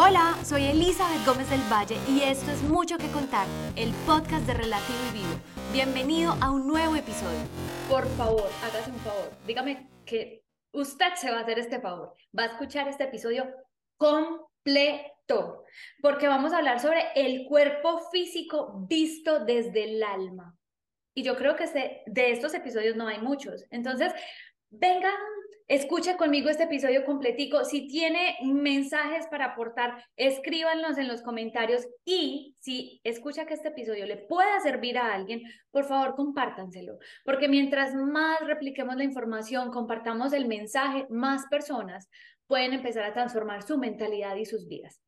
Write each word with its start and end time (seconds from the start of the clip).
Hola, 0.00 0.38
soy 0.44 0.62
Elizabeth 0.62 1.26
Gómez 1.26 1.50
del 1.50 1.60
Valle 1.62 1.96
y 2.08 2.20
esto 2.20 2.52
es 2.52 2.62
Mucho 2.62 2.98
que 2.98 3.08
Contar, 3.08 3.48
el 3.74 3.92
podcast 4.06 4.46
de 4.46 4.54
Relativo 4.54 4.96
y 5.10 5.18
Vivo. 5.18 5.40
Bienvenido 5.72 6.36
a 6.40 6.52
un 6.52 6.68
nuevo 6.68 6.94
episodio. 6.94 7.40
Por 7.90 8.06
favor, 8.10 8.48
hágase 8.62 8.92
un 8.92 8.98
favor. 9.00 9.28
Dígame 9.44 9.90
que 10.06 10.44
usted 10.72 11.14
se 11.16 11.32
va 11.32 11.38
a 11.38 11.40
hacer 11.40 11.58
este 11.58 11.80
favor. 11.80 12.14
Va 12.38 12.44
a 12.44 12.46
escuchar 12.46 12.86
este 12.86 13.02
episodio 13.02 13.52
completo, 13.96 15.64
porque 16.00 16.28
vamos 16.28 16.52
a 16.52 16.58
hablar 16.58 16.78
sobre 16.78 17.08
el 17.16 17.44
cuerpo 17.48 17.98
físico 18.12 18.86
visto 18.88 19.44
desde 19.44 19.82
el 19.82 20.02
alma. 20.04 20.56
Y 21.12 21.24
yo 21.24 21.36
creo 21.36 21.56
que 21.56 21.66
de 22.06 22.30
estos 22.30 22.54
episodios 22.54 22.94
no 22.94 23.08
hay 23.08 23.18
muchos. 23.18 23.64
Entonces, 23.72 24.12
vengan 24.70 25.16
Escuche 25.68 26.16
conmigo 26.16 26.48
este 26.48 26.62
episodio 26.62 27.04
completico. 27.04 27.62
Si 27.62 27.86
tiene 27.88 28.38
mensajes 28.42 29.26
para 29.26 29.52
aportar, 29.52 30.02
escríbanlos 30.16 30.96
en 30.96 31.08
los 31.08 31.20
comentarios 31.20 31.86
y 32.06 32.56
si 32.58 33.02
escucha 33.04 33.44
que 33.44 33.52
este 33.52 33.68
episodio 33.68 34.06
le 34.06 34.16
pueda 34.16 34.60
servir 34.60 34.96
a 34.96 35.12
alguien, 35.12 35.42
por 35.70 35.84
favor 35.84 36.14
compártanselo, 36.14 36.98
porque 37.22 37.48
mientras 37.48 37.94
más 37.94 38.40
repliquemos 38.46 38.96
la 38.96 39.04
información, 39.04 39.70
compartamos 39.70 40.32
el 40.32 40.48
mensaje, 40.48 41.06
más 41.10 41.44
personas 41.50 42.08
pueden 42.46 42.72
empezar 42.72 43.04
a 43.04 43.12
transformar 43.12 43.62
su 43.62 43.76
mentalidad 43.76 44.36
y 44.36 44.46
sus 44.46 44.66
vidas. 44.68 45.02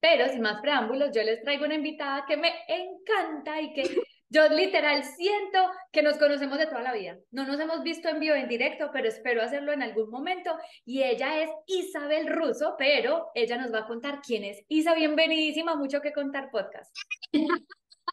Pero 0.00 0.28
sin 0.28 0.42
más 0.42 0.60
preámbulos, 0.60 1.12
yo 1.14 1.22
les 1.22 1.42
traigo 1.42 1.64
una 1.64 1.76
invitada 1.76 2.24
que 2.26 2.36
me 2.36 2.50
encanta 2.66 3.60
y 3.60 3.72
que 3.72 3.84
yo 4.28 4.48
literal 4.48 5.04
siento 5.04 5.58
que 5.92 6.02
nos 6.02 6.18
conocemos 6.18 6.58
de 6.58 6.66
toda 6.66 6.82
la 6.82 6.92
vida. 6.92 7.16
No 7.30 7.46
nos 7.46 7.60
hemos 7.60 7.82
visto 7.82 8.08
en 8.08 8.18
vivo, 8.18 8.34
en 8.34 8.48
directo, 8.48 8.90
pero 8.92 9.08
espero 9.08 9.42
hacerlo 9.42 9.72
en 9.72 9.82
algún 9.82 10.10
momento. 10.10 10.56
Y 10.84 11.02
ella 11.02 11.42
es 11.42 11.50
Isabel 11.66 12.28
Russo, 12.28 12.74
pero 12.78 13.28
ella 13.34 13.56
nos 13.56 13.72
va 13.72 13.80
a 13.80 13.86
contar 13.86 14.20
quién 14.20 14.44
es. 14.44 14.62
Isa, 14.68 14.94
bienvenidísima, 14.94 15.76
mucho 15.76 16.00
que 16.00 16.12
contar 16.12 16.50
podcast. 16.50 16.94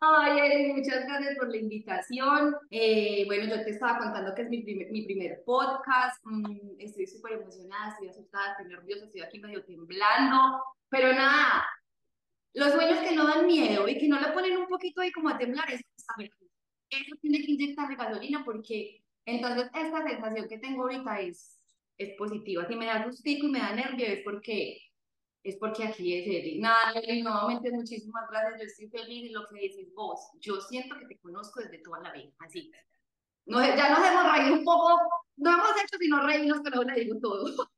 Ay, 0.02 0.40
Eri, 0.40 0.74
muchas 0.74 1.06
gracias 1.06 1.36
por 1.38 1.50
la 1.50 1.58
invitación. 1.58 2.56
Eh, 2.70 3.24
bueno, 3.26 3.46
yo 3.46 3.64
te 3.64 3.72
estaba 3.72 4.00
contando 4.00 4.36
que 4.36 4.42
es 4.42 4.50
mi 4.50 4.62
primer, 5.06 5.44
podcast. 5.46 6.20
Mm, 6.26 6.80
estoy 6.80 7.08
súper 7.08 7.34
emocionada, 7.34 7.92
estoy 7.92 8.10
asustada, 8.10 8.52
estoy 8.52 8.68
nerviosa, 8.68 9.06
estoy 9.06 9.22
aquí 9.22 9.40
medio 9.40 9.64
temblando. 9.64 10.62
Pero 10.90 11.14
nada, 11.14 11.64
los 12.54 12.72
sueños 12.72 13.00
que 13.00 13.16
no 13.16 13.28
dan 13.28 13.46
miedo 13.46 13.88
y 13.88 13.98
que 13.98 14.08
no 14.08 14.20
le 14.20 14.32
ponen 14.32 14.58
un 14.58 14.68
poquito 14.68 15.02
ahí 15.02 15.12
como 15.12 15.30
a 15.30 15.38
temblar, 15.38 15.72
eso, 15.72 15.84
eso 16.90 17.16
tiene 17.22 17.40
que 17.40 17.52
inyectarle 17.52 17.96
gasolina 17.96 18.44
porque 18.46 19.04
entonces 19.26 19.70
esta 19.74 20.04
sensación 20.04 20.48
que 20.48 20.60
tengo 20.60 20.84
ahorita 20.84 21.22
es, 21.22 21.60
positiva. 22.18 22.68
Si 22.68 22.76
me 22.76 22.86
da 22.86 23.06
gustico 23.06 23.48
y 23.48 23.52
me 23.52 23.60
da 23.60 23.74
nervio 23.74 24.06
es 24.06 24.24
porque, 24.26 24.78
es 25.42 25.56
porque 25.56 25.86
aquí 25.86 26.14
es 26.16 26.28
él. 26.28 26.60
Nada, 26.60 27.02
y 27.02 27.22
nuevamente 27.24 27.72
muchísimas 27.72 28.30
gracias. 28.30 28.60
Yo 28.60 28.66
estoy 28.66 28.90
feliz 28.90 29.24
de 29.24 29.32
lo 29.32 29.48
que 29.48 29.62
dices 29.62 29.94
vos. 29.96 30.20
Yo 30.42 30.60
siento 30.60 30.98
que 31.00 31.06
te 31.06 31.18
conozco 31.20 31.62
desde 31.62 31.78
toda 31.78 32.02
la 32.02 32.12
vida, 32.12 32.34
así. 32.40 32.70
Ya 33.46 33.90
nos 33.90 34.06
hemos 34.06 34.38
reído 34.38 34.56
un 34.56 34.66
poco, 34.66 35.00
no 35.38 35.54
hemos 35.54 35.72
hecho 35.82 35.98
sino 35.98 36.26
reírnos, 36.26 36.60
pero 36.62 36.84
le 36.84 37.00
digo 37.00 37.18
todo. 37.22 37.46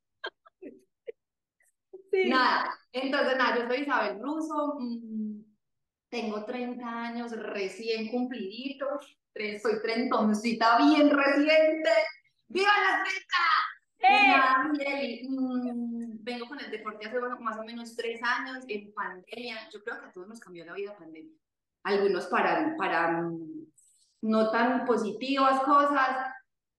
Nada, 2.26 2.74
entonces 2.92 3.38
nada, 3.38 3.58
yo 3.58 3.68
soy 3.68 3.82
Isabel 3.82 4.20
Russo, 4.22 4.78
mm, 4.80 5.42
tengo 6.10 6.46
30 6.46 6.86
años 6.88 7.32
recién 7.32 8.10
cumpliditos, 8.10 9.18
soy 9.62 9.82
trentoncita 9.82 10.78
bien 10.78 11.10
reciente. 11.10 11.90
¡Viva 12.48 12.70
la 12.70 13.04
30! 13.04 13.36
¡Eh! 13.98 15.22
Mm, 15.28 16.24
vengo 16.24 16.48
con 16.48 16.60
el 16.60 16.72
deporte 16.72 17.08
hace 17.08 17.20
más 17.40 17.58
o 17.58 17.64
menos 17.64 17.96
tres 17.96 18.22
años, 18.24 18.64
en 18.68 18.94
pandemia, 18.94 19.70
yo 19.72 19.84
creo 19.84 20.00
que 20.00 20.06
a 20.06 20.12
todos 20.12 20.28
nos 20.28 20.40
cambió 20.40 20.66
la 20.66 20.74
vida 20.74 20.96
pandemia. 20.98 21.36
Algunos 21.84 22.28
para, 22.28 22.76
para 22.78 23.22
mm, 23.22 23.68
no 24.22 24.52
tan 24.52 24.86
positivas 24.86 25.62
cosas, 25.62 26.32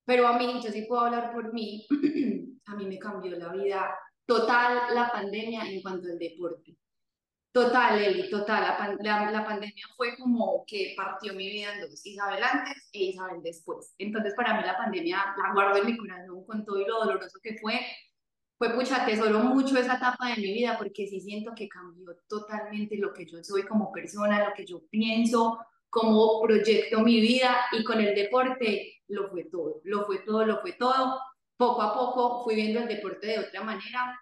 pero 0.05 0.27
a 0.28 0.38
mí, 0.38 0.61
yo 0.62 0.71
sí 0.71 0.82
puedo 0.82 1.03
hablar 1.03 1.32
por 1.32 1.53
mí, 1.53 1.87
a 2.66 2.77
mí 2.77 2.87
me 2.87 2.99
cambió 2.99 3.37
la 3.37 3.53
vida 3.53 3.99
total 4.26 4.94
la 4.94 5.10
pandemia 5.10 5.62
en 5.70 5.81
cuanto 5.81 6.09
al 6.09 6.19
deporte. 6.19 6.76
Total, 7.53 7.98
Eli, 7.98 8.28
total. 8.28 8.98
La, 9.00 9.31
la, 9.31 9.47
pandemia 9.47 9.87
fue 9.97 10.14
como 10.19 10.62
que 10.66 10.92
partió 10.94 11.32
mi 11.32 11.48
vida 11.48 11.72
en 11.72 11.81
dos, 11.81 12.04
Isabel 12.04 12.42
antes 12.42 12.91
e 12.92 13.04
Isabel 13.04 13.41
después. 13.42 13.94
Entonces, 13.97 14.34
para 14.34 14.60
mí 14.60 14.66
la 14.66 14.76
pandemia 14.76 15.34
la 15.38 15.54
guardo 15.54 15.78
en 15.78 15.87
mi 15.87 15.97
corazón 15.97 16.44
con 16.44 16.66
todo 16.66 16.78
y 16.78 16.84
lo 16.84 16.98
doloroso 16.98 17.38
que 17.42 17.56
fue. 17.56 17.81
Fue, 18.59 18.75
pucha, 18.75 19.06
tesoro 19.06 19.41
mucho 19.41 19.78
esa 19.78 19.97
etapa 19.97 20.28
de 20.28 20.37
mi 20.37 20.53
vida 20.53 20.76
porque 20.76 21.06
sí 21.06 21.19
siento 21.20 21.53
que 21.54 21.66
cambió 21.66 22.14
totalmente 22.28 22.98
lo 22.98 23.14
que 23.14 23.25
yo 23.25 23.43
soy 23.43 23.62
como 23.62 23.91
persona, 23.91 24.48
lo 24.48 24.54
que 24.54 24.66
yo 24.66 24.82
pienso, 24.91 25.58
cómo 25.88 26.43
proyecto 26.43 27.00
mi 27.00 27.22
vida 27.22 27.56
y 27.72 27.84
con 27.84 28.00
el 28.00 28.14
deporte 28.14 29.00
lo 29.08 29.28
fue 29.31 29.44
todo, 29.44 29.81
lo 29.84 30.04
fue 30.04 30.19
todo, 30.19 30.44
lo 30.44 30.60
fue 30.60 30.72
todo 30.72 31.19
poco 31.56 31.83
a 31.83 31.94
poco 31.94 32.44
fui 32.44 32.55
viendo 32.55 32.81
el 32.81 32.89
deporte 32.89 33.27
de 33.27 33.39
otra 33.39 33.62
manera, 33.62 34.21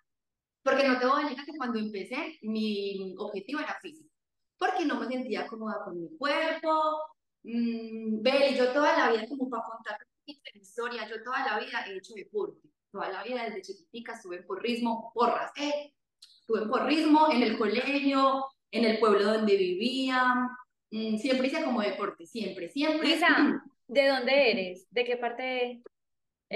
porque 0.62 0.87
no 0.87 0.99
te 0.99 1.06
voy 1.06 1.22
a 1.22 1.28
negar 1.28 1.45
que 1.45 1.56
cuando 1.56 1.78
empecé 1.78 2.39
mi 2.43 3.15
objetivo 3.19 3.61
era 3.61 3.77
físico, 3.81 4.11
porque 4.59 4.84
no 4.84 4.99
me 4.99 5.09
sentía 5.09 5.47
cómoda 5.47 5.84
con 5.84 6.00
mi 6.00 6.17
cuerpo. 6.17 7.00
Mmm, 7.43 8.22
yo 8.56 8.72
toda 8.72 8.97
la 8.97 9.12
vida, 9.12 9.28
como 9.28 9.50
para 9.50 9.65
contar 9.65 9.99
mi 10.27 10.39
historia, 10.61 11.06
yo 11.09 11.22
toda 11.22 11.45
la 11.45 11.59
vida 11.59 11.84
he 11.87 11.97
hecho 11.97 12.15
deporte, 12.15 12.69
toda 12.91 13.11
la 13.11 13.22
vida 13.22 13.45
desde 13.45 13.62
chiquitica 13.62 14.15
estuve 14.15 14.37
en 14.37 14.47
porrismo, 14.47 15.12
porras, 15.15 15.53
eh, 15.56 15.93
estuve 16.41 16.62
en 16.62 16.71
porrismo, 16.71 17.31
en 17.31 17.43
el 17.43 17.59
colegio, 17.59 18.47
en 18.71 18.84
el 18.84 18.99
pueblo 18.99 19.25
donde 19.25 19.56
vivía, 19.56 20.49
mm, 20.91 21.19
siempre 21.19 21.49
hice 21.49 21.62
como 21.65 21.83
deporte, 21.83 22.27
siempre, 22.27 22.69
siempre. 22.71 23.09
Lisa, 23.09 23.27
¿de 23.89 24.09
dónde 24.09 24.51
eres? 24.51 24.87
¿De 24.91 25.05
qué 25.05 25.16
parte 25.16 25.83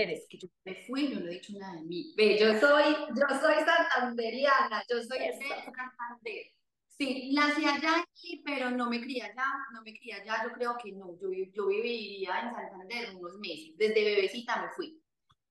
eres? 0.02 0.26
Que 0.28 0.38
yo 0.38 0.48
me 0.64 0.74
fui, 0.74 1.08
yo 1.08 1.20
no 1.20 1.26
he 1.26 1.34
dicho 1.34 1.52
nada 1.58 1.74
de 1.74 1.82
mí. 1.82 2.14
Ve, 2.16 2.38
yo 2.38 2.58
soy, 2.60 2.94
yo 3.08 3.40
soy 3.40 3.54
santanderiana, 3.64 4.82
yo 4.88 5.02
soy 5.02 5.18
de 5.18 5.32
Santander. 5.32 6.52
Sí, 6.88 7.32
nací 7.32 7.64
allá 7.64 8.00
aquí, 8.00 8.42
pero 8.44 8.70
no 8.70 8.90
me 8.90 9.00
crié 9.00 9.22
allá, 9.22 9.46
no 9.72 9.82
me 9.82 9.94
crié 9.94 10.14
allá, 10.14 10.42
yo 10.42 10.52
creo 10.52 10.76
que 10.82 10.90
no, 10.90 11.16
yo, 11.20 11.28
yo 11.52 11.68
viviría 11.68 12.40
en 12.40 12.54
Santander 12.54 13.14
unos 13.14 13.38
meses, 13.38 13.76
desde 13.76 14.04
bebecita 14.04 14.62
me 14.62 14.68
fui. 14.70 15.00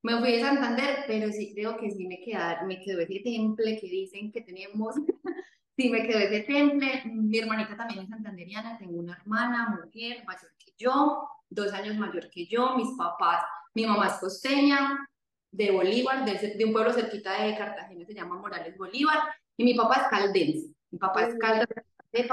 Me 0.04 0.20
fui 0.20 0.34
de 0.34 0.42
Santander, 0.42 1.06
pero 1.08 1.32
sí 1.32 1.54
creo 1.54 1.78
que 1.78 1.90
sí 1.90 2.06
me, 2.06 2.20
queda, 2.20 2.64
me 2.66 2.80
quedó 2.82 3.00
ese 3.00 3.20
temple 3.20 3.80
que 3.80 3.88
dicen 3.88 4.32
que 4.32 4.42
tenemos, 4.42 4.96
sí 5.78 5.90
me 5.90 6.06
quedó 6.06 6.20
ese 6.20 6.42
temple. 6.42 7.04
Mi 7.06 7.40
hermanita 7.40 7.78
también 7.78 8.02
es 8.02 8.10
santanderiana, 8.10 8.78
tengo 8.78 9.00
una 9.00 9.16
hermana, 9.16 9.80
mujer, 9.84 10.24
mayor 10.26 10.52
que 10.60 10.67
yo, 10.78 11.28
dos 11.50 11.74
años 11.74 11.98
mayor 11.98 12.30
que 12.30 12.46
yo, 12.46 12.76
mis 12.76 12.96
papás 12.98 13.44
mi 13.78 13.86
mamá 13.86 14.08
es 14.08 14.14
costeña, 14.14 15.08
de 15.52 15.70
Bolívar, 15.70 16.26
de, 16.26 16.66
un 16.66 16.74
pueblo 16.74 16.92
cerquita 16.92 17.44
de 17.44 17.56
Cartagena, 17.56 18.06
se 18.06 18.16
llama 18.16 18.36
Morales 18.38 18.76
Bolívar, 18.76 19.20
y 19.56 19.64
mi 19.64 19.76
papá 19.76 20.02
es 20.02 20.08
caldense. 20.10 20.74
Mi 20.90 20.98
papá 20.98 21.28
es 21.28 21.36
caldense 21.38 21.84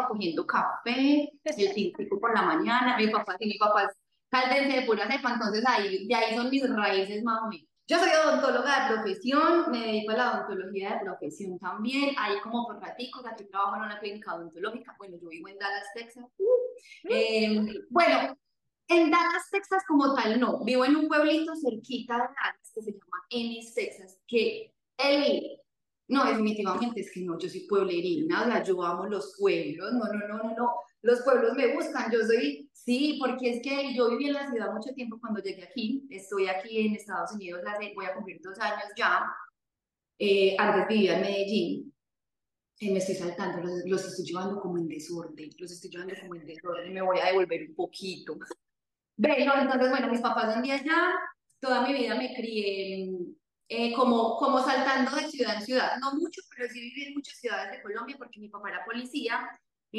cogiendo 0.08 0.46
café, 0.46 1.30
el 1.44 1.74
tintico 1.74 2.18
por 2.18 2.34
la 2.34 2.40
mañana. 2.40 2.96
Mi 2.96 3.08
papá, 3.08 3.36
sí, 3.38 3.46
mi 3.46 3.58
papá 3.58 3.84
es 3.84 3.90
caldense 4.30 4.80
de 4.80 4.86
pura 4.86 5.06
cepa, 5.06 5.34
entonces 5.34 5.62
ahí, 5.66 6.06
de 6.08 6.14
ahí 6.14 6.34
son 6.34 6.48
mis 6.48 6.66
raíces 6.74 7.22
más 7.22 7.42
o 7.42 7.48
menos. 7.48 7.68
Yo 7.86 7.98
soy 7.98 8.08
odontóloga 8.08 8.88
de 8.88 8.94
profesión, 8.94 9.70
me 9.70 9.80
dedico 9.80 10.12
a 10.12 10.16
la 10.16 10.32
odontología 10.32 10.94
de 10.94 11.00
profesión 11.04 11.58
también, 11.58 12.14
ahí 12.18 12.40
como 12.42 12.66
por 12.66 12.80
ratitos, 12.80 13.26
aquí 13.26 13.44
trabajo 13.44 13.76
en 13.76 13.82
una 13.82 14.00
clínica 14.00 14.34
odontológica, 14.34 14.94
bueno, 14.98 15.18
yo 15.20 15.28
vivo 15.28 15.48
en 15.48 15.58
Dallas, 15.58 15.84
Texas. 15.94 16.24
Uh, 16.38 17.10
eh, 17.10 17.66
bueno, 17.90 18.38
en 18.88 19.10
Dallas, 19.10 19.50
Texas 19.50 19.82
como 19.86 20.14
tal, 20.14 20.40
no. 20.40 20.64
Vivo 20.64 20.86
en 20.86 20.96
un 20.96 21.08
pueblito 21.08 21.52
cerquita 21.56 22.14
de 22.14 22.20
Dallas 22.22 22.72
que 22.74 22.82
se 22.82 22.92
llama 22.92 23.26
Ennis, 23.28 23.74
Texas, 23.74 24.18
que 24.26 24.72
él, 24.96 25.60
no, 26.08 26.24
definitivamente 26.24 27.02
es 27.02 27.12
que 27.12 27.20
no, 27.20 27.38
yo 27.38 27.50
soy 27.50 27.66
pueblerina, 27.66 28.44
o 28.44 28.46
sea, 28.46 28.62
yo 28.62 28.82
amo 28.82 29.04
los 29.06 29.36
pueblos, 29.38 29.92
no, 29.92 30.06
no, 30.06 30.26
no, 30.26 30.38
no, 30.38 30.56
no, 30.56 30.74
los 31.02 31.20
pueblos 31.20 31.52
me 31.54 31.74
buscan, 31.74 32.10
yo 32.10 32.24
soy, 32.24 32.63
sí, 32.84 33.18
porque 33.20 33.50
es 33.50 33.62
que 33.62 33.94
yo 33.94 34.10
viví 34.10 34.26
en 34.26 34.34
la 34.34 34.50
ciudad 34.50 34.72
mucho 34.72 34.92
tiempo 34.94 35.18
cuando 35.20 35.40
llegué 35.42 35.64
aquí, 35.64 36.06
estoy 36.10 36.46
aquí 36.48 36.86
en 36.86 36.96
Estados 36.96 37.32
Unidos 37.32 37.62
voy 37.94 38.06
a 38.06 38.14
cumplir 38.14 38.40
dos 38.42 38.58
años 38.58 38.84
ya, 38.96 39.24
eh, 40.18 40.56
antes 40.58 40.88
vivía 40.88 41.16
en 41.16 41.22
Medellín, 41.22 41.94
eh, 42.80 42.92
me 42.92 42.98
estoy 42.98 43.14
saltando, 43.14 43.62
los, 43.62 43.84
los, 43.86 44.04
estoy 44.04 44.24
llevando 44.26 44.60
como 44.60 44.78
en 44.78 44.88
desorden, 44.88 45.50
los 45.58 45.72
estoy 45.72 45.90
llevando 45.90 46.14
como 46.20 46.34
en 46.34 46.46
desorden, 46.46 46.92
me 46.92 47.02
voy 47.02 47.18
a 47.18 47.26
devolver 47.26 47.68
un 47.68 47.74
poquito. 47.74 48.36
Bueno, 49.16 49.52
entonces, 49.56 49.90
bueno, 49.90 50.08
mis 50.08 50.20
papás 50.20 50.54
son 50.54 50.64
de 50.64 50.72
allá, 50.72 51.12
toda 51.60 51.86
mi 51.86 51.92
vida 51.92 52.16
me 52.16 52.34
crié 52.34 53.08
eh, 53.68 53.94
como, 53.94 54.36
como 54.36 54.62
saltando 54.62 55.14
de 55.16 55.30
ciudad 55.30 55.56
en 55.56 55.62
ciudad, 55.62 55.96
no 56.00 56.14
mucho, 56.14 56.42
pero 56.54 56.68
sí 56.68 56.80
viví 56.80 57.04
en 57.06 57.14
muchas 57.14 57.38
ciudades 57.38 57.72
de 57.72 57.82
Colombia 57.82 58.16
porque 58.18 58.40
mi 58.40 58.48
papá 58.48 58.68
era 58.70 58.84
policía, 58.84 59.48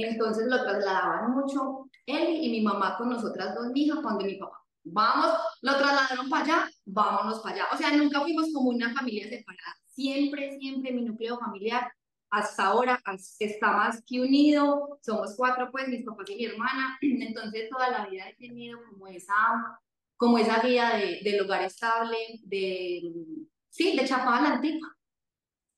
entonces 0.03 0.47
lo 0.47 0.61
trasladaban 0.61 1.31
mucho 1.31 1.89
él 2.05 2.37
y 2.41 2.49
mi 2.49 2.61
mamá 2.61 2.97
con 2.97 3.09
nosotras 3.09 3.55
dos 3.55 3.71
hijas 3.73 3.99
cuando 4.01 4.25
mi 4.25 4.35
papá, 4.35 4.61
vamos, 4.83 5.31
lo 5.61 5.77
trasladaron 5.77 6.29
para 6.29 6.43
allá, 6.43 6.69
vámonos 6.85 7.39
para 7.39 7.55
allá, 7.55 7.65
o 7.73 7.77
sea, 7.77 7.95
nunca 7.95 8.21
fuimos 8.21 8.51
como 8.53 8.69
una 8.69 8.93
familia 8.93 9.27
separada, 9.27 9.75
siempre, 9.87 10.57
siempre 10.59 10.91
mi 10.91 11.03
núcleo 11.03 11.39
familiar 11.39 11.91
hasta 12.29 12.65
ahora 12.65 13.01
está 13.39 13.71
más 13.71 14.03
que 14.05 14.19
unido, 14.19 14.99
somos 15.01 15.35
cuatro, 15.37 15.71
pues 15.71 15.87
mis 15.87 16.03
papás 16.03 16.29
y 16.29 16.35
mi 16.35 16.45
hermana, 16.45 16.97
entonces 17.01 17.69
toda 17.69 17.89
la 17.89 18.05
vida 18.07 18.29
he 18.29 18.35
tenido 18.35 18.79
como 18.89 19.07
esa, 19.07 19.33
como 20.17 20.37
esa 20.37 20.61
vida 20.61 20.97
de, 20.97 21.21
del 21.23 21.41
hogar 21.41 21.63
estable, 21.63 22.17
de, 22.43 23.01
sí, 23.69 23.95
de 23.95 24.05
chapada 24.05 24.41
la 24.41 24.55
antigua. 24.55 24.89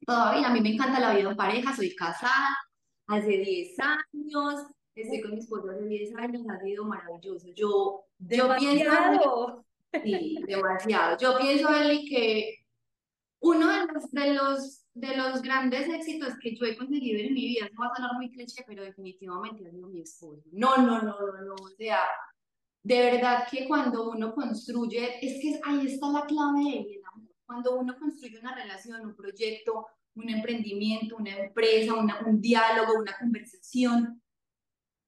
Todavía 0.06 0.48
a 0.48 0.54
mí 0.54 0.62
me 0.62 0.74
encanta 0.74 1.00
la 1.00 1.14
vida 1.14 1.30
en 1.30 1.36
pareja, 1.36 1.76
soy 1.76 1.94
casada 1.94 2.58
hace 3.08 3.30
10 3.30 3.80
años, 3.80 4.68
estoy 4.96 5.22
con 5.22 5.32
mi 5.32 5.40
esposo 5.40 5.70
hace 5.70 5.86
10 5.86 6.16
años, 6.16 6.44
ha 6.50 6.60
sido 6.60 6.86
maravilloso. 6.86 7.48
Yo, 7.56 8.04
yo 8.20 8.56
pienso, 8.58 9.66
sí, 10.04 10.38
demasiado. 10.46 11.18
Yo 11.18 11.38
pienso, 11.38 11.70
Eli, 11.70 12.08
que 12.08 12.66
uno 13.40 13.68
de 13.68 13.94
los, 13.94 14.12
de 14.12 14.34
los 14.34 14.88
de 15.00 15.16
los 15.16 15.42
grandes 15.42 15.88
éxitos 15.88 16.34
que 16.42 16.56
yo 16.56 16.66
he 16.66 16.76
conseguido 16.76 17.20
en 17.20 17.34
mi 17.34 17.46
vida, 17.48 17.68
eso 17.68 17.76
va 17.80 17.88
a 17.88 17.96
sonar 17.96 18.16
muy 18.16 18.32
cliché, 18.32 18.64
pero 18.66 18.84
definitivamente 18.84 19.68
ha 19.68 19.72
sido 19.72 19.88
mi 19.90 20.02
esposo. 20.02 20.42
No, 20.52 20.78
no, 20.78 21.02
no, 21.02 21.20
no, 21.20 21.42
no, 21.44 21.54
o 21.54 21.70
sea, 21.78 22.00
de 22.84 23.00
verdad 23.00 23.48
que 23.50 23.68
cuando 23.68 24.10
uno 24.10 24.34
construye, 24.34 25.20
es 25.22 25.42
que 25.42 25.60
ahí 25.66 25.86
está 25.86 26.08
la 26.10 26.26
clave 26.26 26.64
del 26.64 27.02
amor. 27.14 27.30
Cuando 27.46 27.78
uno 27.78 27.96
construye 27.98 28.40
una 28.40 28.56
relación, 28.56 29.06
un 29.06 29.16
proyecto, 29.16 29.86
un 30.18 30.30
emprendimiento, 30.30 31.16
una 31.16 31.38
empresa, 31.38 31.94
un 31.94 32.42
diálogo, 32.42 33.00
una 33.00 33.18
conversación, 33.18 34.22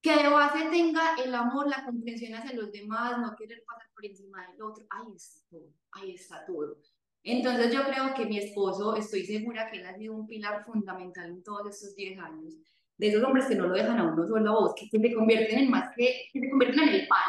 que 0.01 0.15
de 0.15 0.29
base 0.29 0.69
tenga 0.69 1.15
el 1.23 1.35
amor, 1.35 1.67
la 1.67 1.83
comprensión 1.83 2.33
hacia 2.33 2.53
los 2.53 2.71
demás, 2.71 3.19
no 3.19 3.35
querer 3.35 3.63
pasar 3.65 3.89
por 3.93 4.05
encima 4.05 4.47
del 4.47 4.61
otro, 4.61 4.85
ahí 4.89 5.13
está 5.15 5.41
todo, 5.49 5.73
ahí 5.91 6.11
está 6.13 6.45
todo. 6.45 6.77
Entonces 7.23 7.73
yo 7.73 7.83
creo 7.83 8.13
que 8.15 8.25
mi 8.25 8.37
esposo, 8.37 8.95
estoy 8.95 9.25
segura 9.25 9.69
que 9.69 9.79
él 9.79 9.87
ha 9.87 9.97
sido 9.97 10.13
un 10.13 10.25
pilar 10.25 10.63
fundamental 10.63 11.29
en 11.29 11.43
todos 11.43 11.69
estos 11.69 11.95
10 11.95 12.19
años, 12.19 12.55
de 12.97 13.07
esos 13.07 13.23
hombres 13.23 13.45
que 13.47 13.55
no 13.55 13.67
lo 13.67 13.75
dejan 13.75 13.97
a 13.97 14.13
uno 14.13 14.25
solo 14.25 14.49
a 14.49 14.53
vos, 14.53 14.73
que 14.75 14.87
se 14.87 15.13
convierten 15.13 15.59
en 15.59 15.69
más 15.69 15.93
que, 15.95 16.29
que 16.31 16.39
se 16.39 16.49
convierten 16.49 16.83
en 16.83 16.89
el 16.89 17.07
pan, 17.07 17.19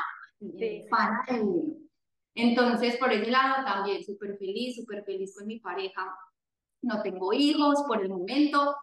en 0.41 0.63
el 0.63 0.89
pan 0.89 1.19
de 1.29 1.41
uno. 1.41 1.75
Entonces, 2.35 2.97
por 2.97 3.13
ese 3.13 3.31
lado 3.31 3.65
también 3.65 4.05
súper 4.05 4.37
feliz, 4.39 4.77
súper 4.77 5.05
feliz 5.05 5.35
con 5.37 5.47
mi 5.47 5.59
pareja. 5.59 6.15
No 6.83 7.03
tengo 7.03 7.33
hijos 7.33 7.83
por 7.87 8.03
el 8.03 8.09
momento. 8.09 8.77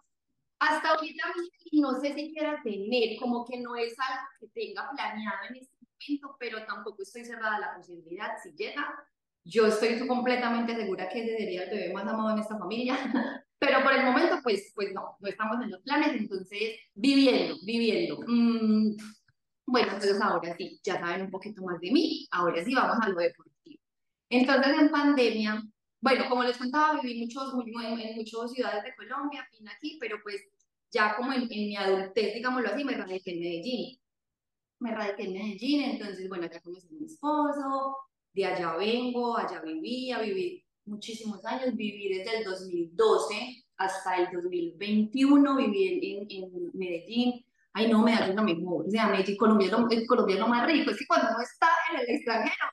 Hasta 0.60 0.90
ahorita 0.90 1.24
no 1.72 2.00
sé 2.00 2.14
si 2.14 2.32
quiera 2.32 2.60
tener, 2.62 3.16
como 3.18 3.44
que 3.44 3.60
no 3.60 3.76
es 3.76 3.94
algo 3.98 4.26
que 4.40 4.48
tenga 4.48 4.90
planeado 4.90 5.38
en 5.50 5.56
este 5.56 5.74
momento, 5.80 6.36
pero 6.38 6.64
tampoco 6.66 7.02
estoy 7.02 7.24
cerrada 7.24 7.56
a 7.56 7.60
la 7.60 7.76
posibilidad. 7.76 8.30
Si 8.42 8.52
llega, 8.52 8.86
yo 9.44 9.66
estoy 9.66 10.06
completamente 10.06 10.74
segura 10.74 11.08
que 11.08 11.22
ese 11.22 11.36
sería 11.36 11.64
el 11.64 11.70
bebé 11.70 11.92
más 11.92 12.06
amado 12.06 12.30
en 12.30 12.38
esta 12.40 12.58
familia, 12.58 12.96
pero 13.58 13.82
por 13.82 13.92
el 13.92 14.04
momento, 14.04 14.38
pues, 14.42 14.72
pues 14.74 14.92
no, 14.92 15.16
no 15.18 15.28
estamos 15.28 15.62
en 15.62 15.70
los 15.70 15.82
planes, 15.82 16.12
entonces 16.12 16.76
viviendo, 16.94 17.56
viviendo. 17.64 18.20
Mm, 18.26 18.96
bueno, 19.66 19.92
entonces 19.92 20.20
ahora 20.20 20.56
sí, 20.56 20.80
ya 20.82 20.98
saben 20.98 21.26
un 21.26 21.30
poquito 21.30 21.62
más 21.62 21.80
de 21.80 21.90
mí, 21.90 22.26
ahora 22.30 22.64
sí 22.64 22.74
vamos 22.74 22.98
a 23.00 23.08
lo 23.08 23.18
deportivo. 23.18 23.82
Entonces 24.30 24.78
en 24.78 24.90
pandemia, 24.90 25.62
bueno, 26.00 26.28
como 26.28 26.44
les 26.44 26.56
contaba, 26.56 27.00
viví 27.00 27.20
muchos, 27.20 27.52
en, 27.54 28.00
en 28.00 28.16
muchas 28.16 28.52
ciudades 28.52 28.84
de 28.84 28.94
Colombia, 28.94 29.46
vine 29.52 29.70
aquí, 29.70 29.98
pero 30.00 30.18
pues 30.22 30.42
ya 30.90 31.16
como 31.16 31.32
en, 31.32 31.42
en 31.42 31.48
mi 31.48 31.76
adultez, 31.76 32.34
digámoslo 32.34 32.68
así, 32.68 32.84
me 32.84 32.94
radiqué 32.94 33.32
en 33.32 33.40
Medellín. 33.40 34.00
Me 34.80 34.94
radiqué 34.94 35.24
en 35.24 35.32
Medellín, 35.32 35.82
entonces, 35.82 36.28
bueno, 36.28 36.46
acá 36.46 36.60
conocí 36.60 36.86
a 36.86 36.98
mi 36.98 37.06
esposo, 37.06 37.96
de 38.32 38.44
allá 38.46 38.76
vengo, 38.76 39.36
allá 39.36 39.60
vivía, 39.60 40.20
viví 40.20 40.64
muchísimos 40.84 41.44
años, 41.44 41.74
viví 41.74 42.16
desde 42.16 42.38
el 42.38 42.44
2012 42.44 43.64
hasta 43.76 44.16
el 44.16 44.28
2021, 44.32 45.56
viví 45.56 46.00
en, 46.12 46.26
en, 46.30 46.70
Medellín. 46.74 47.44
Ay, 47.72 47.90
no, 47.90 48.02
Medellín 48.02 48.36
no 48.36 48.44
me 48.44 48.54
mejor. 48.54 48.86
O 48.86 48.90
sea, 48.90 49.08
Medellín, 49.08 49.36
Colombia, 49.36 49.70
Colombia 50.06 50.34
es 50.34 50.40
lo 50.40 50.48
más 50.48 50.66
rico. 50.66 50.90
Es 50.90 50.98
que 50.98 51.06
cuando 51.06 51.28
uno 51.28 51.42
está 51.42 51.68
en 51.92 52.00
el 52.00 52.14
extranjero, 52.14 52.66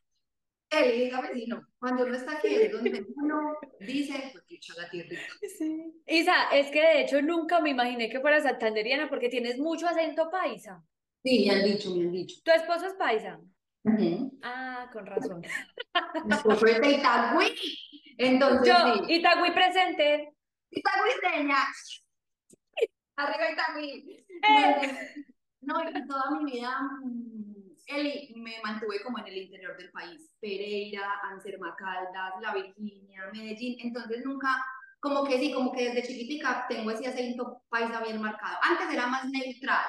él, 0.69 0.91
dígame 0.97 1.33
si 1.33 1.47
no, 1.47 1.62
cuando 1.79 2.06
uno 2.06 2.15
está 2.15 2.38
aquí 2.38 2.47
es 2.47 2.71
donde 2.71 3.06
uno 3.15 3.57
dice, 3.79 4.31
porque 4.33 4.59
la 4.77 4.89
tierra. 4.89 5.21
Sí. 5.57 6.01
Isa, 6.07 6.50
es 6.51 6.71
que 6.71 6.81
de 6.81 7.01
hecho 7.01 7.21
nunca 7.21 7.59
me 7.62 7.69
imaginé 7.69 8.09
que 8.09 8.19
fueras 8.19 8.44
santanderiana 8.44 9.09
porque 9.09 9.29
tienes 9.29 9.57
mucho 9.59 9.88
acento 9.88 10.29
paisa. 10.29 10.83
Sí, 11.23 11.45
me 11.47 11.56
han 11.56 11.63
dicho, 11.63 11.95
me 11.95 12.03
han 12.03 12.12
dicho. 12.12 12.38
¿Tu 12.44 12.51
esposo 12.51 12.88
es 12.88 12.94
paisa? 12.94 13.39
Ah, 14.41 14.89
con 14.91 15.06
razón. 15.06 15.44
esposo 16.29 16.65
es 16.65 16.81
de 16.81 16.91
Itagüí. 16.91 17.56
Entonces, 18.17 18.67
Yo, 18.67 19.06
Itagüí 19.07 19.51
presente. 19.51 20.33
Itagüí 20.71 21.12
seña. 21.21 21.57
Arriba 23.15 23.51
Itagüí. 23.51 24.25
Eh. 24.29 25.25
No, 25.62 25.81
y 25.89 26.07
toda 26.07 26.31
mi 26.31 26.51
vida, 26.51 26.79
mm, 27.88 27.96
Eli, 27.96 28.34
me 28.36 28.56
mantuve 28.64 29.02
como 29.04 29.20
en 29.20 29.28
el 29.28 29.38
interior 29.38 29.78
del 29.78 29.92
país. 29.92 30.32
Pereira, 30.40 31.20
Anserma 31.24 31.76
Caldas, 31.76 32.34
La 32.42 32.54
Virginia, 32.54 33.30
Medellín. 33.34 33.78
Entonces 33.80 34.24
nunca, 34.26 34.64
como 35.00 35.24
que 35.24 35.40
sí, 35.40 35.54
como 35.54 35.72
que 35.72 35.90
desde 35.90 36.08
chiquitica 36.08 36.66
tengo 36.70 36.92
ese 36.92 37.08
acento 37.08 37.62
paisa 37.70 38.02
bien 38.02 38.22
marcado. 38.22 38.58
Antes 38.62 38.94
era 38.94 39.08
más 39.08 39.30
neutral 39.30 39.86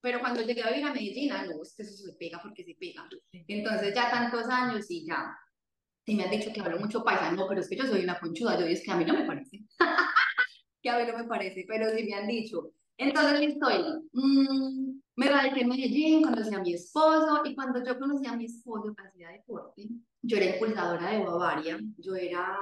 pero 0.00 0.20
cuando 0.20 0.42
llegué 0.42 0.62
a 0.62 0.70
vivir 0.70 0.84
a 0.86 0.92
Medellín, 0.92 1.32
ah, 1.32 1.44
no, 1.44 1.62
es 1.62 1.74
que 1.74 1.82
eso 1.82 1.92
se 1.92 2.12
pega 2.14 2.40
porque 2.42 2.64
se 2.64 2.74
pega. 2.74 3.08
Entonces 3.32 3.94
ya 3.94 4.10
tantos 4.10 4.48
años 4.48 4.90
y 4.90 5.06
ya, 5.06 5.36
sí 6.06 6.14
me 6.14 6.24
han 6.24 6.30
dicho 6.30 6.50
que 6.52 6.60
hablo 6.60 6.78
mucho 6.78 7.04
paisa, 7.04 7.32
no, 7.32 7.46
pero 7.46 7.60
es 7.60 7.68
que 7.68 7.76
yo 7.76 7.84
soy 7.84 8.04
una 8.04 8.18
conchuda, 8.18 8.54
yo 8.54 8.64
digo, 8.64 8.78
es 8.78 8.82
que 8.82 8.90
a 8.90 8.96
mí 8.96 9.04
no 9.04 9.14
me 9.14 9.24
parece. 9.24 9.60
que 10.82 10.90
a 10.90 10.98
mí 10.98 11.04
no 11.06 11.18
me 11.18 11.24
parece, 11.24 11.66
pero 11.68 11.90
sí 11.94 12.04
me 12.04 12.14
han 12.14 12.26
dicho. 12.26 12.72
Entonces, 12.96 13.40
estoy, 13.40 13.82
mmm, 14.12 14.99
me 15.16 15.28
radiqué 15.28 15.60
en 15.60 15.68
Medellín, 15.68 16.22
conocí 16.22 16.54
a 16.54 16.60
mi 16.60 16.74
esposo, 16.74 17.42
y 17.44 17.54
cuando 17.54 17.82
yo 17.84 17.98
conocí 17.98 18.26
a 18.26 18.36
mi 18.36 18.46
esposo, 18.46 18.94
hacía 18.96 19.30
deporte, 19.30 19.88
yo 20.22 20.36
era 20.36 20.46
impulsadora 20.54 21.10
de 21.10 21.24
Bavaria, 21.24 21.78
yo 21.98 22.14
era 22.14 22.58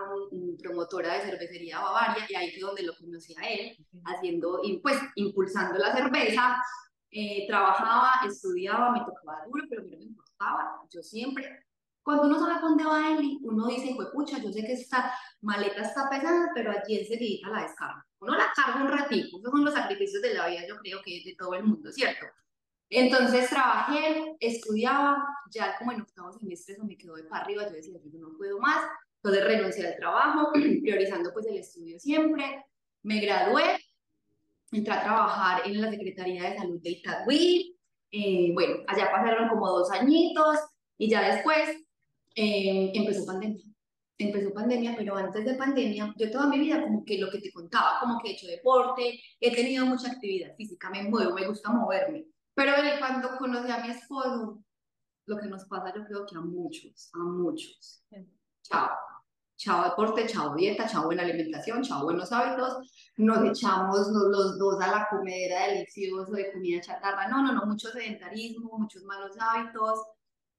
promotora 0.59 1.15
de 1.15 1.31
cervecería 1.31 1.81
Bavaria, 1.81 2.27
y 2.29 2.35
ahí 2.35 2.51
fue 2.53 2.61
donde 2.61 2.83
lo 2.83 2.93
conocí 2.97 3.35
a 3.37 3.49
él, 3.49 3.77
haciendo, 4.05 4.61
pues, 4.83 4.99
impulsando 5.17 5.79
la 5.79 5.95
cerveza, 5.95 6.57
eh, 7.11 7.47
trabajaba, 7.47 8.11
estudiaba, 8.27 8.93
me 8.93 9.01
tocaba 9.01 9.45
duro, 9.47 9.65
pero 9.69 9.83
no 9.83 9.97
me 9.97 10.05
importaba. 10.05 10.81
Yo 10.91 11.03
siempre, 11.03 11.65
cuando 12.03 12.27
uno 12.27 12.39
sabe 12.39 12.61
dónde 12.61 12.85
va 12.85 13.13
él, 13.13 13.39
uno 13.43 13.67
dice, 13.67 13.97
pucha, 14.13 14.39
yo 14.39 14.53
sé 14.53 14.63
que 14.65 14.75
esta 14.75 15.13
maleta 15.41 15.83
está 15.83 16.09
pesada, 16.11 16.51
pero 16.55 16.71
allí 16.71 16.99
enseguida 16.99 17.49
la 17.51 17.63
descarga. 17.63 18.08
Uno 18.21 18.37
la 18.37 18.53
carga 18.55 18.83
un 18.83 18.89
ratito, 18.89 19.39
esos 19.39 19.51
son 19.51 19.65
los 19.65 19.75
sacrificios 19.75 20.23
de 20.23 20.35
la 20.35 20.49
vida, 20.49 20.67
yo 20.67 20.77
creo 20.79 21.01
que 21.05 21.23
de 21.25 21.37
todo 21.37 21.55
el 21.55 21.65
mundo, 21.65 21.93
¿cierto? 21.93 22.27
Entonces 22.91 23.49
trabajé, 23.49 24.37
estudiaba, 24.41 25.25
ya 25.51 25.77
como 25.79 25.93
en 25.93 26.01
octavo 26.01 26.33
semestre 26.33 26.75
eso 26.75 26.85
me 26.85 26.97
quedó 26.97 27.15
de 27.17 27.25
para 27.25 27.45
arriba, 27.45 27.65
yo 27.65 27.73
decía, 27.73 27.99
yo 28.05 28.19
no 28.19 28.37
puedo 28.37 28.59
más, 28.59 28.83
entonces 29.23 29.45
renuncié 29.45 29.87
al 29.87 29.97
trabajo, 29.97 30.53
priorizando 30.83 31.33
pues 31.33 31.47
el 31.47 31.59
estudio 31.59 31.99
siempre, 31.99 32.65
me 33.03 33.21
gradué 33.21 33.79
entré 34.73 34.93
a 34.93 35.03
trabajar 35.03 35.63
en 35.67 35.81
la 35.81 35.91
Secretaría 35.91 36.51
de 36.51 36.59
Salud 36.59 36.81
de 36.81 36.91
Itagüí. 36.91 37.77
Eh, 38.11 38.51
bueno, 38.55 38.77
allá 38.87 39.11
pasaron 39.11 39.49
como 39.49 39.69
dos 39.69 39.91
añitos 39.91 40.59
y 40.97 41.09
ya 41.09 41.35
después 41.35 41.69
eh, 42.35 42.93
empezó 42.95 43.27
pandemia. 43.27 43.65
Empezó 44.19 44.53
pandemia, 44.53 44.95
pero 44.97 45.17
antes 45.17 45.45
de 45.45 45.55
pandemia, 45.55 46.13
yo 46.17 46.31
toda 46.31 46.49
mi 46.49 46.59
vida 46.59 46.83
como 46.83 47.05
que 47.05 47.19
lo 47.19 47.31
que 47.31 47.39
te 47.39 47.53
contaba, 47.53 48.01
como 48.01 48.19
que 48.21 48.31
he 48.31 48.33
hecho 48.33 48.49
deporte, 48.49 49.21
he 49.41 49.55
tenido 49.55 49.87
mucha 49.87 50.11
actividad 50.11 50.57
física, 50.57 50.91
me 50.91 51.05
muevo, 51.05 51.35
me 51.35 51.47
gusta 51.47 51.71
moverme. 51.71 52.27
Pero 52.55 52.73
cuando 52.99 53.37
conocí 53.39 53.71
a 53.71 53.79
mi 53.79 53.91
esposo, 53.91 54.59
lo 55.27 55.39
que 55.39 55.47
nos 55.47 55.65
pasa 55.67 55.95
yo 55.95 56.05
creo 56.05 56.27
que 56.27 56.37
a 56.37 56.41
muchos, 56.41 57.11
a 57.15 57.19
muchos. 57.19 58.03
Chao 58.63 58.89
chao 59.59 59.85
deporte, 59.85 60.27
chao 60.27 60.55
dieta, 60.55 60.87
chao 60.87 61.07
buena 61.07 61.23
alimentación, 61.23 61.83
chao 61.83 62.05
buenos 62.05 62.31
hábitos, 62.31 63.13
nos 63.17 63.45
echamos 63.45 64.09
los, 64.09 64.57
dos 64.57 64.81
a 64.81 64.87
la 64.87 65.09
comedera 65.11 65.67
delicioso 65.67 66.33
de 66.33 66.53
comida 66.53 66.81
chatarra, 66.81 67.29
no, 67.29 67.43
no, 67.43 67.53
no, 67.53 67.67
mucho 67.67 67.89
sedentarismo, 67.91 68.79
muchos 68.79 69.03
malos 69.03 69.37
hábitos, 69.41 69.99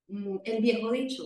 mm, 0.08 0.40
el 0.44 0.62
viejo 0.62 0.92
dicho, 0.92 1.24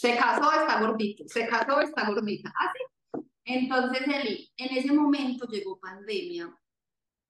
se 0.00 0.16
casó, 0.16 0.50
está 0.50 0.80
gordito, 0.80 1.24
se 1.26 1.46
casó, 1.46 1.78
está 1.82 2.08
gordita, 2.08 2.50
así. 2.56 3.24
Entonces, 3.44 4.00
Eli, 4.06 4.50
en 4.56 4.78
ese 4.78 4.92
momento 4.92 5.46
llegó 5.46 5.78
pandemia 5.78 6.56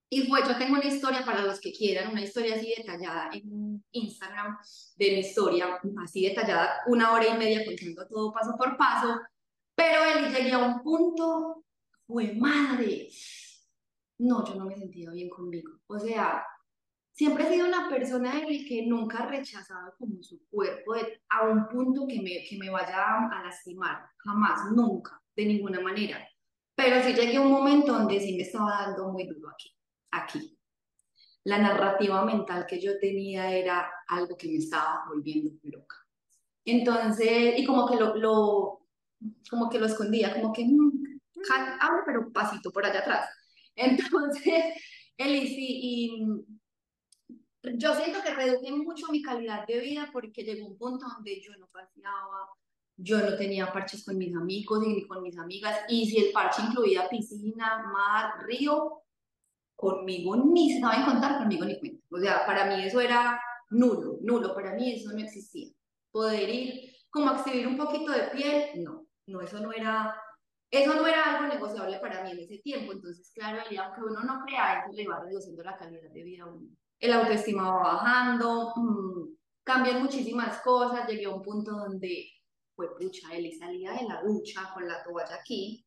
y 0.08 0.28
fue, 0.28 0.40
yo 0.46 0.56
tengo 0.56 0.74
una 0.74 0.84
historia 0.84 1.24
para 1.24 1.42
los 1.42 1.60
que 1.60 1.72
quieran, 1.72 2.12
una 2.12 2.22
historia 2.22 2.54
así 2.54 2.72
detallada 2.76 3.30
en 3.32 3.84
Instagram 3.90 4.56
de 4.96 5.10
mi 5.10 5.18
historia, 5.18 5.80
así 6.00 6.22
detallada, 6.28 6.82
una 6.86 7.12
hora 7.12 7.26
y 7.26 7.38
media 7.38 7.64
contando 7.64 8.06
todo 8.06 8.32
paso 8.32 8.54
por 8.56 8.76
paso, 8.76 9.20
pero 9.74 10.04
él 10.04 10.32
llegué 10.32 10.52
a 10.52 10.58
un 10.58 10.82
punto, 10.82 11.64
fue 12.06 12.34
madre. 12.34 13.08
No, 14.18 14.46
yo 14.46 14.54
no 14.54 14.66
me 14.66 14.76
sentía 14.76 15.10
bien 15.10 15.28
conmigo. 15.28 15.72
O 15.88 15.98
sea, 15.98 16.44
siempre 17.20 17.46
he 17.46 17.52
sido 17.52 17.66
una 17.66 17.86
persona 17.86 18.40
el 18.40 18.66
que 18.66 18.86
nunca 18.86 19.18
ha 19.18 19.26
rechazado 19.26 19.92
como 19.98 20.22
su 20.22 20.40
cuerpo 20.48 20.94
a 21.28 21.48
un 21.48 21.68
punto 21.68 22.06
que 22.06 22.18
me, 22.22 22.42
que 22.48 22.56
me 22.56 22.70
vaya 22.70 23.28
a 23.30 23.42
lastimar. 23.44 24.06
Jamás, 24.16 24.72
nunca, 24.72 25.20
de 25.36 25.44
ninguna 25.44 25.80
manera. 25.80 26.26
Pero 26.74 27.02
sí 27.02 27.12
llegué 27.12 27.36
a 27.36 27.42
un 27.42 27.52
momento 27.52 27.92
donde 27.92 28.18
sí 28.20 28.34
me 28.36 28.44
estaba 28.44 28.86
dando 28.86 29.12
muy 29.12 29.26
duro 29.26 29.50
aquí, 29.50 29.70
aquí. 30.12 30.58
La 31.44 31.58
narrativa 31.58 32.24
mental 32.24 32.64
que 32.66 32.80
yo 32.80 32.98
tenía 32.98 33.54
era 33.54 33.92
algo 34.08 34.34
que 34.38 34.48
me 34.48 34.56
estaba 34.56 35.04
volviendo 35.06 35.50
loca. 35.64 35.96
Entonces, 36.64 37.58
y 37.58 37.66
como 37.66 37.86
que 37.86 37.96
lo, 37.96 38.16
lo 38.16 38.86
como 39.50 39.68
que 39.68 39.78
lo 39.78 39.84
escondía, 39.84 40.32
como 40.32 40.54
que, 40.54 40.64
mm, 40.64 40.90
hablo, 41.80 42.02
pero 42.06 42.32
pasito 42.32 42.72
por 42.72 42.86
allá 42.86 43.00
atrás. 43.00 43.28
Entonces, 43.76 44.64
Elisi, 45.18 45.66
y 45.82 46.59
yo 47.62 47.94
siento 47.94 48.20
que 48.22 48.34
reduje 48.34 48.72
mucho 48.72 49.08
mi 49.10 49.22
calidad 49.22 49.66
de 49.66 49.80
vida 49.80 50.08
porque 50.12 50.42
llegó 50.42 50.66
un 50.66 50.78
punto 50.78 51.06
donde 51.06 51.40
yo 51.40 51.52
no 51.58 51.66
paseaba, 51.68 52.48
yo 52.96 53.18
no 53.18 53.36
tenía 53.36 53.72
parches 53.72 54.04
con 54.04 54.18
mis 54.18 54.34
amigos 54.34 54.80
ni 54.80 55.06
con 55.06 55.22
mis 55.22 55.38
amigas, 55.38 55.80
y 55.88 56.08
si 56.08 56.18
el 56.18 56.32
parche 56.32 56.62
incluía 56.62 57.08
piscina, 57.08 57.82
mar, 57.92 58.44
río, 58.46 59.02
conmigo 59.74 60.36
ni 60.36 60.74
se 60.74 60.80
saben 60.80 61.04
contar, 61.04 61.38
conmigo 61.38 61.64
ni 61.64 61.78
cuenta. 61.78 62.04
O 62.10 62.18
sea, 62.18 62.44
para 62.46 62.66
mí 62.66 62.84
eso 62.84 63.00
era 63.00 63.40
nulo, 63.70 64.18
nulo, 64.20 64.54
para 64.54 64.74
mí 64.74 64.92
eso 64.92 65.12
no 65.12 65.18
existía. 65.18 65.72
Poder 66.10 66.48
ir 66.48 66.92
como 67.08 67.30
a 67.30 67.38
exhibir 67.38 67.66
un 67.66 67.76
poquito 67.76 68.12
de 68.12 68.28
piel, 68.28 68.84
no, 68.84 69.06
no, 69.26 69.40
eso 69.40 69.60
no 69.60 69.72
era, 69.72 70.14
eso 70.70 70.94
no 70.94 71.06
era 71.06 71.36
algo 71.36 71.52
negociable 71.52 71.98
para 71.98 72.22
mí 72.22 72.32
en 72.32 72.40
ese 72.40 72.58
tiempo. 72.58 72.92
Entonces, 72.92 73.30
claro, 73.34 73.60
aunque 73.60 74.02
uno 74.02 74.22
no 74.22 74.44
crea, 74.44 74.80
eso 74.80 74.92
le 74.92 75.08
va 75.08 75.20
reduciendo 75.20 75.62
la 75.62 75.76
calidad 75.76 76.10
de 76.10 76.24
vida 76.24 76.44
a 76.44 76.46
uno. 76.46 76.68
El 77.00 77.12
autoestima 77.12 77.70
va 77.70 77.82
bajando, 77.82 78.72
mmm, 78.76 79.34
cambian 79.64 80.02
muchísimas 80.02 80.60
cosas, 80.60 81.08
llegué 81.08 81.24
a 81.24 81.30
un 81.34 81.42
punto 81.42 81.72
donde 81.72 82.28
fue 82.76 82.96
pucha, 82.96 83.34
él 83.34 83.50
salía 83.58 83.92
de 83.92 84.04
la 84.04 84.22
ducha 84.22 84.70
con 84.74 84.86
la 84.86 85.02
toalla 85.02 85.36
aquí, 85.40 85.84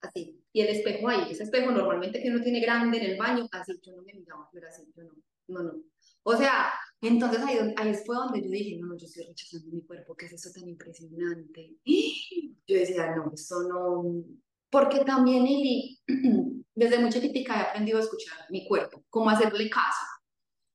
así, 0.00 0.40
y 0.52 0.60
el 0.60 0.68
espejo 0.68 1.08
ahí, 1.08 1.30
ese 1.30 1.44
espejo 1.44 1.70
normalmente 1.70 2.22
que 2.22 2.30
uno 2.30 2.42
tiene 2.42 2.60
grande 2.60 2.98
en 2.98 3.12
el 3.12 3.18
baño, 3.18 3.46
así, 3.52 3.78
yo 3.82 3.94
no 3.96 4.02
me 4.02 4.14
miraba, 4.14 4.48
pero 4.52 4.68
así, 4.68 4.82
yo 4.96 5.04
no, 5.04 5.12
no, 5.48 5.62
no. 5.62 5.82
O 6.24 6.36
sea, 6.36 6.72
entonces 7.00 7.40
ahí, 7.40 7.58
ahí 7.76 7.94
fue 8.06 8.16
donde 8.16 8.42
yo 8.42 8.48
dije, 8.48 8.78
no, 8.78 8.86
no, 8.86 8.96
yo 8.96 9.06
estoy 9.06 9.24
rechazando 9.24 9.70
mi 9.70 9.82
cuerpo, 9.82 10.14
¿qué 10.14 10.26
es 10.26 10.32
eso 10.32 10.50
tan 10.54 10.68
impresionante? 10.68 11.76
Yo 12.64 12.78
decía, 12.78 13.16
no, 13.16 13.32
eso 13.34 13.60
no, 13.68 14.24
porque 14.70 15.04
también 15.04 15.46
Eli, 15.46 15.98
desde 16.74 16.98
muy 16.98 17.10
chiquitica 17.10 17.58
he 17.58 17.62
aprendido 17.62 17.98
a 17.98 18.02
escuchar 18.02 18.38
mi 18.48 18.66
cuerpo, 18.66 19.04
cómo 19.10 19.28
hacerle 19.28 19.68
caso. 19.68 20.06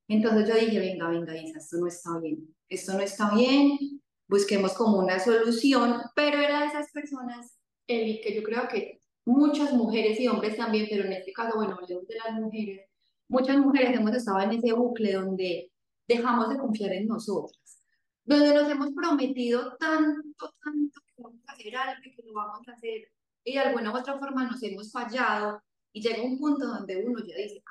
Entonces 0.07 0.47
yo 0.47 0.55
dije, 0.55 0.79
venga, 0.79 1.09
venga, 1.09 1.35
Isa, 1.37 1.59
esto 1.59 1.77
no 1.77 1.87
está 1.87 2.17
bien, 2.19 2.55
esto 2.69 2.93
no 2.93 2.99
está 3.01 3.35
bien, 3.35 4.01
busquemos 4.27 4.73
como 4.73 4.99
una 4.99 5.19
solución, 5.19 6.01
pero 6.15 6.39
era 6.39 6.61
de 6.61 6.67
esas 6.67 6.91
personas, 6.91 7.57
Eli, 7.87 8.21
que 8.21 8.35
yo 8.35 8.43
creo 8.43 8.67
que 8.67 9.01
muchas 9.25 9.73
mujeres 9.73 10.19
y 10.19 10.27
hombres 10.27 10.55
también, 10.55 10.87
pero 10.89 11.03
en 11.03 11.13
este 11.13 11.33
caso, 11.33 11.57
bueno, 11.57 11.77
hablemos 11.81 12.07
de 12.07 12.15
las 12.15 12.39
mujeres, 12.39 12.89
muchas 13.27 13.57
mujeres 13.57 13.97
hemos 13.97 14.15
estado 14.15 14.39
en 14.39 14.51
ese 14.51 14.71
bucle 14.71 15.13
donde 15.13 15.71
dejamos 16.07 16.49
de 16.49 16.57
confiar 16.57 16.93
en 16.93 17.07
nosotras, 17.07 17.79
donde 18.23 18.53
nos 18.53 18.69
hemos 18.69 18.91
prometido 18.93 19.75
tanto, 19.77 20.53
tanto 20.63 21.01
que 21.05 21.21
vamos 21.21 21.41
a 21.47 21.51
hacer 21.51 21.75
algo, 21.75 22.01
que 22.01 22.23
lo 22.23 22.33
vamos 22.33 22.67
a 22.67 22.71
hacer, 22.71 23.11
y 23.43 23.53
de 23.53 23.59
alguna 23.59 23.91
u 23.91 23.97
otra 23.97 24.17
forma 24.17 24.45
nos 24.45 24.63
hemos 24.63 24.89
fallado, 24.91 25.61
y 25.91 26.01
llega 26.01 26.23
un 26.23 26.37
punto 26.37 26.65
donde 26.65 27.03
uno 27.05 27.19
ya 27.25 27.35
dice, 27.35 27.61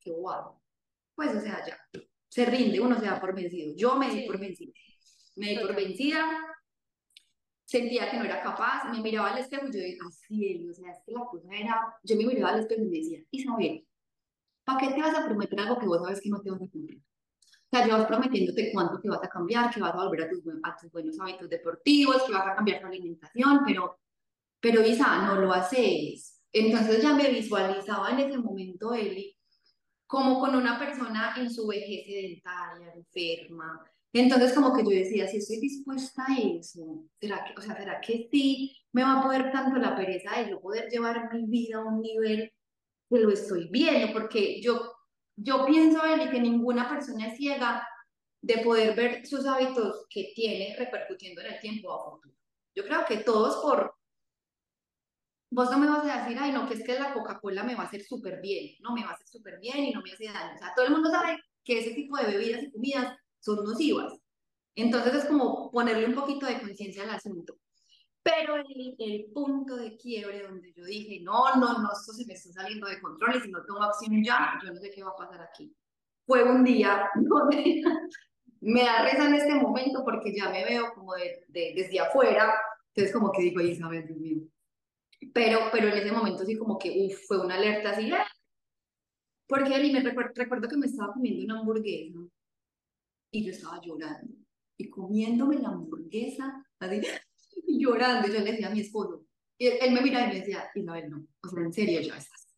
qué 0.00 0.10
guapo, 0.10 0.61
pues 1.22 1.36
o 1.36 1.40
sea, 1.40 1.64
ya, 1.64 1.78
se 2.28 2.44
rinde, 2.46 2.80
uno 2.80 2.98
se 2.98 3.06
da 3.06 3.20
por 3.20 3.34
vencido, 3.34 3.74
yo 3.76 3.96
me 3.96 4.10
di 4.10 4.26
por 4.26 4.38
vencida, 4.38 4.72
me 5.36 5.50
di 5.50 5.58
por 5.58 5.74
vencida, 5.74 6.24
sentía 7.64 8.10
que 8.10 8.16
no 8.18 8.24
era 8.24 8.42
capaz, 8.42 8.90
me 8.90 9.00
miraba 9.00 9.30
al 9.30 9.38
espejo 9.38 9.66
y 9.66 9.72
yo 9.72 9.80
decía, 9.80 10.02
así 10.06 10.68
o 10.68 10.74
sea, 10.74 10.92
es 10.92 10.98
que 11.06 11.12
la 11.12 11.24
cosa 11.24 11.48
era, 11.54 11.94
yo 12.02 12.16
me 12.16 12.26
miraba 12.26 12.54
al 12.54 12.60
espejo 12.60 12.82
y 12.82 12.88
me 12.88 12.98
decía, 12.98 13.20
Isabel, 13.30 13.86
¿para 14.64 14.78
qué 14.78 14.94
te 14.94 15.00
vas 15.00 15.14
a 15.14 15.24
prometer 15.24 15.60
algo 15.60 15.78
que 15.78 15.86
vos 15.86 16.02
sabes 16.02 16.20
que 16.20 16.30
no 16.30 16.40
te 16.40 16.50
vas 16.50 16.62
a 16.62 16.68
cumplir? 16.68 16.98
O 17.00 17.76
sea, 17.76 17.86
llevas 17.86 18.06
prometiéndote 18.06 18.70
cuánto 18.72 19.00
te 19.00 19.08
vas 19.08 19.22
a 19.22 19.28
cambiar, 19.28 19.72
que 19.72 19.80
vas 19.80 19.94
a 19.94 20.04
volver 20.04 20.22
a 20.22 20.28
tus, 20.28 20.42
a 20.62 20.76
tus 20.76 20.92
buenos 20.92 21.18
hábitos 21.20 21.48
deportivos, 21.48 22.24
que 22.24 22.32
vas 22.32 22.46
a 22.46 22.54
cambiar 22.54 22.80
tu 22.80 22.86
alimentación, 22.86 23.60
pero, 23.64 23.98
pero 24.60 24.86
Isa, 24.86 25.26
no 25.26 25.36
lo 25.36 25.52
haces. 25.52 26.42
Entonces 26.52 27.02
ya 27.02 27.14
me 27.14 27.30
visualizaba 27.30 28.10
en 28.10 28.18
ese 28.18 28.36
momento, 28.36 28.92
Eli, 28.92 29.31
como 30.12 30.38
con 30.38 30.54
una 30.54 30.78
persona 30.78 31.32
en 31.38 31.50
su 31.50 31.66
vejez 31.66 32.04
sedentaria, 32.04 32.92
enferma, 32.94 33.82
entonces, 34.12 34.52
como 34.52 34.74
que 34.74 34.82
yo 34.82 34.90
decía, 34.90 35.26
si 35.26 35.38
estoy 35.38 35.58
dispuesta 35.58 36.26
a 36.28 36.36
eso, 36.36 37.06
¿será 37.18 37.44
que, 37.44 37.58
o 37.58 37.62
sea, 37.62 37.74
¿será 37.74 37.98
que 37.98 38.28
sí 38.30 38.76
me 38.92 39.02
va 39.02 39.18
a 39.18 39.22
poder 39.22 39.50
tanto 39.50 39.78
la 39.78 39.96
pereza 39.96 40.38
de 40.38 40.50
yo 40.50 40.60
poder 40.60 40.90
llevar 40.90 41.32
mi 41.32 41.46
vida 41.46 41.78
a 41.78 41.84
un 41.84 42.02
nivel 42.02 42.52
que 43.08 43.18
lo 43.18 43.30
estoy 43.30 43.68
viendo? 43.70 44.12
Porque 44.12 44.60
yo, 44.60 44.92
yo 45.34 45.64
pienso, 45.64 46.04
Eli, 46.04 46.28
que 46.28 46.40
ninguna 46.40 46.90
persona 46.90 47.28
es 47.28 47.38
ciega 47.38 47.88
de 48.42 48.58
poder 48.58 48.94
ver 48.94 49.26
sus 49.26 49.46
hábitos 49.46 50.04
que 50.10 50.32
tiene 50.34 50.76
repercutiendo 50.78 51.40
en 51.40 51.54
el 51.54 51.60
tiempo 51.60 51.90
a 51.90 52.10
futuro. 52.10 52.34
Yo 52.74 52.84
creo 52.84 53.06
que 53.06 53.18
todos 53.18 53.62
por... 53.62 53.94
Vos 55.54 55.70
no 55.70 55.78
me 55.78 55.86
vas 55.86 56.02
a 56.08 56.22
decir, 56.22 56.38
ay, 56.40 56.50
no, 56.50 56.66
que 56.66 56.74
es 56.74 56.82
que 56.82 56.98
la 56.98 57.12
Coca-Cola 57.12 57.62
me 57.62 57.74
va 57.74 57.82
a 57.82 57.86
hacer 57.86 58.02
súper 58.02 58.40
bien, 58.40 58.74
no, 58.80 58.94
me 58.94 59.04
va 59.04 59.10
a 59.10 59.12
hacer 59.12 59.28
súper 59.28 59.60
bien 59.60 59.84
y 59.84 59.92
no 59.92 60.00
me 60.00 60.10
hace 60.10 60.24
daño. 60.24 60.54
O 60.54 60.58
sea, 60.58 60.72
todo 60.74 60.86
el 60.86 60.92
mundo 60.92 61.10
sabe 61.10 61.38
que 61.62 61.78
ese 61.78 61.90
tipo 61.90 62.16
de 62.16 62.24
bebidas 62.24 62.62
y 62.62 62.70
comidas 62.70 63.18
son 63.38 63.62
nocivas. 63.62 64.14
Entonces 64.74 65.14
es 65.14 65.24
como 65.26 65.70
ponerle 65.70 66.06
un 66.06 66.14
poquito 66.14 66.46
de 66.46 66.58
conciencia 66.58 67.02
al 67.02 67.10
asunto. 67.10 67.58
Pero 68.22 68.56
el, 68.56 68.96
el, 68.98 69.26
punto 69.34 69.76
de 69.76 69.94
quiebre 69.98 70.42
donde 70.42 70.72
yo 70.72 70.86
dije, 70.86 71.20
no, 71.22 71.54
no, 71.56 71.82
no, 71.82 71.92
esto 71.92 72.14
se 72.14 72.24
me 72.24 72.32
está 72.32 72.50
saliendo 72.52 72.86
de 72.86 73.02
control 73.02 73.36
y 73.36 73.40
si 73.40 73.50
no 73.50 73.62
tomo 73.66 73.82
acción 73.82 74.24
ya, 74.24 74.58
yo 74.64 74.72
no 74.72 74.80
sé 74.80 74.90
qué 74.90 75.02
va 75.02 75.10
a 75.10 75.16
pasar 75.16 75.42
aquí. 75.42 75.74
Fue 76.24 76.44
un 76.44 76.64
día 76.64 77.10
donde 77.14 77.82
me 78.60 78.84
da 78.84 79.04
risa 79.04 79.26
en 79.26 79.34
este 79.34 79.54
momento 79.56 80.02
porque 80.02 80.34
ya 80.34 80.48
me 80.48 80.64
veo 80.64 80.94
como 80.94 81.14
de, 81.14 81.44
desde 81.48 82.00
afuera, 82.00 82.54
entonces 82.94 83.12
como 83.12 83.32
que 83.32 83.42
digo, 83.42 83.60
Isabel, 83.60 84.06
Dios 84.06 84.18
mío. 84.18 84.51
Pero, 85.32 85.68
pero 85.72 85.88
en 85.88 85.94
ese 85.94 86.12
momento 86.12 86.44
sí 86.44 86.56
como 86.56 86.78
que, 86.78 87.14
fue 87.26 87.40
una 87.40 87.54
alerta 87.54 87.90
así, 87.90 88.10
¡ah! 88.12 88.26
porque 89.46 89.74
Eli, 89.74 89.92
me 89.92 90.00
recuerdo, 90.00 90.32
recuerdo 90.34 90.68
que 90.68 90.76
me 90.76 90.86
estaba 90.86 91.12
comiendo 91.12 91.44
una 91.44 91.60
hamburguesa 91.60 92.18
y 93.30 93.44
yo 93.44 93.50
estaba 93.50 93.80
llorando 93.80 94.34
y 94.76 94.88
comiéndome 94.88 95.58
la 95.58 95.68
hamburguesa, 95.68 96.66
así, 96.78 97.02
llorando. 97.68 98.28
Y 98.28 98.32
yo 98.32 98.40
le 98.40 98.52
decía 98.52 98.68
a 98.68 98.70
mi 98.70 98.80
esposo, 98.80 99.24
y 99.58 99.66
él, 99.66 99.92
me 99.92 100.00
miraba 100.00 100.26
y 100.26 100.28
me 100.28 100.40
decía, 100.40 100.70
Isabel, 100.74 101.10
no, 101.10 101.26
o 101.42 101.48
sea, 101.48 101.62
en 101.62 101.72
serio 101.72 102.00
ya 102.00 102.16
estás. 102.16 102.48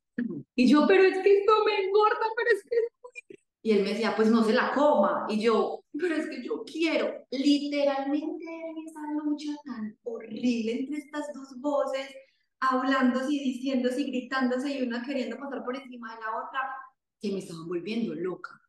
Y 0.55 0.69
yo, 0.69 0.87
pero 0.87 1.03
es 1.03 1.19
que 1.19 1.39
esto 1.39 1.53
me 1.65 1.85
engorda, 1.85 2.27
pero 2.37 2.51
es 2.57 2.63
que 2.63 2.77
y 3.67 3.73
él 3.73 3.83
me 3.83 3.91
decía, 3.91 4.15
pues 4.15 4.31
no 4.31 4.45
se 4.45 4.53
la 4.53 4.73
coma. 4.75 5.25
Y 5.27 5.41
yo, 5.41 5.85
pero 5.99 6.15
es 6.17 6.29
que 6.29 6.43
yo 6.43 6.65
quiero. 6.65 7.27
Literalmente 7.31 8.45
en 8.45 8.87
esa 8.87 9.01
lucha 9.25 9.53
tan 9.65 9.97
horrible 10.03 10.81
entre 10.81 10.99
estas 10.99 11.33
dos 11.33 11.59
voces, 11.61 12.15
hablándose 12.71 13.33
y 13.33 13.39
diciéndose 13.39 14.01
y 14.03 14.11
gritándose 14.11 14.77
y 14.77 14.83
una 14.83 15.05
queriendo 15.05 15.37
pasar 15.39 15.65
por 15.65 15.77
encima 15.77 16.15
de 16.15 16.21
la 16.21 16.37
otra, 16.37 16.61
que 17.21 17.33
me 17.33 17.39
estaban 17.39 17.67
volviendo 17.67 18.15
loca. 18.15 18.61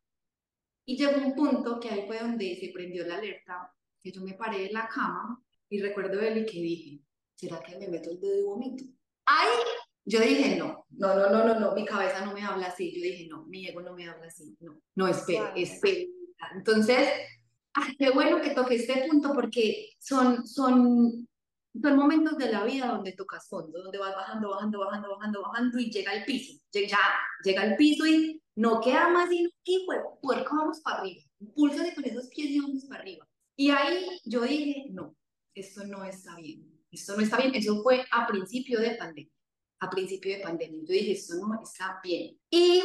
Y 0.84 0.96
llegó 0.96 1.18
un 1.18 1.34
punto 1.34 1.80
que 1.80 1.90
ahí 1.90 2.06
fue 2.06 2.20
donde 2.20 2.56
se 2.56 2.70
prendió 2.72 3.06
la 3.06 3.16
alerta, 3.16 3.72
que 4.00 4.12
yo 4.12 4.22
me 4.22 4.34
paré 4.34 4.66
en 4.66 4.72
la 4.74 4.88
cama 4.88 5.42
y 5.68 5.80
recuerdo 5.80 6.20
él 6.20 6.38
y 6.38 6.46
que 6.46 6.60
dije, 6.60 7.00
¿será 7.34 7.60
que 7.60 7.76
me 7.76 7.88
meto 7.88 8.10
el 8.10 8.20
dedo 8.20 8.38
y 8.38 8.44
vomito? 8.44 8.84
Ahí 9.26 9.48
yo 10.08 10.20
dije, 10.20 10.56
no, 10.56 10.86
no, 10.90 11.16
no, 11.16 11.30
no, 11.30 11.44
no, 11.44 11.58
no, 11.58 11.74
mi 11.74 11.84
cabeza 11.84 12.24
no 12.24 12.32
me 12.32 12.42
habla 12.42 12.68
así. 12.68 12.92
Yo 12.94 13.02
dije, 13.02 13.26
no, 13.28 13.44
mi 13.46 13.66
ego 13.66 13.80
no 13.82 13.92
me 13.92 14.08
habla 14.08 14.28
así. 14.28 14.56
No, 14.60 14.80
no, 14.94 15.08
espera, 15.08 15.52
espera. 15.56 16.06
Entonces, 16.54 17.08
qué 17.98 18.10
bueno 18.10 18.40
que 18.40 18.50
toque 18.50 18.76
este 18.76 19.08
punto 19.08 19.32
porque 19.34 19.90
son, 19.98 20.46
son, 20.46 21.28
son 21.82 21.96
momentos 21.96 22.36
de 22.38 22.50
la 22.50 22.64
vida 22.64 22.86
donde 22.86 23.12
tocas 23.12 23.48
fondo, 23.48 23.82
donde 23.82 23.98
vas 23.98 24.14
bajando, 24.14 24.50
bajando, 24.50 24.80
bajando, 24.80 25.16
bajando, 25.16 25.42
bajando 25.42 25.78
y 25.78 25.90
llega 25.90 26.12
al 26.12 26.24
piso. 26.24 26.60
Ya, 26.72 26.98
llega 27.42 27.62
al 27.62 27.76
piso 27.76 28.06
y 28.06 28.40
no 28.56 28.80
queda 28.80 29.08
más 29.08 29.28
sino 29.28 29.50
que 29.62 29.78
puerco 30.20 30.56
vamos 30.56 30.80
para 30.80 31.00
arriba, 31.00 31.22
impúlsate 31.40 31.94
con 31.94 32.04
esos 32.04 32.28
pies 32.28 32.50
y 32.50 32.60
vamos 32.60 32.84
para 32.86 33.02
arriba. 33.02 33.28
Y 33.54 33.70
ahí 33.70 34.20
yo 34.24 34.42
dije, 34.42 34.86
no, 34.90 35.14
esto 35.54 35.84
no 35.86 36.04
está 36.04 36.36
bien, 36.36 36.64
esto 36.90 37.14
no 37.16 37.22
está 37.22 37.36
bien, 37.36 37.54
eso 37.54 37.82
fue 37.82 38.04
a 38.10 38.26
principio 38.26 38.80
de 38.80 38.96
pandemia, 38.96 39.32
a 39.80 39.90
principio 39.90 40.36
de 40.36 40.42
pandemia, 40.42 40.80
yo 40.80 40.92
dije, 40.92 41.12
esto 41.12 41.34
no 41.36 41.60
está 41.62 42.00
bien. 42.02 42.38
Y 42.50 42.82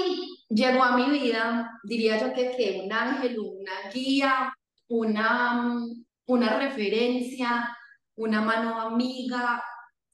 llegó 0.49 0.83
a 0.83 0.95
mi 0.95 1.09
vida, 1.19 1.79
diría 1.83 2.19
yo 2.19 2.33
que, 2.33 2.55
que 2.55 2.81
un 2.83 2.91
ángel, 2.91 3.39
una 3.39 3.89
guía, 3.93 4.53
una, 4.89 5.73
una 6.25 6.59
referencia, 6.59 7.77
una 8.23 8.41
mano 8.41 8.79
amiga, 8.79 9.63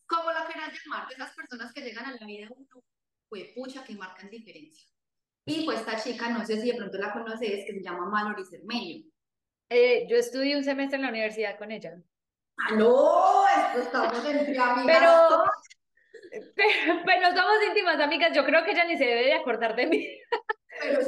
como 0.06 0.32
la 0.32 0.46
quieras 0.46 0.72
llamar, 0.74 1.08
de 1.08 1.16
esas 1.16 1.34
personas 1.36 1.74
que 1.74 1.82
llegan 1.82 2.06
a 2.06 2.12
la 2.12 2.26
vida 2.26 2.48
de 2.48 2.54
uno, 2.56 2.84
fue 3.30 3.52
pucha 3.56 3.84
que 3.84 3.96
marcan 3.96 4.30
diferencia. 4.30 4.88
Y 5.46 5.66
pues 5.66 5.80
esta 5.80 6.02
chica, 6.02 6.30
no 6.30 6.46
sé 6.46 6.62
si 6.62 6.72
de 6.72 6.78
pronto 6.78 6.98
la 6.98 7.14
conoces, 7.14 7.66
que 7.66 7.74
se 7.74 7.84
llama 7.84 8.10
Mallory 8.10 8.46
Cermeño. 8.46 9.06
Eh, 9.70 10.08
yo 10.10 10.18
estudié 10.18 10.56
un 10.56 10.64
semestre 10.64 10.98
en 10.98 11.04
la 11.04 11.10
universidad 11.10 11.58
con 11.58 11.72
ella. 11.72 12.02
Ah, 12.58 12.76
no, 12.76 13.46
esto 13.48 13.80
estamos 13.82 14.26
entre 14.26 14.58
amigas. 14.58 14.86
Pero 14.86 15.44
Pero 17.06 17.22
no 17.22 17.36
somos 17.36 17.64
íntimas 17.68 18.00
amigas, 18.00 18.32
yo 18.34 18.46
creo 18.46 18.64
que 18.64 18.72
ella 18.72 18.86
ni 18.86 18.98
se 18.98 19.06
debe 19.06 19.26
de 19.26 19.34
acordar 19.34 19.76
de 19.76 19.88
mí. 19.88 20.08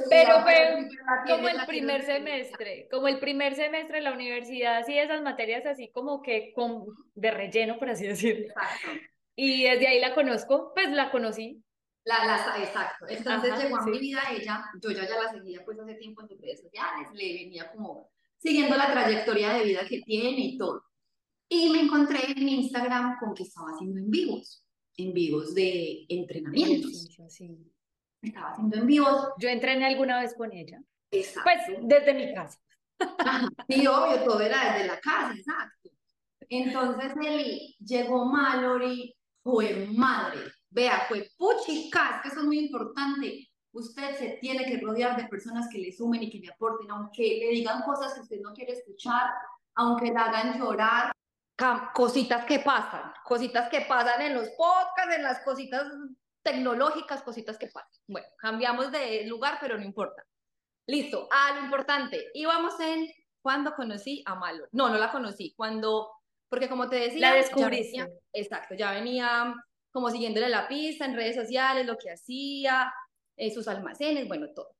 Pero, 0.09 0.41
fue 0.41 0.89
como 1.27 1.50
el 1.50 1.65
primer 1.65 2.03
semestre, 2.03 2.88
como 2.91 3.07
el 3.07 3.19
primer 3.19 3.55
semestre 3.55 3.98
de 3.98 4.03
la 4.03 4.13
universidad, 4.13 4.77
así 4.77 4.98
esas 4.98 5.21
materias 5.21 5.65
así 5.65 5.91
como 5.91 6.21
que 6.21 6.53
con, 6.53 6.86
de 7.15 7.31
relleno, 7.31 7.77
por 7.79 7.89
así 7.89 8.07
decirlo. 8.07 8.48
Exacto. 8.48 8.89
Y 9.36 9.63
desde 9.63 9.88
ahí 9.88 10.00
la 10.00 10.13
conozco, 10.13 10.74
pues 10.74 10.89
la 10.91 11.12
conocí. 11.12 11.63
La, 12.03 12.25
la, 12.25 12.63
exacto. 12.63 13.05
Entonces 13.07 13.53
llegó 13.62 13.77
a 13.77 13.86
mi 13.86 14.00
vida 14.00 14.21
ella, 14.31 14.63
yo 14.81 14.91
ya, 14.91 15.07
ya 15.07 15.21
la 15.21 15.31
seguía 15.31 15.63
pues 15.63 15.79
hace 15.79 15.95
tiempo 15.95 16.21
en 16.21 16.27
sus 16.29 16.41
redes 16.41 16.62
sociales, 16.62 17.07
le 17.13 17.33
venía 17.33 17.71
como 17.71 18.09
siguiendo 18.38 18.75
la 18.75 18.91
trayectoria 18.91 19.53
de 19.53 19.65
vida 19.65 19.81
que 19.88 20.01
tiene 20.01 20.39
y 20.39 20.57
todo. 20.57 20.83
Y 21.48 21.69
me 21.69 21.81
encontré 21.81 22.31
en 22.31 22.48
Instagram 22.48 23.17
con 23.19 23.33
que 23.33 23.43
estaba 23.43 23.71
haciendo 23.71 24.00
en 24.00 24.09
vivos, 24.09 24.63
en 24.98 25.13
vivos 25.13 25.53
de 25.53 26.05
entrenamientos. 26.09 27.09
Sí, 27.27 27.57
Estaba 28.21 28.51
haciendo 28.51 28.77
en 28.77 28.88
vivos. 28.88 29.29
Yo 29.38 29.49
entrené 29.49 29.85
alguna 29.85 30.19
vez 30.19 30.33
con 30.35 30.51
ella. 30.51 30.81
Exacto. 31.11 31.41
Pues 31.43 31.79
desde 31.81 32.13
mi 32.13 32.33
casa. 32.33 32.59
Sí, 33.67 33.88
obvio, 33.88 34.23
todo 34.23 34.41
era 34.41 34.73
desde 34.73 34.88
la 34.88 34.99
casa, 34.99 35.33
exacto. 35.33 35.89
Entonces 36.49 37.13
él 37.23 37.75
llegó 37.79 38.25
Mallory, 38.25 39.15
fue 39.41 39.88
madre. 39.95 40.39
Vea, 40.69 41.05
fue 41.07 41.29
puchica, 41.38 42.19
que 42.21 42.27
eso 42.29 42.41
es 42.41 42.45
muy 42.45 42.59
importante. 42.59 43.47
Usted 43.71 44.15
se 44.17 44.38
tiene 44.41 44.65
que 44.65 44.79
rodear 44.79 45.15
de 45.15 45.27
personas 45.27 45.67
que 45.71 45.77
le 45.79 45.91
sumen 45.91 46.23
y 46.23 46.29
que 46.29 46.39
le 46.39 46.51
aporten, 46.51 46.91
aunque 46.91 47.39
le 47.39 47.49
digan 47.49 47.83
cosas 47.83 48.13
que 48.13 48.21
usted 48.21 48.41
no 48.41 48.53
quiere 48.53 48.73
escuchar, 48.73 49.29
aunque 49.75 50.11
le 50.11 50.17
hagan 50.17 50.59
llorar. 50.59 51.11
Cositas 51.93 52.45
que 52.45 52.59
pasan, 52.59 53.11
cositas 53.25 53.69
que 53.69 53.81
pasan 53.81 54.21
en 54.21 54.33
los 54.33 54.47
podcasts, 54.51 55.15
en 55.15 55.23
las 55.23 55.41
cositas 55.41 55.85
tecnológicas, 56.43 57.24
cositas 57.24 57.58
que 57.58 57.67
pasan. 57.67 58.01
Bueno, 58.08 58.27
cambiamos 58.38 58.91
de 58.91 59.25
lugar, 59.25 59.58
pero 59.62 59.77
no 59.77 59.84
importa. 59.84 60.24
Listo, 60.88 61.27
a 61.31 61.55
lo 61.55 61.65
importante. 61.65 62.29
Íbamos 62.34 62.79
en 62.79 63.12
cuando 63.41 63.74
conocí 63.75 64.24
a 64.25 64.36
Malo. 64.36 64.67
No, 64.72 64.89
no 64.89 64.98
la 64.98 65.12
conocí. 65.12 65.53
Cuando, 65.55 66.12
porque 66.50 66.69
como 66.69 66.89
te 66.89 66.98
decía, 66.98 67.31
la 67.31 67.36
descubrí. 67.36 67.91
exacto, 68.34 68.75
ya 68.75 68.91
venía 68.91 69.53
como 69.91 70.10
siguiéndole 70.10 70.50
la 70.50 70.67
pista 70.67 71.05
en 71.05 71.15
redes 71.15 71.36
sociales, 71.36 71.86
lo 71.86 71.98
que 71.98 72.12
hacía, 72.12 72.93
eh, 73.36 73.51
sus 73.51 73.67
almacenes, 73.67 74.27
bueno, 74.27 74.48
todo. 74.53 74.75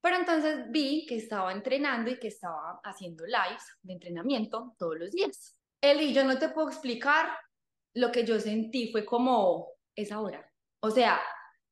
Pero 0.00 0.16
entonces 0.16 0.70
vi 0.70 1.06
que 1.06 1.16
estaba 1.16 1.52
entrenando 1.52 2.10
y 2.10 2.18
que 2.18 2.28
estaba 2.28 2.80
haciendo 2.84 3.24
lives 3.24 3.64
de 3.82 3.94
entrenamiento 3.94 4.74
todos 4.78 4.98
los 4.98 5.10
días. 5.10 5.58
Eli, 5.80 6.12
yo 6.12 6.24
no 6.24 6.38
te 6.38 6.50
puedo 6.50 6.68
explicar 6.68 7.30
lo 7.94 8.12
que 8.12 8.24
yo 8.24 8.38
sentí, 8.38 8.92
fue 8.92 9.04
como, 9.04 9.68
es 9.94 10.12
ahora. 10.12 10.50
O 10.84 10.90
sea, 10.90 11.18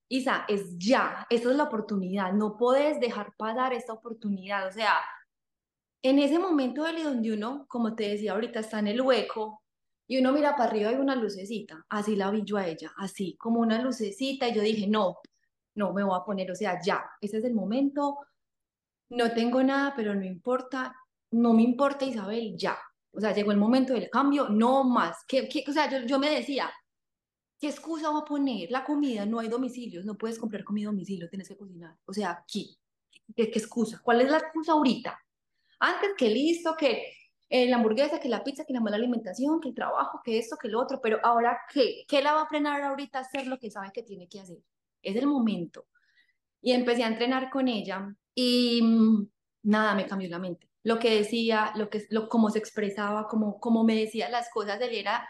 Isa, 0.09 0.47
es 0.49 0.79
ya, 0.79 1.27
esta 1.29 1.51
es 1.51 1.57
la 1.57 1.65
oportunidad, 1.65 2.33
no 2.33 2.57
puedes 2.57 2.99
dejar 2.99 3.35
pasar 3.37 3.75
esta 3.75 3.93
oportunidad. 3.93 4.67
O 4.69 4.73
sea, 4.73 4.95
en 6.03 6.19
ese 6.19 6.39
momento, 6.39 6.83
donde 6.83 7.35
uno, 7.35 7.67
como 7.69 7.95
te 7.95 8.09
decía 8.09 8.33
ahorita, 8.33 8.61
está 8.61 8.79
en 8.79 8.89
el 8.89 9.03
hueco 9.03 9.63
y 10.09 10.19
uno 10.19 10.33
mira 10.33 10.57
para 10.57 10.71
arriba 10.71 10.93
y 10.93 10.95
una 10.95 11.15
lucecita, 11.15 11.85
así 11.91 12.17
la 12.17 12.31
vi 12.31 12.43
yo 12.43 12.57
a 12.57 12.67
ella, 12.67 12.91
así 12.97 13.37
como 13.37 13.61
una 13.61 13.83
lucecita 13.83 14.49
y 14.49 14.55
yo 14.55 14.63
dije, 14.63 14.87
no, 14.87 15.19
no 15.75 15.93
me 15.93 16.03
voy 16.03 16.19
a 16.19 16.25
poner, 16.25 16.51
o 16.51 16.55
sea, 16.55 16.81
ya, 16.83 17.05
ese 17.21 17.37
es 17.37 17.45
el 17.45 17.55
momento, 17.55 18.19
no 19.11 19.31
tengo 19.33 19.63
nada, 19.63 19.93
pero 19.95 20.15
no 20.15 20.25
importa, 20.25 20.97
no 21.33 21.53
me 21.53 21.63
importa 21.63 22.07
Isabel, 22.07 22.57
ya. 22.57 22.79
O 23.13 23.21
sea, 23.21 23.35
llegó 23.35 23.53
el 23.53 23.59
momento 23.59 23.93
del 23.93 24.09
cambio, 24.09 24.49
no 24.49 24.85
más. 24.85 25.19
¿Qué, 25.29 25.65
o 25.69 25.73
sea, 25.73 25.91
yo, 25.91 26.07
yo 26.07 26.19
me 26.19 26.31
decía, 26.31 26.73
¿qué 27.63 27.69
excusa 27.69 28.11
voy 28.11 28.23
a 28.23 28.25
poner? 28.25 28.73
La 28.73 28.83
comida, 28.83 29.25
no 29.25 29.39
hay 29.39 29.47
domicilios, 29.47 30.05
no 30.05 30.19
puedes 30.19 30.37
comprar 30.37 30.65
comida 30.65 30.89
a 30.89 30.91
domicilio, 30.91 31.29
tienes 31.31 31.47
que 31.47 31.57
cocinar. 31.57 31.97
O 32.07 32.13
sea, 32.13 32.33
aquí, 32.33 32.77
¿qué, 33.37 33.53
qué 33.53 33.59
excusa? 33.61 34.01
¿Cuál 34.03 34.21
es 34.21 34.29
la 34.29 34.39
excusa 34.39 34.73
ahorita? 34.73 35.17
Antes 35.79 36.11
que 36.19 36.29
listo, 36.29 36.75
que 36.77 37.05
eh, 37.49 37.69
la 37.69 37.77
hamburguesa, 37.77 38.19
que 38.19 38.29
la 38.29 38.43
pizza, 38.43 38.65
que 38.65 38.73
la 38.73 38.81
mala 38.81 38.97
alimentación, 38.97 39.61
que 39.61 39.69
el 39.69 39.77
trabajo, 39.77 40.21
que 40.25 40.39
esto, 40.39 40.57
que 40.61 40.67
lo 40.67 40.81
otro, 40.81 41.01
pero 41.01 41.21
ahora, 41.23 41.61
¿qué? 41.73 42.05
¿Qué 42.09 42.21
la 42.21 42.33
va 42.33 42.43
a 42.43 42.49
frenar 42.49 42.83
ahorita 42.83 43.19
a 43.19 43.23
hacer 43.23 43.47
lo 43.47 43.61
que 43.61 43.71
sabe 43.71 43.93
que 43.95 44.03
tiene 44.03 44.29
que 44.29 44.41
hacer? 44.41 44.59
Es 45.01 45.15
el 45.15 45.29
momento. 45.29 45.87
Y 46.61 46.73
empecé 46.73 47.05
a 47.05 47.09
entrenar 47.09 47.49
con 47.49 47.69
ella 47.69 48.13
y 48.35 48.83
mm, 48.83 49.29
nada, 49.63 49.95
me 49.95 50.07
cambió 50.07 50.29
la 50.29 50.41
mente. 50.41 50.69
Lo 50.83 50.99
que 50.99 51.15
decía, 51.15 51.73
lo 51.77 51.89
que, 51.91 52.05
lo, 52.11 52.29
cómo 52.29 52.51
se 52.51 52.59
expresaba, 52.59 53.29
cómo, 53.29 53.61
cómo 53.61 53.85
me 53.85 53.95
decía 53.95 54.29
las 54.29 54.51
cosas, 54.51 54.81
él 54.81 54.95
era 54.97 55.29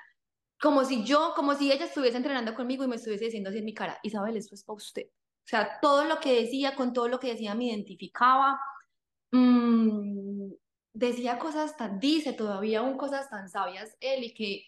como 0.63 0.85
si 0.85 1.03
yo, 1.05 1.33
como 1.35 1.55
si 1.57 1.73
ella 1.73 1.87
estuviese 1.87 2.17
entrenando 2.17 2.55
conmigo 2.55 2.85
y 2.85 2.89
me 2.89 2.95
estuviese 2.95 3.25
diciendo 3.25 3.51
así 3.51 3.59
en 3.59 3.65
mi 3.65 3.75
cara, 3.75 3.99
Isabel, 4.05 4.37
esto 4.37 4.55
es 4.55 4.63
para 4.63 4.77
usted. 4.77 5.07
O 5.09 5.49
sea, 5.49 5.81
todo 5.81 6.05
lo 6.05 6.21
que 6.21 6.41
decía, 6.41 6.77
con 6.77 6.93
todo 6.93 7.09
lo 7.09 7.19
que 7.19 7.33
decía, 7.33 7.57
me 7.57 7.65
identificaba. 7.65 8.61
Mm, 9.33 10.53
decía 10.93 11.39
cosas 11.41 11.77
tan, 11.77 11.99
dice 11.99 12.33
todavía 12.33 12.79
aún 12.79 12.97
cosas 12.97 13.29
tan 13.29 13.49
sabias 13.49 13.97
él 14.01 14.23
y 14.25 14.35
que 14.35 14.65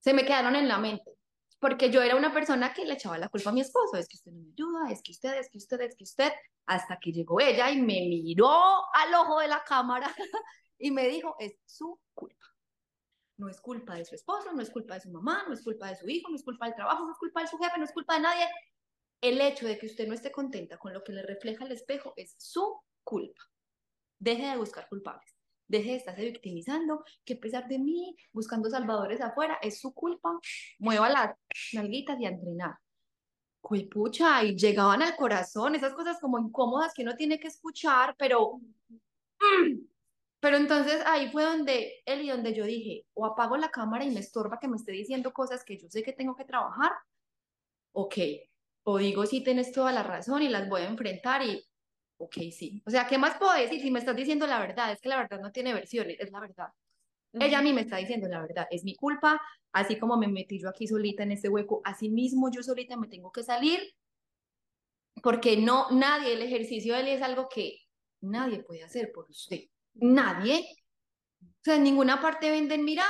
se 0.00 0.14
me 0.14 0.24
quedaron 0.24 0.56
en 0.56 0.66
la 0.66 0.78
mente. 0.78 1.12
Porque 1.60 1.90
yo 1.90 2.00
era 2.02 2.16
una 2.16 2.32
persona 2.32 2.72
que 2.72 2.86
le 2.86 2.94
echaba 2.94 3.18
la 3.18 3.28
culpa 3.28 3.50
a 3.50 3.52
mi 3.52 3.60
esposo, 3.60 3.98
es 3.98 4.08
que 4.08 4.16
usted 4.16 4.32
no 4.32 4.40
me 4.40 4.50
ayuda, 4.50 4.90
es 4.90 5.02
que 5.02 5.12
usted, 5.12 5.34
es 5.38 5.50
que 5.50 5.58
usted, 5.58 5.80
es 5.82 5.94
que 5.94 6.04
usted, 6.04 6.32
hasta 6.66 6.98
que 6.98 7.12
llegó 7.12 7.38
ella 7.40 7.70
y 7.70 7.82
me 7.82 8.00
miró 8.08 8.48
al 8.94 9.14
ojo 9.14 9.40
de 9.40 9.48
la 9.48 9.62
cámara 9.62 10.06
y 10.78 10.90
me 10.90 11.06
dijo, 11.08 11.36
es 11.38 11.54
su 11.66 12.00
culpa. 12.14 12.53
No 13.36 13.48
es 13.48 13.60
culpa 13.60 13.96
de 13.96 14.04
su 14.04 14.14
esposo, 14.14 14.52
no 14.52 14.62
es 14.62 14.70
culpa 14.70 14.94
de 14.94 15.00
su 15.00 15.10
mamá, 15.10 15.44
no 15.46 15.54
es 15.54 15.62
culpa 15.62 15.88
de 15.88 15.96
su 15.96 16.08
hijo, 16.08 16.28
no 16.30 16.36
es 16.36 16.44
culpa 16.44 16.66
del 16.66 16.74
trabajo, 16.74 17.04
no 17.04 17.12
es 17.12 17.18
culpa 17.18 17.40
de 17.40 17.48
su 17.48 17.58
jefe, 17.58 17.78
no 17.78 17.84
es 17.84 17.92
culpa 17.92 18.14
de 18.14 18.20
nadie. 18.20 18.46
El 19.20 19.40
hecho 19.40 19.66
de 19.66 19.78
que 19.78 19.86
usted 19.86 20.06
no 20.06 20.14
esté 20.14 20.30
contenta 20.30 20.78
con 20.78 20.92
lo 20.92 21.02
que 21.02 21.12
le 21.12 21.22
refleja 21.22 21.64
el 21.64 21.72
espejo 21.72 22.12
es 22.16 22.34
su 22.38 22.80
culpa. 23.02 23.42
Deje 24.18 24.46
de 24.46 24.56
buscar 24.56 24.88
culpables. 24.88 25.34
Deje 25.66 25.90
de 25.90 25.96
estarse 25.96 26.22
victimizando, 26.22 27.04
que 27.24 27.34
a 27.34 27.40
pesar 27.40 27.66
de 27.66 27.78
mí, 27.78 28.16
buscando 28.32 28.68
salvadores 28.68 29.20
afuera, 29.20 29.58
es 29.62 29.80
su 29.80 29.92
culpa. 29.94 30.38
Mueva 30.78 31.08
las 31.08 31.36
nalguitas 31.72 32.20
y 32.20 32.26
a 32.26 32.30
entrenar. 32.30 32.74
Pucha, 33.90 34.44
y 34.44 34.56
llegaban 34.56 35.02
al 35.02 35.16
corazón, 35.16 35.74
esas 35.74 35.94
cosas 35.94 36.20
como 36.20 36.38
incómodas 36.38 36.92
que 36.92 37.02
uno 37.02 37.16
tiene 37.16 37.40
que 37.40 37.48
escuchar, 37.48 38.14
pero 38.18 38.60
pero 40.44 40.58
entonces 40.58 41.00
ahí 41.06 41.30
fue 41.30 41.42
donde 41.42 42.02
él 42.04 42.20
y 42.20 42.28
donde 42.28 42.52
yo 42.52 42.66
dije, 42.66 43.06
o 43.14 43.24
apago 43.24 43.56
la 43.56 43.70
cámara 43.70 44.04
y 44.04 44.10
me 44.10 44.20
estorba 44.20 44.58
que 44.60 44.68
me 44.68 44.76
esté 44.76 44.92
diciendo 44.92 45.32
cosas 45.32 45.64
que 45.64 45.78
yo 45.78 45.88
sé 45.88 46.02
que 46.02 46.12
tengo 46.12 46.36
que 46.36 46.44
trabajar, 46.44 46.92
ok, 47.92 48.14
o 48.82 48.98
digo, 48.98 49.24
sí, 49.24 49.42
tienes 49.42 49.72
toda 49.72 49.90
la 49.90 50.02
razón 50.02 50.42
y 50.42 50.50
las 50.50 50.68
voy 50.68 50.82
a 50.82 50.88
enfrentar 50.88 51.42
y, 51.42 51.66
ok, 52.18 52.34
sí. 52.52 52.82
O 52.84 52.90
sea, 52.90 53.06
¿qué 53.06 53.16
más 53.16 53.38
puedo 53.38 53.54
decir 53.54 53.80
si 53.80 53.90
me 53.90 54.00
estás 54.00 54.14
diciendo 54.16 54.46
la 54.46 54.58
verdad? 54.58 54.92
Es 54.92 55.00
que 55.00 55.08
la 55.08 55.16
verdad 55.16 55.40
no 55.40 55.50
tiene 55.50 55.72
versiones, 55.72 56.20
es 56.20 56.30
la 56.30 56.40
verdad. 56.40 56.68
Ella 57.32 57.60
a 57.60 57.62
mí 57.62 57.72
me 57.72 57.80
está 57.80 57.96
diciendo 57.96 58.28
la 58.28 58.42
verdad, 58.42 58.66
es 58.70 58.84
mi 58.84 58.94
culpa, 58.94 59.40
así 59.72 59.98
como 59.98 60.18
me 60.18 60.28
metí 60.28 60.60
yo 60.60 60.68
aquí 60.68 60.86
solita 60.86 61.22
en 61.22 61.32
este 61.32 61.48
hueco, 61.48 61.80
así 61.84 62.10
mismo 62.10 62.50
yo 62.50 62.62
solita 62.62 62.98
me 62.98 63.08
tengo 63.08 63.32
que 63.32 63.42
salir, 63.42 63.80
porque 65.22 65.56
no, 65.56 65.90
nadie, 65.90 66.34
el 66.34 66.42
ejercicio 66.42 66.92
de 66.92 67.00
él 67.00 67.08
es 67.08 67.22
algo 67.22 67.48
que 67.48 67.78
nadie 68.20 68.62
puede 68.62 68.84
hacer 68.84 69.10
por 69.10 69.30
usted 69.30 69.70
nadie. 69.94 70.66
O 71.40 71.64
sea, 71.64 71.76
en 71.76 71.84
ninguna 71.84 72.20
parte 72.20 72.50
venden, 72.50 72.84
mira, 72.84 73.04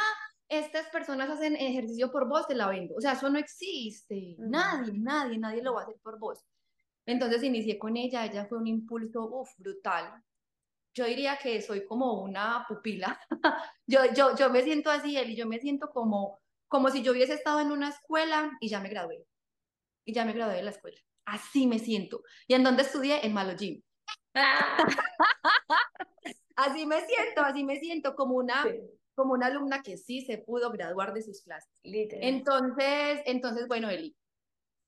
estas 0.48 0.88
personas 0.88 1.30
hacen 1.30 1.56
ejercicio 1.56 2.10
por 2.10 2.28
vos, 2.28 2.46
te 2.46 2.54
la 2.54 2.68
vendo. 2.68 2.94
O 2.96 3.00
sea, 3.00 3.12
eso 3.12 3.28
no 3.30 3.38
existe. 3.38 4.36
Nadie, 4.38 4.92
nadie, 4.94 5.38
nadie 5.38 5.62
lo 5.62 5.74
va 5.74 5.80
a 5.80 5.84
hacer 5.84 5.96
por 6.02 6.18
vos. 6.18 6.40
Entonces 7.06 7.42
inicié 7.42 7.78
con 7.78 7.96
ella, 7.96 8.24
ella 8.24 8.46
fue 8.46 8.58
un 8.58 8.66
impulso, 8.66 9.24
uf, 9.24 9.50
brutal. 9.58 10.22
Yo 10.94 11.06
diría 11.06 11.38
que 11.38 11.60
soy 11.60 11.84
como 11.84 12.22
una 12.22 12.64
pupila. 12.68 13.18
yo, 13.86 14.00
yo, 14.14 14.36
yo 14.36 14.50
me 14.50 14.62
siento 14.62 14.90
así, 14.90 15.16
él, 15.16 15.30
y 15.30 15.36
yo 15.36 15.46
me 15.46 15.58
siento 15.58 15.90
como, 15.90 16.40
como 16.68 16.90
si 16.90 17.02
yo 17.02 17.12
hubiese 17.12 17.34
estado 17.34 17.60
en 17.60 17.72
una 17.72 17.88
escuela 17.88 18.52
y 18.60 18.68
ya 18.68 18.80
me 18.80 18.88
gradué. 18.88 19.26
Y 20.04 20.14
ya 20.14 20.24
me 20.24 20.32
gradué 20.32 20.56
de 20.56 20.62
la 20.62 20.70
escuela. 20.70 20.98
Así 21.24 21.66
me 21.66 21.78
siento. 21.78 22.22
¿Y 22.46 22.54
en 22.54 22.64
dónde 22.64 22.82
estudié? 22.82 23.24
En 23.26 23.32
Malo 23.32 23.56
Gym. 23.56 23.82
Así 26.56 26.86
me 26.86 27.00
siento, 27.06 27.42
así 27.42 27.64
me 27.64 27.78
siento 27.80 28.14
como 28.14 28.36
una, 28.36 28.64
como 29.14 29.32
una 29.32 29.46
alumna 29.46 29.82
que 29.82 29.96
sí 29.96 30.20
se 30.22 30.38
pudo 30.38 30.70
graduar 30.70 31.12
de 31.12 31.22
sus 31.22 31.42
clases. 31.42 31.80
Entonces, 31.82 33.22
entonces, 33.26 33.66
bueno, 33.66 33.90
Eli, 33.90 34.16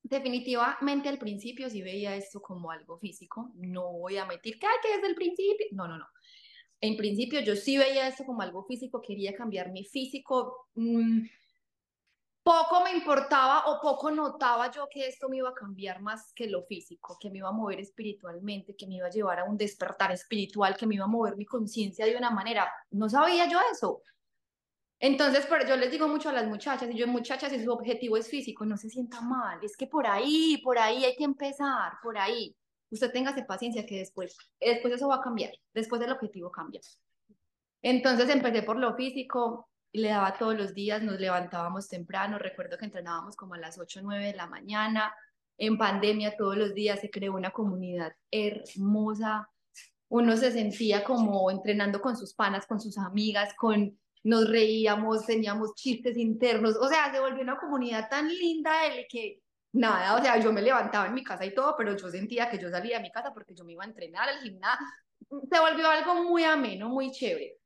definitivamente 0.03 1.09
al 1.09 1.17
principio 1.17 1.69
sí 1.69 1.81
veía 1.81 2.15
esto 2.15 2.41
como 2.41 2.71
algo 2.71 2.97
físico. 2.99 3.51
No 3.55 3.91
voy 3.91 4.17
a 4.17 4.25
meter 4.25 4.53
que, 4.53 4.67
que 4.81 4.95
desde 4.95 5.07
el 5.07 5.15
principio. 5.15 5.67
No, 5.71 5.87
no, 5.87 5.97
no. 5.97 6.07
En 6.79 6.95
principio 6.95 7.39
yo 7.41 7.55
sí 7.55 7.77
veía 7.77 8.07
esto 8.07 8.23
como 8.23 8.41
algo 8.41 8.63
físico, 8.63 9.01
quería 9.01 9.33
cambiar 9.35 9.71
mi 9.71 9.83
físico. 9.83 10.67
Mm, 10.75 11.23
poco 12.47 12.81
me 12.81 12.93
importaba 12.93 13.65
o 13.65 13.81
poco 13.81 14.09
notaba 14.09 14.71
yo 14.71 14.87
que 14.89 15.05
esto 15.05 15.27
me 15.27 15.35
iba 15.35 15.49
a 15.49 15.53
cambiar 15.53 16.01
más 16.01 16.31
que 16.33 16.47
lo 16.47 16.63
físico, 16.63 17.17
que 17.19 17.29
me 17.29 17.39
iba 17.39 17.49
a 17.49 17.51
mover 17.51 17.81
espiritualmente, 17.81 18.73
que 18.77 18.87
me 18.87 18.95
iba 18.95 19.07
a 19.07 19.09
llevar 19.09 19.39
a 19.39 19.43
un 19.43 19.57
despertar 19.57 20.13
espiritual, 20.13 20.77
que 20.77 20.87
me 20.87 20.95
iba 20.95 21.03
a 21.03 21.09
mover 21.09 21.35
mi 21.35 21.43
conciencia 21.43 22.05
de 22.05 22.15
una 22.15 22.29
manera. 22.29 22.71
No 22.91 23.09
sabía 23.09 23.49
yo 23.49 23.59
eso. 23.69 24.01
Entonces, 24.97 25.45
pero 25.49 25.67
yo 25.67 25.75
les 25.75 25.91
digo 25.91 26.07
mucho 26.07 26.29
a 26.29 26.31
las 26.31 26.47
muchachas, 26.47 26.89
y 26.89 26.97
yo, 26.97 27.05
muchachas, 27.05 27.51
si 27.51 27.61
su 27.61 27.69
objetivo 27.69 28.15
es 28.15 28.29
físico, 28.29 28.65
no 28.65 28.77
se 28.77 28.89
sienta 28.89 29.19
mal, 29.19 29.59
es 29.61 29.75
que 29.75 29.87
por 29.87 30.07
ahí, 30.07 30.61
por 30.63 30.79
ahí 30.79 31.03
hay 31.03 31.17
que 31.17 31.25
empezar, 31.25 31.95
por 32.01 32.17
ahí. 32.17 32.55
Usted 32.89 33.11
téngase 33.11 33.43
paciencia 33.43 33.85
que 33.85 33.97
después, 33.97 34.37
después 34.61 34.93
eso 34.93 35.09
va 35.09 35.15
a 35.15 35.21
cambiar, 35.21 35.51
después 35.73 36.01
el 36.01 36.13
objetivo 36.13 36.49
cambia. 36.49 36.79
Entonces 37.81 38.29
empecé 38.29 38.63
por 38.63 38.77
lo 38.77 38.95
físico, 38.95 39.67
le 39.97 40.09
daba 40.09 40.37
todos 40.37 40.57
los 40.57 40.73
días, 40.73 41.01
nos 41.01 41.19
levantábamos 41.19 41.87
temprano, 41.87 42.37
recuerdo 42.37 42.77
que 42.77 42.85
entrenábamos 42.85 43.35
como 43.35 43.55
a 43.55 43.57
las 43.57 43.77
8 43.77 43.99
o 43.99 44.03
9 44.03 44.27
de 44.27 44.33
la 44.33 44.47
mañana, 44.47 45.13
en 45.57 45.77
pandemia 45.77 46.35
todos 46.37 46.55
los 46.57 46.73
días 46.73 47.01
se 47.01 47.09
creó 47.09 47.33
una 47.33 47.51
comunidad 47.51 48.13
hermosa, 48.31 49.49
uno 50.09 50.37
se 50.37 50.51
sentía 50.51 51.03
como 51.03 51.51
entrenando 51.51 52.01
con 52.01 52.15
sus 52.15 52.33
panas, 52.33 52.65
con 52.65 52.79
sus 52.79 52.97
amigas, 52.97 53.53
con 53.55 53.97
nos 54.23 54.49
reíamos, 54.49 55.25
teníamos 55.25 55.73
chistes 55.75 56.17
internos, 56.17 56.75
o 56.75 56.87
sea, 56.87 57.11
se 57.13 57.19
volvió 57.19 57.41
una 57.41 57.57
comunidad 57.57 58.09
tan 58.09 58.27
linda 58.27 58.71
de 58.93 59.07
que 59.07 59.41
nada, 59.71 60.15
o 60.15 60.21
sea, 60.21 60.37
yo 60.39 60.51
me 60.51 60.61
levantaba 60.61 61.07
en 61.07 61.13
mi 61.13 61.23
casa 61.23 61.45
y 61.45 61.53
todo, 61.53 61.75
pero 61.77 61.95
yo 61.95 62.09
sentía 62.09 62.49
que 62.49 62.59
yo 62.59 62.69
salía 62.69 62.97
de 62.97 63.03
mi 63.03 63.11
casa 63.11 63.33
porque 63.33 63.55
yo 63.55 63.63
me 63.63 63.73
iba 63.73 63.83
a 63.83 63.87
entrenar 63.87 64.27
al 64.27 64.39
gimnasio, 64.39 64.85
se 65.29 65.59
volvió 65.59 65.89
algo 65.89 66.23
muy 66.23 66.43
ameno, 66.43 66.89
muy 66.89 67.11
chévere. 67.11 67.57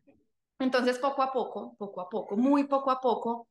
Entonces, 0.64 1.00
poco 1.00 1.22
a 1.22 1.32
poco, 1.32 1.76
poco 1.78 2.02
a 2.02 2.10
poco, 2.10 2.38
muy 2.38 2.66
poco 2.66 2.92
a 2.92 3.00
poco, 3.00 3.48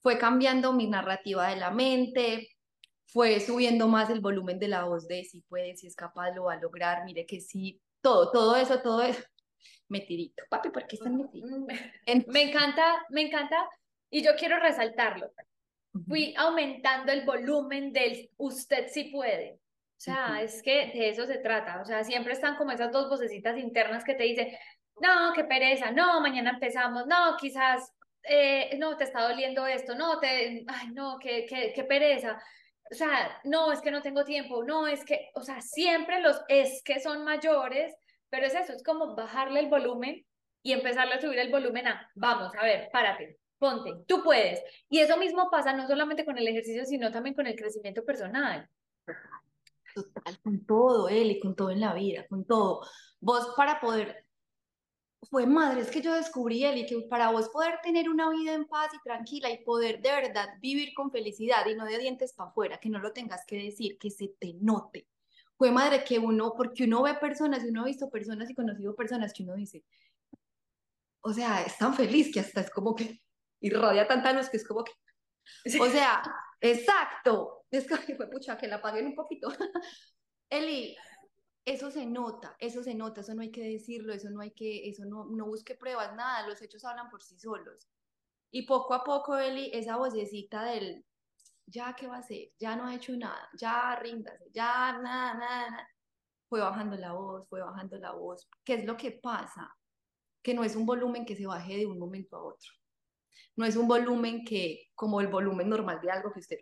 fue 0.00 0.18
cambiando 0.18 0.72
mi 0.72 0.86
narrativa 0.86 1.48
de 1.48 1.56
la 1.56 1.70
mente, 1.70 2.48
fue 3.06 3.40
subiendo 3.40 3.88
más 3.88 4.10
el 4.10 4.20
volumen 4.20 4.58
de 4.58 4.68
la 4.68 4.84
voz 4.84 5.08
de 5.08 5.24
si 5.24 5.40
puede, 5.42 5.76
si 5.76 5.86
es 5.86 5.96
capaz, 5.96 6.32
lo 6.32 6.44
va 6.44 6.54
a 6.54 6.60
lograr, 6.60 7.04
mire 7.04 7.26
que 7.26 7.40
sí, 7.40 7.80
todo, 8.00 8.30
todo 8.30 8.56
eso, 8.56 8.80
todo 8.80 9.02
eso 9.02 9.22
metidito. 9.88 10.42
Papi, 10.50 10.70
¿por 10.70 10.86
qué 10.86 10.96
están 10.96 11.16
metidos? 11.16 11.50
Me 12.26 12.42
encanta, 12.42 13.04
me 13.10 13.22
encanta, 13.22 13.68
y 14.10 14.22
yo 14.22 14.32
quiero 14.36 14.58
resaltarlo. 14.58 15.32
Fui 16.06 16.34
aumentando 16.36 17.10
el 17.12 17.24
volumen 17.24 17.92
del 17.92 18.30
usted 18.36 18.86
sí 18.88 19.04
puede. 19.04 19.54
O 19.98 20.00
sea, 20.00 20.42
es 20.42 20.62
que 20.62 20.92
de 20.94 21.08
eso 21.08 21.26
se 21.26 21.38
trata. 21.38 21.80
O 21.80 21.84
sea, 21.84 22.04
siempre 22.04 22.32
están 22.32 22.56
como 22.56 22.70
esas 22.70 22.92
dos 22.92 23.08
vocecitas 23.08 23.58
internas 23.58 24.04
que 24.04 24.14
te 24.14 24.22
dicen, 24.22 24.48
no, 25.00 25.32
qué 25.34 25.44
pereza, 25.44 25.90
no, 25.90 26.20
mañana 26.20 26.50
empezamos, 26.50 27.06
no, 27.06 27.36
quizás, 27.36 27.92
eh, 28.22 28.76
no, 28.78 28.96
te 28.96 29.04
está 29.04 29.22
doliendo 29.28 29.66
esto, 29.66 29.94
no, 29.94 30.18
te, 30.18 30.64
ay, 30.66 30.88
no, 30.92 31.18
qué, 31.20 31.46
qué, 31.48 31.72
qué 31.74 31.84
pereza. 31.84 32.40
O 32.90 32.94
sea, 32.94 33.40
no, 33.44 33.70
es 33.72 33.80
que 33.80 33.90
no 33.90 34.02
tengo 34.02 34.24
tiempo, 34.24 34.64
no, 34.64 34.86
es 34.86 35.04
que, 35.04 35.30
o 35.34 35.42
sea, 35.42 35.60
siempre 35.60 36.20
los 36.20 36.40
es 36.48 36.82
que 36.82 37.00
son 37.00 37.24
mayores 37.24 37.94
pero 38.30 38.46
es 38.46 38.54
eso, 38.54 38.72
es 38.72 38.82
como 38.82 39.14
bajarle 39.14 39.60
el 39.60 39.68
volumen 39.68 40.24
y 40.62 40.72
empezarle 40.72 41.14
a 41.14 41.20
subir 41.20 41.38
el 41.38 41.50
volumen 41.50 41.86
a, 41.86 42.10
vamos, 42.14 42.52
a 42.54 42.62
ver, 42.62 42.88
párate, 42.92 43.38
ponte, 43.58 43.92
tú 44.06 44.22
puedes. 44.22 44.62
Y 44.88 44.98
eso 44.98 45.16
mismo 45.16 45.50
pasa 45.50 45.72
no 45.72 45.86
solamente 45.86 46.24
con 46.24 46.36
el 46.36 46.46
ejercicio, 46.46 46.84
sino 46.84 47.10
también 47.10 47.34
con 47.34 47.46
el 47.46 47.56
crecimiento 47.56 48.04
personal. 48.04 48.68
Total, 49.94 50.38
con 50.42 50.64
todo, 50.66 51.08
y 51.10 51.40
con 51.40 51.56
todo 51.56 51.70
en 51.70 51.80
la 51.80 51.94
vida, 51.94 52.26
con 52.28 52.44
todo. 52.44 52.86
Vos 53.20 53.54
para 53.56 53.80
poder, 53.80 54.26
fue 55.30 55.46
madre, 55.46 55.80
es 55.80 55.90
que 55.90 56.00
yo 56.00 56.14
descubrí, 56.14 56.64
él 56.64 56.78
y 56.78 56.86
que 56.86 57.00
para 57.08 57.30
vos 57.30 57.48
poder 57.48 57.80
tener 57.82 58.08
una 58.08 58.30
vida 58.30 58.54
en 58.54 58.66
paz 58.66 58.92
y 58.94 59.02
tranquila 59.02 59.50
y 59.50 59.64
poder 59.64 60.00
de 60.00 60.10
verdad 60.10 60.48
vivir 60.60 60.94
con 60.94 61.10
felicidad 61.10 61.66
y 61.66 61.74
no 61.74 61.84
de 61.84 61.98
dientes 61.98 62.32
para 62.32 62.50
afuera, 62.50 62.78
que 62.78 62.88
no 62.88 62.98
lo 62.98 63.12
tengas 63.12 63.44
que 63.46 63.56
decir, 63.56 63.98
que 63.98 64.10
se 64.10 64.28
te 64.38 64.54
note 64.60 65.06
fue 65.58 65.72
madre 65.72 66.04
que 66.04 66.20
uno, 66.20 66.54
porque 66.56 66.84
uno 66.84 67.02
ve 67.02 67.14
personas 67.14 67.64
y 67.64 67.68
uno 67.68 67.82
ha 67.82 67.86
visto 67.86 68.08
personas 68.08 68.48
y 68.48 68.54
conocido 68.54 68.94
personas 68.94 69.32
que 69.32 69.42
uno 69.42 69.56
dice, 69.56 69.84
o 71.20 71.32
sea, 71.32 71.62
es 71.62 71.76
tan 71.76 71.94
feliz 71.94 72.32
que 72.32 72.38
hasta 72.38 72.60
es 72.60 72.70
como 72.70 72.94
que 72.94 73.20
irradia 73.60 74.06
tanta 74.06 74.32
luz 74.32 74.48
que 74.48 74.56
es 74.56 74.66
como 74.66 74.84
que, 74.84 74.92
o 75.80 75.86
sea, 75.90 76.22
exacto, 76.60 77.64
es 77.72 77.86
que 77.88 78.14
fue 78.14 78.30
pucha, 78.30 78.56
que 78.56 78.68
la 78.68 78.76
apaguen 78.76 79.06
un 79.06 79.14
poquito. 79.16 79.48
Eli, 80.50 80.96
eso 81.68 81.90
se 81.90 82.06
nota, 82.06 82.56
eso 82.58 82.82
se 82.82 82.94
nota, 82.94 83.20
eso 83.20 83.34
no 83.34 83.42
hay 83.42 83.50
que 83.50 83.62
decirlo, 83.62 84.12
eso 84.12 84.30
no 84.30 84.40
hay 84.40 84.52
que, 84.52 84.88
eso 84.88 85.04
no, 85.04 85.26
no 85.26 85.46
busque 85.46 85.74
pruebas, 85.74 86.14
nada, 86.14 86.46
los 86.46 86.60
hechos 86.62 86.84
hablan 86.84 87.10
por 87.10 87.22
sí 87.22 87.38
solos. 87.38 87.88
Y 88.50 88.62
poco 88.62 88.94
a 88.94 89.04
poco, 89.04 89.36
Eli, 89.36 89.70
esa 89.74 89.96
vocecita 89.96 90.64
del, 90.64 91.04
ya 91.66 91.94
qué 91.94 92.06
va 92.06 92.16
a 92.16 92.20
hacer, 92.20 92.50
ya 92.58 92.76
no 92.76 92.86
ha 92.86 92.94
hecho 92.94 93.14
nada, 93.16 93.48
ya 93.54 93.96
ríndase, 93.96 94.50
ya 94.52 94.98
nada, 94.98 95.34
nada, 95.34 95.70
nada. 95.70 95.88
Fue 96.48 96.60
bajando 96.60 96.96
la 96.96 97.12
voz, 97.12 97.46
fue 97.48 97.60
bajando 97.60 97.98
la 97.98 98.12
voz. 98.12 98.48
¿Qué 98.64 98.74
es 98.74 98.84
lo 98.86 98.96
que 98.96 99.10
pasa? 99.10 99.76
Que 100.42 100.54
no 100.54 100.64
es 100.64 100.74
un 100.76 100.86
volumen 100.86 101.26
que 101.26 101.36
se 101.36 101.46
baje 101.46 101.76
de 101.76 101.86
un 101.86 101.98
momento 101.98 102.36
a 102.36 102.42
otro. 102.42 102.72
No 103.54 103.66
es 103.66 103.76
un 103.76 103.86
volumen 103.86 104.44
que, 104.44 104.88
como 104.94 105.20
el 105.20 105.26
volumen 105.26 105.68
normal 105.68 106.00
de 106.00 106.10
algo 106.10 106.32
que 106.32 106.40
usted 106.40 106.58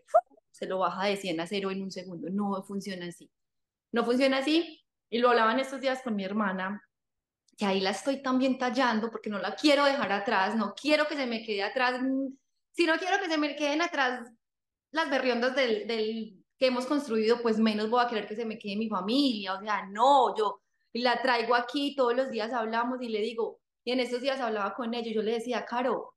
se 0.50 0.66
lo 0.66 0.78
baja 0.78 1.06
de 1.06 1.16
100 1.16 1.40
a 1.40 1.46
0 1.46 1.70
en 1.70 1.82
un 1.82 1.92
segundo. 1.92 2.28
No 2.30 2.60
funciona 2.64 3.06
así. 3.06 3.30
No 3.92 4.04
funciona 4.04 4.38
así. 4.38 4.85
Y 5.10 5.18
lo 5.18 5.30
hablaban 5.30 5.60
estos 5.60 5.80
días 5.80 6.02
con 6.02 6.16
mi 6.16 6.24
hermana, 6.24 6.82
que 7.56 7.64
ahí 7.64 7.80
la 7.80 7.90
estoy 7.90 8.22
también 8.22 8.58
tallando 8.58 9.10
porque 9.10 9.30
no 9.30 9.38
la 9.38 9.54
quiero 9.54 9.84
dejar 9.84 10.12
atrás, 10.12 10.56
no 10.56 10.74
quiero 10.74 11.06
que 11.06 11.16
se 11.16 11.26
me 11.26 11.44
quede 11.44 11.62
atrás. 11.62 12.00
Si 12.72 12.86
no 12.86 12.96
quiero 12.98 13.18
que 13.20 13.28
se 13.28 13.38
me 13.38 13.56
queden 13.56 13.82
atrás 13.82 14.30
las 14.90 15.10
berriondas 15.10 15.54
del, 15.54 15.86
del 15.86 16.44
que 16.58 16.66
hemos 16.66 16.86
construido, 16.86 17.40
pues 17.42 17.58
menos 17.58 17.90
voy 17.90 18.04
a 18.04 18.08
querer 18.08 18.26
que 18.26 18.36
se 18.36 18.44
me 18.44 18.58
quede 18.58 18.76
mi 18.76 18.88
familia, 18.88 19.54
o 19.54 19.60
sea, 19.60 19.86
no, 19.86 20.36
yo 20.36 20.62
la 20.92 21.20
traigo 21.20 21.54
aquí, 21.54 21.94
todos 21.94 22.14
los 22.14 22.30
días 22.30 22.52
hablamos 22.52 23.00
y 23.02 23.08
le 23.08 23.20
digo, 23.20 23.60
y 23.84 23.92
en 23.92 24.00
estos 24.00 24.20
días 24.20 24.40
hablaba 24.40 24.74
con 24.74 24.94
ellos, 24.94 25.14
yo 25.14 25.22
le 25.22 25.32
decía, 25.32 25.64
Caro, 25.64 26.14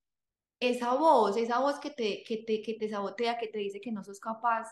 esa 0.59 0.93
voz, 0.93 1.37
esa 1.37 1.59
voz 1.59 1.79
que 1.79 1.91
te, 1.91 2.23
que 2.23 2.37
te, 2.37 2.61
que 2.61 2.73
te 2.75 2.89
sabotea, 2.89 3.37
que 3.37 3.47
te 3.47 3.59
dice 3.59 3.79
que 3.81 3.91
no 3.91 4.03
sos 4.03 4.19
capaz, 4.19 4.67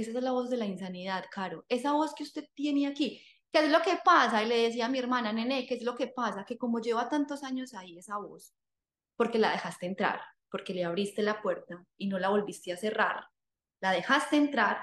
esa 0.00 0.18
es 0.18 0.24
la 0.24 0.32
voz 0.32 0.50
de 0.50 0.56
la 0.56 0.66
insanidad, 0.66 1.24
Caro, 1.30 1.64
esa 1.68 1.92
voz 1.92 2.14
que 2.14 2.22
usted 2.22 2.46
tiene 2.54 2.86
aquí, 2.86 3.22
¿qué 3.52 3.64
es 3.64 3.70
lo 3.70 3.80
que 3.82 3.98
pasa? 4.04 4.42
Y 4.42 4.46
le 4.46 4.56
decía 4.56 4.86
a 4.86 4.88
mi 4.88 4.98
hermana, 4.98 5.32
nene, 5.32 5.66
¿qué 5.66 5.74
es 5.74 5.82
lo 5.82 5.94
que 5.94 6.08
pasa? 6.08 6.44
Que 6.44 6.58
como 6.58 6.80
lleva 6.80 7.08
tantos 7.08 7.42
años 7.42 7.74
ahí 7.74 7.98
esa 7.98 8.18
voz, 8.18 8.54
porque 9.16 9.38
la 9.38 9.52
dejaste 9.52 9.86
entrar, 9.86 10.20
porque 10.50 10.74
le 10.74 10.84
abriste 10.84 11.22
la 11.22 11.42
puerta 11.42 11.84
y 11.96 12.08
no 12.08 12.18
la 12.18 12.28
volviste 12.28 12.72
a 12.72 12.76
cerrar, 12.76 13.24
la 13.80 13.92
dejaste 13.92 14.36
entrar 14.36 14.78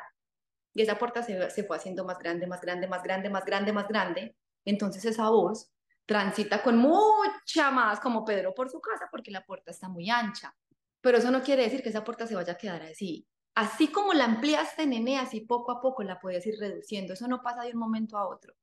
y 0.73 0.82
esa 0.82 0.97
puerta 0.99 1.23
se, 1.23 1.49
se 1.49 1.63
fue 1.63 1.77
haciendo 1.77 2.06
más 2.06 2.19
grande, 2.19 2.45
más 2.45 2.62
grande, 2.62 2.88
más 2.88 3.01
grande, 3.01 3.30
más 3.30 3.45
grande, 3.45 3.73
más 3.73 3.88
grande. 3.88 4.36
Entonces 4.63 5.03
esa 5.06 5.30
voz 5.30 5.71
transita 6.06 6.62
con 6.62 6.77
mucha 6.77 7.71
más 7.71 7.99
como 7.99 8.23
Pedro 8.23 8.53
por 8.53 8.69
su 8.69 8.80
casa 8.80 9.08
porque 9.12 9.32
la 9.32 9.43
puerta 9.43 9.71
está 9.71 9.89
muy 9.89 10.10
ancha. 10.10 10.56
Pero 11.01 11.17
eso 11.17 11.32
no 11.32 11.41
quiere 11.41 11.63
decir 11.63 11.82
que 11.82 11.89
esa 11.89 12.03
puerta 12.03 12.27
se 12.27 12.36
vaya 12.36 12.53
a 12.53 12.58
quedar 12.58 12.82
así. 12.84 13.27
Así 13.58 13.88
como 13.88 14.13
la 14.13 14.26
ampliaste, 14.26 14.86
nene, 14.86 15.17
así 15.17 15.41
poco 15.41 15.72
a 15.72 15.82
poco 15.82 16.04
la 16.04 16.20
puedes 16.20 16.46
ir 16.46 16.60
reduciendo. 16.60 17.13
Eso 17.13 17.28
no 17.28 17.41
pasa 17.41 17.63
de 17.63 17.72
un 17.72 17.80
momento 17.80 18.15
a 18.15 18.28
otro. 18.28 18.54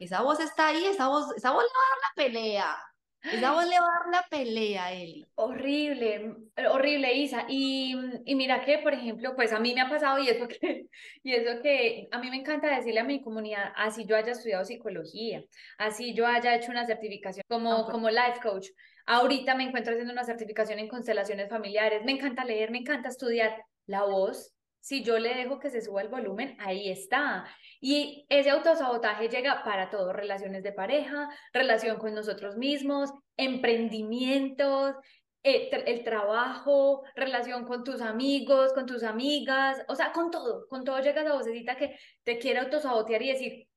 Esa 0.00 0.22
voz 0.22 0.40
está 0.40 0.66
ahí, 0.66 0.84
esa 0.86 1.06
voz, 1.06 1.32
esa 1.36 1.52
voz 1.52 1.62
le 1.62 1.68
va 1.68 1.84
a 1.84 1.90
dar 1.90 1.98
la 2.02 2.14
pelea. 2.16 2.76
Esa 3.22 3.52
voz 3.52 3.64
le 3.68 3.78
va 3.78 3.86
a 3.86 4.00
dar 4.00 4.10
la 4.10 4.26
pelea 4.28 4.86
a 4.86 4.92
Eli. 4.92 5.24
Horrible, 5.36 6.34
horrible, 6.68 7.14
Isa. 7.14 7.46
Y, 7.48 7.94
y, 8.24 8.34
mira 8.34 8.64
que, 8.64 8.78
por 8.78 8.92
ejemplo, 8.92 9.36
pues 9.36 9.52
a 9.52 9.60
mí 9.60 9.72
me 9.72 9.82
ha 9.82 9.88
pasado 9.88 10.18
y 10.18 10.28
eso 10.28 10.48
que, 10.48 10.88
y 11.22 11.32
eso 11.32 11.62
que 11.62 12.08
a 12.10 12.18
mí 12.18 12.28
me 12.28 12.38
encanta 12.38 12.74
decirle 12.74 12.98
a 12.98 13.04
mi 13.04 13.22
comunidad, 13.22 13.72
así 13.76 14.04
yo 14.04 14.16
haya 14.16 14.32
estudiado 14.32 14.64
psicología, 14.64 15.44
así 15.78 16.12
yo 16.12 16.26
haya 16.26 16.56
hecho 16.56 16.72
una 16.72 16.84
certificación 16.84 17.44
como, 17.48 17.86
como 17.86 18.10
life 18.10 18.40
coach. 18.42 18.70
Ahorita 19.06 19.54
me 19.54 19.62
encuentro 19.62 19.92
haciendo 19.92 20.12
una 20.12 20.24
certificación 20.24 20.80
en 20.80 20.88
constelaciones 20.88 21.48
familiares. 21.48 22.04
Me 22.04 22.10
encanta 22.10 22.44
leer, 22.44 22.72
me 22.72 22.78
encanta 22.78 23.10
estudiar. 23.10 23.64
La 23.86 24.04
voz 24.04 24.54
si 24.84 25.02
yo 25.02 25.18
le 25.18 25.34
dejo 25.34 25.58
que 25.58 25.70
se 25.70 25.80
suba 25.80 26.02
el 26.02 26.08
volumen, 26.08 26.58
ahí 26.60 26.90
está. 26.90 27.46
Y 27.80 28.26
ese 28.28 28.50
autosabotaje 28.50 29.30
llega 29.30 29.64
para 29.64 29.88
todo, 29.88 30.12
relaciones 30.12 30.62
de 30.62 30.72
pareja, 30.72 31.30
relación 31.54 31.96
con 31.96 32.12
nosotros 32.14 32.58
mismos, 32.58 33.10
emprendimientos, 33.38 34.94
eh, 35.42 35.70
el, 35.86 36.04
trabajo, 36.04 37.02
relación 37.16 37.64
con 37.64 37.82
tus 37.82 38.02
amigos, 38.02 38.74
con 38.74 38.84
tus 38.84 39.04
amigas, 39.04 39.82
o 39.88 39.94
sea, 39.94 40.12
con 40.12 40.30
todo, 40.30 40.68
con 40.68 40.84
todo 40.84 40.98
llega 41.00 41.22
esa 41.22 41.32
vocecita 41.32 41.76
que 41.76 41.98
te 42.22 42.38
quiere 42.38 42.60
autosabotear 42.60 43.22
y 43.22 43.32
decir, 43.32 43.68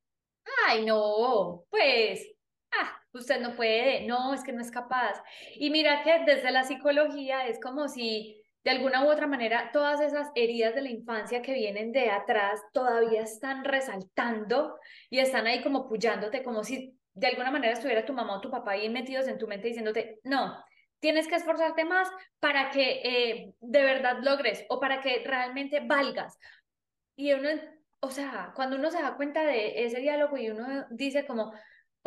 ay, 0.67 0.83
no, 0.83 1.63
pues, 1.69 2.27
ah, 2.71 3.01
usted 3.13 3.39
no 3.39 3.55
puede, 3.55 4.05
no, 4.05 4.33
es 4.33 4.43
que 4.43 4.51
no 4.51 4.61
es 4.61 4.71
capaz. 4.71 5.23
Y 5.55 5.69
mira 5.69 6.03
que 6.03 6.25
desde 6.25 6.51
la 6.51 6.65
psicología 6.65 7.47
es 7.47 7.61
como 7.61 7.87
si 7.87 8.43
de 8.63 8.71
alguna 8.71 9.05
u 9.05 9.09
otra 9.09 9.27
manera, 9.27 9.69
todas 9.71 10.01
esas 10.01 10.29
heridas 10.35 10.75
de 10.75 10.81
la 10.81 10.89
infancia 10.89 11.41
que 11.41 11.53
vienen 11.53 11.91
de 11.91 12.09
atrás 12.09 12.61
todavía 12.73 13.21
están 13.21 13.63
resaltando 13.63 14.77
y 15.09 15.19
están 15.19 15.47
ahí 15.47 15.63
como 15.63 15.87
puyándote, 15.87 16.43
como 16.43 16.63
si 16.63 16.97
de 17.13 17.27
alguna 17.27 17.51
manera 17.51 17.73
estuviera 17.73 18.05
tu 18.05 18.13
mamá 18.13 18.35
o 18.35 18.41
tu 18.41 18.51
papá 18.51 18.71
ahí 18.71 18.89
metidos 18.89 19.27
en 19.27 19.37
tu 19.37 19.47
mente 19.47 19.69
diciéndote, 19.69 20.19
no, 20.23 20.63
tienes 20.99 21.27
que 21.27 21.35
esforzarte 21.35 21.85
más 21.85 22.09
para 22.39 22.69
que 22.69 23.01
eh, 23.03 23.53
de 23.59 23.83
verdad 23.83 24.17
logres 24.21 24.65
o 24.69 24.79
para 24.79 25.01
que 25.01 25.23
realmente 25.25 25.79
valgas. 25.79 26.37
Y 27.15 27.33
uno, 27.33 27.49
o 28.01 28.11
sea, 28.11 28.51
cuando 28.55 28.75
uno 28.75 28.91
se 28.91 29.01
da 29.01 29.15
cuenta 29.15 29.43
de 29.43 29.85
ese 29.85 29.99
diálogo 29.99 30.37
y 30.37 30.49
uno 30.49 30.85
dice 30.91 31.25
como, 31.25 31.53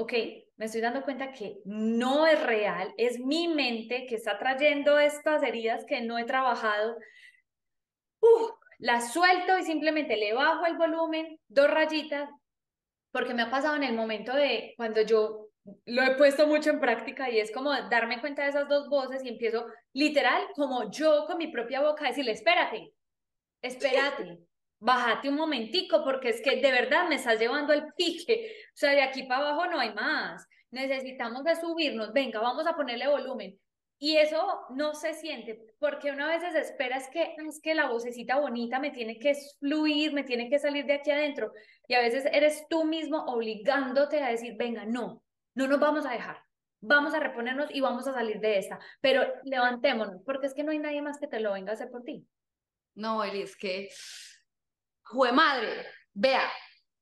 ok, 0.01 0.13
me 0.57 0.67
estoy 0.67 0.81
dando 0.81 1.03
cuenta 1.03 1.33
que 1.33 1.59
no 1.65 2.27
es 2.27 2.43
real, 2.43 2.93
es 2.97 3.19
mi 3.19 3.49
mente 3.49 4.07
que 4.07 4.17
está 4.17 4.39
trayendo 4.39 4.99
estas 4.99 5.43
heridas 5.43 5.85
que 5.87 6.01
no 6.01 6.19
he 6.19 6.25
trabajado. 6.25 6.97
Uf, 8.21 8.51
las 8.79 9.13
suelto 9.13 9.59
y 9.59 9.63
simplemente 9.63 10.17
le 10.17 10.33
bajo 10.33 10.65
el 10.65 10.77
volumen, 10.77 11.39
dos 11.49 11.71
rayitas, 11.71 12.31
porque 13.13 13.35
me 13.35 13.43
ha 13.43 13.51
pasado 13.51 13.77
en 13.77 13.85
el 13.85 13.95
momento 13.95 14.35
de 14.35 14.73
cuando 14.77 15.03
yo 15.03 15.49
lo 15.85 16.03
he 16.03 16.15
puesto 16.15 16.47
mucho 16.47 16.71
en 16.71 16.81
práctica 16.81 17.29
y 17.29 17.39
es 17.39 17.53
como 17.53 17.71
darme 17.91 18.21
cuenta 18.21 18.43
de 18.43 18.49
esas 18.49 18.69
dos 18.69 18.89
voces 18.89 19.23
y 19.23 19.29
empiezo 19.29 19.67
literal 19.93 20.43
como 20.55 20.91
yo 20.91 21.27
con 21.27 21.37
mi 21.37 21.49
propia 21.49 21.83
boca 21.83 22.05
a 22.05 22.09
decirle, 22.09 22.33
espérate, 22.33 22.95
espérate, 23.61 24.39
bájate 24.81 25.29
un 25.29 25.37
momentico 25.37 26.03
porque 26.03 26.31
es 26.31 26.40
que 26.40 26.57
de 26.57 26.73
verdad 26.73 27.09
me 27.09 27.16
estás 27.16 27.38
llevando 27.38 27.73
al 27.73 27.93
pique, 27.95 28.55
o 28.69 28.77
sea, 28.77 28.90
de 28.93 29.03
aquí 29.03 29.23
para 29.25 29.49
abajo 29.49 29.66
no 29.66 29.79
hay 29.79 29.95
más, 29.95 30.47
necesitamos 30.71 31.45
de 31.45 31.55
subirnos, 31.57 32.12
venga, 32.12 32.40
vamos 32.40 32.66
a 32.66 32.75
ponerle 32.75 33.07
volumen. 33.07 33.59
Y 34.03 34.16
eso 34.16 34.62
no 34.71 34.95
se 34.95 35.12
siente, 35.12 35.61
porque 35.79 36.11
una 36.11 36.27
vez 36.27 36.43
espera 36.55 36.97
es 36.97 37.09
que, 37.11 37.35
es 37.47 37.61
que 37.61 37.75
la 37.75 37.90
vocecita 37.90 38.40
bonita 38.40 38.81
me 38.81 38.90
tiene 38.90 39.19
que 39.19 39.35
fluir, 39.59 40.14
me 40.14 40.25
tiene 40.25 40.49
que 40.49 40.59
salir 40.59 40.87
de 40.87 40.95
aquí 40.95 41.11
adentro. 41.11 41.53
Y 41.87 41.93
a 41.93 42.01
veces 42.01 42.25
eres 42.33 42.64
tú 42.71 42.85
mismo 42.85 43.23
obligándote 43.27 44.23
a 44.23 44.31
decir, 44.31 44.55
venga, 44.57 44.87
no, 44.87 45.23
no 45.55 45.69
nos 45.69 45.79
vamos 45.79 46.07
a 46.07 46.12
dejar. 46.12 46.38
Vamos 46.81 47.12
a 47.12 47.21
reponernos 47.21 47.69
y 47.71 47.83
vamos 47.83 48.07
a 48.07 48.14
salir 48.14 48.40
de 48.40 48.57
esta. 48.57 48.79
Pero 49.03 49.23
levantémonos, 49.45 50.23
porque 50.25 50.47
es 50.47 50.55
que 50.55 50.64
no 50.64 50.71
hay 50.71 50.79
nadie 50.79 51.03
más 51.03 51.19
que 51.19 51.27
te 51.27 51.38
lo 51.38 51.53
venga 51.53 51.73
a 51.73 51.75
hacer 51.75 51.90
por 51.90 52.03
ti. 52.03 52.27
No, 52.95 53.23
Eli, 53.23 53.43
es 53.43 53.55
que, 53.55 53.90
jue 55.11 55.33
madre, 55.33 55.87
vea, 56.12 56.51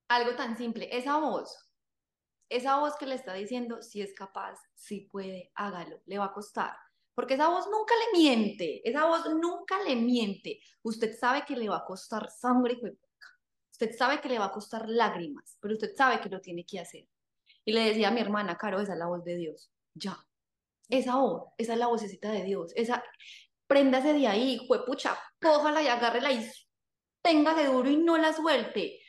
algo 0.08 0.34
tan 0.34 0.56
simple, 0.56 0.88
esa 0.90 1.18
voz, 1.18 1.68
esa 2.48 2.78
voz 2.78 2.96
que 2.96 3.06
le 3.06 3.14
está 3.14 3.34
diciendo, 3.34 3.82
si 3.82 4.00
es 4.00 4.14
capaz, 4.14 4.58
si 4.74 5.02
puede, 5.02 5.52
hágalo, 5.54 6.00
le 6.06 6.18
va 6.18 6.26
a 6.26 6.32
costar. 6.32 6.74
Porque 7.14 7.34
esa 7.34 7.48
voz 7.48 7.66
nunca 7.66 7.94
le 7.96 8.18
miente, 8.18 8.88
esa 8.88 9.06
voz 9.06 9.28
nunca 9.34 9.82
le 9.82 9.96
miente. 9.96 10.60
Usted 10.82 11.16
sabe 11.18 11.44
que 11.44 11.56
le 11.56 11.68
va 11.68 11.78
a 11.78 11.84
costar 11.84 12.30
sangre 12.30 12.78
y 12.80 12.98
Usted 13.72 13.96
sabe 13.96 14.20
que 14.20 14.28
le 14.28 14.38
va 14.38 14.46
a 14.46 14.52
costar 14.52 14.88
lágrimas, 14.88 15.56
pero 15.60 15.74
usted 15.74 15.94
sabe 15.96 16.20
que 16.20 16.28
lo 16.28 16.40
tiene 16.40 16.64
que 16.64 16.80
hacer. 16.80 17.06
Y 17.64 17.72
le 17.72 17.84
decía 17.84 18.08
a 18.08 18.10
mi 18.10 18.20
hermana, 18.20 18.56
Caro, 18.56 18.80
esa 18.80 18.94
es 18.94 18.98
la 18.98 19.06
voz 19.06 19.24
de 19.24 19.36
Dios. 19.36 19.70
Ya. 19.94 20.18
Esa 20.88 21.16
voz, 21.16 21.52
esa 21.58 21.74
es 21.74 21.78
la 21.78 21.86
vocecita 21.88 22.32
de 22.32 22.44
Dios. 22.44 22.72
Esa, 22.74 23.04
préndase 23.66 24.14
de 24.14 24.26
ahí, 24.26 24.58
juepucha, 24.66 25.18
cójala 25.40 25.82
y 25.82 25.88
agárrela 25.88 26.32
y 26.32 26.50
téngase 27.28 27.66
duro 27.66 27.88
y 27.88 27.96
no 27.96 28.16
la 28.16 28.32
suelte. 28.32 29.00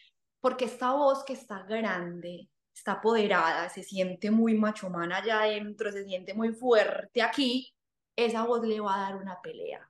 Porque 0.41 0.65
esta 0.65 0.91
voz 0.91 1.23
que 1.23 1.34
está 1.34 1.63
grande, 1.63 2.49
está 2.73 2.93
apoderada, 2.93 3.69
se 3.69 3.84
siente 3.84 4.32
muy 4.32 4.53
machomana 4.53 5.17
allá 5.17 5.41
adentro, 5.41 5.91
se 5.91 6.05
siente 6.05 6.34
muy 6.34 6.53
fuerte 6.53 7.21
aquí, 7.21 7.73
esa 8.15 8.43
voz 8.43 8.65
le 8.65 8.79
va 8.79 8.95
a 8.95 9.10
dar 9.10 9.15
una 9.17 9.41
pelea. 9.41 9.89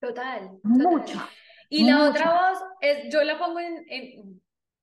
Total. 0.00 0.58
Mucha. 0.62 1.28
Y 1.68 1.84
la 1.84 2.08
otra 2.08 2.50
voz, 2.50 2.58
es, 2.80 3.12
yo 3.12 3.22
la 3.24 3.38
pongo 3.38 3.58
en, 3.58 4.40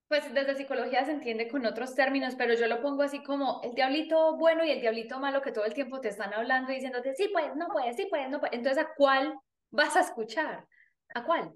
pues 0.07 0.33
desde 0.33 0.55
psicología 0.55 1.05
se 1.05 1.11
entiende 1.11 1.47
con 1.47 1.65
otros 1.65 1.95
términos, 1.95 2.35
pero 2.35 2.55
yo 2.55 2.67
lo 2.67 2.81
pongo 2.81 3.03
así 3.03 3.23
como 3.23 3.61
el 3.63 3.73
diablito 3.73 4.35
bueno 4.37 4.65
y 4.65 4.71
el 4.71 4.81
diablito 4.81 5.19
malo 5.19 5.41
que 5.41 5.51
todo 5.51 5.65
el 5.65 5.73
tiempo 5.73 6.01
te 6.01 6.09
están 6.09 6.33
hablando 6.33 6.71
y 6.71 6.75
diciéndote, 6.75 7.15
sí 7.15 7.29
puedes, 7.31 7.55
no 7.55 7.67
puedes, 7.69 7.95
sí 7.95 8.07
puedes, 8.09 8.29
no 8.29 8.39
puedes. 8.39 8.57
Entonces, 8.57 8.83
¿a 8.83 8.93
cuál 8.95 9.33
vas 9.71 9.95
a 9.95 10.01
escuchar? 10.01 10.67
¿A 11.15 11.23
cuál? 11.23 11.53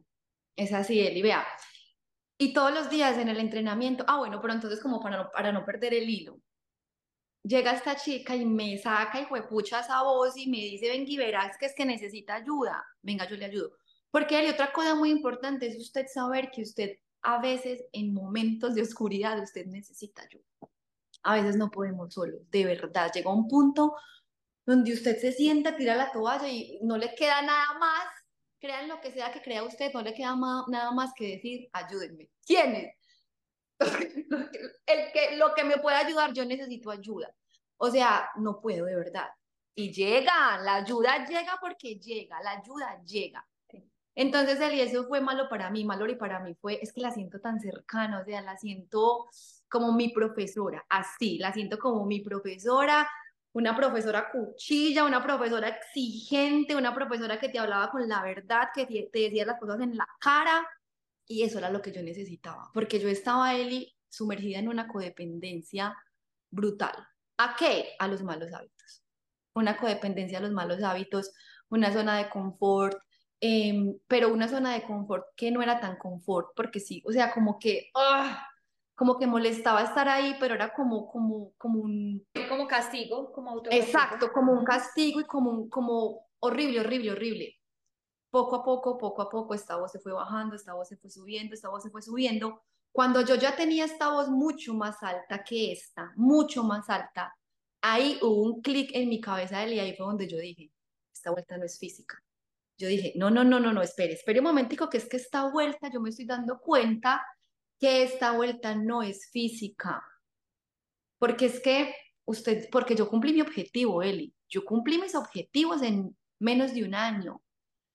Es 0.57 0.73
así, 0.73 0.99
Eli, 0.99 1.21
vea. 1.21 1.47
Y 2.37 2.51
todos 2.51 2.73
los 2.73 2.89
días 2.89 3.17
en 3.17 3.29
el 3.29 3.39
entrenamiento, 3.39 4.03
ah, 4.07 4.17
bueno, 4.17 4.41
pero 4.41 4.53
entonces 4.53 4.81
como 4.81 4.99
para 4.99 5.17
no, 5.17 5.31
para 5.31 5.51
no 5.51 5.63
perder 5.63 5.93
el 5.93 6.09
hilo, 6.09 6.41
llega 7.43 7.71
esta 7.71 7.95
chica 7.95 8.35
y 8.35 8.45
me 8.45 8.77
saca 8.77 9.21
y 9.21 9.25
juepucha 9.25 9.79
esa 9.79 10.03
voz 10.03 10.35
y 10.35 10.47
me 10.47 10.57
dice, 10.57 10.89
venga 10.89 11.17
verás 11.17 11.57
que 11.57 11.67
es 11.67 11.73
que 11.73 11.85
necesita 11.85 12.35
ayuda. 12.35 12.85
Venga, 13.01 13.27
yo 13.29 13.37
le 13.37 13.45
ayudo. 13.45 13.77
Porque 14.11 14.35
hay 14.35 14.49
otra 14.49 14.73
cosa 14.73 14.95
muy 14.95 15.11
importante 15.11 15.67
es 15.67 15.77
usted 15.77 16.07
saber 16.07 16.51
que 16.51 16.63
usted 16.63 16.97
a 17.21 17.39
veces 17.39 17.83
en 17.91 18.13
momentos 18.13 18.75
de 18.75 18.81
oscuridad 18.81 19.41
usted 19.41 19.65
necesita 19.67 20.23
ayuda. 20.23 20.43
A 21.23 21.35
veces 21.35 21.55
no 21.55 21.69
podemos 21.69 22.13
solos, 22.13 22.49
de 22.49 22.65
verdad. 22.65 23.11
Llega 23.13 23.33
un 23.33 23.47
punto 23.47 23.95
donde 24.65 24.93
usted 24.93 25.17
se 25.19 25.31
sienta, 25.31 25.75
tira 25.75 25.95
la 25.95 26.11
toalla 26.11 26.49
y 26.49 26.79
no 26.81 26.97
le 26.97 27.13
queda 27.15 27.41
nada 27.41 27.77
más. 27.79 28.26
Crean 28.59 28.87
lo 28.87 28.99
que 28.99 29.11
sea 29.11 29.31
que 29.31 29.41
crea 29.41 29.63
usted, 29.63 29.91
no 29.93 30.01
le 30.01 30.13
queda 30.13 30.35
nada 30.67 30.91
más 30.91 31.13
que 31.15 31.35
decir, 31.35 31.69
ayúdenme. 31.73 32.29
¿Quién 32.45 32.75
es? 32.75 32.95
El 34.85 35.11
que, 35.11 35.35
lo 35.35 35.53
que 35.53 35.63
me 35.63 35.77
puede 35.77 35.97
ayudar, 35.97 36.33
yo 36.33 36.45
necesito 36.45 36.89
ayuda. 36.89 37.33
O 37.77 37.91
sea, 37.91 38.29
no 38.37 38.59
puedo 38.59 38.85
de 38.85 38.95
verdad. 38.95 39.27
Y 39.75 39.93
llega, 39.93 40.57
la 40.57 40.75
ayuda 40.75 41.25
llega 41.25 41.57
porque 41.61 41.99
llega, 41.99 42.41
la 42.41 42.51
ayuda 42.51 42.99
llega. 43.05 43.47
Entonces, 44.17 44.59
el 44.59 44.79
eso 44.79 45.05
fue 45.05 45.21
malo 45.21 45.47
para 45.47 45.69
mí, 45.69 45.85
malo 45.85 46.09
y 46.09 46.15
para 46.15 46.39
mí 46.39 46.55
fue, 46.59 46.79
es 46.81 46.91
que 46.91 47.01
la 47.01 47.11
siento 47.11 47.39
tan 47.39 47.59
cercana, 47.59 48.19
o 48.19 48.25
sea, 48.25 48.41
la 48.41 48.57
siento 48.57 49.27
como 49.69 49.91
mi 49.91 50.09
profesora, 50.09 50.83
así, 50.89 51.37
la 51.37 51.53
siento 51.53 51.77
como 51.77 52.03
mi 52.03 52.21
profesora, 52.21 53.07
una 53.57 53.75
profesora 53.75 54.29
cuchilla, 54.31 55.03
una 55.03 55.23
profesora 55.23 55.67
exigente, 55.67 56.75
una 56.75 56.93
profesora 56.93 57.39
que 57.39 57.49
te 57.49 57.57
hablaba 57.57 57.89
con 57.89 58.07
la 58.07 58.21
verdad, 58.21 58.69
que 58.73 58.85
te 58.85 59.19
decía 59.19 59.45
las 59.45 59.59
cosas 59.59 59.81
en 59.81 59.97
la 59.97 60.07
cara, 60.19 60.67
y 61.25 61.41
eso 61.41 61.57
era 61.57 61.71
lo 61.71 61.81
que 61.81 61.91
yo 61.91 62.03
necesitaba, 62.03 62.69
porque 62.73 62.99
yo 62.99 63.09
estaba, 63.09 63.55
Eli, 63.55 63.95
sumergida 64.09 64.59
en 64.59 64.69
una 64.69 64.87
codependencia 64.87 65.95
brutal. 66.51 66.95
¿A 67.37 67.55
qué? 67.57 67.95
A 67.99 68.07
los 68.07 68.21
malos 68.21 68.53
hábitos. 68.53 69.03
Una 69.53 69.75
codependencia 69.75 70.37
a 70.37 70.41
los 70.41 70.51
malos 70.51 70.83
hábitos, 70.83 71.33
una 71.69 71.91
zona 71.91 72.17
de 72.17 72.29
confort, 72.29 72.97
Em, 73.39 73.99
pero 74.07 74.33
una 74.33 74.47
zona 74.47 74.73
de 74.73 74.81
confort 74.83 75.25
que 75.35 75.51
no 75.51 75.61
era 75.61 75.79
tan 75.79 75.97
confort, 75.97 76.47
porque 76.55 76.79
sí, 76.79 77.03
o 77.05 77.11
sea, 77.11 77.31
como 77.31 77.59
que, 77.59 77.89
¡ah! 77.93 78.47
Como 78.97 79.19
que 79.19 79.27
molestaba 79.27 79.83
estar 79.83 80.09
ahí, 80.09 80.35
pero 80.39 80.55
era 80.55 80.73
como, 80.73 81.07
como, 81.07 81.53
como 81.59 81.81
un... 81.81 82.25
Como 82.49 82.67
castigo, 82.67 83.31
como 83.31 83.61
Exacto, 83.69 84.31
como 84.33 84.53
un 84.53 84.65
castigo 84.65 85.21
y 85.21 85.25
como, 85.25 85.51
un, 85.51 85.69
como 85.69 86.25
horrible, 86.39 86.79
horrible, 86.79 87.11
horrible. 87.11 87.55
Poco 88.31 88.55
a 88.55 88.63
poco, 88.63 88.97
poco 88.97 89.21
a 89.21 89.29
poco, 89.29 89.53
esta 89.53 89.75
voz 89.77 89.91
se 89.91 89.99
fue 89.99 90.13
bajando, 90.13 90.55
esta 90.55 90.73
voz 90.73 90.87
se 90.87 90.97
fue 90.97 91.11
subiendo, 91.11 91.53
esta 91.53 91.69
voz 91.69 91.83
se 91.83 91.91
fue 91.91 92.01
subiendo. 92.01 92.63
Cuando 92.91 93.21
yo 93.21 93.35
ya 93.35 93.55
tenía 93.55 93.85
esta 93.85 94.09
voz 94.09 94.29
mucho 94.29 94.73
más 94.73 95.03
alta 95.03 95.43
que 95.43 95.71
esta, 95.71 96.11
mucho 96.15 96.63
más 96.63 96.89
alta, 96.89 97.35
ahí 97.83 98.17
hubo 98.23 98.41
un 98.41 98.61
clic 98.63 98.89
en 98.95 99.09
mi 99.09 99.21
cabeza 99.21 99.63
y 99.67 99.77
ahí 99.77 99.95
fue 99.95 100.07
donde 100.07 100.27
yo 100.27 100.39
dije, 100.39 100.71
esta 101.13 101.29
vuelta 101.29 101.55
no 101.55 101.65
es 101.65 101.77
física, 101.77 102.17
yo 102.79 102.87
dije, 102.87 103.13
no, 103.15 103.29
no, 103.29 103.43
no, 103.43 103.59
no, 103.59 103.71
no, 103.71 103.83
espere, 103.83 104.13
espere 104.13 104.39
un 104.39 104.45
momentico, 104.45 104.89
que 104.89 104.97
es 104.97 105.07
que 105.07 105.17
esta 105.17 105.51
vuelta, 105.51 105.91
yo 105.91 106.01
me 106.01 106.09
estoy 106.09 106.25
dando 106.25 106.59
cuenta 106.59 107.23
que 107.79 108.03
esta 108.03 108.31
vuelta 108.31 108.75
no 108.75 109.03
es 109.03 109.29
física. 109.31 110.03
Porque 111.19 111.45
es 111.45 111.59
que 111.59 111.93
usted, 112.25 112.69
porque 112.71 112.95
yo 112.95 113.09
cumplí 113.09 113.33
mi 113.33 113.41
objetivo, 113.41 114.03
Eli. 114.03 114.33
Yo 114.49 114.63
cumplí 114.63 114.97
mis 114.99 115.15
objetivos 115.15 115.81
en 115.81 116.15
menos 116.39 116.73
de 116.73 116.83
un 116.83 116.95
año. 116.95 117.41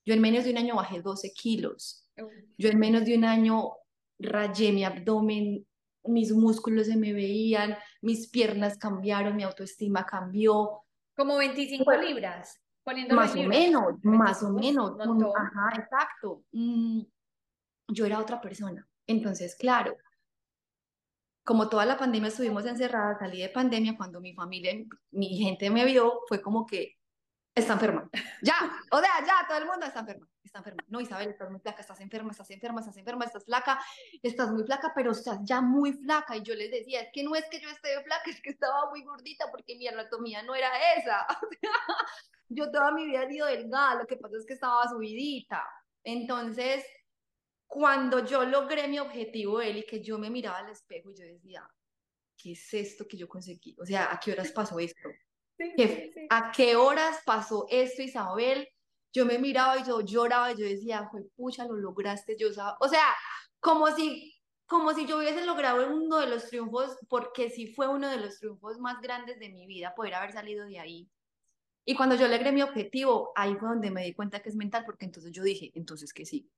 Yo 0.05 0.15
en 0.15 0.21
menos 0.21 0.45
de 0.45 0.51
un 0.51 0.59
año 0.59 0.77
bajé 0.77 1.01
12 1.01 1.33
kilos. 1.33 2.09
Yo 2.59 2.69
en 2.69 2.79
menos 2.79 3.05
de 3.05 3.17
un 3.17 3.25
año 3.25 3.73
rayé 4.19 4.73
mi 4.73 4.85
abdomen, 4.85 5.67
mis 6.05 6.33
músculos 6.33 6.89
se 6.89 6.97
me 6.97 7.13
veían, 7.13 7.77
mis 8.01 8.29
piernas 8.29 8.77
cambiaron, 8.77 9.37
mi 9.37 9.45
autoestima 9.45 10.05
cambió. 10.05 10.83
Como 11.17 11.37
25 11.37 11.93
libras 11.93 12.63
más 13.11 13.37
o 13.37 13.43
menos, 13.43 13.95
más 14.03 14.43
o 14.43 14.51
menos. 14.53 14.93
ajá, 14.99 15.81
exacto. 15.81 16.45
Mm, 16.53 17.03
yo 17.89 18.07
era 18.07 18.19
otra 18.19 18.41
persona. 18.41 18.87
Entonces, 19.13 19.55
claro, 19.57 19.97
como 21.45 21.69
toda 21.69 21.85
la 21.85 21.99
pandemia 21.99 22.29
estuvimos 22.29 22.65
encerradas, 22.67 23.19
salí 23.19 23.43
de 23.43 23.49
pandemia, 23.51 23.97
cuando 23.97 24.21
mi 24.21 24.33
familia, 24.35 24.73
mi 25.11 25.37
gente 25.37 25.71
me 25.71 25.85
vio, 25.85 26.21
fue 26.29 26.41
como 26.41 26.65
que 26.65 26.97
está 27.55 27.75
enferma. 27.75 28.09
Ya, 28.41 28.55
o 28.91 28.99
sea, 29.01 29.25
ya, 29.27 29.47
todo 29.47 29.59
el 29.59 29.67
mundo 29.67 29.85
está 29.85 30.01
enferma, 30.01 30.27
está 30.43 30.59
enferma. 30.61 30.83
No, 30.89 31.01
Isabel, 31.01 31.29
estás 31.29 31.51
muy 31.51 31.61
flaca, 31.61 31.81
estás 31.83 32.01
enferma, 32.01 32.31
estás 32.31 32.51
enferma, 32.51 32.81
estás 32.81 32.97
enferma, 32.97 33.25
estás 33.27 33.45
flaca, 33.45 33.79
estás 34.23 34.51
muy 34.51 34.65
flaca, 34.65 34.93
pero 34.95 35.11
estás 35.11 35.41
ya 35.43 35.61
muy 35.61 35.93
flaca. 35.93 36.37
Y 36.37 36.43
yo 36.43 36.55
les 36.55 36.71
decía, 36.71 37.03
es 37.03 37.09
que 37.13 37.23
no 37.23 37.35
es 37.35 37.45
que 37.51 37.61
yo 37.61 37.69
esté 37.69 38.03
flaca, 38.03 38.31
es 38.31 38.41
que 38.41 38.51
estaba 38.51 38.89
muy 38.89 39.05
gordita 39.05 39.51
porque 39.51 39.77
mi 39.77 39.87
anatomía 39.89 40.43
no 40.43 40.55
era 40.55 40.71
esa. 40.97 41.27
yo 42.49 42.71
toda 42.71 42.93
mi 42.93 43.05
vida 43.05 43.25
he 43.25 43.29
sido 43.29 43.47
delgada, 43.47 43.97
lo 43.97 44.07
que 44.07 44.17
pasa 44.17 44.37
es 44.39 44.47
que 44.47 44.55
estaba 44.55 44.89
subidita. 44.89 45.63
Entonces, 46.03 46.85
cuando 47.73 48.23
yo 48.23 48.45
logré 48.45 48.87
mi 48.87 48.99
objetivo, 48.99 49.63
él 49.63 49.79
y 49.79 49.87
que 49.87 50.03
yo 50.03 50.19
me 50.19 50.29
miraba 50.29 50.59
al 50.59 50.69
espejo 50.69 51.11
y 51.11 51.15
yo 51.15 51.25
decía, 51.25 51.67
¿qué 52.37 52.53
es 52.53 52.75
esto 52.75 53.09
que 53.09 53.17
yo 53.17 53.27
conseguí? 53.27 53.75
O 53.81 53.87
sea, 53.87 54.13
¿a 54.13 54.21
qué 54.21 54.33
horas 54.33 54.53
pasó 54.53 54.79
esto? 54.79 55.09
¿A 56.29 56.53
qué 56.53 56.77
horas 56.77 57.23
pasó 57.25 57.65
esto, 57.71 58.03
Isabel? 58.03 58.69
Yo 59.11 59.25
me 59.25 59.39
miraba 59.39 59.79
y 59.79 59.85
yo 59.85 60.03
lloraba 60.03 60.53
y 60.53 60.59
yo 60.59 60.67
decía, 60.67 61.11
pucha, 61.35 61.65
lo 61.65 61.77
lograste, 61.77 62.37
yo, 62.39 62.49
o 62.79 62.89
sea, 62.89 63.07
como 63.59 63.91
si 63.97 64.35
como 64.67 64.93
si 64.93 65.07
yo 65.07 65.17
hubiese 65.17 65.47
logrado 65.47 65.95
uno 65.95 66.19
de 66.19 66.27
los 66.27 66.49
triunfos, 66.49 66.99
porque 67.09 67.49
sí 67.49 67.69
fue 67.69 67.89
uno 67.89 68.11
de 68.11 68.19
los 68.19 68.39
triunfos 68.39 68.79
más 68.81 69.01
grandes 69.01 69.39
de 69.39 69.49
mi 69.49 69.67
vida 69.67 69.95
poder 69.95 70.15
haber 70.15 70.33
salido 70.33 70.67
de 70.67 70.79
ahí. 70.79 71.11
Y 71.87 71.95
cuando 71.95 72.17
yo 72.17 72.29
logré 72.29 72.53
mi 72.53 72.61
objetivo, 72.61 73.33
ahí 73.35 73.55
fue 73.55 73.71
donde 73.71 73.91
me 73.91 74.05
di 74.05 74.13
cuenta 74.13 74.41
que 74.41 74.51
es 74.51 74.57
mental, 74.57 74.85
porque 74.85 75.07
entonces 75.07 75.33
yo 75.33 75.43
dije, 75.43 75.73
entonces 75.75 76.13
que 76.13 76.27
sí. 76.27 76.51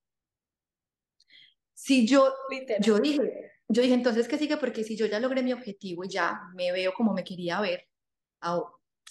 Si 1.75 2.07
yo, 2.07 2.33
yo 2.81 2.99
dije, 2.99 3.53
yo 3.69 3.83
dije, 3.83 3.95
entonces 3.95 4.29
que 4.29 4.39
sigue, 4.39 4.57
porque 4.57 4.85
si 4.85 4.97
yo 4.97 5.07
ya 5.07 5.21
logré 5.21 5.43
mi 5.43 5.53
objetivo 5.53 6.05
y 6.05 6.09
ya 6.09 6.41
me 6.55 6.73
veo 6.73 6.95
como 6.95 7.13
me 7.13 7.25
quería 7.25 7.61
ver, 7.61 7.89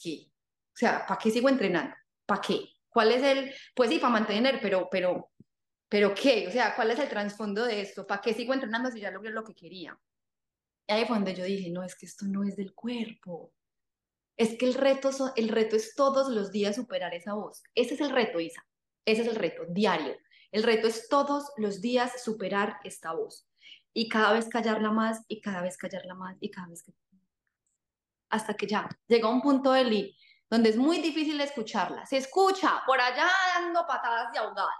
¿qué? 0.01 0.31
O 0.73 0.75
sea, 0.75 1.05
¿para 1.05 1.19
qué 1.19 1.29
sigo 1.29 1.49
entrenando? 1.49 1.95
¿Para 2.25 2.41
qué? 2.41 2.69
¿Cuál 2.89 3.11
es 3.11 3.23
el, 3.23 3.53
pues 3.75 3.89
sí, 3.89 3.99
para 3.99 4.13
mantener, 4.13 4.59
pero, 4.61 4.87
pero, 4.89 5.31
pero 5.89 6.13
qué? 6.13 6.47
O 6.47 6.51
sea, 6.51 6.75
¿cuál 6.75 6.91
es 6.91 6.99
el 6.99 7.09
trasfondo 7.09 7.65
de 7.65 7.81
esto? 7.81 8.07
¿Para 8.07 8.21
qué 8.21 8.33
sigo 8.33 8.53
entrenando 8.53 8.91
si 8.91 8.99
ya 8.99 9.11
logré 9.11 9.31
lo 9.31 9.43
que 9.43 9.55
quería? 9.55 9.97
Y 10.87 10.93
ahí 10.93 11.05
fue 11.05 11.17
donde 11.17 11.35
yo 11.35 11.43
dije, 11.43 11.69
no, 11.69 11.83
es 11.83 11.95
que 11.95 12.05
esto 12.05 12.25
no 12.25 12.43
es 12.43 12.55
del 12.55 12.73
cuerpo. 12.73 13.53
Es 14.37 14.57
que 14.57 14.65
el 14.65 14.73
reto, 14.73 15.11
el 15.35 15.49
reto 15.49 15.75
es 15.75 15.95
todos 15.95 16.29
los 16.29 16.51
días 16.51 16.75
superar 16.75 17.13
esa 17.13 17.33
voz. 17.33 17.63
Ese 17.75 17.93
es 17.95 18.01
el 18.01 18.09
reto, 18.09 18.39
Isa. 18.39 18.65
Ese 19.05 19.21
es 19.21 19.27
el 19.27 19.35
reto, 19.35 19.63
diario. 19.69 20.15
El 20.53 20.61
reto 20.61 20.87
es 20.87 21.09
todos 21.09 21.51
los 21.57 21.81
días 21.81 22.23
superar 22.23 22.77
esta 22.83 23.11
voz. 23.11 23.49
Y 23.91 24.07
cada 24.07 24.33
vez 24.33 24.47
callarla 24.47 24.91
más, 24.91 25.25
y 25.27 25.41
cada 25.41 25.61
vez 25.63 25.77
callarla 25.77 26.13
más, 26.13 26.37
y 26.39 26.51
cada 26.51 26.67
vez 26.67 26.83
que... 26.83 26.93
Hasta 28.29 28.53
que 28.53 28.67
ya 28.67 28.87
llega 29.07 29.29
un 29.29 29.41
punto, 29.41 29.73
Eli, 29.73 30.15
donde 30.51 30.69
es 30.69 30.77
muy 30.77 30.99
difícil 30.99 31.41
escucharla. 31.41 32.05
Se 32.05 32.17
escucha 32.17 32.83
por 32.85 33.01
allá 33.01 33.27
dando 33.55 33.87
patadas 33.87 34.31
de 34.31 34.37
ahogada. 34.37 34.75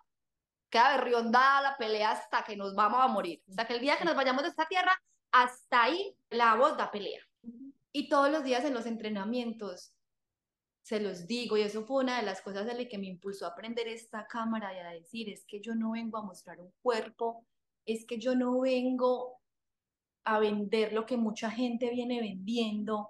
Queda 0.70 0.98
berriondada 0.98 1.62
la 1.62 1.78
pelea 1.78 2.12
hasta 2.12 2.44
que 2.44 2.56
nos 2.56 2.76
vamos 2.76 3.02
a 3.02 3.08
morir. 3.08 3.42
Hasta 3.50 3.66
que 3.66 3.74
el 3.74 3.82
día 3.82 3.98
que 3.98 4.06
nos 4.06 4.16
vayamos 4.16 4.44
de 4.44 4.50
esta 4.50 4.68
tierra, 4.68 4.96
hasta 5.32 5.84
ahí 5.84 6.16
la 6.30 6.54
voz 6.54 6.78
da 6.78 6.92
pelea. 6.92 7.22
Y 7.92 8.10
todos 8.10 8.30
los 8.30 8.44
días 8.44 8.64
en 8.64 8.76
los 8.76 8.86
entrenamientos, 8.86 9.92
se 10.84 11.00
los 11.00 11.26
digo, 11.28 11.56
y 11.58 11.62
eso 11.62 11.86
fue 11.86 12.04
una 12.04 12.18
de 12.18 12.26
las 12.26 12.42
cosas 12.42 12.66
de 12.66 12.88
que 12.90 12.98
me 12.98 13.08
impulsó 13.08 13.46
a 13.46 13.50
aprender 13.50 13.88
esta 13.88 14.28
cámara 14.28 14.74
y 14.74 14.80
a 14.80 14.90
decir, 14.90 15.30
es 15.30 15.46
que 15.46 15.62
yo 15.62 15.76
no 15.76 15.92
vengo 15.92 16.18
a 16.18 16.24
mostrar 16.24 16.60
un 16.60 16.72
cuerpo, 16.82 17.46
es 17.86 18.06
que 18.06 18.20
yo 18.20 18.36
no 18.36 18.60
vengo 18.60 19.40
a 20.26 20.40
vender 20.40 20.92
lo 20.92 21.06
que 21.06 21.16
mucha 21.16 21.50
gente 21.50 21.90
viene 21.90 22.20
vendiendo. 22.20 23.10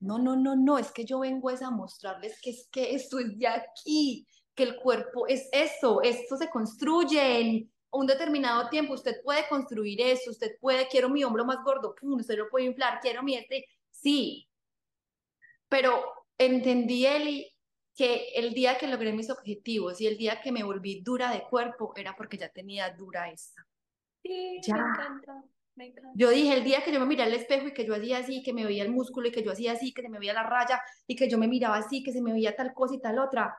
No, 0.00 0.18
no, 0.18 0.34
no, 0.36 0.56
no, 0.56 0.76
es 0.76 0.90
que 0.90 1.04
yo 1.04 1.20
vengo 1.20 1.50
a 1.50 1.70
mostrarles 1.70 2.40
que 2.40 2.50
es 2.50 2.68
que 2.70 2.94
esto 2.94 3.20
es 3.20 3.38
de 3.38 3.46
aquí, 3.46 4.26
que 4.54 4.64
el 4.64 4.76
cuerpo 4.76 5.28
es 5.28 5.48
eso, 5.52 6.02
esto 6.02 6.36
se 6.36 6.50
construye 6.50 7.40
en 7.40 7.72
un 7.90 8.06
determinado 8.06 8.68
tiempo, 8.68 8.94
usted 8.94 9.22
puede 9.22 9.48
construir 9.48 10.00
eso, 10.00 10.32
usted 10.32 10.58
puede, 10.60 10.88
quiero 10.88 11.08
mi 11.08 11.22
hombro 11.22 11.44
más 11.44 11.62
gordo, 11.64 11.94
pum, 11.94 12.14
usted 12.14 12.36
lo 12.36 12.48
puede 12.48 12.66
inflar, 12.66 12.98
quiero 13.00 13.22
mi 13.22 13.36
este, 13.36 13.64
Sí, 13.90 14.48
pero 15.68 16.17
entendí, 16.38 17.06
Eli, 17.06 17.52
que 17.94 18.28
el 18.36 18.54
día 18.54 18.78
que 18.78 18.86
logré 18.86 19.12
mis 19.12 19.28
objetivos 19.28 20.00
y 20.00 20.06
el 20.06 20.16
día 20.16 20.40
que 20.40 20.52
me 20.52 20.62
volví 20.62 21.00
dura 21.02 21.32
de 21.32 21.42
cuerpo 21.42 21.92
era 21.96 22.14
porque 22.16 22.38
ya 22.38 22.48
tenía 22.48 22.90
dura 22.90 23.30
esta. 23.30 23.66
Sí, 24.22 24.60
me 24.72 24.78
encanta. 24.78 25.44
Me 25.74 25.86
encanta. 25.86 26.10
Yo 26.14 26.30
dije, 26.30 26.54
el 26.54 26.64
día 26.64 26.84
que 26.84 26.92
yo 26.92 27.00
me 27.00 27.06
miré 27.06 27.24
al 27.24 27.34
espejo 27.34 27.68
y 27.68 27.72
que 27.72 27.84
yo 27.84 27.94
hacía 27.94 28.18
así, 28.18 28.42
que 28.42 28.52
me 28.52 28.64
veía 28.64 28.84
el 28.84 28.90
músculo 28.90 29.28
y 29.28 29.32
que 29.32 29.42
yo 29.42 29.52
hacía 29.52 29.72
así, 29.72 29.92
que 29.92 30.02
se 30.02 30.08
me 30.08 30.18
veía 30.18 30.32
la 30.32 30.44
raya 30.44 30.80
y 31.06 31.16
que 31.16 31.28
yo 31.28 31.38
me 31.38 31.48
miraba 31.48 31.76
así, 31.76 32.02
que 32.02 32.12
se 32.12 32.22
me 32.22 32.32
veía 32.32 32.54
tal 32.54 32.72
cosa 32.72 32.94
y 32.94 33.00
tal 33.00 33.18
otra, 33.18 33.56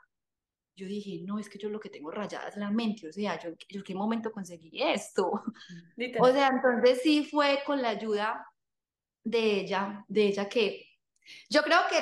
yo 0.79 0.87
dije, 0.87 1.21
no, 1.25 1.39
es 1.39 1.49
que 1.49 1.59
yo 1.59 1.69
lo 1.69 1.79
que 1.79 1.89
tengo 1.89 2.09
rayada 2.09 2.47
es 2.47 2.55
la 2.55 2.71
mente, 2.71 3.09
o 3.09 3.11
sea, 3.11 3.37
yo, 3.37 3.49
yo 3.67 3.83
qué 3.83 3.93
momento 3.93 4.31
conseguí 4.31 4.81
esto. 4.81 5.29
O 6.21 6.31
sea, 6.31 6.47
entonces 6.47 7.01
sí 7.03 7.25
fue 7.25 7.61
con 7.65 7.81
la 7.81 7.89
ayuda 7.89 8.45
de 9.23 9.59
ella, 9.59 10.05
de 10.07 10.27
ella 10.27 10.47
que 10.47 10.85
yo 11.49 11.61
creo 11.63 11.81
que 11.89 11.97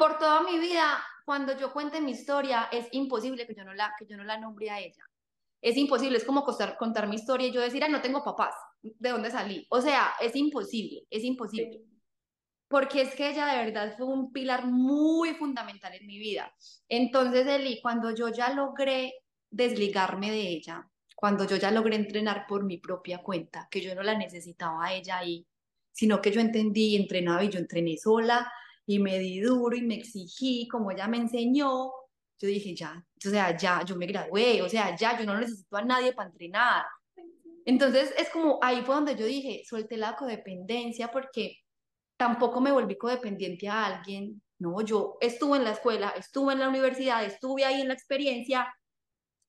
por 0.00 0.18
toda 0.18 0.42
mi 0.42 0.58
vida, 0.58 0.98
cuando 1.26 1.54
yo 1.58 1.74
cuente 1.74 2.00
mi 2.00 2.12
historia, 2.12 2.70
es 2.72 2.88
imposible 2.92 3.46
que 3.46 3.54
yo 3.54 3.64
no 3.64 3.74
la, 3.74 3.92
que 3.98 4.06
yo 4.06 4.16
no 4.16 4.24
la 4.24 4.38
nombre 4.38 4.70
a 4.70 4.80
ella. 4.80 5.04
Es 5.60 5.76
imposible, 5.76 6.16
es 6.16 6.24
como 6.24 6.42
contar, 6.42 6.78
contar 6.78 7.06
mi 7.06 7.16
historia 7.16 7.48
y 7.48 7.52
yo 7.52 7.60
decir, 7.60 7.84
ah, 7.84 7.88
no 7.88 8.00
tengo 8.00 8.24
papás, 8.24 8.54
¿de 8.80 9.10
dónde 9.10 9.30
salí? 9.30 9.66
O 9.68 9.82
sea, 9.82 10.12
es 10.18 10.34
imposible, 10.34 11.02
es 11.10 11.22
imposible. 11.22 11.82
Porque 12.66 13.02
es 13.02 13.14
que 13.14 13.28
ella 13.28 13.46
de 13.48 13.58
verdad 13.66 13.94
fue 13.98 14.06
un 14.06 14.32
pilar 14.32 14.66
muy 14.66 15.34
fundamental 15.34 15.92
en 15.92 16.06
mi 16.06 16.18
vida. 16.18 16.50
Entonces, 16.88 17.46
Eli, 17.46 17.78
cuando 17.82 18.10
yo 18.14 18.30
ya 18.30 18.54
logré 18.54 19.12
desligarme 19.50 20.30
de 20.30 20.48
ella, 20.48 20.88
cuando 21.14 21.44
yo 21.44 21.56
ya 21.56 21.70
logré 21.70 21.96
entrenar 21.96 22.46
por 22.48 22.64
mi 22.64 22.78
propia 22.78 23.18
cuenta, 23.18 23.68
que 23.70 23.82
yo 23.82 23.94
no 23.94 24.02
la 24.02 24.16
necesitaba 24.16 24.82
a 24.82 24.94
ella 24.94 25.18
ahí, 25.18 25.46
sino 25.92 26.22
que 26.22 26.30
yo 26.32 26.40
entendí, 26.40 26.96
entrenaba 26.96 27.44
y 27.44 27.50
yo 27.50 27.58
entrené 27.58 27.98
sola 27.98 28.50
y 28.90 28.98
me 28.98 29.20
di 29.20 29.38
duro 29.40 29.76
y 29.76 29.82
me 29.82 29.94
exigí 29.94 30.66
como 30.66 30.90
ella 30.90 31.06
me 31.06 31.18
enseñó. 31.18 31.92
Yo 32.40 32.48
dije, 32.48 32.74
ya, 32.74 33.06
o 33.24 33.30
sea, 33.30 33.56
ya, 33.56 33.84
yo 33.84 33.94
me 33.94 34.04
gradué, 34.04 34.62
o 34.62 34.68
sea, 34.68 34.96
ya, 34.96 35.16
yo 35.16 35.24
no 35.24 35.38
necesito 35.38 35.76
a 35.76 35.82
nadie 35.82 36.12
para 36.12 36.28
entrenar. 36.28 36.86
Entonces 37.64 38.12
es 38.18 38.30
como 38.30 38.58
ahí 38.60 38.82
fue 38.82 38.96
donde 38.96 39.14
yo 39.14 39.26
dije, 39.26 39.62
suelte 39.64 39.96
la 39.96 40.16
codependencia 40.16 41.08
porque 41.12 41.58
tampoco 42.16 42.60
me 42.60 42.72
volví 42.72 42.98
codependiente 42.98 43.68
a 43.68 43.86
alguien. 43.86 44.42
No, 44.58 44.80
yo 44.80 45.18
estuve 45.20 45.58
en 45.58 45.64
la 45.64 45.72
escuela, 45.72 46.12
estuve 46.16 46.54
en 46.54 46.58
la 46.58 46.68
universidad, 46.68 47.24
estuve 47.24 47.64
ahí 47.64 47.82
en 47.82 47.88
la 47.88 47.94
experiencia. 47.94 48.74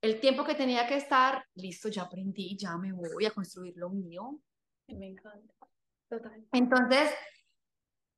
El 0.04 0.20
tiempo 0.20 0.44
que 0.44 0.54
tenía 0.54 0.86
que 0.86 0.98
estar, 0.98 1.44
listo, 1.56 1.90
ya 1.90 2.04
aprendí, 2.04 2.56
ya 2.60 2.78
me 2.78 2.94
voy 2.94 3.26
a 3.26 3.32
construir 3.32 3.74
lo 3.76 3.90
mío. 3.90 4.40
Me 4.88 5.08
encanta. 5.08 5.56
Entonces, 6.52 7.10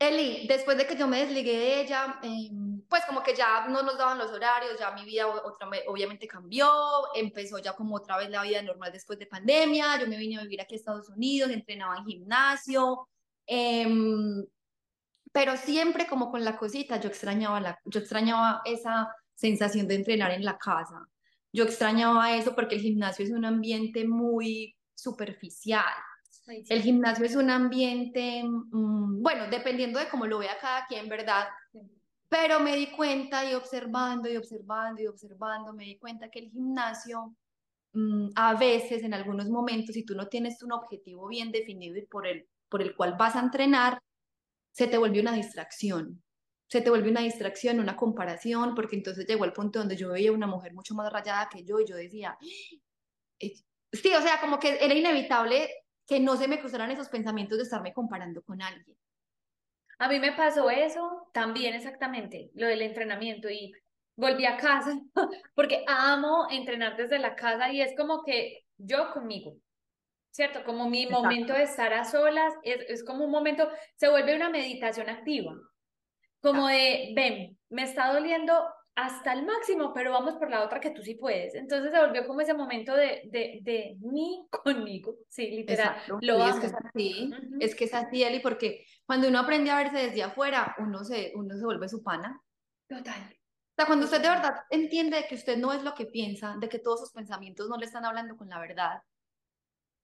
Eli, 0.07 0.47
después 0.47 0.77
de 0.77 0.85
que 0.85 0.95
yo 0.95 1.07
me 1.07 1.19
desligué 1.19 1.57
de 1.57 1.81
ella, 1.81 2.19
em, 2.23 2.81
pues 2.89 3.05
como 3.05 3.23
que 3.23 3.35
ya 3.35 3.67
no 3.67 3.83
nos 3.83 3.97
daban 3.97 4.17
los 4.17 4.31
horarios, 4.31 4.77
ya 4.79 4.91
mi 4.91 5.05
vida 5.05 5.27
otra, 5.27 5.69
obviamente 5.87 6.27
cambió, 6.27 6.69
empezó 7.15 7.57
ya 7.59 7.73
como 7.73 7.95
otra 7.95 8.17
vez 8.17 8.29
la 8.29 8.43
vida 8.43 8.61
normal 8.61 8.91
después 8.91 9.17
de 9.19 9.25
pandemia, 9.25 9.99
yo 9.99 10.07
me 10.07 10.17
vine 10.17 10.37
a 10.37 10.43
vivir 10.43 10.61
aquí 10.61 10.75
a 10.75 10.77
Estados 10.77 11.09
Unidos, 11.09 11.51
entrenaba 11.51 11.97
en 11.97 12.05
gimnasio, 12.05 13.07
em, 13.45 14.45
pero 15.31 15.57
siempre 15.57 16.07
como 16.07 16.31
con 16.31 16.43
la 16.43 16.57
cosita, 16.57 16.99
yo 16.99 17.09
extrañaba, 17.09 17.59
la, 17.59 17.79
yo 17.85 17.99
extrañaba 17.99 18.61
esa 18.65 19.15
sensación 19.35 19.87
de 19.87 19.95
entrenar 19.95 20.31
en 20.31 20.45
la 20.45 20.57
casa, 20.57 21.07
yo 21.51 21.63
extrañaba 21.63 22.35
eso 22.35 22.55
porque 22.55 22.75
el 22.75 22.81
gimnasio 22.81 23.25
es 23.25 23.31
un 23.31 23.45
ambiente 23.45 24.07
muy 24.07 24.75
superficial, 24.95 25.93
el 26.47 26.81
gimnasio 26.81 27.25
es 27.25 27.35
un 27.35 27.49
ambiente, 27.49 28.43
mm, 28.43 29.21
bueno, 29.21 29.47
dependiendo 29.49 29.99
de 29.99 30.09
cómo 30.09 30.25
lo 30.25 30.39
vea 30.39 30.57
cada 30.59 30.85
quien, 30.87 31.07
¿verdad? 31.07 31.47
Pero 32.27 32.59
me 32.59 32.75
di 32.75 32.87
cuenta 32.87 33.49
y 33.49 33.53
observando 33.53 34.29
y 34.29 34.35
observando 34.35 35.01
y 35.01 35.07
observando, 35.07 35.73
me 35.73 35.85
di 35.85 35.97
cuenta 35.97 36.29
que 36.29 36.39
el 36.39 36.49
gimnasio 36.49 37.35
mm, 37.93 38.29
a 38.35 38.55
veces, 38.55 39.03
en 39.03 39.13
algunos 39.13 39.49
momentos, 39.49 39.93
si 39.93 40.03
tú 40.03 40.15
no 40.15 40.27
tienes 40.27 40.61
un 40.63 40.71
objetivo 40.71 41.27
bien 41.27 41.51
definido 41.51 41.97
y 41.97 42.05
por 42.05 42.27
el, 42.27 42.47
por 42.67 42.81
el 42.81 42.95
cual 42.95 43.15
vas 43.17 43.35
a 43.35 43.41
entrenar, 43.41 43.99
se 44.71 44.87
te 44.87 44.97
vuelve 44.97 45.21
una 45.21 45.33
distracción. 45.33 46.21
Se 46.67 46.81
te 46.81 46.89
vuelve 46.89 47.11
una 47.11 47.21
distracción, 47.21 47.79
una 47.79 47.95
comparación, 47.95 48.73
porque 48.73 48.95
entonces 48.95 49.27
llegó 49.27 49.45
el 49.45 49.53
punto 49.53 49.77
donde 49.77 49.95
yo 49.95 50.09
veía 50.09 50.31
una 50.31 50.47
mujer 50.47 50.73
mucho 50.73 50.95
más 50.95 51.11
rayada 51.13 51.47
que 51.49 51.63
yo 51.63 51.79
y 51.79 51.85
yo 51.85 51.95
decía, 51.95 52.35
sí, 53.39 54.13
o 54.17 54.21
sea, 54.21 54.41
como 54.41 54.59
que 54.59 54.83
era 54.83 54.93
inevitable 54.95 55.69
que 56.07 56.19
no 56.19 56.35
se 56.35 56.47
me 56.47 56.59
cruzaran 56.59 56.91
esos 56.91 57.09
pensamientos 57.09 57.57
de 57.57 57.63
estarme 57.63 57.93
comparando 57.93 58.41
con 58.43 58.61
alguien. 58.61 58.97
A 59.99 60.07
mí 60.07 60.19
me 60.19 60.33
pasó 60.33 60.69
eso 60.69 61.29
también 61.33 61.75
exactamente, 61.75 62.49
lo 62.55 62.67
del 62.67 62.81
entrenamiento 62.81 63.49
y 63.49 63.71
volví 64.15 64.45
a 64.45 64.57
casa 64.57 64.99
porque 65.55 65.83
amo 65.87 66.47
entrenar 66.49 66.97
desde 66.97 67.19
la 67.19 67.35
casa 67.35 67.71
y 67.71 67.81
es 67.81 67.95
como 67.95 68.23
que 68.23 68.65
yo 68.77 69.11
conmigo, 69.13 69.55
¿cierto? 70.31 70.63
Como 70.63 70.89
mi 70.89 71.07
momento 71.07 71.53
de 71.53 71.63
estar 71.63 71.93
a 71.93 72.03
solas, 72.03 72.53
es, 72.63 72.81
es, 72.89 73.03
como 73.03 73.23
un 73.23 73.31
momento, 73.31 73.69
se 73.95 74.09
vuelve 74.09 74.35
una 74.35 74.49
meditación 74.49 75.09
activa, 75.09 75.53
como 76.41 76.67
de, 76.67 77.13
ven, 77.15 77.57
me 77.69 77.83
está 77.83 78.11
doliendo 78.11 78.65
hasta 78.95 79.33
el 79.33 79.45
máximo, 79.45 79.91
pero 79.93 80.11
vamos 80.11 80.35
por 80.35 80.49
la 80.49 80.63
otra 80.63 80.79
que 80.79 80.91
tú 80.91 81.01
sí 81.01 81.15
puedes. 81.15 81.55
Entonces 81.55 81.91
se 81.91 81.99
volvió 81.99 82.27
como 82.27 82.41
ese 82.41 82.53
momento 82.53 82.95
de, 82.95 83.23
de, 83.25 83.59
de 83.61 83.97
mí 84.01 84.47
conmigo, 84.49 85.15
sí, 85.27 85.49
literal. 85.49 85.95
Lo 86.21 86.47
es 86.47 86.59
que 86.59 86.67
es 86.67 86.73
así, 86.73 87.31
es 87.59 87.75
que 87.75 87.85
es 87.85 87.93
así, 87.93 88.23
Eli, 88.23 88.39
porque 88.39 88.85
cuando 89.05 89.27
uno 89.27 89.39
aprende 89.39 89.71
a 89.71 89.77
verse 89.77 89.97
desde 89.97 90.23
afuera, 90.23 90.75
uno 90.77 91.03
se, 91.03 91.31
uno 91.35 91.57
se 91.57 91.65
vuelve 91.65 91.89
su 91.89 92.03
pana. 92.03 92.39
Total. 92.87 93.21
O 93.21 93.75
sea, 93.75 93.87
cuando 93.87 94.05
usted 94.05 94.21
de 94.21 94.29
verdad 94.29 94.55
entiende 94.69 95.25
que 95.27 95.35
usted 95.35 95.57
no 95.57 95.73
es 95.73 95.83
lo 95.83 95.95
que 95.95 96.05
piensa, 96.05 96.55
de 96.59 96.69
que 96.69 96.77
todos 96.77 96.99
sus 96.99 97.11
pensamientos 97.11 97.67
no 97.69 97.77
le 97.77 97.87
están 97.87 98.05
hablando 98.05 98.37
con 98.37 98.47
la 98.47 98.59
verdad, 98.59 99.01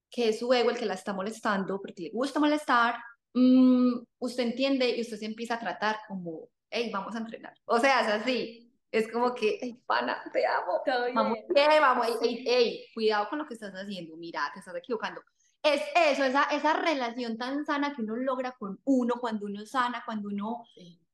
que 0.10 0.30
es 0.30 0.40
su 0.40 0.52
ego 0.52 0.72
el 0.72 0.78
que 0.78 0.88
la 0.88 0.96
está 0.96 1.14
molestando, 1.14 1.80
porque 1.80 2.04
le 2.04 2.10
gusta 2.10 2.40
molestar, 2.40 2.96
mm, 3.36 4.00
usted 4.18 4.44
entiende 4.44 4.90
y 4.90 5.02
usted 5.02 5.18
se 5.18 5.28
empieza 5.28 5.54
a 5.54 5.60
tratar 5.60 5.98
como, 6.08 6.50
hey, 6.72 6.90
vamos 6.92 7.16
a 7.16 7.20
entrenar. 7.20 7.54
O 7.66 7.78
sea, 7.78 8.02
es 8.02 8.08
así. 8.08 8.69
Es 8.92 9.12
como 9.12 9.36
que, 9.36 9.78
pana, 9.86 10.24
te 10.34 10.46
amo. 10.48 10.82
vamos, 11.14 11.38
vamos, 11.54 12.08
ey, 12.24 12.44
ey, 12.48 12.86
cuidado 12.94 13.30
con 13.30 13.40
lo 13.40 13.46
que 13.46 13.54
estás 13.54 13.74
haciendo, 13.74 14.18
mira, 14.18 14.50
te 14.54 14.60
estás 14.60 14.76
equivocando. 14.76 15.22
es 15.62 15.82
eso, 15.96 16.24
esa, 16.24 16.44
esa 16.46 16.74
relación 16.74 17.38
tan 17.38 17.66
sana 17.66 17.94
que 17.96 18.02
uno 18.02 18.16
logra 18.16 18.54
con 18.58 18.80
uno, 18.86 19.16
cuando 19.20 19.46
uno 19.46 19.66
sana, 19.66 20.02
cuando 20.06 20.30
uno, 20.30 20.66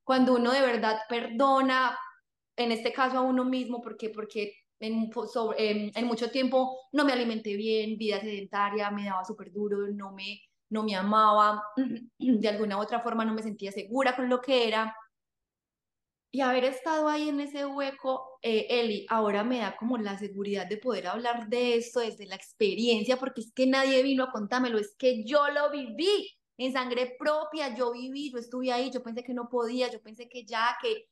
cuando 0.04 0.34
uno 0.34 0.52
de 0.52 0.62
verdad 0.62 1.00
perdona, 1.08 1.98
en 2.56 2.72
este 2.72 2.92
caso 2.92 3.18
a 3.18 3.22
uno 3.22 3.44
mismo, 3.44 3.82
porque, 3.82 4.08
porque 4.08 4.54
en, 4.80 5.10
sobre, 5.12 5.90
en, 5.94 6.06
mucho 6.06 6.30
tiempo 6.30 6.88
no 6.92 7.04
me 7.04 7.12
alimenté 7.12 7.56
bien, 7.56 7.98
vida 7.98 8.20
sedentaria, 8.20 8.90
me 8.90 9.04
daba 9.04 9.24
súper 9.24 9.52
duro, 9.52 9.86
no 9.88 10.12
me, 10.12 10.40
no 10.70 10.82
me 10.82 10.94
amaba, 10.94 11.62
de 12.18 12.48
alguna 12.48 12.78
u 12.78 12.80
otra 12.80 13.00
forma 13.00 13.24
no 13.24 13.34
me 13.34 13.42
sentía 13.42 13.70
segura 13.70 14.16
con 14.16 14.30
lo 14.30 14.40
que 14.40 14.66
era. 14.66 14.96
Y 16.36 16.42
haber 16.42 16.64
estado 16.64 17.08
ahí 17.08 17.30
en 17.30 17.40
ese 17.40 17.64
hueco, 17.64 18.38
eh, 18.42 18.66
Eli, 18.68 19.06
ahora 19.08 19.42
me 19.42 19.60
da 19.60 19.74
como 19.74 19.96
la 19.96 20.18
seguridad 20.18 20.66
de 20.66 20.76
poder 20.76 21.06
hablar 21.06 21.48
de 21.48 21.76
esto 21.76 22.00
desde 22.00 22.26
la 22.26 22.34
experiencia, 22.34 23.16
porque 23.16 23.40
es 23.40 23.52
que 23.54 23.66
nadie 23.66 24.02
vino 24.02 24.24
a 24.24 24.30
contármelo, 24.30 24.78
es 24.78 24.94
que 24.98 25.24
yo 25.24 25.48
lo 25.48 25.70
viví 25.70 26.28
en 26.58 26.74
sangre 26.74 27.16
propia, 27.18 27.74
yo 27.74 27.90
viví, 27.90 28.30
yo 28.30 28.36
estuve 28.36 28.70
ahí, 28.70 28.90
yo 28.90 29.02
pensé 29.02 29.22
que 29.22 29.32
no 29.32 29.48
podía, 29.48 29.90
yo 29.90 30.02
pensé 30.02 30.28
que 30.28 30.44
ya, 30.44 30.76
que 30.82 31.08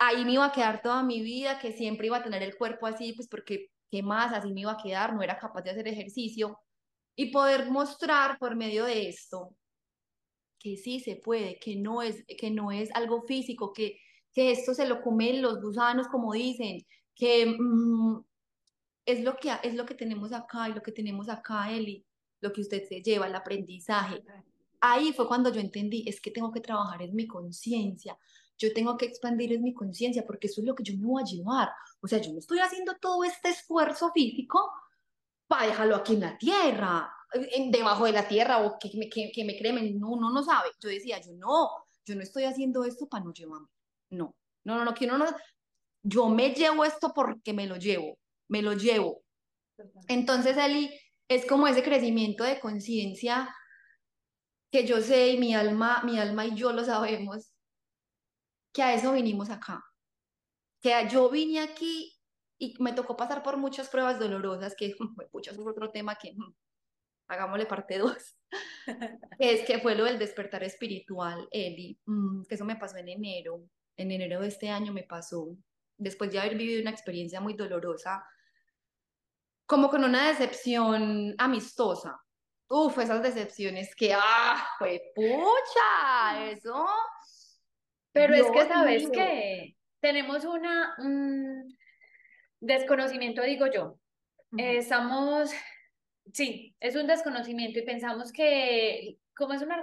ahí 0.00 0.24
me 0.24 0.32
iba 0.32 0.46
a 0.46 0.52
quedar 0.52 0.82
toda 0.82 1.04
mi 1.04 1.22
vida, 1.22 1.60
que 1.60 1.72
siempre 1.72 2.08
iba 2.08 2.16
a 2.16 2.24
tener 2.24 2.42
el 2.42 2.56
cuerpo 2.56 2.88
así, 2.88 3.12
pues 3.12 3.28
porque, 3.28 3.70
¿qué 3.88 4.02
más? 4.02 4.32
Así 4.32 4.52
me 4.52 4.62
iba 4.62 4.72
a 4.72 4.82
quedar, 4.82 5.14
no 5.14 5.22
era 5.22 5.38
capaz 5.38 5.62
de 5.62 5.70
hacer 5.70 5.86
ejercicio. 5.86 6.58
Y 7.14 7.30
poder 7.30 7.70
mostrar 7.70 8.36
por 8.40 8.56
medio 8.56 8.84
de 8.84 9.08
esto 9.10 9.54
que 10.58 10.76
sí 10.76 10.98
se 10.98 11.14
puede, 11.14 11.60
que 11.60 11.76
no 11.76 12.02
es, 12.02 12.24
que 12.36 12.50
no 12.50 12.72
es 12.72 12.92
algo 12.96 13.22
físico, 13.22 13.72
que, 13.72 14.00
que 14.32 14.52
esto 14.52 14.74
se 14.74 14.86
lo 14.86 15.00
comen 15.00 15.42
los 15.42 15.60
gusanos, 15.60 16.08
como 16.08 16.32
dicen, 16.32 16.84
que 17.14 17.46
mm, 17.46 18.20
es, 19.06 19.22
lo 19.22 19.36
que, 19.36 19.52
es 19.62 19.74
lo 19.74 19.84
que 19.86 19.94
tenemos 19.94 20.32
acá 20.32 20.68
y 20.68 20.74
lo 20.74 20.82
que 20.82 20.92
tenemos 20.92 21.28
acá, 21.28 21.70
Eli, 21.70 22.04
lo 22.40 22.52
que 22.52 22.60
usted 22.60 22.86
se 22.88 23.02
lleva, 23.02 23.26
el 23.26 23.34
aprendizaje. 23.34 24.22
Ahí 24.80 25.12
fue 25.12 25.26
cuando 25.26 25.52
yo 25.52 25.60
entendí, 25.60 26.04
es 26.06 26.20
que 26.20 26.30
tengo 26.30 26.52
que 26.52 26.60
trabajar 26.60 27.02
en 27.02 27.14
mi 27.14 27.26
conciencia, 27.26 28.16
yo 28.58 28.72
tengo 28.72 28.96
que 28.96 29.06
expandir 29.06 29.52
en 29.52 29.62
mi 29.62 29.72
conciencia 29.72 30.26
porque 30.26 30.48
eso 30.48 30.60
es 30.60 30.66
lo 30.66 30.74
que 30.74 30.82
yo 30.82 30.96
me 30.98 31.06
voy 31.06 31.22
a 31.22 31.26
llevar. 31.26 31.70
O 32.00 32.08
sea, 32.08 32.18
yo 32.20 32.32
no 32.32 32.40
estoy 32.40 32.58
haciendo 32.58 32.96
todo 33.00 33.22
este 33.22 33.50
esfuerzo 33.50 34.10
físico 34.12 34.72
para 35.46 35.66
dejarlo 35.66 35.96
aquí 35.96 36.14
en 36.14 36.20
la 36.20 36.36
tierra, 36.36 37.10
en, 37.32 37.70
debajo 37.70 38.04
de 38.04 38.12
la 38.12 38.26
tierra 38.26 38.58
o 38.58 38.76
que, 38.78 38.90
me, 38.94 39.08
que, 39.08 39.44
me 39.44 39.56
cremen. 39.56 39.98
No, 39.98 40.16
no, 40.16 40.30
no 40.30 40.42
sabe. 40.42 40.70
Yo 40.80 40.88
decía, 40.88 41.20
yo 41.20 41.32
no, 41.34 41.70
yo 42.04 42.16
no 42.16 42.22
estoy 42.22 42.44
haciendo 42.44 42.84
esto 42.84 43.08
para 43.08 43.24
no 43.24 43.32
llevarme. 43.32 43.68
No, 44.10 44.34
no, 44.64 44.76
no, 44.76 44.84
no, 44.84 44.94
que 44.94 45.06
no, 45.06 45.18
no. 45.18 45.26
Yo 46.02 46.28
me 46.28 46.50
llevo 46.50 46.84
esto 46.84 47.12
porque 47.14 47.52
me 47.52 47.66
lo 47.66 47.76
llevo, 47.76 48.18
me 48.48 48.62
lo 48.62 48.72
llevo. 48.72 49.22
Entonces, 50.08 50.56
Eli, 50.56 50.90
es 51.28 51.46
como 51.46 51.66
ese 51.66 51.82
crecimiento 51.82 52.44
de 52.44 52.60
conciencia 52.60 53.54
que 54.70 54.86
yo 54.86 55.00
sé 55.00 55.30
y 55.30 55.38
mi 55.38 55.54
alma, 55.54 56.02
mi 56.04 56.18
alma 56.18 56.46
y 56.46 56.54
yo 56.54 56.72
lo 56.72 56.84
sabemos, 56.84 57.52
que 58.72 58.82
a 58.82 58.94
eso 58.94 59.12
vinimos 59.12 59.50
acá. 59.50 59.82
Que 60.80 61.08
yo 61.10 61.28
vine 61.30 61.60
aquí 61.60 62.18
y 62.58 62.74
me 62.82 62.92
tocó 62.92 63.16
pasar 63.16 63.42
por 63.42 63.56
muchas 63.56 63.88
pruebas 63.88 64.18
dolorosas, 64.18 64.74
que 64.76 64.94
pucha, 65.32 65.52
es 65.52 65.58
otro 65.58 65.90
tema 65.90 66.16
que 66.16 66.34
hagámosle 67.28 67.66
parte 67.66 67.98
dos, 67.98 68.36
es 69.38 69.66
que 69.66 69.78
fue 69.80 69.94
lo 69.94 70.04
del 70.04 70.18
despertar 70.18 70.64
espiritual, 70.64 71.46
Eli, 71.50 71.98
mm, 72.06 72.44
que 72.44 72.54
eso 72.54 72.64
me 72.64 72.76
pasó 72.76 72.96
en 72.96 73.08
enero, 73.08 73.68
en 73.98 74.10
enero 74.10 74.40
de 74.40 74.48
este 74.48 74.70
año 74.70 74.92
me 74.92 75.02
pasó, 75.02 75.54
después 75.98 76.32
de 76.32 76.38
haber 76.38 76.56
vivido 76.56 76.80
una 76.80 76.90
experiencia 76.90 77.40
muy 77.40 77.52
dolorosa, 77.52 78.24
como 79.66 79.90
con 79.90 80.04
una 80.04 80.28
decepción 80.28 81.34
amistosa. 81.36 82.18
Uf, 82.70 82.98
esas 82.98 83.22
decepciones 83.22 83.94
que, 83.94 84.14
ah, 84.14 84.66
fue 84.78 85.12
pucha, 85.14 86.50
eso 86.50 86.86
pero 88.18 88.34
es 88.34 88.50
que 88.50 88.66
sabes 88.66 89.10
que 89.10 89.76
tenemos 90.00 90.44
una, 90.44 90.94
un 90.98 91.76
desconocimiento, 92.60 93.42
digo 93.42 93.66
yo. 93.66 93.98
estamos, 94.56 95.50
sí, 96.32 96.74
es 96.80 96.96
un 96.96 97.06
desconocimiento 97.06 97.78
y 97.78 97.82
pensamos 97.82 98.32
que 98.32 99.18
como 99.34 99.54
es 99.54 99.62
una, 99.62 99.82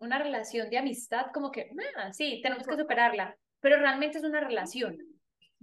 una 0.00 0.18
relación 0.18 0.68
de 0.68 0.78
amistad, 0.78 1.26
como 1.32 1.50
que, 1.50 1.70
ah, 1.96 2.12
sí, 2.12 2.40
tenemos 2.42 2.66
que 2.66 2.76
superarla, 2.76 3.36
pero 3.60 3.78
realmente 3.78 4.18
es 4.18 4.24
una 4.24 4.40
relación 4.40 4.98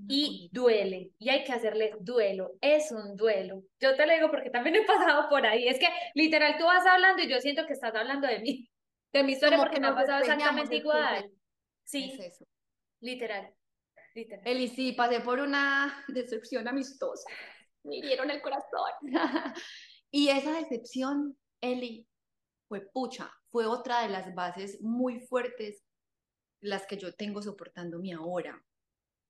y 0.08 0.50
duele 0.52 1.12
y 1.20 1.30
hay 1.30 1.44
que 1.44 1.52
hacerle 1.52 1.94
duelo, 2.00 2.54
es 2.62 2.92
un 2.92 3.16
duelo. 3.16 3.64
Yo 3.80 3.96
te 3.96 4.08
lo 4.08 4.14
digo 4.14 4.32
porque 4.32 4.50
también 4.50 4.78
he 4.78 4.86
pasado 4.86 5.30
por 5.30 5.46
ahí, 5.46 5.68
es 5.68 5.78
que 5.78 5.88
literal 6.16 6.58
tú 6.58 6.66
vas 6.66 6.86
hablando 6.86 7.22
y 7.22 7.30
yo 7.30 7.40
siento 7.40 7.66
que 7.68 7.74
estás 7.74 7.94
hablando 7.94 8.28
de 8.28 8.40
mí, 8.40 8.70
de 9.12 9.24
mi 9.24 9.34
historia 9.34 9.58
porque 9.58 9.80
me 9.80 9.88
ha 9.88 9.96
pasado 9.96 10.20
exactamente 10.20 10.78
igual. 10.78 11.30
Sí. 11.84 12.12
Es 12.14 12.34
eso. 12.34 12.46
Literal. 13.02 13.54
Literal. 14.14 14.44
Eli, 14.46 14.68
sí, 14.68 14.94
pasé 14.94 15.22
por 15.22 15.40
una 15.40 16.04
decepción 16.08 16.68
amistosa. 16.68 17.30
Me 17.84 17.98
hirieron 17.98 18.30
el 18.30 18.42
corazón. 18.42 18.92
y 20.12 20.30
esa 20.30 20.54
decepción, 20.54 21.38
Eli, 21.62 22.08
fue 22.68 22.82
pucha, 22.82 23.32
fue 23.52 23.66
otra 23.66 24.02
de 24.02 24.10
las 24.10 24.34
bases 24.36 24.82
muy 24.82 25.20
fuertes 25.22 25.84
las 26.62 26.86
que 26.86 26.98
yo 26.98 27.14
tengo 27.14 27.42
soportándome 27.42 28.14
ahora. 28.14 28.64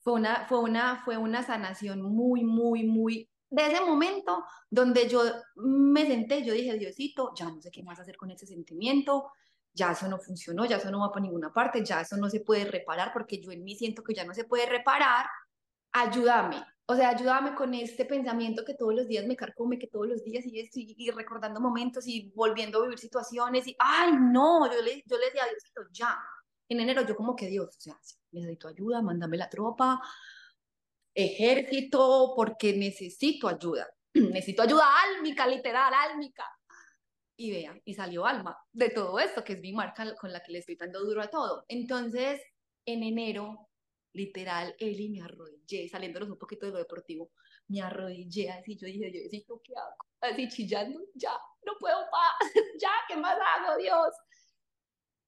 Fue 0.01 0.13
una, 0.13 0.47
fue 0.47 0.59
una, 0.59 1.03
fue 1.03 1.17
una 1.17 1.43
sanación 1.43 2.01
muy, 2.01 2.43
muy, 2.43 2.84
muy 2.84 3.30
de 3.49 3.67
ese 3.67 3.82
momento 3.82 4.43
donde 4.69 5.09
yo 5.09 5.23
me 5.55 6.05
senté, 6.05 6.43
yo 6.43 6.53
dije, 6.53 6.77
Diosito, 6.77 7.34
ya 7.36 7.49
no 7.49 7.61
sé 7.61 7.71
qué 7.71 7.84
más 7.84 7.99
hacer 7.99 8.15
con 8.15 8.32
ese 8.32 8.45
sentimiento, 8.45 9.32
ya 9.73 9.91
eso 9.91 10.07
no 10.07 10.19
funcionó, 10.19 10.65
ya 10.65 10.77
eso 10.77 10.91
no 10.91 10.99
va 10.99 11.11
para 11.11 11.23
ninguna 11.23 11.51
parte, 11.51 11.84
ya 11.84 12.01
eso 12.01 12.17
no 12.17 12.30
se 12.30 12.41
puede 12.41 12.65
reparar 12.65 13.11
porque 13.13 13.41
yo 13.41 13.51
en 13.51 13.63
mí 13.63 13.75
siento 13.75 14.03
que 14.03 14.13
ya 14.13 14.23
no 14.23 14.34
se 14.34 14.45
puede 14.45 14.65
reparar, 14.65 15.25
ayúdame. 15.91 16.63
O 16.92 16.96
sea, 16.96 17.10
ayúdame 17.10 17.54
con 17.54 17.72
este 17.76 18.04
pensamiento 18.04 18.66
que 18.66 18.74
todos 18.74 18.96
los 18.96 19.08
días 19.08 19.24
me 19.28 19.36
carcome, 19.36 19.78
que 19.78 19.86
todos 19.86 20.08
los 20.08 20.24
días 20.24 20.44
y, 20.48 20.68
y 20.74 21.12
recordando 21.12 21.62
momentos 21.62 22.08
y 22.08 22.32
volviendo 22.36 22.80
a 22.80 22.84
vivir 22.86 22.98
situaciones 22.98 23.68
y, 23.68 23.76
ay, 23.78 24.14
no, 24.20 24.66
yo 24.74 24.82
le, 24.82 25.04
yo 25.06 25.16
le 25.20 25.26
decía 25.26 25.44
a 25.44 25.50
Diosito, 25.50 25.82
ya. 25.92 26.20
En 26.68 26.80
enero 26.80 27.06
yo 27.06 27.16
como 27.16 27.36
que 27.36 27.46
Dios, 27.46 27.68
o 27.78 27.80
sea, 27.80 27.96
necesito 28.32 28.70
ayuda, 28.70 29.04
mándame 29.04 29.38
la 29.38 29.48
tropa, 29.48 30.02
ejército, 31.14 32.34
porque 32.36 32.76
necesito 32.76 33.48
ayuda. 33.48 33.88
necesito 34.16 34.64
ayuda 34.64 34.84
álmica, 35.16 35.46
literal, 35.46 35.94
álmica 35.94 36.44
y 37.38 37.52
vea, 37.52 37.80
y 37.86 37.94
salió 37.94 38.26
Alma 38.26 38.58
de 38.74 38.90
todo 38.90 39.20
esto, 39.20 39.44
que 39.44 39.54
es 39.54 39.60
mi 39.60 39.74
marca 39.74 40.16
con 40.16 40.34
la 40.34 40.42
que 40.42 40.54
le 40.54 40.58
estoy 40.58 40.76
dando 40.76 41.06
duro 41.06 41.22
a 41.22 41.30
todo. 41.30 41.66
Entonces, 41.68 42.42
en 42.86 43.04
enero, 43.04 43.68
literal, 44.14 44.76
Eli 44.80 45.10
me 45.10 45.22
arrodillé, 45.22 45.88
saliéndonos 45.88 46.30
un 46.30 46.38
poquito 46.38 46.66
de 46.66 46.72
lo 46.74 46.78
deportivo, 46.80 47.32
me 47.68 47.82
arrodillé 47.82 48.49
así, 48.51 48.76
yo 48.76 48.88
dije, 48.88 49.12
yo 49.12 49.20
necesito, 49.20 49.62
¿qué 49.64 49.74
hago? 49.76 49.95
Así 50.22 50.47
chillando, 50.49 50.99
ya, 51.16 51.34
no 51.66 51.74
puedo 51.80 51.97
más, 51.97 52.39
ya, 52.82 52.91
¿qué 53.07 53.16
más 53.16 53.38
hago, 53.38 53.78
Dios? 53.78 54.14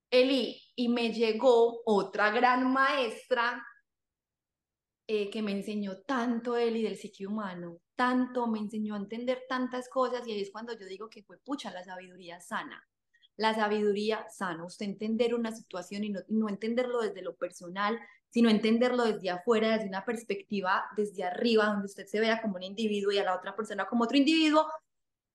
Eli, 0.10 0.62
y 0.76 0.90
me 0.90 1.14
llegó 1.14 1.82
otra 1.86 2.32
gran 2.32 2.72
maestra 2.72 3.66
eh, 5.08 5.30
que 5.30 5.42
me 5.42 5.52
enseñó 5.52 6.02
tanto 6.02 6.58
Eli 6.58 6.84
del 6.84 6.98
psique 6.98 7.26
humano, 7.26 7.80
tanto, 7.96 8.48
me 8.48 8.60
enseñó 8.60 8.96
a 8.96 8.98
entender 8.98 9.44
tantas 9.48 9.88
cosas 9.88 10.28
y 10.28 10.32
ahí 10.32 10.42
es 10.42 10.52
cuando 10.52 10.74
yo 10.74 10.86
digo 10.86 11.10
que 11.10 11.24
fue 11.24 11.38
pucha 11.38 11.72
la 11.72 11.84
sabiduría 11.84 12.40
sana. 12.42 12.86
La 13.38 13.54
sabiduría 13.54 14.28
sana, 14.30 14.66
usted 14.66 14.86
entender 14.86 15.34
una 15.34 15.52
situación 15.52 16.04
y 16.04 16.10
no, 16.10 16.20
no 16.28 16.50
entenderlo 16.50 17.02
desde 17.02 17.22
lo 17.22 17.36
personal, 17.36 18.00
sino 18.32 18.50
entenderlo 18.50 19.06
desde 19.06 19.30
afuera, 19.30 19.74
desde 19.74 19.90
una 19.90 20.04
perspectiva 20.06 20.86
desde 20.98 21.24
arriba, 21.24 21.66
donde 21.68 21.86
usted 21.86 22.08
se 22.08 22.20
vea 22.20 22.42
como 22.42 22.56
un 22.56 22.64
individuo 22.64 23.12
y 23.12 23.20
a 23.20 23.24
la 23.24 23.36
otra 23.36 23.56
persona 23.56 23.86
como 23.86 24.06
otro 24.06 24.18
individuo. 24.18 24.66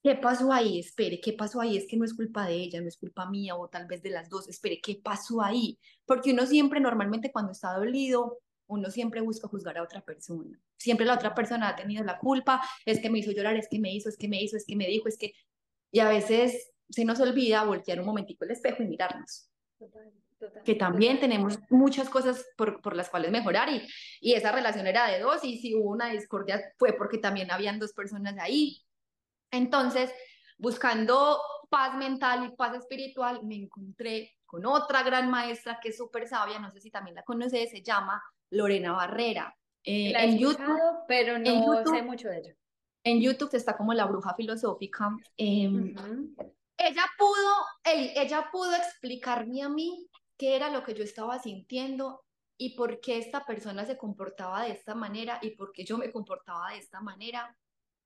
¿Qué 0.03 0.14
pasó 0.16 0.53
ahí? 0.53 0.80
Espere, 0.80 1.20
¿qué 1.20 1.32
pasó 1.32 1.61
ahí? 1.61 1.76
Es 1.76 1.86
que 1.88 1.97
no 1.97 2.05
es 2.05 2.14
culpa 2.14 2.47
de 2.47 2.55
ella, 2.55 2.80
no 2.80 2.88
es 2.88 2.97
culpa 2.97 3.28
mía 3.28 3.57
o 3.57 3.68
tal 3.68 3.86
vez 3.86 4.03
de 4.03 4.11
las 4.11 4.28
dos. 4.28 4.49
Espere, 4.49 4.80
¿qué 4.80 5.01
pasó 5.03 5.42
ahí? 5.42 5.78
Porque 6.05 6.32
uno 6.32 6.47
siempre 6.47 6.80
normalmente 6.80 7.32
cuando 7.32 7.53
está 7.53 7.72
dolido 7.74 8.38
uno 8.68 8.90
siempre 8.90 9.20
busca 9.20 9.49
juzgar 9.49 9.78
a 9.78 9.82
otra 9.82 10.01
persona. 10.01 10.61
Siempre 10.76 11.07
la 11.07 11.14
otra 11.14 11.34
persona 11.34 11.68
ha 11.68 11.76
tenido 11.76 12.05
la 12.05 12.18
culpa, 12.18 12.62
es 12.84 13.01
que 13.01 13.11
me 13.11 13.18
hizo 13.18 13.30
llorar, 13.32 13.57
es 13.57 13.68
que 13.68 13.78
me 13.78 13.92
hizo, 13.92 14.09
es 14.09 14.16
que 14.16 14.28
me 14.28 14.42
hizo, 14.42 14.57
es 14.57 14.64
que 14.66 14.76
me 14.76 14.86
dijo, 14.86 15.09
es 15.09 15.16
que... 15.16 15.32
Y 15.92 16.01
a 16.01 16.09
veces 16.09 16.72
se 16.90 17.05
nos 17.05 17.20
olvida 17.20 17.64
voltear 17.64 18.01
un 18.01 18.07
momentico 18.07 18.44
el 18.44 18.51
espejo 18.51 18.82
y 18.82 18.86
mirarnos. 18.86 19.49
Que 20.64 20.74
también 20.74 21.20
tenemos 21.20 21.59
muchas 21.70 22.09
cosas 22.09 22.44
por, 22.57 22.80
por 22.80 22.97
las 22.97 23.09
cuales 23.09 23.30
mejorar 23.30 23.68
y, 23.68 23.86
y 24.20 24.34
esa 24.34 24.53
relación 24.53 24.86
era 24.86 25.09
de 25.09 25.20
dos 25.20 25.44
y 25.44 25.59
si 25.59 25.74
hubo 25.74 25.90
una 25.90 26.11
discordia 26.11 26.72
fue 26.78 26.92
porque 26.92 27.18
también 27.18 27.51
habían 27.51 27.78
dos 27.78 27.92
personas 27.92 28.36
ahí. 28.38 28.82
Entonces, 29.51 30.12
buscando 30.59 31.40
paz 31.68 31.97
mental 31.97 32.47
y 32.47 32.57
paz 32.57 32.76
espiritual, 32.76 33.44
me 33.44 33.57
encontré 33.57 34.36
con 34.44 34.64
otra 34.66 35.03
gran 35.03 35.30
maestra 35.30 35.78
que 35.82 35.90
es 35.90 35.97
súper 35.97 36.28
sabia, 36.28 36.59
no 36.59 36.70
sé 36.70 36.80
si 36.80 36.90
también 36.90 37.16
la 37.16 37.22
conoces, 37.22 37.70
se 37.70 37.82
llama 37.82 38.22
Lorena 38.51 38.92
Barrera. 38.92 39.57
Eh, 39.82 40.12
en 40.16 40.38
YouTube, 40.38 41.05
pero 41.07 41.38
no 41.38 41.84
sé 41.84 42.03
mucho 42.03 42.28
de 42.28 42.38
ella. 42.38 42.55
en 43.05 43.20
YouTube 43.20 43.55
está 43.55 43.76
como 43.76 43.94
la 43.94 44.07
bruja 44.07 44.34
filosófica. 44.34 45.11
Em, 45.36 45.94
ella 46.76 47.05
pudo, 47.16 47.55
ella 47.84 48.49
pudo 48.51 48.74
explicarme 48.74 49.62
a 49.62 49.68
mí 49.68 50.09
qué 50.37 50.57
era 50.57 50.70
lo 50.70 50.82
que 50.82 50.95
yo 50.95 51.05
estaba 51.05 51.39
sintiendo 51.39 52.24
y 52.59 52.74
por 52.76 53.01
qué 53.01 53.18
esta 53.18 53.45
persona 53.45 53.84
se 53.84 53.99
comportaba 53.99 54.62
de 54.62 54.72
esta 54.72 54.95
manera 54.95 55.39
y 55.43 55.51
por 55.51 55.72
qué 55.72 55.84
yo 55.84 55.99
me 55.99 56.11
comportaba 56.11 56.70
de 56.70 56.78
esta 56.78 57.01
manera. 57.01 57.57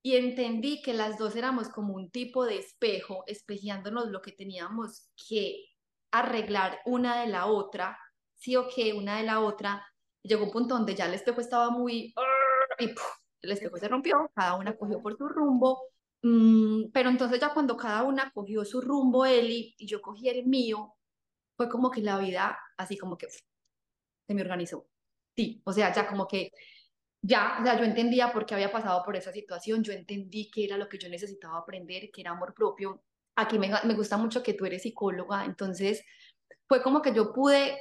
Y 0.03 0.17
entendí 0.17 0.81
que 0.83 0.95
las 0.95 1.19
dos 1.19 1.37
éramos 1.37 1.69
como 1.69 1.95
un 1.95 2.11
tipo 2.11 2.47
de 2.47 2.59
espejo, 2.59 3.23
espejeándonos 3.27 4.09
lo 4.09 4.23
que 4.23 4.33
teníamos 4.33 5.11
que 5.29 5.67
arreglar 6.11 6.81
una 6.87 7.21
de 7.21 7.29
la 7.29 7.47
otra, 7.47 7.99
sí 8.35 8.57
o 8.57 8.67
qué, 8.75 8.93
una 8.95 9.19
de 9.19 9.25
la 9.25 9.41
otra. 9.41 9.87
Llegó 10.23 10.45
un 10.45 10.51
punto 10.51 10.75
donde 10.75 10.95
ya 10.95 11.07
el 11.07 11.15
espejo 11.15 11.41
estaba 11.41 11.71
muy... 11.71 12.15
y 12.79 12.95
el 13.43 13.53
espejo 13.53 13.77
se 13.77 13.89
rompió, 13.89 14.31
cada 14.35 14.57
una 14.57 14.77
cogió 14.77 15.01
por 15.01 15.17
su 15.17 15.29
rumbo. 15.29 15.83
Mm, 16.23 16.91
pero 16.93 17.09
entonces 17.09 17.41
ya 17.41 17.53
cuando 17.55 17.77
cada 17.77 18.03
una 18.03 18.31
cogió 18.33 18.65
su 18.65 18.81
rumbo, 18.81 19.25
Eli, 19.25 19.75
y 19.79 19.87
yo 19.87 20.03
cogí 20.03 20.29
el 20.29 20.47
mío, 20.47 20.95
fue 21.61 21.69
como 21.69 21.91
que 21.91 22.01
la 22.01 22.17
vida 22.17 22.59
así 22.79 22.97
como 22.97 23.19
que 23.19 23.29
se 23.29 24.35
me 24.35 24.41
organizó. 24.41 24.89
Sí, 25.37 25.61
o 25.67 25.75
sea, 25.75 25.93
ya 25.93 26.09
como 26.09 26.27
que 26.27 26.53
ya, 27.21 27.59
o 27.61 27.79
yo 27.79 27.85
entendía 27.85 28.33
por 28.33 28.47
qué 28.47 28.55
había 28.55 28.73
pasado 28.73 29.03
por 29.05 29.15
esa 29.15 29.31
situación, 29.31 29.85
yo 29.85 29.93
entendí 29.93 30.51
que 30.51 30.65
era 30.65 30.79
lo 30.79 30.89
que 30.89 30.97
yo 30.97 31.11
necesitaba 31.11 31.59
aprender, 31.59 32.11
que 32.11 32.23
era 32.23 32.31
amor 32.31 32.55
propio. 32.55 33.03
Aquí 33.37 33.59
me, 33.59 33.71
me 33.85 33.93
gusta 33.93 34.17
mucho 34.17 34.43
que 34.43 34.55
tú 34.55 34.65
eres 34.65 34.85
psicóloga, 34.85 35.45
entonces 35.45 36.03
fue 36.67 36.83
como 36.83 37.03
que 37.03 37.13
yo 37.13 37.31
pude, 37.31 37.79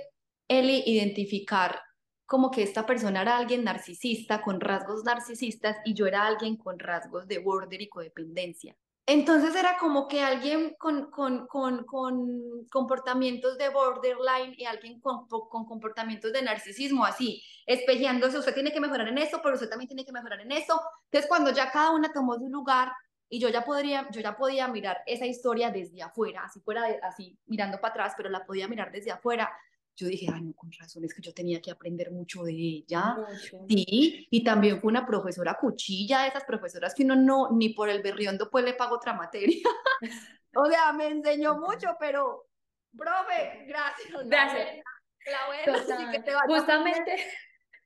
Eli, 0.49 0.83
identificar 0.85 1.79
como 2.25 2.51
que 2.51 2.63
esta 2.63 2.85
persona 2.85 3.21
era 3.21 3.37
alguien 3.37 3.63
narcisista, 3.63 4.41
con 4.41 4.59
rasgos 4.59 5.05
narcisistas, 5.05 5.77
y 5.85 5.93
yo 5.93 6.05
era 6.05 6.27
alguien 6.27 6.57
con 6.57 6.79
rasgos 6.79 7.29
de 7.29 7.39
border 7.39 7.81
y 7.81 7.87
codependencia. 7.87 8.75
Entonces 9.11 9.55
era 9.55 9.75
como 9.79 10.07
que 10.07 10.21
alguien 10.21 10.75
con, 10.77 11.09
con, 11.09 11.47
con, 11.47 11.83
con 11.85 12.67
comportamientos 12.69 13.57
de 13.57 13.69
borderline 13.69 14.53
y 14.55 14.65
alguien 14.65 15.01
con, 15.01 15.27
comportamientos 15.27 16.31
de 16.31 16.43
narcisismo, 16.43 17.03
así, 17.03 17.43
espejeándose, 17.65 18.37
usted 18.37 18.53
tiene 18.53 18.71
que 18.71 18.79
mejorar 18.79 19.07
en 19.07 19.17
eso, 19.17 19.39
pero 19.41 19.55
usted 19.55 19.67
también 19.67 19.87
tiene 19.87 20.05
que 20.05 20.11
mejorar 20.11 20.41
en 20.41 20.51
eso. 20.51 20.79
Entonces 21.05 21.27
cuando 21.27 21.51
ya 21.51 21.71
cada 21.71 21.89
una 21.89 22.13
tomó 22.13 22.35
su 22.35 22.49
lugar 22.49 22.91
y 23.27 23.39
yo 23.39 23.49
ya, 23.49 23.65
podría, 23.65 24.07
yo 24.11 24.21
ya 24.21 24.37
podía 24.37 24.67
mirar 24.67 25.01
esa 25.07 25.25
historia 25.25 25.71
desde 25.71 26.03
afuera, 26.03 26.43
así 26.43 26.59
fuera 26.59 26.83
así 27.01 27.35
mirando 27.47 27.81
para 27.81 27.93
atrás, 27.93 28.13
pero 28.15 28.29
la 28.29 28.45
podía 28.45 28.67
mirar 28.67 28.91
desde 28.91 29.09
afuera, 29.09 29.51
yo 29.99 30.07
dije, 30.07 30.27
ah, 30.33 30.39
no, 30.39 30.53
con 30.53 30.71
razón, 30.71 31.03
es 31.03 31.13
que 31.13 31.21
yo 31.21 31.33
tenía 31.33 31.61
que 31.61 31.71
aprender 31.71 32.11
mucho 32.11 32.43
de 32.43 32.53
ella. 32.53 33.17
Sí, 33.67 34.27
y 34.31 34.43
también 34.43 34.79
fue 34.79 34.89
una 34.89 35.05
profesora 35.05 35.57
cuchilla, 35.59 36.25
esas 36.25 36.45
profesoras 36.45 36.95
que 36.95 37.03
uno 37.03 37.15
no, 37.15 37.49
ni 37.51 37.69
por 37.69 37.89
el 37.89 38.01
berriondo 38.01 38.49
pues 38.49 38.63
le 38.63 38.73
pago 38.73 38.95
otra 38.95 39.13
materia. 39.13 39.67
o 40.55 40.65
sea, 40.67 40.93
me 40.93 41.07
enseñó 41.07 41.55
mucho, 41.55 41.97
pero, 41.99 42.47
profe, 42.97 43.65
gracias. 43.67 44.25
Gracias. 44.25 44.83
La, 45.25 46.11
que 46.11 46.19
te 46.19 46.31
Justamente. 46.47 47.15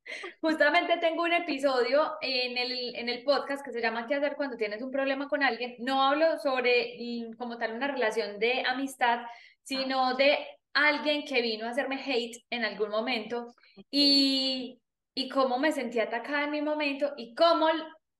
Justamente 0.42 0.98
tengo 0.98 1.24
un 1.24 1.32
episodio 1.32 2.18
en 2.22 2.58
el, 2.58 2.94
en 2.96 3.08
el 3.08 3.24
podcast 3.24 3.64
que 3.64 3.72
se 3.72 3.82
llama 3.82 4.06
¿Qué 4.06 4.16
hacer 4.16 4.36
cuando 4.36 4.58
tienes 4.58 4.82
un 4.82 4.92
problema 4.92 5.30
con 5.30 5.42
alguien? 5.42 5.76
No 5.80 6.04
hablo 6.04 6.38
sobre 6.40 6.98
mm, 7.00 7.38
como 7.38 7.58
tal 7.58 7.74
una 7.74 7.88
relación 7.88 8.38
de 8.38 8.64
amistad, 8.68 9.22
sino 9.64 10.16
de 10.16 10.38
alguien 10.74 11.24
que 11.26 11.42
vino 11.42 11.66
a 11.66 11.70
hacerme 11.70 12.02
hate 12.04 12.44
en 12.50 12.66
algún 12.66 12.90
momento 12.90 13.54
y, 13.92 14.80
y 15.16 15.30
cómo 15.30 15.60
me 15.60 15.72
sentí 15.72 16.00
atacada 16.00 16.46
en 16.46 16.52
mi 16.52 16.62
momento 16.62 17.14
y 17.18 17.36
cómo 17.36 17.68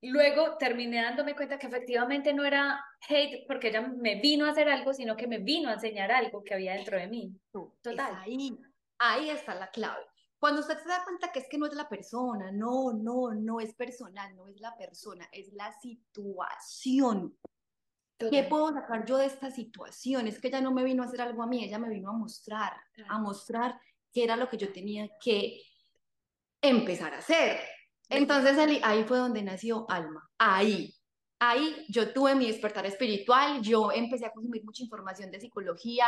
luego 0.02 0.56
terminé 0.58 1.02
dándome 1.02 1.34
cuenta 1.34 1.58
que 1.58 1.66
efectivamente 1.66 2.32
no 2.32 2.44
era 2.44 2.84
hate 3.08 3.46
porque 3.46 3.68
ella 3.68 3.82
me 3.82 4.20
vino 4.20 4.46
a 4.46 4.50
hacer 4.50 4.68
algo, 4.68 4.92
sino 4.92 5.16
que 5.16 5.26
me 5.26 5.38
vino 5.38 5.70
a 5.70 5.74
enseñar 5.74 6.12
algo 6.12 6.42
que 6.44 6.54
había 6.54 6.74
dentro 6.74 6.98
de 6.98 7.08
mí. 7.08 7.32
Total. 7.50 8.14
ahí, 8.22 8.56
ahí 8.98 9.30
está 9.30 9.54
la 9.54 9.70
clave. 9.70 10.04
Cuando 10.38 10.60
usted 10.60 10.78
se 10.78 10.88
da 10.88 11.02
cuenta 11.04 11.32
que 11.32 11.38
es 11.38 11.48
que 11.48 11.56
no 11.56 11.66
es 11.66 11.74
la 11.74 11.88
persona, 11.88 12.52
no, 12.52 12.92
no, 12.92 13.32
no 13.32 13.60
es 13.60 13.74
personal, 13.74 14.36
no 14.36 14.46
es 14.46 14.60
la 14.60 14.76
persona, 14.76 15.26
es 15.32 15.50
la 15.54 15.72
situación. 15.80 17.34
¿Qué 18.18 18.44
puedo 18.44 18.72
sacar 18.72 19.04
yo 19.04 19.18
de 19.18 19.26
esta 19.26 19.50
situación? 19.50 20.26
Es 20.26 20.40
que 20.40 20.48
ella 20.48 20.60
no 20.60 20.72
me 20.72 20.84
vino 20.84 21.02
a 21.02 21.06
hacer 21.06 21.20
algo 21.20 21.42
a 21.42 21.46
mí, 21.46 21.64
ella 21.64 21.78
me 21.78 21.88
vino 21.88 22.10
a 22.10 22.12
mostrar, 22.12 22.72
a 23.08 23.18
mostrar 23.18 23.78
qué 24.12 24.24
era 24.24 24.36
lo 24.36 24.48
que 24.48 24.56
yo 24.56 24.72
tenía 24.72 25.08
que 25.20 25.60
empezar 26.62 27.12
a 27.12 27.18
hacer. 27.18 27.58
Entonces 28.08 28.56
ahí 28.82 29.04
fue 29.04 29.18
donde 29.18 29.42
nació 29.42 29.86
Alma, 29.90 30.28
ahí. 30.38 30.94
Ahí 31.40 31.84
yo 31.88 32.12
tuve 32.12 32.34
mi 32.34 32.46
despertar 32.46 32.86
espiritual, 32.86 33.60
yo 33.60 33.90
empecé 33.92 34.26
a 34.26 34.32
consumir 34.32 34.64
mucha 34.64 34.82
información 34.82 35.30
de 35.30 35.40
psicología, 35.40 36.06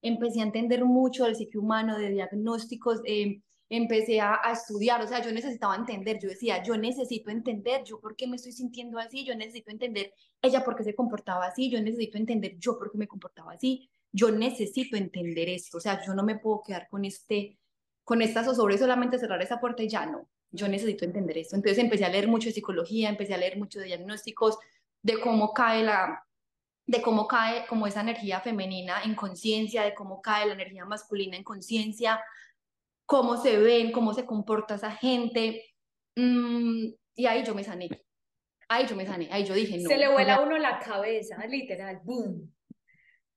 empecé 0.00 0.40
a 0.40 0.44
entender 0.44 0.84
mucho 0.84 1.24
del 1.24 1.34
psique 1.34 1.58
humano, 1.58 1.98
de 1.98 2.10
diagnósticos, 2.10 3.00
eh, 3.04 3.42
empecé 3.70 4.20
a, 4.20 4.40
estudiar, 4.52 5.02
o 5.02 5.06
sea, 5.06 5.22
yo 5.22 5.30
necesitaba 5.30 5.76
entender, 5.76 6.18
yo 6.18 6.28
decía, 6.28 6.62
yo 6.62 6.76
necesito 6.76 7.30
entender, 7.30 7.84
yo 7.84 8.00
por 8.00 8.16
qué 8.16 8.26
me 8.26 8.36
estoy 8.36 8.52
sintiendo 8.52 8.98
así, 8.98 9.24
yo 9.24 9.34
necesito 9.34 9.70
entender 9.70 10.12
ella 10.40 10.64
por 10.64 10.74
qué 10.74 10.84
se 10.84 10.94
comportaba 10.94 11.46
así, 11.46 11.70
yo 11.70 11.80
necesito 11.80 12.16
entender 12.16 12.56
yo 12.58 12.78
por 12.78 12.90
qué 12.90 12.98
me 12.98 13.06
comportaba 13.06 13.52
así, 13.52 13.90
yo 14.10 14.30
necesito 14.30 14.96
entender 14.96 15.48
esto, 15.50 15.78
o 15.78 15.80
sea, 15.80 16.02
yo 16.04 16.14
no 16.14 16.22
me 16.22 16.38
puedo 16.38 16.62
quedar 16.62 16.88
con 16.88 17.04
este, 17.04 17.58
con 18.04 18.22
esta 18.22 18.42
zozobra 18.42 18.78
solamente 18.78 19.18
cerrar 19.18 19.42
esa 19.42 19.60
puerta 19.60 19.82
y 19.82 19.88
ya 19.88 20.06
no, 20.06 20.28
yo 20.50 20.66
necesito 20.66 21.04
entender 21.04 21.36
esto. 21.36 21.56
Entonces 21.56 21.82
empecé 21.82 22.06
a 22.06 22.08
leer 22.08 22.26
mucho 22.26 22.48
de 22.48 22.54
psicología, 22.54 23.10
empecé 23.10 23.34
a 23.34 23.38
leer 23.38 23.58
mucho 23.58 23.80
de 23.80 23.86
diagnósticos, 23.86 24.58
de 25.02 25.20
cómo 25.20 25.52
cae 25.52 25.82
la, 25.82 26.24
de 26.86 27.02
cómo 27.02 27.28
cae 27.28 27.66
como 27.66 27.86
esa 27.86 28.00
energía 28.00 28.40
femenina 28.40 29.02
en 29.02 29.14
conciencia, 29.14 29.82
de 29.82 29.94
cómo 29.94 30.22
cae 30.22 30.46
la 30.46 30.54
energía 30.54 30.86
masculina 30.86 31.36
en 31.36 31.44
conciencia, 31.44 32.18
cómo 33.08 33.38
se 33.38 33.58
ven, 33.58 33.90
cómo 33.90 34.12
se 34.12 34.26
comporta 34.26 34.74
esa 34.74 34.90
gente. 34.90 35.64
Mm, 36.14 36.88
y 37.14 37.26
ahí 37.26 37.42
yo 37.42 37.54
me 37.54 37.64
sané. 37.64 37.88
Ahí 38.68 38.86
yo 38.86 38.94
me 38.96 39.06
sané. 39.06 39.30
Ahí 39.32 39.44
yo 39.44 39.54
dije, 39.54 39.78
no. 39.78 39.88
Se 39.88 39.96
le 39.96 40.12
vuela 40.12 40.34
a 40.34 40.42
uno 40.42 40.58
la 40.58 40.78
cabeza, 40.78 41.38
literal. 41.46 42.00
Boom. 42.04 42.54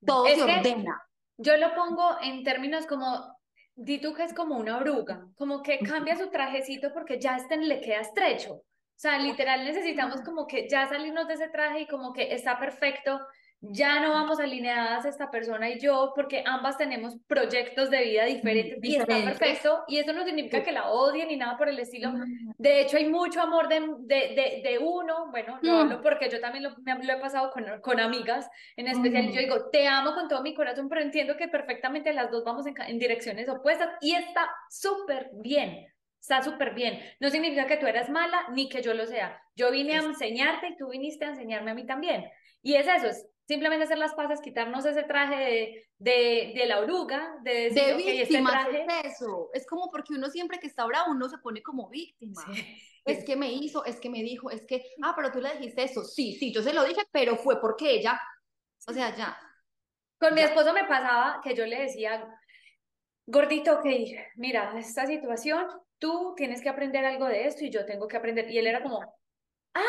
Todo 0.06 0.28
se 0.28 0.44
ordena. 0.44 1.02
Yo 1.38 1.56
lo 1.56 1.74
pongo 1.74 2.18
en 2.22 2.44
términos 2.44 2.86
como, 2.86 3.34
di 3.74 4.00
tú 4.02 4.14
que 4.14 4.26
es 4.26 4.34
como 4.34 4.58
una 4.58 4.78
oruga, 4.78 5.26
como 5.36 5.64
que 5.64 5.80
cambia 5.80 6.18
su 6.18 6.30
trajecito 6.30 6.92
porque 6.94 7.18
ya 7.18 7.38
este 7.38 7.56
le 7.56 7.80
queda 7.80 8.02
estrecho. 8.02 8.56
O 8.56 8.64
sea, 9.02 9.20
literal 9.20 9.64
necesitamos 9.64 10.22
como 10.22 10.48
que 10.48 10.68
ya 10.70 10.90
salirnos 10.90 11.30
de 11.30 11.36
ese 11.36 11.48
traje 11.48 11.82
y 11.82 11.88
como 11.88 12.12
que 12.12 12.34
está 12.34 12.60
perfecto 12.60 13.22
ya 13.62 14.02
no 14.02 14.10
vamos 14.10 14.40
alineadas 14.40 15.06
esta 15.06 15.30
persona 15.30 15.70
y 15.70 15.80
yo 15.80 16.14
porque 16.16 16.44
ambas 16.46 16.78
tenemos 16.78 17.16
proyectos 17.28 17.92
de 17.92 18.02
vida 18.04 18.26
diferentes, 18.26 18.80
y 18.82 18.96
está 18.96 19.24
perfecto 19.24 19.84
y 19.88 20.00
eso 20.00 20.14
no 20.14 20.26
significa 20.26 20.64
que 20.64 20.72
la 20.72 20.90
odien 20.90 21.28
ni 21.28 21.38
nada 21.38 21.58
por 21.58 21.70
el 21.70 21.78
estilo. 21.78 22.12
De 22.58 22.82
hecho 22.82 22.98
hay 22.98 23.08
mucho 23.08 23.40
amor 23.40 23.70
de, 23.70 23.80
de, 24.00 24.62
de, 24.64 24.80
uno, 24.80 25.30
bueno, 25.30 25.60
no 25.62 25.82
hablo 25.82 26.02
porque 26.02 26.28
yo 26.28 26.42
también 26.42 26.64
lo, 26.64 26.76
me, 26.78 27.04
lo 27.04 27.14
he 27.14 27.20
pasado 27.20 27.52
con, 27.52 27.66
con 27.82 28.00
amigas 28.00 28.50
en 28.76 28.88
especial, 28.88 29.32
yo 29.32 29.40
digo, 29.40 29.70
te 29.70 29.88
amo 29.88 30.16
con 30.16 30.28
todo 30.28 30.42
mi 30.42 30.56
corazón, 30.56 30.90
pero 30.90 31.02
entiendo 31.02 31.38
que 31.38 31.48
perfectamente 31.48 32.14
las 32.14 32.32
dos 32.32 32.44
vamos 32.44 32.66
en, 32.66 32.74
en 32.88 32.98
direcciones 32.98 33.48
opuestas 33.48 33.90
y 34.02 34.16
está 34.16 34.50
súper 34.70 35.30
bien. 35.34 35.88
Está 36.20 36.44
súper 36.44 36.76
bien. 36.76 37.00
No 37.20 37.32
significa 37.32 37.66
que 37.66 37.78
tú 37.78 37.88
eras 37.88 38.08
mala 38.08 38.46
ni 38.52 38.70
que 38.70 38.84
yo 38.84 38.94
lo 38.94 39.08
sea. 39.08 39.42
Yo 39.56 39.72
vine 39.72 39.96
a 39.96 40.04
enseñarte 40.04 40.68
y 40.68 40.78
tú 40.78 40.90
viniste 40.90 41.26
a 41.26 41.30
enseñarme 41.30 41.72
a 41.72 41.74
mí 41.74 41.84
también. 41.88 42.30
Y 42.62 42.76
es 42.76 42.88
eso, 42.88 43.08
es 43.08 43.28
simplemente 43.48 43.86
hacer 43.86 43.98
las 43.98 44.14
paces, 44.14 44.42
quitarnos 44.42 44.86
ese 44.86 45.04
traje 45.04 45.36
de, 45.36 45.88
de, 45.98 46.54
de 46.56 46.66
la 46.66 46.80
oruga, 46.80 47.38
de 47.44 47.70
decir, 47.70 47.84
de 47.98 48.22
este 48.22 48.38
es 48.38 49.14
eso. 49.14 49.50
Es 49.54 49.66
como 49.68 49.90
porque 49.92 50.14
uno 50.14 50.30
siempre 50.30 50.60
que 50.60 50.68
está 50.68 50.86
bravo, 50.86 51.12
uno 51.12 51.28
se 51.28 51.38
pone 51.38 51.62
como 51.62 51.90
víctima. 51.90 52.42
Es 53.04 53.26
que 53.26 53.36
me 53.36 53.52
hizo, 53.52 53.84
es 53.86 54.00
que 54.00 54.10
me 54.10 54.22
dijo, 54.22 54.52
es 54.52 54.66
que, 54.66 54.86
ah, 55.02 55.14
pero 55.16 55.32
tú 55.32 55.42
le 55.42 55.52
dijiste 55.54 55.84
eso. 55.84 56.04
Sí, 56.04 56.34
sí, 56.36 56.54
yo 56.54 56.62
se 56.62 56.74
lo 56.74 56.84
dije, 56.84 57.02
pero 57.12 57.36
fue 57.36 57.60
porque 57.60 57.92
ella, 57.92 58.22
o 58.88 58.94
sea, 58.94 59.16
ya. 59.16 59.38
Con 60.20 60.36
mi 60.36 60.42
esposo 60.42 60.72
me 60.72 60.86
pasaba 60.86 61.42
que 61.44 61.56
yo 61.56 61.66
le 61.66 61.82
decía, 61.82 62.32
gordito, 63.26 63.80
ok, 63.80 63.86
mira, 64.36 64.78
esta 64.78 65.08
situación, 65.08 65.66
tú 65.98 66.36
tienes 66.38 66.62
que 66.62 66.70
aprender 66.70 67.04
algo 67.06 67.26
de 67.26 67.48
esto 67.48 67.66
y 67.66 67.72
yo 67.72 67.86
tengo 67.86 68.08
que 68.08 68.18
aprender. 68.18 68.50
Y 68.52 68.60
él 68.60 68.68
era 68.68 68.84
como, 68.84 69.02
ah, 69.74 69.82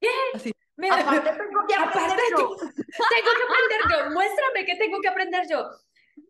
bien. 0.00 0.12
Así. 0.32 0.52
Aparte 0.90 1.30
tengo 1.30 1.66
que 1.66 1.74
aprender 1.74 2.18
yo. 2.30 2.56
tengo 2.56 3.30
que 3.36 3.44
aprender 3.44 3.80
yo. 3.90 4.10
Muéstrame 4.10 4.64
qué 4.66 4.76
tengo 4.76 5.00
que 5.00 5.08
aprender 5.08 5.48
yo. 5.48 5.70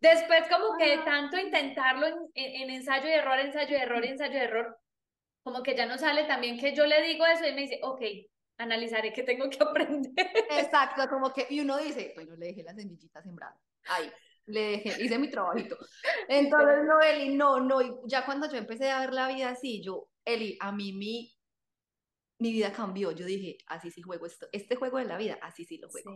Después 0.01 0.45
como 0.51 0.77
que 0.77 0.99
tanto 0.99 1.39
intentarlo 1.39 2.07
en, 2.07 2.17
en, 2.35 2.71
ensayo 2.71 3.09
y 3.09 3.13
error, 3.13 3.39
ensayo 3.39 3.77
y 3.77 3.81
error, 3.81 4.05
ensayo 4.05 4.35
y 4.35 4.43
error, 4.43 4.79
como 5.43 5.63
que 5.63 5.77
ya 5.77 5.87
no 5.87 5.97
sale 5.97 6.25
también 6.25 6.59
que 6.59 6.75
yo 6.75 6.87
le 6.87 7.03
digo 7.03 7.25
eso 7.25 7.47
y 7.47 7.55
me 7.55 7.63
dice, 7.63 7.79
ok, 7.83 8.01
analizaré 8.59 9.13
qué 9.13 9.23
tengo 9.23 9.49
que 9.49 9.59
aprender. 9.63 10.31
Exacto, 10.51 11.09
como 11.09 11.33
que, 11.33 11.47
y 11.51 11.61
uno 11.61 11.79
dice, 11.79 12.13
bueno, 12.15 12.35
le 12.37 12.47
dejé 12.47 12.63
la 12.63 12.75
semillita 12.75 13.23
sembrada, 13.23 13.57
ahí, 13.87 14.11
le 14.47 14.61
dejé, 14.61 15.03
hice 15.03 15.19
mi 15.19 15.31
trabajito. 15.31 15.77
Entonces, 16.29 16.85
no, 16.85 17.01
Eli, 17.01 17.35
no, 17.35 17.61
no, 17.61 17.81
y 17.81 17.93
ya 18.07 18.25
cuando 18.25 18.51
yo 18.51 18.57
empecé 18.57 18.91
a 18.91 19.01
ver 19.01 19.13
la 19.13 19.29
vida 19.29 19.51
así, 19.51 19.83
yo, 19.83 20.09
Eli, 20.25 20.59
a 20.61 20.73
mí 20.73 20.93
mi 20.93 21.36
mi 22.39 22.53
vida 22.53 22.73
cambió. 22.73 23.13
Yo 23.13 23.25
dije, 23.25 23.59
así 23.67 23.91
sí 23.91 24.03
juego 24.03 24.27
esto, 24.27 24.47
este 24.53 24.77
juego 24.77 24.99
de 24.99 25.05
la 25.05 25.17
vida, 25.17 25.39
así 25.43 25.65
sí 25.65 25.79
lo 25.79 25.89
juego. 25.89 26.13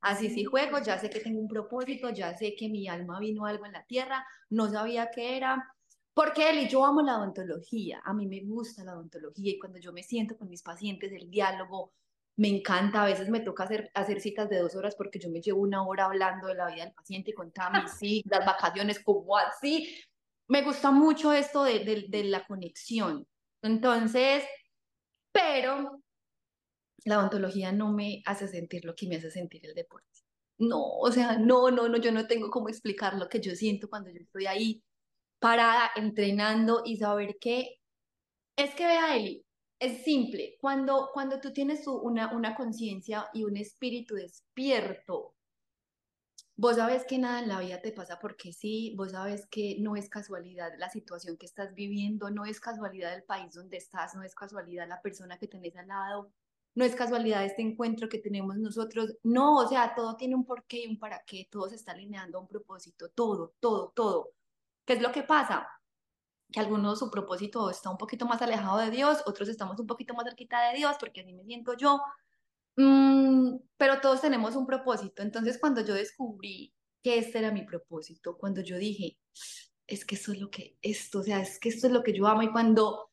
Así 0.00 0.30
sí 0.30 0.44
juego, 0.44 0.78
ya 0.78 0.98
sé 0.98 1.10
que 1.10 1.20
tengo 1.20 1.40
un 1.40 1.48
propósito, 1.48 2.10
ya 2.10 2.36
sé 2.36 2.54
que 2.54 2.68
mi 2.68 2.88
alma 2.88 3.18
vino 3.18 3.46
algo 3.46 3.66
en 3.66 3.72
la 3.72 3.84
tierra, 3.84 4.26
no 4.50 4.70
sabía 4.70 5.10
qué 5.10 5.36
era. 5.36 5.74
Porque 6.12 6.48
él 6.50 6.58
y 6.60 6.68
yo 6.68 6.84
amo 6.84 7.02
la 7.02 7.18
odontología, 7.18 8.00
a 8.04 8.14
mí 8.14 8.26
me 8.26 8.40
gusta 8.44 8.84
la 8.84 8.94
odontología 8.94 9.52
y 9.52 9.58
cuando 9.58 9.78
yo 9.78 9.92
me 9.92 10.02
siento 10.02 10.36
con 10.36 10.48
mis 10.48 10.62
pacientes, 10.62 11.10
el 11.10 11.28
diálogo, 11.28 11.92
me 12.36 12.48
encanta, 12.48 13.02
a 13.02 13.06
veces 13.06 13.28
me 13.28 13.40
toca 13.40 13.64
hacer, 13.64 13.90
hacer 13.94 14.20
citas 14.20 14.48
de 14.48 14.58
dos 14.58 14.74
horas 14.76 14.94
porque 14.96 15.18
yo 15.18 15.30
me 15.30 15.40
llevo 15.40 15.60
una 15.60 15.84
hora 15.84 16.06
hablando 16.06 16.48
de 16.48 16.54
la 16.54 16.66
vida 16.68 16.84
del 16.84 16.94
paciente 16.94 17.30
y 17.30 17.34
contaba 17.34 17.82
mis 17.82 17.92
citas, 17.98 18.44
vacaciones, 18.44 19.00
como 19.00 19.36
así. 19.36 20.00
Me 20.46 20.62
gusta 20.62 20.90
mucho 20.90 21.32
esto 21.32 21.64
de, 21.64 21.80
de, 21.80 22.04
de 22.08 22.24
la 22.24 22.46
conexión. 22.46 23.26
Entonces, 23.62 24.44
pero 25.34 26.00
la 27.04 27.18
odontología 27.18 27.72
no 27.72 27.92
me 27.92 28.22
hace 28.24 28.48
sentir 28.48 28.84
lo 28.84 28.94
que 28.94 29.08
me 29.08 29.16
hace 29.16 29.30
sentir 29.30 29.66
el 29.66 29.74
deporte. 29.74 30.06
No, 30.58 30.80
o 30.80 31.10
sea, 31.10 31.36
no, 31.38 31.70
no, 31.70 31.88
no, 31.88 31.98
yo 31.98 32.12
no 32.12 32.26
tengo 32.28 32.50
cómo 32.50 32.68
explicar 32.68 33.14
lo 33.14 33.28
que 33.28 33.40
yo 33.40 33.56
siento 33.56 33.90
cuando 33.90 34.10
yo 34.10 34.20
estoy 34.20 34.46
ahí 34.46 34.82
parada, 35.40 35.90
entrenando 35.96 36.82
y 36.84 36.96
saber 36.96 37.36
que 37.40 37.80
es 38.56 38.74
que 38.76 38.86
vea, 38.86 39.16
Eli, 39.16 39.44
es 39.80 40.04
simple. 40.04 40.56
Cuando, 40.60 41.10
cuando 41.12 41.40
tú 41.40 41.52
tienes 41.52 41.86
una, 41.88 42.32
una 42.32 42.54
conciencia 42.54 43.28
y 43.34 43.42
un 43.42 43.56
espíritu 43.56 44.14
despierto, 44.14 45.33
vos 46.56 46.76
sabes 46.76 47.04
que 47.04 47.18
nada 47.18 47.40
en 47.40 47.48
la 47.48 47.60
vida 47.60 47.80
te 47.80 47.92
pasa 47.92 48.18
porque 48.20 48.52
sí, 48.52 48.94
vos 48.96 49.12
sabes 49.12 49.46
que 49.46 49.76
no 49.80 49.96
es 49.96 50.08
casualidad 50.08 50.72
la 50.78 50.90
situación 50.90 51.36
que 51.36 51.46
estás 51.46 51.74
viviendo, 51.74 52.30
no 52.30 52.44
es 52.44 52.60
casualidad 52.60 53.14
el 53.14 53.24
país 53.24 53.54
donde 53.54 53.76
estás, 53.76 54.14
no 54.14 54.22
es 54.22 54.34
casualidad 54.34 54.88
la 54.88 55.02
persona 55.02 55.38
que 55.38 55.48
tenés 55.48 55.76
al 55.76 55.88
lado, 55.88 56.30
no 56.74 56.84
es 56.84 56.94
casualidad 56.94 57.44
este 57.44 57.62
encuentro 57.62 58.08
que 58.08 58.18
tenemos 58.18 58.56
nosotros, 58.56 59.16
no, 59.22 59.58
o 59.58 59.68
sea, 59.68 59.94
todo 59.94 60.16
tiene 60.16 60.34
un 60.34 60.44
porqué 60.44 60.84
y 60.84 60.88
un 60.88 60.98
para 60.98 61.22
qué, 61.24 61.48
todo 61.50 61.68
se 61.68 61.76
está 61.76 61.92
alineando 61.92 62.38
a 62.38 62.40
un 62.42 62.48
propósito, 62.48 63.08
todo, 63.10 63.54
todo, 63.60 63.92
todo. 63.94 64.30
¿Qué 64.84 64.94
es 64.94 65.02
lo 65.02 65.12
que 65.12 65.22
pasa? 65.22 65.68
que 66.54 66.60
algunos 66.60 67.00
su 67.00 67.10
propósito 67.10 67.68
está 67.68 67.90
un 67.90 67.98
poquito 67.98 68.26
más 68.26 68.40
alejado 68.40 68.78
de 68.78 68.90
Dios, 68.90 69.22
otros 69.26 69.48
estamos 69.48 69.80
un 69.80 69.88
poquito 69.88 70.14
más 70.14 70.24
cerquita 70.24 70.68
de 70.68 70.76
Dios, 70.76 70.96
porque 71.00 71.22
así 71.22 71.32
me 71.32 71.42
siento 71.44 71.74
yo, 71.74 72.00
mm, 72.76 73.56
pero 73.76 74.00
todos 74.00 74.20
tenemos 74.20 74.56
un 74.56 74.66
propósito. 74.66 75.22
Entonces, 75.22 75.58
cuando 75.58 75.80
yo 75.82 75.94
descubrí 75.94 76.74
que 77.02 77.18
este 77.18 77.38
era 77.38 77.50
mi 77.50 77.62
propósito, 77.62 78.36
cuando 78.38 78.60
yo 78.62 78.78
dije, 78.78 79.18
es 79.86 80.04
que 80.04 80.14
eso 80.14 80.32
es 80.32 80.40
lo 80.40 80.50
que, 80.50 80.78
esto, 80.82 81.20
o 81.20 81.22
sea, 81.22 81.40
es 81.40 81.58
que 81.58 81.68
esto 81.68 81.86
es 81.86 81.92
lo 81.92 82.02
que 82.02 82.12
yo 82.12 82.26
amo, 82.26 82.42
y 82.42 82.52
cuando 82.52 83.10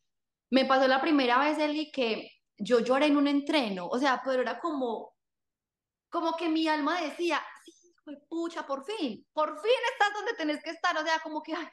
me 0.51 0.65
pasó 0.65 0.87
la 0.87 1.01
primera 1.01 1.39
vez, 1.39 1.57
Eli, 1.59 1.91
que 1.91 2.31
yo 2.57 2.79
lloré 2.79 3.07
en 3.07 3.17
un 3.17 3.27
entreno, 3.27 3.87
o 3.87 3.99
sea, 3.99 4.21
pero 4.23 4.41
era 4.41 4.59
como, 4.59 5.13
como 6.09 6.35
que 6.37 6.49
mi 6.49 6.67
alma 6.67 7.01
decía, 7.01 7.41
sí, 7.65 7.93
pucha, 8.29 8.65
por 8.65 8.85
fin, 8.85 9.25
por 9.33 9.61
fin 9.61 9.71
estás 9.91 10.13
donde 10.13 10.33
tenés 10.33 10.63
que 10.63 10.71
estar, 10.71 10.97
o 10.97 11.03
sea, 11.03 11.19
como 11.19 11.41
que, 11.41 11.53
ay, 11.53 11.67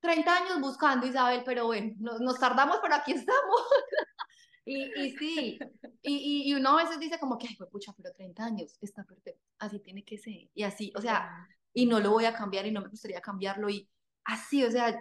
30 0.00 0.36
años 0.36 0.60
buscando, 0.60 1.06
Isabel, 1.06 1.42
pero 1.44 1.66
bueno, 1.66 1.94
nos, 1.98 2.38
tardamos, 2.38 2.78
pero 2.82 2.96
aquí 2.96 3.12
estamos. 3.12 3.60
y, 4.64 5.00
y 5.00 5.10
sí, 5.16 5.58
y, 6.02 6.50
y, 6.50 6.54
uno 6.54 6.78
a 6.78 6.84
veces 6.84 7.00
dice 7.00 7.18
como 7.18 7.38
que, 7.38 7.48
ay, 7.48 7.56
pucha, 7.70 7.92
pero 7.96 8.12
30 8.12 8.44
años, 8.44 8.78
está 8.80 9.04
perfecto, 9.04 9.42
así 9.58 9.80
tiene 9.80 10.04
que 10.04 10.18
ser, 10.18 10.48
y 10.54 10.62
así, 10.62 10.92
o 10.96 11.00
sea, 11.00 11.48
y 11.74 11.86
no 11.86 12.00
lo 12.00 12.10
voy 12.10 12.24
a 12.24 12.34
cambiar 12.34 12.66
y 12.66 12.70
no 12.70 12.80
me 12.80 12.88
gustaría 12.88 13.20
cambiarlo, 13.20 13.68
y 13.68 13.88
así, 14.24 14.64
o 14.64 14.70
sea, 14.70 15.00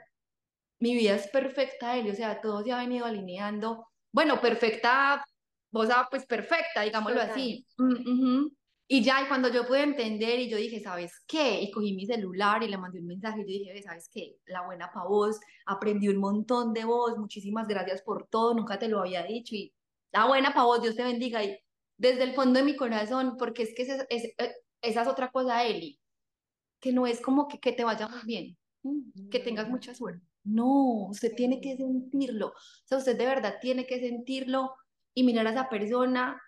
mi 0.79 0.95
vida 0.95 1.15
es 1.15 1.27
perfecta, 1.27 1.95
Eli, 1.97 2.09
o 2.09 2.15
sea, 2.15 2.41
todo 2.41 2.63
se 2.63 2.71
ha 2.71 2.77
venido 2.77 3.05
alineando, 3.05 3.87
bueno, 4.11 4.41
perfecta, 4.41 5.23
o 5.71 5.85
sea, 5.85 6.07
pues 6.09 6.25
perfecta, 6.25 6.81
digámoslo 6.81 7.21
así. 7.21 7.65
Mm, 7.77 8.47
y 8.93 9.01
ya, 9.01 9.21
y 9.21 9.27
cuando 9.29 9.47
yo 9.47 9.65
pude 9.65 9.83
entender 9.83 10.37
y 10.41 10.49
yo 10.49 10.57
dije, 10.57 10.81
¿sabes 10.81 11.23
qué? 11.25 11.61
Y 11.61 11.71
cogí 11.71 11.93
mi 11.93 12.05
celular 12.05 12.61
y 12.61 12.67
le 12.67 12.77
mandé 12.77 12.99
un 12.99 13.07
mensaje 13.07 13.45
y 13.47 13.65
yo 13.65 13.71
dije, 13.71 13.83
¿sabes 13.83 14.09
qué? 14.13 14.35
La 14.47 14.65
buena 14.65 14.91
pa' 14.91 15.05
vos, 15.05 15.39
aprendí 15.65 16.09
un 16.09 16.17
montón 16.17 16.73
de 16.73 16.83
vos, 16.83 17.17
muchísimas 17.17 17.69
gracias 17.69 18.01
por 18.01 18.27
todo, 18.27 18.53
nunca 18.53 18.77
te 18.77 18.89
lo 18.89 18.99
había 18.99 19.23
dicho 19.23 19.55
y 19.55 19.73
la 20.11 20.27
buena 20.27 20.53
pa' 20.53 20.65
vos, 20.65 20.81
Dios 20.81 20.97
te 20.97 21.03
bendiga. 21.03 21.41
Y 21.41 21.57
desde 21.95 22.23
el 22.23 22.33
fondo 22.33 22.59
de 22.59 22.65
mi 22.65 22.75
corazón, 22.75 23.37
porque 23.37 23.63
es 23.63 23.73
que 23.73 23.83
esa 23.83 24.05
es, 24.09 24.25
eh, 24.25 24.55
esa 24.81 25.03
es 25.03 25.07
otra 25.07 25.31
cosa, 25.31 25.63
Eli, 25.63 25.97
que 26.81 26.91
no 26.91 27.07
es 27.07 27.21
como 27.21 27.47
que, 27.47 27.61
que 27.61 27.71
te 27.71 27.85
vaya 27.85 28.09
muy 28.09 28.23
bien, 28.25 28.57
que 29.29 29.39
tengas 29.39 29.69
mucha 29.69 29.95
suerte. 29.95 30.27
No, 30.43 31.07
usted 31.07 31.33
tiene 31.33 31.61
que 31.61 31.77
sentirlo. 31.77 32.47
O 32.47 32.53
sea, 32.83 32.97
usted 32.97 33.17
de 33.17 33.25
verdad 33.25 33.55
tiene 33.61 33.87
que 33.87 34.01
sentirlo 34.01 34.73
y 35.13 35.23
mirar 35.23 35.47
a 35.47 35.51
esa 35.51 35.69
persona 35.69 36.41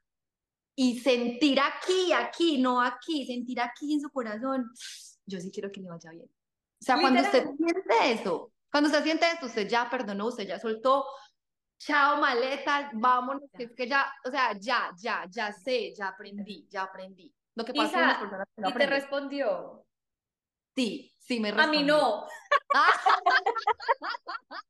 y 0.75 0.99
sentir 0.99 1.59
aquí, 1.59 2.11
aquí, 2.13 2.57
no 2.57 2.81
aquí, 2.81 3.25
sentir 3.25 3.61
aquí 3.61 3.93
en 3.93 4.01
su 4.01 4.09
corazón, 4.09 4.71
yo 5.25 5.39
sí 5.39 5.51
quiero 5.51 5.71
que 5.71 5.81
le 5.81 5.89
vaya 5.89 6.11
bien. 6.11 6.25
O 6.25 6.85
sea, 6.85 6.99
cuando 6.99 7.21
usted 7.21 7.47
siente 7.55 8.11
eso, 8.11 8.51
cuando 8.71 8.89
usted 8.89 9.03
siente 9.03 9.25
esto, 9.27 9.45
usted 9.45 9.67
ya 9.67 9.89
perdonó, 9.89 10.27
usted 10.27 10.47
ya 10.47 10.59
soltó, 10.59 11.05
chao 11.77 12.19
maleta, 12.19 12.89
vámonos, 12.93 13.43
es 13.53 13.71
que 13.75 13.87
ya, 13.87 14.11
o 14.25 14.31
sea, 14.31 14.57
ya, 14.59 14.91
ya, 14.97 15.25
ya 15.29 15.53
sé, 15.53 15.93
ya 15.95 16.09
aprendí, 16.09 16.67
ya 16.69 16.83
aprendí. 16.83 17.33
Lo 17.55 17.63
que 17.63 17.73
pasa 17.73 18.11
es 18.11 18.17
que 18.17 18.69
¿Y 18.69 18.73
te 18.73 18.85
respondió? 18.87 19.85
Sí, 20.75 21.13
sí 21.19 21.39
me 21.39 21.51
respondió. 21.51 21.69
A 21.69 21.81
mí 21.81 21.87
no. 21.87 22.25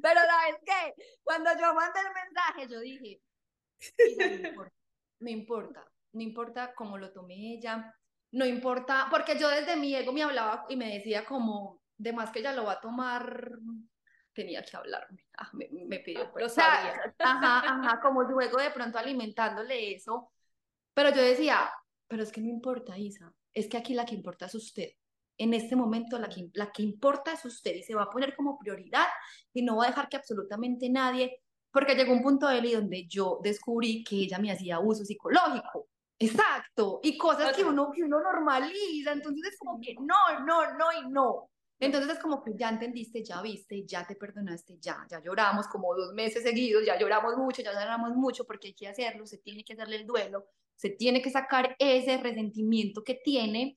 Pero 0.00 0.20
¿sabes 0.20 0.56
qué? 0.64 0.94
Cuando 1.22 1.50
yo 1.58 1.74
mandé 1.74 2.00
el 2.00 2.12
mensaje, 2.12 2.68
yo 2.68 2.80
dije, 2.80 3.20
no 5.20 5.30
importa, 5.30 5.84
no 6.12 6.22
importa 6.22 6.74
cómo 6.74 6.98
lo 6.98 7.12
tomé 7.12 7.54
ella, 7.54 7.94
no 8.32 8.44
importa, 8.44 9.08
porque 9.10 9.38
yo 9.38 9.48
desde 9.48 9.76
mi 9.76 9.94
ego 9.94 10.12
me 10.12 10.22
hablaba 10.22 10.66
y 10.68 10.76
me 10.76 10.94
decía 10.94 11.24
como, 11.24 11.82
de 11.96 12.12
más 12.12 12.30
que 12.30 12.40
ella 12.40 12.52
lo 12.52 12.64
va 12.64 12.72
a 12.72 12.80
tomar, 12.80 13.58
tenía 14.32 14.62
que 14.62 14.76
hablarme, 14.76 15.26
ah, 15.38 15.50
me, 15.52 15.68
me, 15.86 15.98
pidió, 16.00 16.30
lo 16.36 16.48
sabía. 16.48 17.14
Ajá, 17.18 17.58
ajá, 17.58 18.00
como 18.00 18.22
luego 18.22 18.58
de 18.58 18.70
pronto 18.70 18.98
alimentándole 18.98 19.94
eso, 19.94 20.30
pero 20.94 21.10
yo 21.10 21.22
decía, 21.22 21.70
pero 22.06 22.22
es 22.22 22.32
que 22.32 22.40
no 22.40 22.48
importa, 22.48 22.96
Isa, 22.98 23.32
es 23.52 23.68
que 23.68 23.76
aquí 23.76 23.94
la 23.94 24.04
que 24.04 24.14
importa 24.14 24.46
es 24.46 24.54
usted. 24.54 24.90
En 25.36 25.54
este 25.54 25.76
momento 25.76 26.18
la 26.18 26.28
que, 26.28 26.50
la 26.54 26.72
que 26.72 26.82
importa 26.82 27.32
es 27.32 27.44
usted 27.44 27.74
y 27.76 27.82
se 27.82 27.94
va 27.94 28.04
a 28.04 28.10
poner 28.10 28.34
como 28.34 28.58
prioridad 28.58 29.06
y 29.52 29.62
no 29.62 29.76
va 29.76 29.84
a 29.84 29.88
dejar 29.88 30.08
que 30.08 30.16
absolutamente 30.16 30.88
nadie 30.88 31.42
porque 31.70 31.94
llegó 31.94 32.12
un 32.12 32.22
punto 32.22 32.48
de 32.48 32.58
él 32.58 32.72
donde 32.72 33.06
yo 33.06 33.40
descubrí 33.42 34.02
que 34.04 34.16
ella 34.16 34.38
me 34.38 34.50
hacía 34.50 34.80
uso 34.80 35.04
psicológico. 35.04 35.88
Exacto. 36.18 37.00
Y 37.02 37.16
cosas 37.16 37.56
que 37.56 37.64
uno, 37.64 37.90
que 37.94 38.02
uno 38.02 38.20
normaliza. 38.20 39.12
Entonces 39.12 39.52
es 39.52 39.58
como 39.58 39.80
que 39.80 39.94
no, 39.94 40.40
no, 40.44 40.76
no 40.76 40.86
y 40.92 41.08
no. 41.10 41.50
Entonces 41.80 42.10
es 42.10 42.18
como 42.18 42.42
que 42.42 42.52
ya 42.56 42.70
entendiste, 42.70 43.22
ya 43.22 43.40
viste, 43.40 43.84
ya 43.86 44.04
te 44.04 44.16
perdonaste, 44.16 44.78
ya, 44.80 45.06
ya 45.08 45.22
lloramos 45.22 45.68
como 45.68 45.94
dos 45.94 46.12
meses 46.12 46.42
seguidos, 46.42 46.84
ya 46.84 46.98
lloramos 46.98 47.36
mucho, 47.36 47.62
ya 47.62 47.72
lloramos 47.72 48.16
mucho 48.16 48.44
porque 48.44 48.68
hay 48.68 48.74
que 48.74 48.88
hacerlo, 48.88 49.26
se 49.26 49.38
tiene 49.38 49.62
que 49.62 49.74
hacerle 49.74 49.96
el 49.96 50.06
duelo, 50.06 50.48
se 50.74 50.90
tiene 50.90 51.22
que 51.22 51.30
sacar 51.30 51.76
ese 51.78 52.16
resentimiento 52.18 53.04
que 53.04 53.14
tiene 53.14 53.76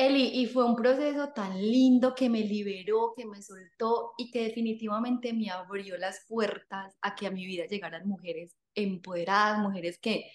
Eli, 0.00 0.30
y 0.40 0.46
fue 0.46 0.64
un 0.64 0.76
proceso 0.76 1.28
tan 1.34 1.60
lindo 1.60 2.14
que 2.14 2.30
me 2.30 2.40
liberó, 2.40 3.12
que 3.14 3.26
me 3.26 3.42
soltó 3.42 4.14
y 4.16 4.30
que 4.30 4.44
definitivamente 4.44 5.34
me 5.34 5.50
abrió 5.50 5.98
las 5.98 6.24
puertas 6.26 6.96
a 7.02 7.14
que 7.14 7.26
a 7.26 7.30
mi 7.30 7.44
vida 7.44 7.66
llegaran 7.66 8.08
mujeres 8.08 8.56
empoderadas, 8.74 9.58
mujeres 9.58 9.98
que, 9.98 10.32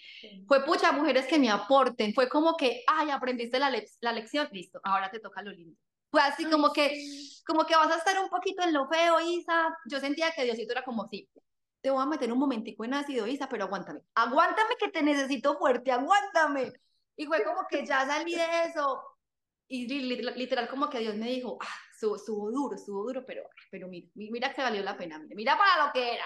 fue 0.47 0.63
pucha, 0.63 0.91
mujeres 0.91 1.25
que 1.25 1.39
me 1.39 1.49
aporten, 1.49 2.13
fue 2.13 2.29
como 2.29 2.55
que, 2.55 2.83
ay, 2.85 3.09
aprendiste 3.09 3.57
la, 3.57 3.71
la 4.01 4.11
lección, 4.13 4.47
listo, 4.51 4.79
ahora 4.83 5.09
te 5.09 5.19
toca 5.19 5.41
lo 5.41 5.51
lindo. 5.51 5.75
Fue 6.11 6.21
así 6.21 6.45
como 6.45 6.71
que, 6.71 6.95
como 7.47 7.65
que 7.65 7.75
vas 7.75 7.91
a 7.91 7.97
estar 7.97 8.21
un 8.21 8.29
poquito 8.29 8.61
en 8.61 8.71
lo 8.71 8.87
feo, 8.87 9.19
Isa. 9.19 9.75
Yo 9.89 9.99
sentía 9.99 10.31
que 10.31 10.43
Diosito 10.43 10.73
era 10.73 10.83
como, 10.83 11.07
sí, 11.07 11.27
te 11.81 11.89
voy 11.89 12.03
a 12.03 12.05
meter 12.05 12.31
un 12.31 12.37
momentico 12.37 12.85
en 12.85 12.93
ácido, 12.93 13.25
Isa, 13.25 13.49
pero 13.49 13.65
aguántame, 13.65 14.01
aguántame 14.13 14.75
que 14.79 14.89
te 14.89 15.01
necesito 15.01 15.57
fuerte, 15.57 15.91
aguántame. 15.91 16.71
Y 17.17 17.25
fue 17.25 17.43
como 17.43 17.65
que 17.67 17.83
ya 17.85 18.05
salí 18.05 18.35
de 18.35 18.45
eso, 18.69 19.14
y 19.67 19.87
literal 19.87 20.67
como 20.67 20.89
que 20.89 20.99
Dios 20.99 21.15
me 21.15 21.29
dijo, 21.29 21.57
ah, 21.61 21.75
estuvo, 21.91 22.51
duro, 22.51 22.75
estuvo 22.75 23.03
duro, 23.03 23.25
pero, 23.25 23.43
pero 23.71 23.87
mira, 23.87 24.07
mira 24.15 24.53
que 24.53 24.61
valió 24.61 24.83
la 24.83 24.97
pena, 24.97 25.19
mira, 25.35 25.57
para 25.57 25.85
lo 25.85 25.91
que 25.93 26.13
era. 26.13 26.25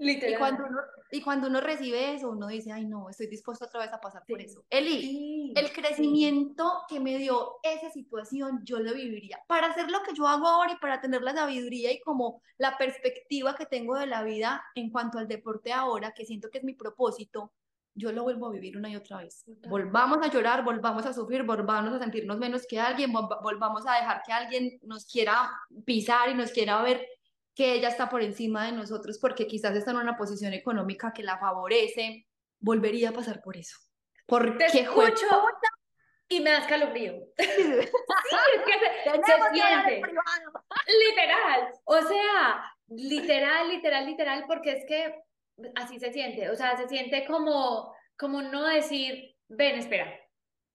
Literal. 0.00 0.34
Y 0.34 0.38
cuando, 0.38 0.64
uno, 0.64 0.78
y 1.10 1.20
cuando 1.22 1.48
uno 1.48 1.60
recibe 1.60 2.14
eso, 2.14 2.30
uno 2.30 2.46
dice, 2.46 2.70
ay 2.70 2.86
no, 2.86 3.10
estoy 3.10 3.26
dispuesto 3.26 3.64
otra 3.64 3.80
vez 3.80 3.92
a 3.92 4.00
pasar 4.00 4.22
por 4.28 4.40
eso. 4.40 4.64
Eli, 4.70 5.52
el 5.56 5.72
crecimiento 5.72 6.82
que 6.88 7.00
me 7.00 7.18
dio 7.18 7.56
esa 7.64 7.90
situación, 7.90 8.60
yo 8.64 8.78
lo 8.78 8.94
viviría. 8.94 9.40
Para 9.48 9.66
hacer 9.66 9.90
lo 9.90 10.02
que 10.04 10.14
yo 10.14 10.28
hago 10.28 10.46
ahora 10.46 10.72
y 10.72 10.76
para 10.76 11.00
tener 11.00 11.22
la 11.22 11.34
sabiduría 11.34 11.90
y 11.90 12.00
como 12.00 12.42
la 12.58 12.78
perspectiva 12.78 13.56
que 13.56 13.66
tengo 13.66 13.96
de 13.96 14.06
la 14.06 14.22
vida 14.22 14.64
en 14.76 14.90
cuanto 14.90 15.18
al 15.18 15.26
deporte 15.26 15.72
ahora, 15.72 16.12
que 16.12 16.24
siento 16.24 16.48
que 16.48 16.58
es 16.58 16.64
mi 16.64 16.74
propósito, 16.74 17.52
yo 17.98 18.12
lo 18.12 18.22
vuelvo 18.22 18.46
a 18.46 18.52
vivir 18.52 18.76
una 18.76 18.88
y 18.88 18.96
otra 18.96 19.18
vez. 19.18 19.44
Volvamos 19.68 20.18
a 20.22 20.30
llorar, 20.30 20.64
volvamos 20.64 21.04
a 21.04 21.12
sufrir, 21.12 21.42
volvamos 21.42 21.92
a 21.92 21.98
sentirnos 21.98 22.38
menos 22.38 22.66
que 22.66 22.78
alguien, 22.78 23.12
volvamos 23.12 23.86
a 23.86 23.94
dejar 23.94 24.22
que 24.24 24.32
alguien 24.32 24.78
nos 24.82 25.04
quiera 25.04 25.50
pisar 25.84 26.28
y 26.30 26.34
nos 26.34 26.52
quiera 26.52 26.80
ver 26.82 27.06
que 27.54 27.74
ella 27.74 27.88
está 27.88 28.08
por 28.08 28.22
encima 28.22 28.66
de 28.66 28.72
nosotros 28.72 29.18
porque 29.18 29.46
quizás 29.46 29.74
está 29.74 29.90
en 29.90 29.96
una 29.96 30.16
posición 30.16 30.54
económica 30.54 31.12
que 31.12 31.24
la 31.24 31.38
favorece, 31.38 32.26
volvería 32.60 33.08
a 33.08 33.12
pasar 33.12 33.42
por 33.42 33.56
eso. 33.56 33.76
Porque 34.26 34.66
Te 34.66 34.80
escucho 34.82 35.26
y 36.28 36.40
me 36.40 36.50
da 36.50 36.58
escalofrío. 36.58 37.14
sí, 37.38 37.44
es 37.44 37.90
que 37.90 38.78
se, 39.04 39.10
se 39.10 39.54
siente. 39.54 40.02
Literal. 40.86 41.72
O 41.84 42.00
sea, 42.02 42.72
literal, 42.88 43.68
literal, 43.68 44.06
literal, 44.06 44.44
porque 44.46 44.72
es 44.72 44.84
que 44.86 45.14
así 45.74 45.98
se 45.98 46.12
siente. 46.12 46.50
O 46.50 46.56
sea, 46.56 46.76
se 46.76 46.88
siente 46.88 47.24
como, 47.26 47.94
como 48.16 48.42
no 48.42 48.66
decir, 48.66 49.34
ven, 49.48 49.78
espera. 49.78 50.12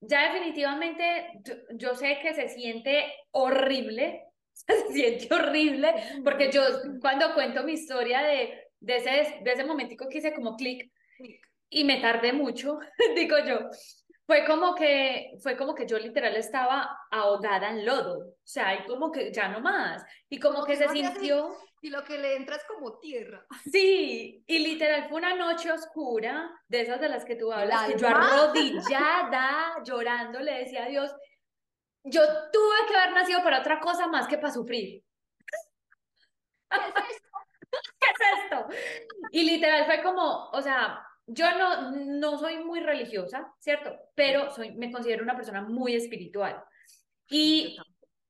Ya 0.01 0.33
definitivamente 0.33 1.31
yo, 1.43 1.53
yo 1.75 1.95
sé 1.95 2.19
que 2.21 2.33
se 2.33 2.49
siente 2.49 3.05
horrible, 3.31 4.25
se 4.53 4.91
siente 4.91 5.33
horrible, 5.33 5.93
porque 6.23 6.51
yo 6.51 6.61
cuando 7.01 7.33
cuento 7.33 7.63
mi 7.63 7.73
historia 7.73 8.21
de, 8.21 8.67
de, 8.79 8.97
ese, 8.97 9.39
de 9.43 9.51
ese 9.51 9.63
momentico 9.63 10.09
que 10.09 10.17
hice 10.17 10.33
como 10.33 10.55
clic 10.55 10.91
y 11.69 11.83
me 11.85 12.01
tardé 12.01 12.33
mucho, 12.33 12.79
digo 13.15 13.37
yo, 13.39 13.69
fue 14.25 14.45
como 14.45 14.75
que 14.75 15.31
fue 15.41 15.57
como 15.57 15.73
que 15.73 15.85
yo 15.85 15.97
literal 15.97 16.35
estaba 16.35 16.97
ahogada 17.09 17.69
en 17.69 17.85
lodo, 17.85 18.19
o 18.19 18.35
sea, 18.43 18.75
y 18.75 18.85
como 18.85 19.11
que 19.11 19.31
ya 19.31 19.47
no 19.47 19.59
más, 19.59 20.03
y 20.29 20.39
como 20.39 20.63
que 20.65 20.75
se 20.75 20.87
sintió 20.89 21.49
y 21.83 21.89
lo 21.89 22.01
que 22.05 22.17
le 22.17 22.37
entra 22.37 22.55
es 22.55 22.63
como 22.63 22.97
tierra. 22.99 23.45
Sí, 23.71 24.43
y 24.47 24.59
literal 24.59 25.09
fue 25.09 25.17
una 25.17 25.35
noche 25.35 25.71
oscura, 25.71 26.49
de 26.67 26.81
esas 26.81 26.99
de 26.99 27.09
las 27.09 27.25
que 27.25 27.35
tú 27.35 27.51
hablas, 27.51 27.91
que 27.91 27.99
yo 27.99 28.07
arrodillada, 28.07 29.83
llorando, 29.83 30.39
le 30.39 30.59
decía 30.59 30.85
a 30.85 30.89
Dios, 30.89 31.13
yo 32.05 32.21
tuve 32.51 32.87
que 32.87 32.95
haber 32.95 33.13
nacido 33.13 33.43
para 33.43 33.59
otra 33.59 33.79
cosa 33.79 34.07
más 34.07 34.27
que 34.27 34.37
para 34.37 34.53
sufrir. 34.53 35.03
¿Qué 36.69 36.77
es 36.77 37.11
esto? 37.11 37.29
¿Qué 37.99 38.07
es 38.07 38.43
esto? 38.43 38.67
Y 39.31 39.43
literal 39.43 39.85
fue 39.85 40.01
como, 40.01 40.49
o 40.51 40.61
sea, 40.61 41.05
yo 41.27 41.57
no, 41.57 41.91
no 41.91 42.37
soy 42.37 42.63
muy 42.63 42.79
religiosa, 42.79 43.53
¿cierto? 43.59 43.93
Pero 44.15 44.51
soy, 44.51 44.71
me 44.71 44.91
considero 44.91 45.23
una 45.23 45.35
persona 45.35 45.61
muy 45.61 45.95
espiritual. 45.95 46.63
Y 47.29 47.77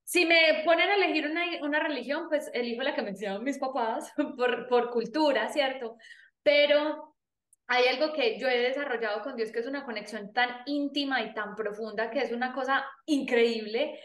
si 0.03 0.25
me 0.25 0.63
ponen 0.65 0.89
a 0.89 0.95
elegir 0.95 1.27
una, 1.27 1.43
una 1.61 1.79
religión, 1.79 2.27
pues 2.29 2.49
elijo 2.53 2.83
la 2.83 2.93
que 2.93 3.01
me 3.01 3.09
enseñaron 3.09 3.43
mis 3.43 3.57
papás 3.57 4.11
por, 4.37 4.67
por 4.67 4.89
cultura, 4.89 5.49
¿cierto? 5.49 5.97
Pero 6.41 7.15
hay 7.67 7.87
algo 7.87 8.13
que 8.13 8.37
yo 8.37 8.47
he 8.47 8.57
desarrollado 8.59 9.21
con 9.21 9.35
Dios 9.35 9.51
que 9.51 9.59
es 9.59 9.67
una 9.67 9.85
conexión 9.85 10.33
tan 10.33 10.49
íntima 10.65 11.21
y 11.21 11.33
tan 11.33 11.55
profunda 11.55 12.11
que 12.11 12.19
es 12.19 12.31
una 12.31 12.53
cosa 12.53 12.85
increíble. 13.05 13.99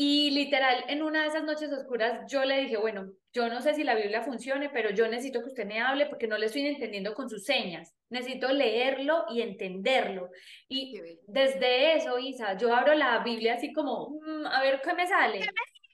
Y 0.00 0.30
literal, 0.30 0.84
en 0.86 1.02
una 1.02 1.22
de 1.22 1.26
esas 1.26 1.42
noches 1.42 1.72
oscuras, 1.72 2.20
yo 2.30 2.44
le 2.44 2.60
dije, 2.60 2.76
bueno, 2.76 3.10
yo 3.32 3.48
no 3.48 3.60
sé 3.60 3.74
si 3.74 3.82
la 3.82 3.96
Biblia 3.96 4.22
funcione, 4.22 4.70
pero 4.70 4.90
yo 4.90 5.08
necesito 5.08 5.40
que 5.40 5.48
usted 5.48 5.66
me 5.66 5.80
hable 5.80 6.06
porque 6.06 6.28
no 6.28 6.38
le 6.38 6.46
estoy 6.46 6.68
entendiendo 6.68 7.14
con 7.14 7.28
sus 7.28 7.42
señas. 7.42 7.92
Necesito 8.08 8.52
leerlo 8.52 9.24
y 9.28 9.42
entenderlo. 9.42 10.30
Y 10.68 10.94
desde 11.26 11.96
eso, 11.96 12.16
Isa, 12.16 12.56
yo 12.56 12.72
abro 12.72 12.94
la 12.94 13.18
Biblia 13.24 13.54
así 13.54 13.72
como, 13.72 14.20
mm, 14.22 14.46
a 14.46 14.62
ver 14.62 14.80
qué 14.84 14.94
me 14.94 15.04
sale, 15.08 15.40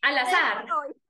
al 0.02 0.18
azar. 0.18 0.66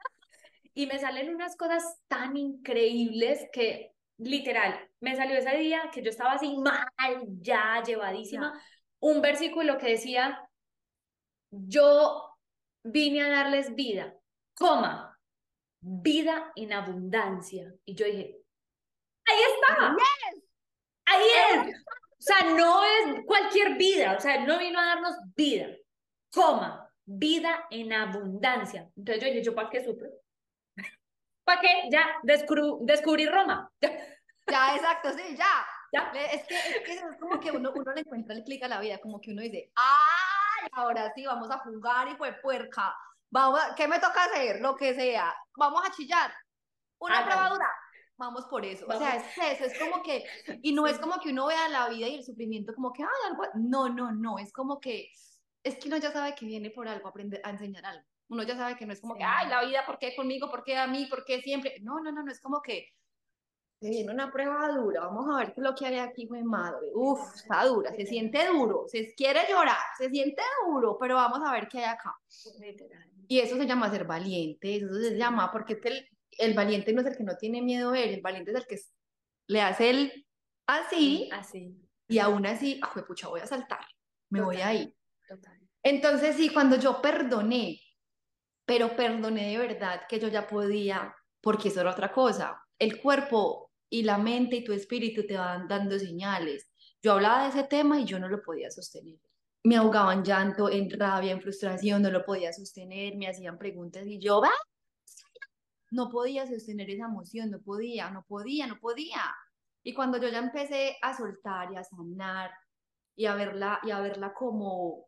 Y 0.76 0.86
me 0.86 0.98
salen 0.98 1.34
unas 1.34 1.56
cosas 1.56 2.00
tan 2.08 2.36
increíbles 2.36 3.46
que 3.52 3.92
literal, 4.18 4.88
me 5.00 5.16
salió 5.16 5.36
ese 5.36 5.56
día 5.56 5.90
que 5.92 6.02
yo 6.02 6.10
estaba 6.10 6.32
así 6.32 6.56
mal, 6.56 7.24
ya 7.40 7.80
llevadísima, 7.84 8.60
un 8.98 9.20
versículo 9.20 9.78
que 9.78 9.90
decía, 9.90 10.48
yo 11.50 12.33
vine 12.84 13.22
a 13.22 13.30
darles 13.30 13.74
vida, 13.74 14.14
coma, 14.54 15.18
vida 15.80 16.52
en 16.54 16.72
abundancia. 16.72 17.74
Y 17.84 17.94
yo 17.94 18.06
dije, 18.06 18.36
ahí 19.26 19.40
está, 19.54 19.96
ahí 21.06 21.26
es. 21.52 21.76
O 21.76 22.26
sea, 22.26 22.50
no 22.54 22.82
es 22.84 23.24
cualquier 23.26 23.76
vida, 23.76 24.14
o 24.16 24.20
sea, 24.20 24.44
no 24.46 24.58
vino 24.58 24.78
a 24.78 24.86
darnos 24.86 25.16
vida, 25.34 25.68
coma, 26.32 26.90
vida 27.04 27.66
en 27.70 27.92
abundancia. 27.92 28.90
Entonces 28.96 29.22
yo 29.22 29.28
dije, 29.28 29.42
¿yo 29.42 29.54
para 29.54 29.68
qué 29.68 29.84
sufro? 29.84 30.08
¿Para 31.44 31.60
qué? 31.60 31.88
Ya, 31.90 32.06
descubrí 32.22 33.26
Roma. 33.26 33.70
Ya, 34.46 34.76
exacto, 34.76 35.10
sí, 35.12 35.34
ya. 35.38 35.66
ya. 35.90 36.12
Es, 36.30 36.44
que, 36.46 36.54
es, 36.54 36.80
que, 36.84 36.92
es 36.92 37.02
como 37.18 37.40
que 37.40 37.50
uno, 37.50 37.72
uno 37.74 37.92
le 37.94 38.02
encuentra 38.02 38.34
el 38.34 38.44
clic 38.44 38.62
a 38.62 38.68
la 38.68 38.78
vida, 38.78 38.98
como 38.98 39.18
que 39.18 39.30
uno 39.30 39.40
dice, 39.40 39.72
¡ay! 40.60 40.68
Ahora 40.72 41.12
sí, 41.14 41.24
vamos 41.24 41.50
a 41.50 41.58
jugar 41.58 42.08
y 42.08 42.16
fue 42.16 42.32
puerca. 42.34 42.94
Vamos 43.30 43.60
¿Qué 43.76 43.88
me 43.88 43.98
toca 43.98 44.24
hacer? 44.24 44.60
Lo 44.60 44.76
que 44.76 44.94
sea. 44.94 45.34
Vamos 45.56 45.82
a 45.86 45.90
chillar. 45.90 46.32
Una 46.98 47.24
probadura. 47.24 47.66
Vamos 48.16 48.44
por 48.46 48.64
eso. 48.64 48.86
O 48.88 48.98
sea, 48.98 49.16
es 49.16 49.60
eso, 49.60 49.64
es 49.64 49.78
como 49.78 50.02
que, 50.02 50.24
y 50.62 50.72
no 50.72 50.86
es 50.86 50.98
como 50.98 51.18
que 51.20 51.30
uno 51.30 51.46
vea 51.46 51.68
la 51.68 51.88
vida 51.88 52.06
y 52.06 52.16
el 52.16 52.24
sufrimiento 52.24 52.74
como 52.74 52.92
que, 52.92 53.02
ay, 53.02 53.30
algo. 53.30 53.44
No, 53.54 53.88
no, 53.88 54.12
no, 54.12 54.38
es 54.38 54.52
como 54.52 54.80
que, 54.80 55.10
es 55.62 55.76
que 55.76 55.88
uno 55.88 55.96
ya 55.96 56.12
sabe 56.12 56.34
que 56.34 56.46
viene 56.46 56.70
por 56.70 56.86
algo, 56.86 57.06
a 57.06 57.10
aprender 57.10 57.40
a 57.44 57.50
enseñar 57.50 57.84
algo. 57.84 58.04
Uno 58.28 58.42
ya 58.42 58.56
sabe 58.56 58.76
que 58.76 58.86
no 58.86 58.92
es 58.92 59.00
como 59.00 59.16
que, 59.16 59.24
ay, 59.24 59.48
la 59.48 59.64
vida, 59.64 59.84
¿por 59.84 59.98
qué 59.98 60.14
conmigo? 60.14 60.50
¿Por 60.50 60.64
qué 60.64 60.76
a 60.76 60.86
mí? 60.86 61.06
¿Por 61.06 61.24
qué 61.24 61.42
siempre? 61.42 61.76
No, 61.80 62.00
no, 62.00 62.12
no, 62.12 62.22
no, 62.22 62.30
es 62.30 62.40
como 62.40 62.62
que 62.62 62.88
se 63.84 63.90
viene 63.90 64.12
una 64.12 64.32
prueba 64.32 64.66
dura, 64.68 65.00
vamos 65.02 65.26
a 65.28 65.36
ver 65.40 65.52
qué 65.52 65.60
es 65.60 65.64
lo 65.64 65.74
que 65.74 65.84
hay 65.84 65.98
aquí, 65.98 66.24
güey, 66.24 66.42
madre. 66.42 66.88
Uf, 66.94 67.20
está 67.34 67.66
dura, 67.66 67.94
se 67.94 68.06
siente 68.06 68.46
duro, 68.46 68.86
se 68.88 69.14
quiere 69.14 69.40
llorar, 69.46 69.76
se 69.98 70.08
siente 70.08 70.40
duro, 70.66 70.96
pero 70.98 71.16
vamos 71.16 71.46
a 71.46 71.52
ver 71.52 71.68
qué 71.68 71.80
hay 71.80 71.84
acá. 71.84 72.16
Y 73.28 73.40
eso 73.40 73.58
se 73.58 73.66
llama 73.66 73.90
ser 73.90 74.06
valiente, 74.06 74.76
eso 74.76 74.90
se 74.94 75.18
llama, 75.18 75.52
porque 75.52 75.78
el, 75.84 76.08
el 76.38 76.54
valiente 76.54 76.94
no 76.94 77.02
es 77.02 77.08
el 77.08 77.16
que 77.18 77.24
no 77.24 77.36
tiene 77.36 77.60
miedo 77.60 77.92
a 77.92 77.98
él, 77.98 78.14
el 78.14 78.22
valiente 78.22 78.52
es 78.52 78.56
el 78.56 78.66
que 78.66 78.80
le 79.48 79.60
hace 79.60 79.90
el 79.90 80.26
así, 80.66 81.28
así. 81.30 81.78
y 82.08 82.18
aún 82.20 82.46
así, 82.46 82.80
ah, 82.82 82.90
pucha, 83.06 83.28
voy 83.28 83.42
a 83.42 83.46
saltar, 83.46 83.84
me 84.30 84.40
voy 84.40 84.62
a 84.62 84.72
ir. 84.72 84.96
Entonces, 85.82 86.36
sí, 86.36 86.48
cuando 86.48 86.76
yo 86.76 87.02
perdoné, 87.02 87.82
pero 88.64 88.96
perdoné 88.96 89.50
de 89.50 89.58
verdad 89.58 90.00
que 90.08 90.18
yo 90.18 90.28
ya 90.28 90.46
podía, 90.46 91.14
porque 91.42 91.68
eso 91.68 91.82
era 91.82 91.90
otra 91.90 92.10
cosa. 92.10 92.58
El 92.78 93.02
cuerpo 93.02 93.63
y 93.90 94.02
la 94.02 94.18
mente 94.18 94.56
y 94.56 94.64
tu 94.64 94.72
espíritu 94.72 95.26
te 95.26 95.36
van 95.36 95.68
dando 95.68 95.98
señales. 95.98 96.70
Yo 97.02 97.12
hablaba 97.12 97.44
de 97.44 97.50
ese 97.50 97.64
tema 97.64 98.00
y 98.00 98.04
yo 98.04 98.18
no 98.18 98.28
lo 98.28 98.42
podía 98.42 98.70
sostener. 98.70 99.18
Me 99.62 99.76
ahogaba 99.76 100.12
en 100.12 100.24
llanto, 100.24 100.70
en 100.70 100.90
rabia, 100.90 101.32
en 101.32 101.40
frustración, 101.40 102.02
no 102.02 102.10
lo 102.10 102.24
podía 102.24 102.52
sostener, 102.52 103.16
me 103.16 103.28
hacían 103.28 103.58
preguntas 103.58 104.06
y 104.06 104.18
yo, 104.18 104.40
va, 104.40 104.50
no 105.90 106.10
podía 106.10 106.46
sostener 106.46 106.90
esa 106.90 107.04
emoción, 107.04 107.50
no 107.50 107.60
podía, 107.60 108.10
no 108.10 108.24
podía, 108.24 108.66
no 108.66 108.78
podía. 108.78 109.22
Y 109.82 109.94
cuando 109.94 110.18
yo 110.18 110.28
ya 110.28 110.38
empecé 110.38 110.96
a 111.00 111.16
soltar 111.16 111.72
y 111.72 111.76
a 111.76 111.84
sanar 111.84 112.50
y 113.16 113.26
a 113.26 113.34
verla, 113.34 113.80
y 113.84 113.90
a 113.90 114.00
verla 114.00 114.34
como, 114.34 115.06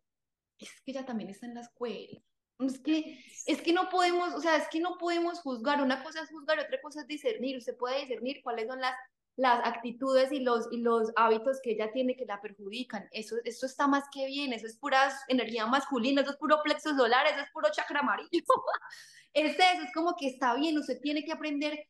es 0.57 0.69
que 0.85 0.91
ella 0.91 1.05
también 1.05 1.29
está 1.29 1.45
en 1.45 1.55
la 1.55 1.61
escuela, 1.61 2.21
es 2.59 2.79
que, 2.79 3.23
es 3.45 3.61
que 3.61 3.73
no 3.73 3.89
podemos, 3.89 4.33
o 4.33 4.41
sea, 4.41 4.57
es 4.57 4.67
que 4.69 4.79
no 4.79 4.97
podemos 4.97 5.39
juzgar. 5.41 5.81
Una 5.81 6.03
cosa 6.03 6.21
es 6.21 6.29
juzgar, 6.29 6.59
otra 6.59 6.81
cosa 6.81 7.01
es 7.01 7.07
discernir. 7.07 7.57
Usted 7.57 7.77
puede 7.77 8.01
discernir 8.01 8.41
cuáles 8.41 8.67
son 8.67 8.81
las, 8.81 8.95
las 9.35 9.65
actitudes 9.65 10.31
y 10.31 10.39
los, 10.39 10.67
y 10.71 10.77
los 10.77 11.11
hábitos 11.15 11.59
que 11.61 11.71
ella 11.71 11.91
tiene 11.91 12.15
que 12.15 12.25
la 12.25 12.41
perjudican. 12.41 13.07
Eso, 13.11 13.35
eso 13.45 13.65
está 13.67 13.87
más 13.87 14.05
que 14.11 14.25
bien, 14.25 14.53
eso 14.53 14.65
es 14.65 14.77
pura 14.77 15.11
energía 15.27 15.67
masculina, 15.67 16.21
eso 16.21 16.31
es 16.31 16.37
puro 16.37 16.61
plexo 16.63 16.95
solar, 16.95 17.27
eso 17.27 17.41
es 17.41 17.51
puro 17.51 17.69
chakra 17.71 17.99
amarillo. 17.99 18.29
es 19.33 19.53
eso, 19.53 19.83
es 19.83 19.93
como 19.93 20.15
que 20.15 20.27
está 20.27 20.55
bien, 20.55 20.77
usted 20.77 20.99
tiene 20.99 21.23
que 21.23 21.31
aprender 21.31 21.87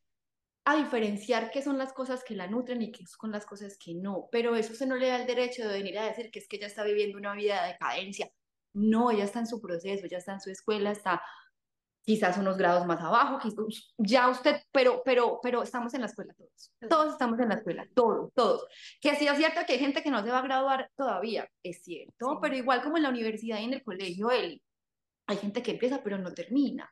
a 0.65 0.76
diferenciar 0.76 1.49
qué 1.49 1.61
son 1.61 1.78
las 1.78 1.93
cosas 1.93 2.26
que 2.26 2.36
la 2.36 2.47
nutren 2.47 2.82
y 2.82 2.91
qué 2.91 3.05
son 3.05 3.32
las 3.32 3.45
cosas 3.45 3.78
que 3.78 3.93
no. 3.93 4.28
Pero 4.34 4.57
eso 4.57 4.76
se 4.76 4.86
no 4.86 4.97
le 4.97 5.07
da 5.07 5.22
el 5.22 5.26
derecho 5.26 5.65
de 5.65 5.74
venir 5.74 5.97
a 5.97 6.07
decir 6.07 6.30
que 6.30 6.39
es 6.39 6.47
que 6.49 6.57
ella 6.57 6.68
está 6.68 6.84
viviendo 6.84 7.18
una 7.18 7.34
vida 7.34 7.63
de 7.63 7.72
decadencia. 7.72 8.30
No, 8.78 9.11
ella 9.11 9.23
está 9.23 9.39
en 9.39 9.47
su 9.47 9.59
proceso, 9.59 10.07
ya 10.07 10.17
está 10.17 10.34
en 10.34 10.41
su 10.41 10.49
escuela, 10.51 10.91
está 10.91 11.21
quizás 12.07 12.38
unos 12.38 12.57
grados 12.57 12.86
más 12.86 13.01
abajo, 13.01 13.38
ya 13.97 14.30
usted, 14.30 14.61
pero, 14.71 15.01
pero, 15.03 15.39
pero 15.43 15.61
estamos 15.61 15.93
en 15.93 15.99
la 15.99 16.07
escuela 16.07 16.34
todos, 16.36 16.71
todos 16.89 17.11
estamos 17.11 17.38
en 17.41 17.49
la 17.49 17.55
escuela, 17.55 17.86
todos, 17.93 18.32
todos. 18.34 18.65
Que 19.01 19.15
sí 19.15 19.28
es 19.28 19.36
cierto 19.36 19.59
que 19.67 19.73
hay 19.73 19.80
gente 19.80 20.01
que 20.01 20.09
no 20.09 20.23
se 20.23 20.32
va 20.32 20.39
a 20.39 20.43
graduar 20.43 20.89
todavía, 20.95 21.49
es 21.63 21.84
cierto, 21.84 22.39
pero 22.41 22.55
igual 22.55 22.82
como 22.82 22.95
en 22.95 23.03
la 23.03 23.09
universidad 23.09 23.59
y 23.59 23.65
en 23.65 23.73
el 23.73 23.84
colegio, 23.84 24.30
hay 24.30 25.38
gente 25.38 25.61
que 25.61 25.71
empieza 25.71 26.01
pero 26.01 26.17
no 26.17 26.34
termina. 26.34 26.89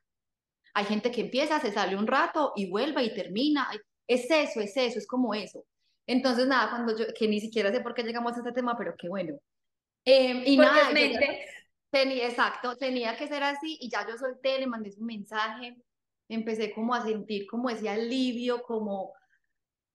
Hay 0.74 0.84
gente 0.84 1.10
que 1.12 1.22
empieza, 1.22 1.62
se 1.62 1.72
sale 1.72 1.96
un 1.96 2.08
rato 2.08 2.52
y 2.54 2.70
vuelve 2.70 3.02
y 3.02 3.14
termina. 3.14 3.70
Es 4.06 4.30
eso, 4.30 4.60
es 4.60 4.76
eso, 4.76 5.00
es 5.00 5.08
como 5.08 5.34
eso. 5.34 5.64
Entonces, 6.06 6.46
nada, 6.46 6.70
cuando 6.70 6.98
yo, 6.98 7.06
que 7.18 7.30
ni 7.30 7.40
siquiera 7.40 7.72
sé 7.72 7.80
por 7.80 7.94
qué 7.94 8.04
llegamos 8.04 8.34
a 8.34 8.40
este 8.40 8.52
tema, 8.52 8.76
pero 8.78 8.94
qué 8.98 9.08
bueno. 9.08 9.40
Eh, 10.04 10.44
y 10.46 10.58
nada, 10.58 10.92
Tenía, 11.96 12.28
exacto, 12.28 12.76
tenía 12.76 13.16
que 13.16 13.26
ser 13.26 13.42
así 13.42 13.78
y 13.80 13.90
ya 13.90 14.06
yo 14.06 14.18
solté, 14.18 14.60
le 14.60 14.68
mandé 14.68 14.92
su 14.92 15.02
mensaje, 15.02 15.82
empecé 16.28 16.74
como 16.74 16.94
a 16.94 17.02
sentir 17.02 17.48
como 17.48 17.70
ese 17.70 17.88
alivio, 17.88 18.64
como, 18.64 19.14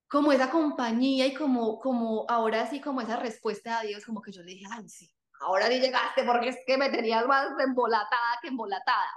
como 0.09 0.31
esa 0.31 0.49
compañía 0.49 1.27
y 1.27 1.35
como, 1.35 1.77
como 1.77 2.25
ahora 2.27 2.65
sí, 2.65 2.81
como 2.81 3.01
esa 3.01 3.17
respuesta 3.17 3.77
a 3.77 3.83
Dios, 3.83 4.03
como 4.03 4.19
que 4.19 4.31
yo 4.31 4.41
le 4.41 4.53
dije, 4.53 4.65
ay, 4.71 4.89
sí, 4.89 5.11
ahora 5.41 5.67
sí 5.67 5.79
llegaste 5.79 6.23
porque 6.23 6.49
es 6.49 6.57
que 6.65 6.75
me 6.75 6.89
tenías 6.89 7.27
más 7.27 7.49
embolatada 7.63 8.39
que 8.41 8.47
embolatada. 8.47 9.11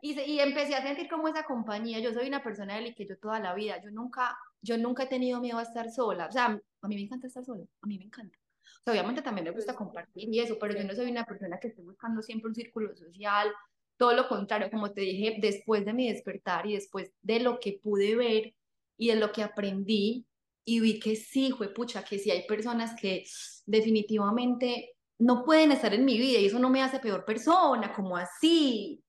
Y, 0.00 0.12
y 0.20 0.38
empecé 0.38 0.76
a 0.76 0.82
sentir 0.82 1.08
como 1.10 1.26
esa 1.26 1.42
compañía. 1.42 1.98
Yo 1.98 2.12
soy 2.12 2.28
una 2.28 2.40
persona 2.40 2.76
de 2.76 2.94
que 2.94 3.04
yo 3.04 3.18
toda 3.18 3.40
la 3.40 3.52
vida, 3.52 3.82
yo 3.82 3.90
nunca, 3.90 4.38
yo 4.62 4.78
nunca 4.78 5.02
he 5.02 5.06
tenido 5.08 5.40
miedo 5.40 5.58
a 5.58 5.64
estar 5.64 5.90
sola. 5.90 6.26
O 6.26 6.30
sea, 6.30 6.46
a 6.46 6.88
mí 6.88 6.94
me 6.94 7.02
encanta 7.02 7.26
estar 7.26 7.44
sola, 7.44 7.64
a 7.82 7.86
mí 7.88 7.98
me 7.98 8.04
encanta. 8.04 8.38
O 8.80 8.84
sea, 8.84 8.92
obviamente 8.92 9.22
también 9.22 9.44
me 9.44 9.50
gusta 9.50 9.74
compartir 9.74 10.28
y 10.32 10.40
eso, 10.40 10.56
pero 10.60 10.74
yo 10.74 10.84
no 10.84 10.94
soy 10.94 11.10
una 11.10 11.24
persona 11.24 11.58
que 11.58 11.68
esté 11.68 11.82
buscando 11.82 12.22
siempre 12.22 12.48
un 12.48 12.54
círculo 12.54 12.94
social. 12.96 13.52
Todo 13.96 14.12
lo 14.14 14.28
contrario, 14.28 14.70
como 14.70 14.92
te 14.92 15.00
dije, 15.02 15.36
después 15.40 15.84
de 15.84 15.92
mi 15.92 16.12
despertar 16.12 16.66
y 16.66 16.74
después 16.74 17.10
de 17.22 17.40
lo 17.40 17.58
que 17.60 17.80
pude 17.82 18.14
ver 18.16 18.54
y 18.98 19.08
de 19.08 19.16
lo 19.16 19.32
que 19.32 19.42
aprendí 19.42 20.26
y 20.64 20.80
vi 20.80 20.98
que 20.98 21.16
sí, 21.16 21.52
fue 21.56 21.72
pucha, 21.72 22.04
que 22.04 22.18
sí 22.18 22.30
hay 22.30 22.46
personas 22.46 22.94
que 23.00 23.24
definitivamente 23.66 24.96
no 25.18 25.44
pueden 25.44 25.72
estar 25.72 25.94
en 25.94 26.04
mi 26.04 26.18
vida 26.18 26.38
y 26.40 26.46
eso 26.46 26.58
no 26.58 26.70
me 26.70 26.82
hace 26.82 26.98
peor 26.98 27.24
persona, 27.24 27.92
como 27.94 28.16
así. 28.16 29.02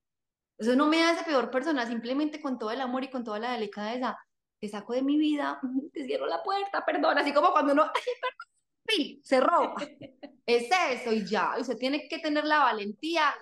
Eso 0.56 0.74
no 0.76 0.86
me 0.86 1.02
hace 1.04 1.24
peor 1.24 1.50
persona, 1.50 1.86
simplemente 1.86 2.40
con 2.40 2.58
todo 2.58 2.70
el 2.70 2.80
amor 2.80 3.04
y 3.04 3.10
con 3.10 3.24
toda 3.24 3.38
la 3.38 3.52
delicadeza, 3.52 4.16
te 4.60 4.68
saco 4.68 4.92
de 4.92 5.02
mi 5.02 5.18
vida, 5.18 5.60
te 5.92 6.04
cierro 6.04 6.26
la 6.26 6.42
puerta, 6.42 6.84
perdón, 6.84 7.18
así 7.18 7.32
como 7.32 7.52
cuando 7.52 7.72
uno, 7.72 7.82
ay, 7.82 8.12
perdón, 8.20 8.47
cerró. 9.22 9.74
es 10.46 10.68
eso 10.90 11.12
y 11.12 11.26
ya, 11.26 11.54
usted 11.58 11.76
tiene 11.76 12.08
que 12.08 12.18
tener 12.18 12.44
la 12.44 12.60
valentía 12.60 13.34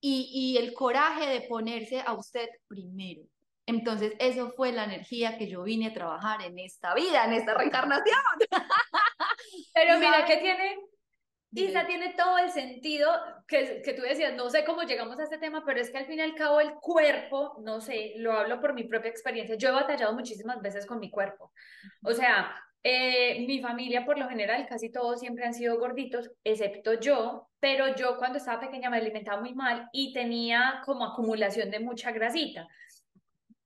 y, 0.00 0.30
y 0.32 0.58
el 0.58 0.72
coraje 0.72 1.28
de 1.28 1.42
ponerse 1.42 2.00
a 2.00 2.14
usted 2.14 2.48
primero. 2.66 3.22
Entonces, 3.66 4.14
eso 4.18 4.50
fue 4.56 4.72
la 4.72 4.84
energía 4.84 5.38
que 5.38 5.48
yo 5.48 5.62
vine 5.62 5.88
a 5.88 5.92
trabajar 5.92 6.42
en 6.42 6.58
esta 6.58 6.92
vida, 6.94 7.24
en 7.24 7.34
esta 7.34 7.54
reencarnación. 7.54 8.18
Pero 9.74 9.98
mira 9.98 10.24
que 10.24 10.38
tiene 10.38 10.76
Isa 11.52 11.84
tiene 11.84 12.14
todo 12.14 12.38
el 12.38 12.50
sentido 12.50 13.10
que, 13.48 13.82
que 13.82 13.92
tú 13.92 14.02
decías, 14.02 14.34
no 14.34 14.48
sé 14.50 14.64
cómo 14.64 14.82
llegamos 14.82 15.18
a 15.18 15.24
este 15.24 15.38
tema, 15.38 15.64
pero 15.64 15.80
es 15.80 15.90
que 15.90 15.98
al 15.98 16.06
fin 16.06 16.18
y 16.18 16.22
al 16.22 16.36
cabo 16.36 16.60
el 16.60 16.74
cuerpo, 16.74 17.56
no 17.64 17.80
sé, 17.80 18.12
lo 18.16 18.32
hablo 18.32 18.60
por 18.60 18.72
mi 18.72 18.84
propia 18.84 19.10
experiencia, 19.10 19.56
yo 19.56 19.70
he 19.70 19.72
batallado 19.72 20.12
muchísimas 20.12 20.62
veces 20.62 20.86
con 20.86 21.00
mi 21.00 21.10
cuerpo. 21.10 21.52
O 22.04 22.12
sea, 22.12 22.54
eh, 22.82 23.44
mi 23.46 23.60
familia 23.60 24.04
por 24.04 24.18
lo 24.18 24.28
general, 24.28 24.66
casi 24.66 24.90
todos 24.90 25.20
siempre 25.20 25.44
han 25.44 25.52
sido 25.52 25.78
gorditos, 25.78 26.30
excepto 26.44 26.94
yo, 26.94 27.48
pero 27.60 27.94
yo 27.94 28.16
cuando 28.16 28.38
estaba 28.38 28.60
pequeña 28.60 28.88
me 28.88 28.96
alimentaba 28.96 29.40
muy 29.40 29.54
mal 29.54 29.88
y 29.92 30.12
tenía 30.12 30.80
como 30.84 31.04
acumulación 31.04 31.70
de 31.70 31.80
mucha 31.80 32.10
grasita. 32.10 32.66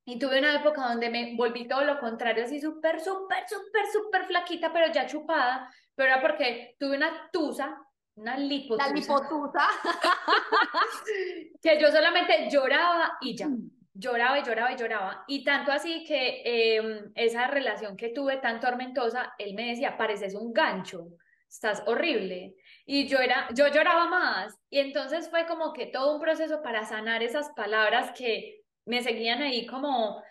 Y 0.07 0.19
tuve 0.19 0.39
una 0.39 0.55
época 0.55 0.87
donde 0.87 1.09
me 1.09 1.35
volví 1.35 1.67
todo 1.67 1.83
lo 1.83 1.99
contrario, 1.99 2.43
así 2.43 2.59
súper, 2.59 2.99
súper, 2.99 3.45
súper, 3.47 3.85
súper 3.91 4.25
flaquita, 4.25 4.71
pero 4.71 4.91
ya 4.91 5.07
chupada, 5.07 5.73
pero 5.95 6.11
era 6.11 6.21
porque 6.21 6.75
tuve 6.77 6.97
una 6.97 7.29
tusa, 7.31 7.81
una 8.15 8.37
lipotusa. 8.37 8.87
La 8.87 8.93
lipotusa. 8.93 9.67
que 11.61 11.79
yo 11.81 11.91
solamente 11.91 12.49
lloraba 12.51 13.17
y 13.21 13.35
ya. 13.35 13.47
Mm. 13.47 13.71
Lloraba 13.97 14.39
y 14.39 14.43
lloraba 14.43 14.73
y 14.73 14.77
lloraba. 14.77 15.23
Y 15.27 15.43
tanto 15.43 15.71
así 15.71 16.03
que 16.03 16.41
em, 16.45 17.11
esa 17.15 17.47
relación 17.47 17.95
que 17.95 18.09
tuve 18.09 18.37
tan 18.37 18.59
tormentosa, 18.59 19.33
él 19.37 19.53
me 19.53 19.69
decía, 19.69 19.97
pareces 19.97 20.35
un 20.35 20.53
gancho, 20.53 21.07
estás 21.49 21.81
horrible. 21.87 22.55
Y 22.85 23.07
yo, 23.07 23.19
era, 23.19 23.47
yo 23.53 23.67
lloraba 23.69 24.07
más. 24.07 24.55
Y 24.69 24.79
entonces 24.79 25.29
fue 25.29 25.45
como 25.47 25.73
que 25.73 25.87
todo 25.87 26.15
un 26.15 26.21
proceso 26.21 26.61
para 26.61 26.85
sanar 26.85 27.23
esas 27.23 27.49
palabras 27.55 28.11
que 28.17 28.61
me 28.85 29.01
seguían 29.01 29.41
ahí 29.41 29.65
como 29.65 30.21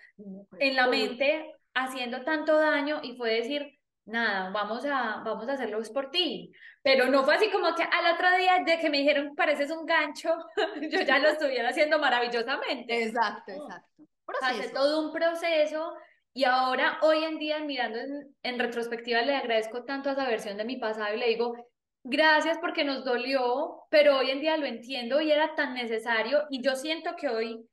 en 0.59 0.77
la 0.77 0.87
mente 0.87 1.51
haciendo 1.75 2.23
tanto 2.23 2.57
daño 2.59 3.01
y 3.03 3.17
fue 3.17 3.35
decir, 3.35 3.79
nada, 4.07 4.51
vamos 4.51 4.85
a, 4.85 5.23
vamos 5.25 5.49
a 5.49 5.53
hacerlo 5.53 5.81
por 5.93 6.11
ti. 6.11 6.53
Pero 6.83 7.07
no 7.07 7.25
fue 7.25 7.37
así 7.37 7.51
como 7.51 7.75
que 7.75 7.83
al 7.83 8.15
otro 8.15 8.37
día 8.37 8.63
de 8.65 8.79
que 8.79 8.91
me 8.91 8.99
dijeron 8.99 9.35
pareces 9.35 9.71
un 9.71 9.87
gancho, 9.87 10.35
yo 10.91 11.01
ya 11.01 11.19
lo 11.19 11.29
estuviera 11.29 11.71
haciendo 11.71 11.99
maravillosamente. 11.99 13.05
Exacto, 13.05 13.53
exacto. 13.53 14.05
Hace 14.43 14.71
todo 14.71 15.07
un 15.07 15.13
proceso 15.13 15.95
y 16.33 16.45
ahora, 16.45 16.99
hoy 17.03 17.23
en 17.23 17.39
día, 17.39 17.61
mirando 17.61 17.99
en, 17.99 18.37
en 18.43 18.59
retrospectiva, 18.59 19.23
le 19.23 19.37
agradezco 19.37 19.85
tanto 19.85 20.09
a 20.09 20.13
esa 20.15 20.27
versión 20.27 20.57
de 20.57 20.65
mi 20.65 20.77
pasado 20.77 21.15
y 21.15 21.19
le 21.19 21.29
digo, 21.29 21.55
gracias 22.03 22.59
porque 22.59 22.85
nos 22.85 23.05
dolió, 23.05 23.83
pero 23.89 24.19
hoy 24.19 24.31
en 24.31 24.41
día 24.41 24.57
lo 24.57 24.67
entiendo 24.67 25.21
y 25.21 25.31
era 25.31 25.55
tan 25.55 25.75
necesario 25.75 26.45
y 26.51 26.61
yo 26.61 26.75
siento 26.75 27.15
que 27.17 27.29
hoy 27.29 27.69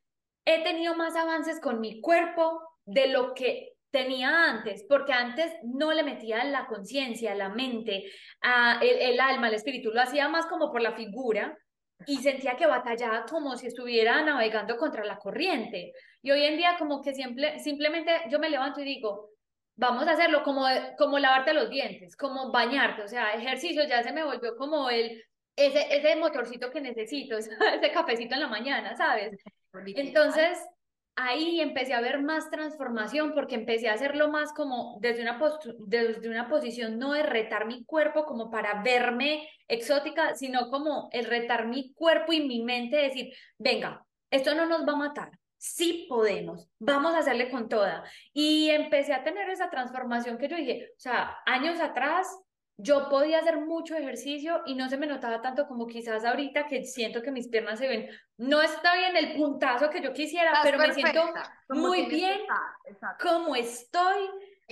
he 0.46 0.64
tenido 0.64 0.96
más 0.96 1.16
avances 1.16 1.60
con 1.60 1.80
mi 1.82 2.02
cuerpo 2.02 2.62
de 2.86 3.08
lo 3.08 3.34
que 3.34 3.71
tenía 3.92 4.50
antes, 4.50 4.86
porque 4.88 5.14
antes 5.14 5.54
no 5.64 5.92
le 5.94 6.04
metía 6.04 6.44
la 6.46 6.66
conciencia, 6.66 7.36
la 7.36 7.50
mente, 7.50 8.06
a 8.42 8.80
el, 8.82 9.20
alma, 9.20 9.50
el 9.50 9.56
espíritu, 9.56 9.92
lo 9.92 10.02
hacía 10.02 10.30
más 10.30 10.46
como 10.46 10.72
por 10.72 10.82
la 10.82 10.94
figura 10.94 11.58
y 12.08 12.18
sentía 12.18 12.56
que 12.56 12.66
batallaba 12.66 13.26
como 13.26 13.56
si 13.56 13.68
estuviera 13.68 14.22
navegando 14.24 14.78
contra 14.78 15.04
la 15.06 15.18
corriente. 15.18 15.92
Y 16.22 16.32
hoy 16.32 16.44
en 16.46 16.58
día 16.58 16.76
como 16.80 17.02
que 17.02 17.14
siempre, 17.14 17.60
simplemente 17.60 18.12
yo 18.30 18.40
me 18.40 18.50
levanto 18.50 18.82
y 18.82 18.86
digo, 18.86 19.30
vamos 19.76 20.08
a 20.08 20.12
hacerlo 20.12 20.42
como, 20.44 20.66
como 20.98 21.20
lavarte 21.20 21.54
los 21.54 21.70
dientes, 21.70 22.16
como 22.16 22.52
bañarte, 22.52 23.04
o 23.04 23.08
sea, 23.08 23.34
ejercicio 23.34 23.84
ya 23.88 24.04
se 24.04 24.14
me 24.14 24.24
volvió 24.24 24.56
como 24.56 24.90
el, 24.90 25.24
ese, 25.56 25.96
ese 25.96 26.16
motorcito 26.16 26.72
que 26.72 26.82
necesito, 26.82 27.38
ese 27.38 27.92
cafecito 27.94 28.36
en 28.36 28.42
la 28.42 28.48
mañana, 28.48 28.96
¿sabes? 28.96 29.38
Entonces, 29.74 30.60
ahí 31.16 31.60
empecé 31.62 31.94
a 31.94 32.02
ver 32.02 32.22
más 32.22 32.50
transformación 32.50 33.34
porque 33.34 33.56
empecé 33.56 33.90
a 33.90 33.94
hacerlo 33.94 34.30
más 34.30 34.54
como 34.54 34.98
desde 35.02 35.22
una, 35.22 35.40
desde 35.80 36.30
una 36.30 36.48
posición 36.50 36.98
no 37.00 37.14
de 37.14 37.24
retar 37.24 37.66
mi 37.66 37.84
cuerpo 37.86 38.26
como 38.26 38.50
para 38.50 38.82
verme 38.82 39.48
exótica, 39.68 40.36
sino 40.36 40.70
como 40.70 41.10
el 41.12 41.26
retar 41.26 41.68
mi 41.68 41.94
cuerpo 41.94 42.34
y 42.34 42.48
mi 42.48 42.64
mente, 42.64 42.98
decir, 42.98 43.34
venga, 43.58 44.06
esto 44.30 44.56
no 44.56 44.66
nos 44.66 44.88
va 44.88 44.94
a 44.94 44.98
matar. 44.98 45.32
Sí 45.58 46.08
podemos, 46.10 46.68
vamos 46.80 47.14
a 47.14 47.20
hacerle 47.20 47.52
con 47.52 47.70
toda. 47.70 48.04
Y 48.34 48.70
empecé 48.70 49.14
a 49.14 49.24
tener 49.24 49.50
esa 49.50 49.70
transformación 49.70 50.38
que 50.38 50.48
yo 50.48 50.58
dije, 50.58 50.90
o 50.98 51.00
sea, 51.00 51.38
años 51.46 51.80
atrás 51.80 52.28
yo 52.78 53.10
podía 53.10 53.40
hacer 53.40 53.60
mucho 53.60 53.96
ejercicio 53.96 54.62
y 54.66 54.74
no 54.74 54.90
se 54.90 54.98
me 54.98 55.06
notaba 55.06 55.42
tanto 55.42 55.68
como 55.68 55.86
quizás 55.86 56.26
ahorita 56.26 56.66
que 56.66 56.84
siento 56.84 57.22
que 57.22 57.32
mis 57.32 57.48
piernas 57.48 57.78
se 57.78 57.88
ven. 57.88 58.10
No 58.42 58.60
estoy 58.60 59.04
en 59.04 59.18
el 59.18 59.36
puntazo 59.36 59.92
que 59.92 60.02
yo 60.02 60.14
quisiera, 60.14 60.62
pero 60.64 60.80
me 60.80 60.92
siento 60.96 61.32
muy 61.70 62.08
bien 62.08 62.40
como 63.22 63.56
estoy 63.56 64.28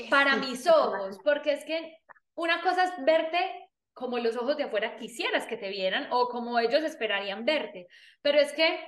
para 0.09 0.38
mis 0.38 0.65
ojos, 0.65 1.20
porque 1.24 1.53
es 1.53 1.63
que 1.65 1.99
una 2.34 2.61
cosa 2.61 2.86
es 2.86 3.05
verte 3.05 3.70
como 3.93 4.17
los 4.17 4.36
ojos 4.38 4.57
de 4.57 4.63
afuera 4.63 4.95
quisieras 4.95 5.45
que 5.45 5.55
te 5.55 5.70
vieran 5.70 6.07
o 6.09 6.30
como 6.30 6.57
ellos 6.57 6.82
esperarían 6.84 7.45
verte, 7.45 7.88
pero 8.24 8.39
es 8.39 8.53
que 8.53 8.80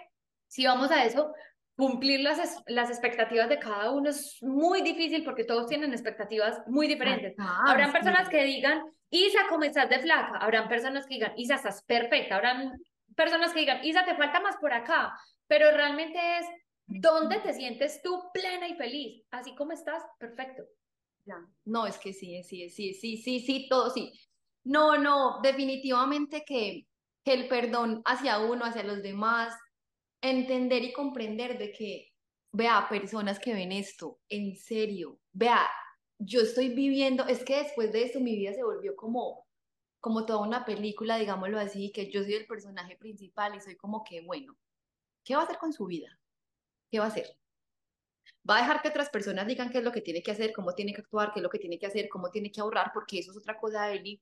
si 0.48 0.66
vamos 0.66 0.90
a 0.90 1.06
eso, 1.06 1.32
cumplir 1.76 2.22
las, 2.22 2.64
las 2.66 2.90
expectativas 2.90 3.50
de 3.50 3.60
cada 3.60 3.92
uno 3.92 4.10
es 4.10 4.42
muy 4.42 4.82
difícil 4.82 5.24
porque 5.24 5.44
todos 5.44 5.68
tienen 5.68 5.92
expectativas 5.92 6.60
muy 6.66 6.88
diferentes. 6.88 7.36
Habrán 7.68 7.92
personas 7.92 8.30
que 8.30 8.44
digan, 8.46 8.82
Isa, 9.12 9.42
¿cómo 9.48 9.64
estás 9.64 9.90
de 9.90 10.00
flaca? 10.00 10.40
Habrán 10.40 10.68
personas 10.68 11.06
que 11.06 11.16
digan, 11.16 11.34
Isa, 11.38 11.56
estás 11.56 11.84
perfecta. 11.84 12.36
Habrán 12.36 12.82
personas 13.22 13.54
que 13.54 13.60
digan, 13.60 13.84
Isa, 13.84 14.04
te 14.06 14.16
falta 14.16 14.40
más 14.40 14.58
por 14.58 14.74
acá. 14.74 15.18
Pero 15.48 15.72
realmente 15.72 16.18
es, 16.40 16.46
¿dónde 16.88 17.40
te 17.40 17.54
sientes 17.54 18.02
tú 18.02 18.24
plena 18.34 18.68
y 18.68 18.76
feliz? 18.76 19.24
Así 19.32 19.54
como 19.56 19.74
estás, 19.74 20.04
perfecto. 20.18 20.64
No, 21.66 21.86
es 21.86 21.98
que 21.98 22.14
sí, 22.14 22.44
sí, 22.44 22.70
sí, 22.70 22.94
sí, 22.94 23.18
sí, 23.18 23.40
sí, 23.40 23.68
todo 23.70 23.90
sí. 23.90 24.12
No, 24.64 24.98
no, 24.98 25.40
definitivamente 25.42 26.44
que, 26.46 26.88
que 27.24 27.34
el 27.34 27.48
perdón 27.48 28.02
hacia 28.06 28.40
uno, 28.40 28.66
hacia 28.66 28.84
los 28.84 29.02
demás, 29.02 29.54
entender 30.22 30.84
y 30.84 30.94
comprender 30.94 31.58
de 31.58 31.72
que, 31.72 32.10
vea, 32.52 32.88
personas 32.90 33.40
que 33.40 33.54
ven 33.54 33.72
esto, 33.72 34.20
en 34.30 34.56
serio, 34.56 35.20
vea, 35.32 35.68
yo 36.20 36.42
estoy 36.42 36.70
viviendo, 36.70 37.26
es 37.28 37.44
que 37.44 37.58
después 37.58 37.92
de 37.92 38.04
esto 38.04 38.20
mi 38.20 38.36
vida 38.36 38.54
se 38.54 38.64
volvió 38.64 38.96
como, 38.96 39.46
como 40.02 40.26
toda 40.26 40.40
una 40.40 40.66
película, 40.66 41.18
digámoslo 41.18 41.60
así, 41.60 41.92
que 41.92 42.12
yo 42.12 42.24
soy 42.24 42.34
el 42.34 42.48
personaje 42.48 42.98
principal 42.98 43.56
y 43.56 43.62
soy 43.62 43.76
como 43.78 44.04
que, 44.04 44.22
bueno, 44.22 44.58
¿qué 45.24 45.36
va 45.36 45.42
a 45.42 45.46
hacer 45.46 45.58
con 45.58 45.72
su 45.72 45.86
vida? 45.86 46.20
¿Qué 46.92 47.00
va 47.00 47.06
a 47.06 47.10
hacer? 47.10 47.38
Va 48.50 48.58
a 48.58 48.62
dejar 48.62 48.82
que 48.82 48.90
otras 48.90 49.10
personas 49.10 49.48
digan 49.48 49.70
qué 49.70 49.78
es 49.78 49.84
lo 49.84 49.92
que 49.92 50.02
tiene 50.02 50.22
que 50.22 50.32
hacer, 50.32 50.52
cómo 50.52 50.74
tiene 50.74 50.94
que 50.94 51.02
actuar, 51.02 51.32
qué 51.32 51.40
es 51.40 51.44
lo 51.44 51.50
que 51.50 51.60
tiene 51.60 51.80
que 51.80 51.86
hacer, 51.86 52.10
cómo 52.10 52.30
tiene 52.32 52.52
que 52.52 52.60
ahorrar, 52.60 52.92
porque 52.94 53.20
eso 53.20 53.32
es 53.32 53.38
otra 53.38 53.58
cosa 53.58 53.86
de 53.86 53.98
él. 53.98 54.22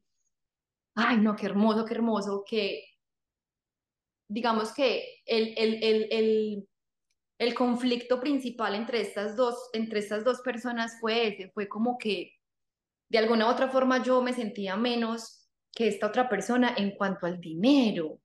Ay, 0.95 1.17
no, 1.17 1.35
qué 1.35 1.45
hermoso, 1.45 1.85
qué 1.85 1.93
hermoso, 1.95 2.43
que 2.45 2.85
digamos 4.27 4.73
que 4.73 5.21
el, 5.25 5.55
el, 5.57 5.83
el, 5.83 6.07
el 6.11 6.69
el 7.39 7.55
conflicto 7.55 8.19
principal 8.19 8.75
entre 8.75 9.01
estas 9.01 9.35
dos, 9.35 9.69
entre 9.73 9.99
estas 9.99 10.25
dos 10.25 10.41
personas 10.41 10.99
fue 10.99 11.27
ese, 11.27 11.49
fue 11.51 11.69
como 11.69 11.97
que 11.97 12.33
de 13.09 13.17
alguna 13.17 13.47
u 13.47 13.49
otra 13.49 13.69
forma 13.69 14.03
yo 14.03 14.21
me 14.21 14.33
sentía 14.33 14.75
menos 14.75 15.38
que 15.71 15.87
esta 15.87 16.07
otra 16.07 16.27
persona 16.27 16.73
en 16.77 16.91
cuanto 16.91 17.25
al 17.25 17.39
dinero. 17.39 18.19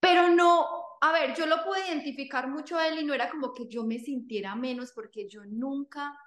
Pero 0.00 0.28
no, 0.28 0.66
a 1.00 1.12
ver, 1.12 1.34
yo 1.34 1.46
lo 1.46 1.64
pude 1.64 1.86
identificar 1.88 2.48
mucho 2.48 2.76
a 2.76 2.88
él 2.88 3.00
y 3.00 3.04
no 3.04 3.14
era 3.14 3.30
como 3.30 3.52
que 3.52 3.66
yo 3.68 3.84
me 3.84 3.98
sintiera 3.98 4.54
menos 4.54 4.92
porque 4.92 5.28
yo 5.28 5.44
nunca 5.46 6.18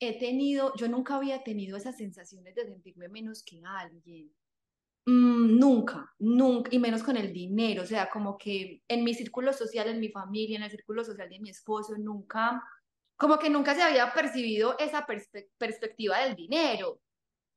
he 0.00 0.18
tenido, 0.18 0.74
yo 0.76 0.88
nunca 0.88 1.16
había 1.16 1.42
tenido 1.42 1.76
esas 1.76 1.96
sensaciones 1.96 2.54
de 2.54 2.64
sentirme 2.64 3.08
menos 3.08 3.42
que 3.44 3.60
alguien. 3.64 4.32
Mm, 5.06 5.58
nunca, 5.58 6.14
nunca, 6.18 6.70
y 6.72 6.78
menos 6.78 7.02
con 7.02 7.16
el 7.16 7.32
dinero, 7.32 7.82
o 7.82 7.86
sea, 7.86 8.08
como 8.10 8.38
que 8.38 8.82
en 8.86 9.02
mi 9.02 9.14
círculo 9.14 9.52
social, 9.52 9.88
en 9.88 10.00
mi 10.00 10.10
familia, 10.10 10.56
en 10.56 10.62
el 10.62 10.70
círculo 10.70 11.04
social 11.04 11.28
de 11.28 11.40
mi 11.40 11.50
esposo, 11.50 11.96
nunca, 11.98 12.62
como 13.16 13.38
que 13.38 13.50
nunca 13.50 13.74
se 13.74 13.82
había 13.82 14.12
percibido 14.12 14.76
esa 14.78 15.06
perspectiva 15.58 16.18
del 16.20 16.36
dinero. 16.36 17.00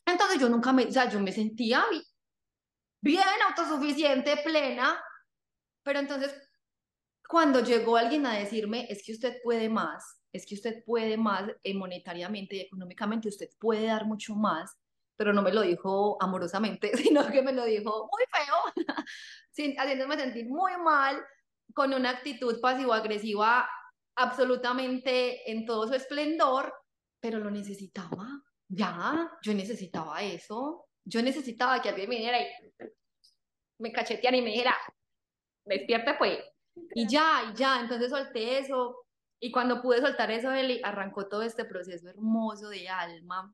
Entonces 0.05 0.39
yo 0.39 0.49
nunca 0.49 0.73
me, 0.73 0.85
o 0.85 0.91
sea, 0.91 1.09
yo 1.09 1.19
me 1.19 1.31
sentía 1.31 1.85
bien 3.03 3.21
autosuficiente, 3.49 4.37
plena, 4.37 4.97
pero 5.83 5.99
entonces 5.99 6.33
cuando 7.27 7.59
llegó 7.59 7.97
alguien 7.97 8.25
a 8.25 8.37
decirme, 8.37 8.87
es 8.89 9.03
que 9.03 9.11
usted 9.11 9.37
puede 9.43 9.67
más, 9.67 10.21
es 10.31 10.45
que 10.45 10.55
usted 10.55 10.83
puede 10.85 11.17
más 11.17 11.51
eh, 11.63 11.73
monetariamente 11.73 12.55
y 12.55 12.61
económicamente, 12.61 13.27
usted 13.27 13.49
puede 13.59 13.87
dar 13.87 14.05
mucho 14.05 14.35
más, 14.35 14.77
pero 15.17 15.33
no 15.33 15.41
me 15.41 15.53
lo 15.53 15.61
dijo 15.61 16.17
amorosamente, 16.21 16.91
sino 16.97 17.27
que 17.29 17.41
me 17.41 17.51
lo 17.51 17.65
dijo 17.65 18.09
muy 18.11 18.23
feo, 18.31 18.85
haciéndome 19.77 20.17
sentir 20.17 20.47
muy 20.47 20.77
mal, 20.77 21.21
con 21.73 21.93
una 21.93 22.11
actitud 22.11 22.61
pasivo-agresiva 22.61 23.67
absolutamente 24.15 25.51
en 25.51 25.65
todo 25.65 25.87
su 25.87 25.95
esplendor, 25.95 26.73
pero 27.19 27.39
lo 27.39 27.49
necesitaba, 27.51 28.43
ya, 28.69 29.29
yo 29.41 29.53
necesitaba 29.53 30.21
eso, 30.23 30.87
yo 31.05 31.21
necesitaba 31.21 31.81
que 31.81 31.89
alguien 31.89 32.09
me 32.09 32.17
diera 32.17 32.39
y 32.41 32.47
me 33.79 33.91
cacheteara 33.91 34.37
y 34.37 34.41
me 34.41 34.51
dijera, 34.51 34.75
despierte 35.65 36.13
pues, 36.17 36.39
y 36.95 37.07
ya, 37.07 37.51
y 37.51 37.55
ya, 37.55 37.81
entonces 37.81 38.09
solté 38.09 38.59
eso, 38.59 39.03
y 39.39 39.51
cuando 39.51 39.81
pude 39.81 39.99
soltar 39.99 40.31
eso, 40.31 40.53
Eli, 40.53 40.79
arrancó 40.83 41.27
todo 41.27 41.43
este 41.43 41.65
proceso 41.65 42.07
hermoso 42.09 42.69
de 42.69 42.87
alma, 42.87 43.53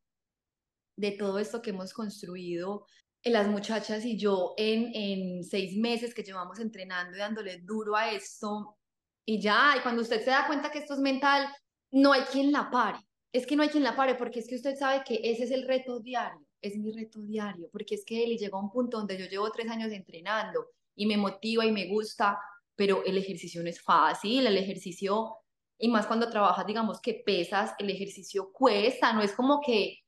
de 0.95 1.11
todo 1.11 1.39
esto 1.39 1.61
que 1.61 1.71
hemos 1.71 1.93
construido 1.93 2.85
las 3.23 3.47
muchachas 3.47 4.05
y 4.05 4.17
yo 4.17 4.53
en, 4.55 4.91
en 4.93 5.43
seis 5.43 5.75
meses 5.75 6.13
que 6.13 6.23
llevamos 6.23 6.59
entrenando 6.59 7.15
y 7.15 7.19
dándole 7.19 7.57
duro 7.61 7.95
a 7.95 8.11
esto. 8.11 8.77
Y 9.25 9.41
ya, 9.41 9.75
y 9.77 9.81
cuando 9.81 10.01
usted 10.01 10.23
se 10.23 10.29
da 10.29 10.47
cuenta 10.47 10.69
que 10.71 10.77
esto 10.77 10.93
es 10.93 10.99
mental, 10.99 11.47
no 11.91 12.13
hay 12.13 12.21
quien 12.21 12.51
la 12.51 12.69
pare. 12.69 12.99
Es 13.33 13.45
que 13.45 13.55
no 13.55 13.63
hay 13.63 13.69
quien 13.69 13.83
la 13.83 13.95
pare 13.95 14.15
porque 14.15 14.39
es 14.39 14.47
que 14.47 14.55
usted 14.55 14.75
sabe 14.75 15.03
que 15.03 15.19
ese 15.23 15.45
es 15.45 15.51
el 15.51 15.67
reto 15.67 15.99
diario, 15.99 16.45
es 16.61 16.77
mi 16.77 16.91
reto 16.91 17.21
diario, 17.21 17.69
porque 17.71 17.95
es 17.95 18.05
que 18.05 18.23
Eli 18.23 18.37
llegó 18.37 18.57
a 18.57 18.63
un 18.63 18.71
punto 18.71 18.97
donde 18.97 19.17
yo 19.17 19.25
llevo 19.25 19.51
tres 19.51 19.69
años 19.69 19.91
entrenando 19.91 20.67
y 20.95 21.05
me 21.05 21.17
motiva 21.17 21.65
y 21.65 21.71
me 21.71 21.87
gusta, 21.87 22.39
pero 22.75 23.03
el 23.05 23.17
ejercicio 23.17 23.61
no 23.63 23.69
es 23.69 23.81
fácil, 23.81 24.45
el 24.45 24.57
ejercicio, 24.57 25.37
y 25.77 25.87
más 25.87 26.07
cuando 26.07 26.29
trabajas, 26.29 26.65
digamos 26.65 26.99
que 27.01 27.21
pesas, 27.25 27.73
el 27.79 27.89
ejercicio 27.89 28.51
cuesta, 28.51 29.13
no 29.13 29.21
es 29.21 29.31
como 29.33 29.61
que 29.61 29.99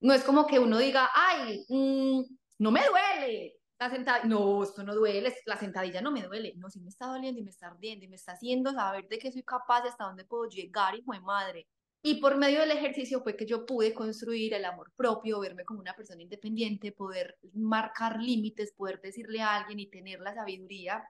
no 0.00 0.12
es 0.12 0.22
como 0.22 0.46
que 0.46 0.58
uno 0.58 0.78
diga, 0.78 1.10
ay, 1.14 1.64
mm, 1.68 2.22
no 2.58 2.70
me 2.70 2.80
duele. 2.86 3.54
La 3.78 3.90
sentadilla, 3.90 4.28
no, 4.28 4.62
esto 4.62 4.82
no 4.82 4.94
duele, 4.94 5.34
la 5.44 5.56
sentadilla 5.58 6.00
no 6.00 6.10
me 6.10 6.22
duele. 6.22 6.54
No, 6.56 6.70
sí 6.70 6.80
me 6.80 6.88
está 6.88 7.06
doliendo 7.06 7.40
y 7.40 7.44
me 7.44 7.50
está 7.50 7.68
ardiendo 7.68 8.04
y 8.04 8.08
me 8.08 8.16
está 8.16 8.32
haciendo 8.32 8.72
saber 8.72 9.08
de 9.08 9.18
qué 9.18 9.30
soy 9.30 9.42
capaz 9.42 9.84
y 9.84 9.88
hasta 9.88 10.04
dónde 10.04 10.24
puedo 10.24 10.48
llegar, 10.48 10.94
hijo 10.94 11.12
de 11.12 11.20
madre. 11.20 11.66
Y 12.06 12.20
por 12.20 12.36
medio 12.36 12.60
del 12.60 12.70
ejercicio 12.70 13.20
fue 13.20 13.36
que 13.36 13.46
yo 13.46 13.66
pude 13.66 13.92
construir 13.92 14.54
el 14.54 14.64
amor 14.64 14.92
propio, 14.94 15.40
verme 15.40 15.64
como 15.64 15.80
una 15.80 15.96
persona 15.96 16.22
independiente, 16.22 16.92
poder 16.92 17.36
marcar 17.52 18.22
límites, 18.22 18.72
poder 18.76 19.00
decirle 19.00 19.40
a 19.40 19.56
alguien 19.56 19.80
y 19.80 19.90
tener 19.90 20.20
la 20.20 20.32
sabiduría, 20.32 21.02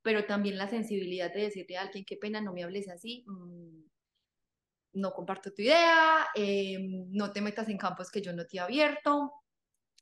pero 0.00 0.26
también 0.26 0.56
la 0.56 0.68
sensibilidad 0.68 1.34
de 1.34 1.40
decirle 1.40 1.76
a 1.76 1.82
alguien, 1.82 2.04
qué 2.04 2.16
pena, 2.16 2.40
no 2.40 2.52
me 2.52 2.62
hables 2.62 2.88
así, 2.88 3.24
mm, 3.26 3.82
no 4.92 5.12
comparto 5.12 5.52
tu 5.52 5.62
idea, 5.62 6.28
em, 6.36 7.10
no 7.10 7.32
te 7.32 7.40
metas 7.40 7.68
en 7.68 7.76
campos 7.76 8.08
que 8.08 8.22
yo 8.22 8.32
no 8.32 8.46
te 8.46 8.58
he 8.58 8.60
abierto, 8.60 9.32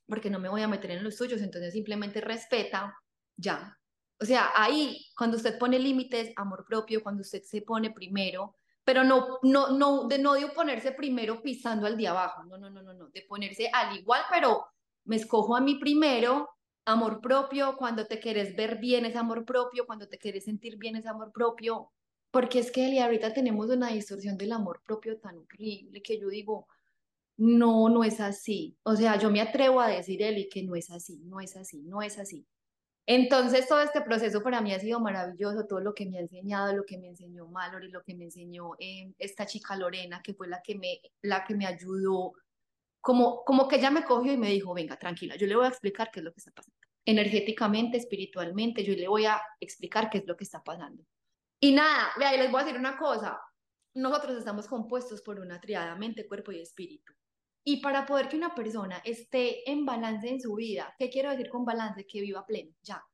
porque 0.05 0.29
no 0.29 0.37
me 0.39 0.49
voy 0.49 0.61
a 0.61 0.67
meter 0.67 0.91
en 0.91 1.03
los 1.03 1.17
tuyos, 1.17 1.41
entonces 1.41 1.73
simplemente 1.73 2.21
respeta, 2.21 2.95
ya. 3.37 3.75
O 4.19 4.25
sea, 4.25 4.51
ahí, 4.55 5.03
cuando 5.17 5.37
usted 5.37 5.57
pone 5.57 5.79
límites, 5.79 6.31
amor 6.35 6.63
propio, 6.67 7.01
cuando 7.01 7.21
usted 7.21 7.41
se 7.41 7.63
pone 7.63 7.89
primero, 7.89 8.55
pero 8.87 9.03
no, 9.03 9.39
no, 9.43 9.77
no, 9.77 10.07
de 10.07 10.17
no 10.17 10.35
de 10.35 10.47
ponerse 10.47 10.93
primero 10.93 11.41
pisando 11.41 11.85
al 11.85 11.97
de 11.97 12.07
abajo, 12.07 12.45
no, 12.45 12.57
no, 12.57 12.69
no, 12.69 12.81
no, 12.81 12.93
no, 12.93 13.09
de 13.09 13.21
ponerse 13.23 13.69
al 13.73 13.97
igual, 13.97 14.21
pero 14.31 14.65
me 15.03 15.17
escojo 15.17 15.57
a 15.57 15.59
mí 15.59 15.75
primero, 15.75 16.49
amor 16.85 17.19
propio, 17.19 17.75
cuando 17.75 18.07
te 18.07 18.17
quieres 18.17 18.55
ver 18.55 18.77
bien 18.77 19.03
es 19.03 19.17
amor 19.17 19.43
propio, 19.43 19.85
cuando 19.85 20.07
te 20.07 20.17
quieres 20.17 20.45
sentir 20.45 20.77
bien 20.77 20.95
es 20.95 21.05
amor 21.05 21.33
propio, 21.33 21.91
porque 22.31 22.59
es 22.59 22.71
que 22.71 22.87
Eli, 22.87 22.99
ahorita 22.99 23.33
tenemos 23.33 23.69
una 23.69 23.89
distorsión 23.89 24.37
del 24.37 24.53
amor 24.53 24.81
propio 24.85 25.19
tan 25.19 25.37
horrible 25.37 26.01
que 26.01 26.17
yo 26.17 26.29
digo, 26.29 26.67
no, 27.35 27.89
no 27.89 28.05
es 28.05 28.21
así. 28.21 28.77
O 28.83 28.95
sea, 28.95 29.19
yo 29.19 29.29
me 29.29 29.41
atrevo 29.41 29.81
a 29.81 29.89
decir, 29.89 30.21
Eli, 30.21 30.47
que 30.47 30.63
no 30.63 30.77
es 30.77 30.89
así, 30.91 31.19
no 31.25 31.41
es 31.41 31.57
así, 31.57 31.83
no 31.83 32.01
es 32.01 32.17
así. 32.17 32.47
Entonces, 33.09 33.69
todo 33.69 33.79
este 33.79 34.01
proceso 34.01 34.43
para 34.43 34.59
mí 34.59 34.73
ha 34.73 34.79
sido 34.79 34.99
maravilloso, 34.99 35.65
todo 35.65 35.79
lo 35.79 35.93
que 35.93 36.05
me 36.05 36.17
ha 36.17 36.21
enseñado, 36.21 36.75
lo 36.75 36.83
que 36.83 36.97
me 36.97 37.07
enseñó 37.07 37.47
Mallory, 37.47 37.89
lo 37.89 38.03
que 38.03 38.13
me 38.13 38.25
enseñó 38.25 38.71
eh, 38.79 39.13
esta 39.17 39.45
chica 39.45 39.77
Lorena, 39.77 40.21
que 40.21 40.33
fue 40.33 40.49
la 40.49 40.61
que 40.61 40.75
me, 40.75 40.99
la 41.21 41.45
que 41.45 41.55
me 41.55 41.65
ayudó, 41.65 42.33
como, 42.99 43.45
como 43.45 43.69
que 43.69 43.77
ella 43.77 43.91
me 43.91 44.03
cogió 44.03 44.33
y 44.33 44.37
me 44.37 44.49
dijo, 44.49 44.73
venga, 44.73 44.97
tranquila, 44.99 45.37
yo 45.37 45.47
le 45.47 45.55
voy 45.55 45.65
a 45.65 45.69
explicar 45.69 46.11
qué 46.11 46.19
es 46.19 46.25
lo 46.25 46.33
que 46.33 46.41
está 46.41 46.51
pasando. 46.51 46.75
Energéticamente, 47.05 47.95
espiritualmente, 47.95 48.83
yo 48.83 48.93
le 48.93 49.07
voy 49.07 49.25
a 49.25 49.41
explicar 49.61 50.09
qué 50.09 50.17
es 50.17 50.27
lo 50.27 50.35
que 50.35 50.43
está 50.43 50.61
pasando. 50.61 51.01
Y 51.61 51.71
nada, 51.71 52.09
vea, 52.19 52.33
les 52.33 52.51
voy 52.51 52.59
a 52.59 52.65
decir 52.65 52.77
una 52.77 52.97
cosa. 52.97 53.39
Nosotros 53.93 54.37
estamos 54.37 54.67
compuestos 54.67 55.21
por 55.21 55.39
una 55.39 55.61
triada, 55.61 55.95
mente, 55.95 56.27
cuerpo 56.27 56.51
y 56.51 56.59
espíritu. 56.59 57.13
Y 57.69 57.81
para 57.81 58.05
poder 58.05 58.29
que 58.29 58.37
una 58.37 58.55
persona 58.55 59.01
esté 59.03 59.69
en 59.69 59.85
balance 59.85 60.29
en 60.29 60.39
su 60.39 60.55
vida, 60.55 60.95
¿qué 60.97 61.09
quiero 61.09 61.31
decir 61.31 61.49
con 61.49 61.65
balance? 61.65 62.07
Que 62.07 62.21
viva 62.21 62.45
pleno, 62.45 62.71
ya. 62.81 63.05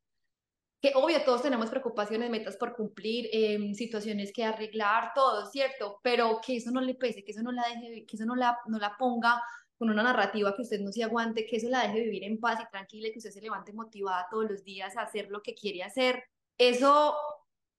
Que 0.80 0.91
obvio 0.93 1.24
todos 1.24 1.41
tenemos 1.41 1.72
preocupaciones, 1.72 2.30
metas 2.30 2.56
por 2.58 2.76
cumplir, 2.76 3.30
em, 3.34 3.74
situaciones 3.74 4.32
que 4.32 4.45
arreglar, 4.45 5.12
todo, 5.16 5.47
¿cierto? 5.47 5.99
Pero 6.04 6.39
que 6.39 6.58
eso 6.58 6.70
no 6.70 6.82
le 6.82 6.93
pese, 6.93 7.24
que 7.24 7.32
eso 7.32 7.41
no 7.41 7.51
la 7.51 7.64
deje, 7.68 8.06
que 8.06 8.16
eso 8.16 8.28
no 8.28 8.36
la, 8.36 8.60
no 8.68 8.78
la 8.78 8.95
ponga 8.95 9.41
con 9.76 9.89
una 9.89 10.04
narrativa 10.04 10.56
que 10.56 10.62
usted 10.62 10.82
no 10.82 10.91
se 10.91 11.04
aguante, 11.04 11.47
que 11.47 11.56
eso 11.56 11.68
la 11.68 11.88
deje 11.88 12.01
vivir 12.01 12.24
en 12.24 12.39
paz 12.39 12.60
y 12.62 12.70
tranquila, 12.70 13.10
que 13.12 13.18
usted 13.18 13.32
se 13.32 13.41
levante 13.41 13.74
motivada 13.74 14.28
todos 14.30 14.47
los 14.47 14.64
días 14.64 14.95
a 14.97 15.01
hacer 15.01 15.30
lo 15.32 15.41
que 15.41 15.56
quiere 15.56 15.82
hacer. 15.82 16.26
Eso 16.60 17.16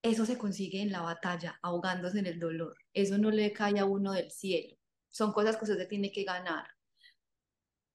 eso 0.02 0.26
se 0.26 0.36
consigue 0.36 0.82
en 0.82 0.90
la 0.90 1.02
batalla, 1.02 1.56
ahogándose 1.62 2.18
en 2.18 2.26
el 2.26 2.40
dolor. 2.40 2.76
Eso 2.92 3.16
no 3.16 3.30
le 3.30 3.52
cae 3.52 3.78
a 3.78 3.84
uno 3.84 4.12
del 4.12 4.32
cielo. 4.32 4.76
Son 5.14 5.32
cosas 5.32 5.56
que 5.56 5.64
usted 5.64 5.78
se 5.78 5.86
tiene 5.86 6.10
que 6.10 6.24
ganar. 6.24 6.66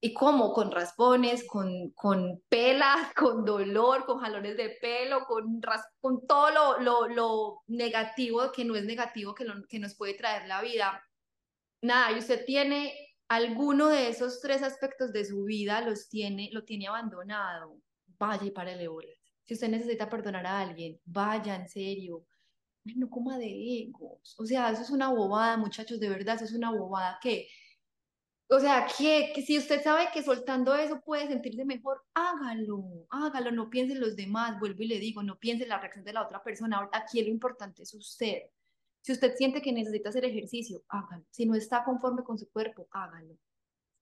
¿Y 0.02 0.14
cómo? 0.14 0.54
Con 0.54 0.72
raspones, 0.72 1.46
con, 1.46 1.90
con 1.92 2.42
pelas, 2.48 3.14
con 3.16 3.44
dolor, 3.44 4.06
con 4.06 4.20
jalones 4.20 4.56
de 4.56 4.78
pelo, 4.82 5.26
con, 5.26 5.60
con 6.00 6.26
todo 6.26 6.50
lo, 6.52 6.80
lo, 6.80 7.08
lo, 7.10 7.64
negativo 7.68 8.50
que 8.54 8.64
no 8.64 8.78
es 8.78 8.86
negativo 8.86 9.36
que, 9.36 9.44
lo, 9.44 9.66
que 9.68 9.80
nos 9.80 9.96
puede 9.96 10.14
traer 10.14 10.48
la 10.48 10.62
vida. 10.62 11.04
Nada, 11.82 12.14
y 12.14 12.20
usted 12.20 12.46
tiene 12.46 12.94
alguno 13.28 13.90
de 13.90 14.08
esos 14.08 14.40
tres 14.40 14.64
aspectos 14.64 15.12
de 15.12 15.26
su 15.26 15.44
vida, 15.44 15.82
los 15.82 16.08
tiene, 16.08 16.50
lo 16.54 16.64
tiene 16.64 16.88
abandonado. 16.88 17.82
Vaya 18.18 18.46
y 18.46 18.52
párele 18.52 18.88
bolas. 18.88 19.18
Si 19.44 19.56
usted 19.56 19.68
necesita 19.68 20.10
perdonar 20.10 20.46
a 20.48 20.62
alguien, 20.62 21.02
vaya 21.04 21.56
en 21.56 21.68
serio. 21.68 22.26
No 22.98 23.10
coma 23.10 23.38
de 23.38 23.48
egos. 23.84 24.36
O 24.38 24.46
sea, 24.46 24.72
eso 24.72 24.82
es 24.82 24.90
una 24.90 25.10
bobada, 25.10 25.58
muchachos, 25.58 26.00
de 26.00 26.10
verdad, 26.10 26.36
eso 26.36 26.46
es 26.46 26.54
una 26.54 26.72
bobada 26.72 27.20
que, 27.22 27.48
o 28.50 28.60
sea, 28.60 28.88
que, 28.98 29.32
que 29.34 29.42
si 29.44 29.58
usted 29.58 29.84
sabe 29.84 30.08
que 30.14 30.24
soltando 30.24 30.76
eso 30.76 31.02
puede 31.02 31.28
sentirse 31.28 31.66
mejor, 31.66 32.04
hágalo, 32.14 32.84
hágalo, 33.10 33.52
no 33.52 33.70
piense 33.70 33.94
en 33.94 34.02
los 34.02 34.16
demás, 34.16 34.60
vuelvo 34.60 34.84
y 34.84 34.88
le 34.88 35.00
digo, 35.00 35.22
no 35.24 35.38
piense 35.38 35.64
en 35.64 35.70
la 35.70 35.80
reacción 35.80 36.04
de 36.06 36.14
la 36.14 36.24
otra 36.24 36.42
persona, 36.44 36.90
aquí 36.92 37.22
lo 37.22 37.30
importante 37.30 37.84
es 37.84 37.94
usted. 37.94 38.42
Si 39.02 39.12
usted 39.12 39.36
siente 39.36 39.62
que 39.62 39.72
necesita 39.72 40.10
hacer 40.10 40.26
ejercicio, 40.26 40.84
hágalo. 40.90 41.24
Si 41.30 41.46
no 41.46 41.56
está 41.56 41.84
conforme 41.84 42.24
con 42.24 42.38
su 42.38 42.50
cuerpo, 42.50 42.88
hágalo. 42.92 43.38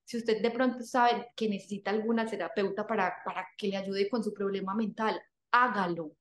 Si 0.05 0.17
usted 0.17 0.41
de 0.41 0.51
pronto 0.51 0.83
sabe 0.83 1.27
que 1.35 1.49
necesita 1.49 1.91
alguna 1.91 2.25
terapeuta 2.25 2.87
para, 2.87 3.15
para 3.25 3.45
que 3.57 3.67
le 3.67 3.77
ayude 3.77 4.09
con 4.09 4.23
su 4.23 4.33
problema 4.33 4.73
mental, 4.73 5.21
hágalo, 5.51 6.15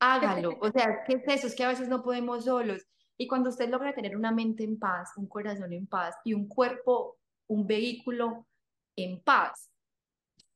hágalo. 0.00 0.58
O 0.60 0.70
sea, 0.70 1.04
¿qué 1.06 1.14
es 1.14 1.22
eso? 1.26 1.46
Es 1.46 1.54
que 1.54 1.64
a 1.64 1.68
veces 1.68 1.88
no 1.88 2.02
podemos 2.02 2.44
solos. 2.44 2.86
Y 3.18 3.26
cuando 3.26 3.50
usted 3.50 3.68
logra 3.68 3.94
tener 3.94 4.16
una 4.16 4.30
mente 4.30 4.64
en 4.64 4.78
paz, 4.78 5.12
un 5.16 5.28
corazón 5.28 5.72
en 5.72 5.86
paz 5.86 6.14
y 6.24 6.34
un 6.34 6.48
cuerpo, 6.48 7.18
un 7.46 7.66
vehículo 7.66 8.46
en 8.96 9.22
paz, 9.22 9.70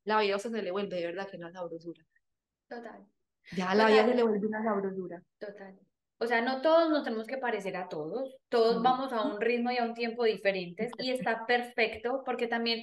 la 0.04 0.20
vida 0.20 0.38
se 0.38 0.50
le 0.50 0.70
vuelve 0.70 0.96
de 0.96 1.06
verdad 1.06 1.28
que 1.28 1.36
una 1.36 1.52
sabrosura. 1.52 2.04
Total. 2.68 3.06
Ya 3.52 3.74
la 3.74 3.86
vida 3.86 4.06
se 4.06 4.14
le 4.14 4.22
vuelve 4.22 4.46
una 4.46 4.62
sabrosura. 4.62 5.22
Total. 5.38 5.78
O 6.18 6.26
sea, 6.26 6.42
no 6.42 6.60
todos 6.60 6.90
nos 6.90 7.02
tenemos 7.02 7.26
que 7.26 7.38
parecer 7.38 7.76
a 7.76 7.88
todos, 7.88 8.36
todos 8.50 8.82
vamos 8.82 9.10
a 9.12 9.22
un 9.22 9.40
ritmo 9.40 9.70
y 9.70 9.78
a 9.78 9.84
un 9.84 9.94
tiempo 9.94 10.24
diferentes 10.24 10.92
y 10.98 11.12
está 11.12 11.46
perfecto 11.46 12.22
porque 12.26 12.46
también 12.46 12.82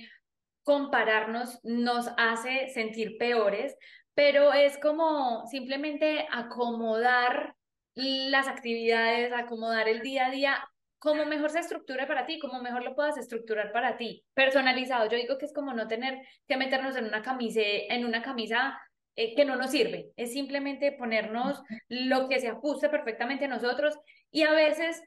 compararnos 0.64 1.60
nos 1.64 2.10
hace 2.18 2.68
sentir 2.70 3.18
peores, 3.20 3.78
pero 4.18 4.52
es 4.52 4.80
como 4.80 5.46
simplemente 5.46 6.28
acomodar 6.32 7.56
las 7.94 8.48
actividades, 8.48 9.32
acomodar 9.32 9.88
el 9.88 10.02
día 10.02 10.26
a 10.26 10.32
día 10.32 10.70
como 10.98 11.24
mejor 11.26 11.52
se 11.52 11.60
estructure 11.60 12.08
para 12.08 12.26
ti, 12.26 12.40
como 12.40 12.60
mejor 12.60 12.84
lo 12.84 12.96
puedas 12.96 13.16
estructurar 13.20 13.72
para 13.72 13.96
ti, 13.96 14.26
personalizado. 14.34 15.08
Yo 15.08 15.18
digo 15.18 15.38
que 15.38 15.46
es 15.46 15.54
como 15.54 15.72
no 15.72 15.88
tener 15.88 16.18
que 16.48 16.58
meternos 16.58 16.96
en 16.96 17.06
una 17.06 17.22
camisa, 17.22 17.62
en 17.64 18.06
una 18.06 18.24
camisa 18.24 18.82
eh, 19.16 19.36
que 19.36 19.46
no 19.46 19.56
nos 19.56 19.70
sirve, 19.70 20.10
es 20.16 20.34
simplemente 20.34 20.94
ponernos 20.94 21.62
lo 21.88 22.28
que 22.28 22.40
se 22.40 22.48
ajuste 22.48 22.90
perfectamente 22.90 23.46
a 23.46 23.50
nosotros 23.50 24.00
y 24.32 24.42
a 24.42 24.52
veces 24.52 25.00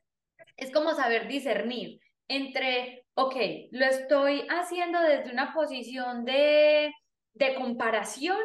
es 0.56 0.70
como 0.70 0.94
saber 0.94 1.26
discernir 1.26 1.98
entre, 2.28 3.02
ok, 3.14 3.34
lo 3.72 3.86
estoy 3.86 4.46
haciendo 4.48 5.00
desde 5.00 5.32
una 5.32 5.52
posición 5.52 6.24
de, 6.24 6.92
de 7.34 7.54
comparación 7.56 8.38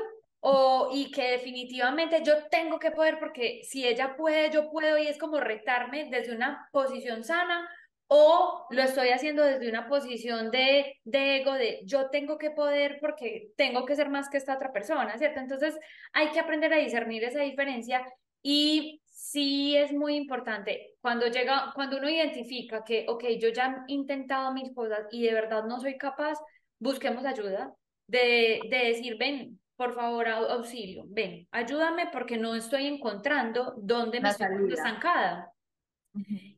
o, 0.48 0.92
y 0.94 1.10
que 1.10 1.32
definitivamente 1.32 2.22
yo 2.24 2.34
tengo 2.52 2.78
que 2.78 2.92
poder 2.92 3.18
porque 3.20 3.62
si 3.64 3.88
ella 3.88 4.16
puede, 4.16 4.52
yo 4.52 4.70
puedo 4.70 4.96
y 5.00 5.08
es 5.08 5.18
como 5.18 5.40
retarme 5.40 6.08
desde 6.12 6.36
una 6.36 6.70
posición 6.72 7.24
sana 7.24 7.68
o 8.08 8.68
lo 8.70 8.84
estoy 8.84 9.10
haciendo 9.10 9.42
desde 9.44 9.68
una 9.68 9.88
posición 9.88 10.52
de, 10.52 11.00
de 11.04 11.38
ego, 11.38 11.54
de 11.54 11.82
yo 11.86 12.12
tengo 12.12 12.38
que 12.38 12.52
poder 12.52 13.00
porque 13.02 13.54
tengo 13.58 13.86
que 13.86 13.96
ser 13.96 14.10
más 14.10 14.30
que 14.30 14.38
esta 14.38 14.54
otra 14.54 14.72
persona, 14.72 15.18
¿cierto? 15.18 15.40
Entonces 15.40 15.76
hay 16.14 16.30
que 16.30 16.40
aprender 16.40 16.72
a 16.74 16.78
discernir 16.78 17.24
esa 17.24 17.40
diferencia 17.40 18.06
y 18.44 19.02
sí 19.06 19.76
es 19.76 19.94
muy 19.94 20.16
importante 20.16 20.94
cuando 21.02 21.26
llega, 21.26 21.72
cuando 21.74 21.98
uno 21.98 22.08
identifica 22.08 22.84
que, 22.84 23.08
ok, 23.10 23.24
yo 23.40 23.50
ya 23.50 23.84
he 23.88 23.94
intentado 23.94 24.54
mis 24.54 24.72
cosas 24.76 25.08
y 25.10 25.24
de 25.24 25.34
verdad 25.34 25.64
no 25.64 25.80
soy 25.80 25.98
capaz, 25.98 26.38
busquemos 26.78 27.26
ayuda, 27.26 27.74
de, 28.06 28.60
de 28.70 28.78
decir, 28.78 29.18
ven, 29.18 29.60
por 29.76 29.94
favor, 29.94 30.28
auxilio, 30.28 31.04
ven, 31.08 31.48
ayúdame 31.52 32.08
porque 32.12 32.38
no 32.38 32.56
estoy 32.56 32.88
encontrando 32.88 33.74
dónde 33.78 34.22
me 34.22 34.30
estoy 34.30 34.72
estancada. 34.72 35.52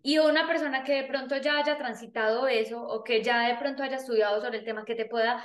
Y 0.03 0.19
una 0.19 0.45
persona 0.45 0.83
que 0.83 1.01
de 1.01 1.07
pronto 1.07 1.35
ya 1.37 1.57
haya 1.57 1.77
transitado 1.77 2.47
eso 2.47 2.79
o 2.79 3.03
que 3.03 3.23
ya 3.23 3.47
de 3.47 3.55
pronto 3.55 3.81
haya 3.81 3.97
estudiado 3.97 4.39
sobre 4.39 4.59
el 4.59 4.65
tema, 4.65 4.85
que 4.85 4.93
te 4.93 5.05
pueda 5.05 5.43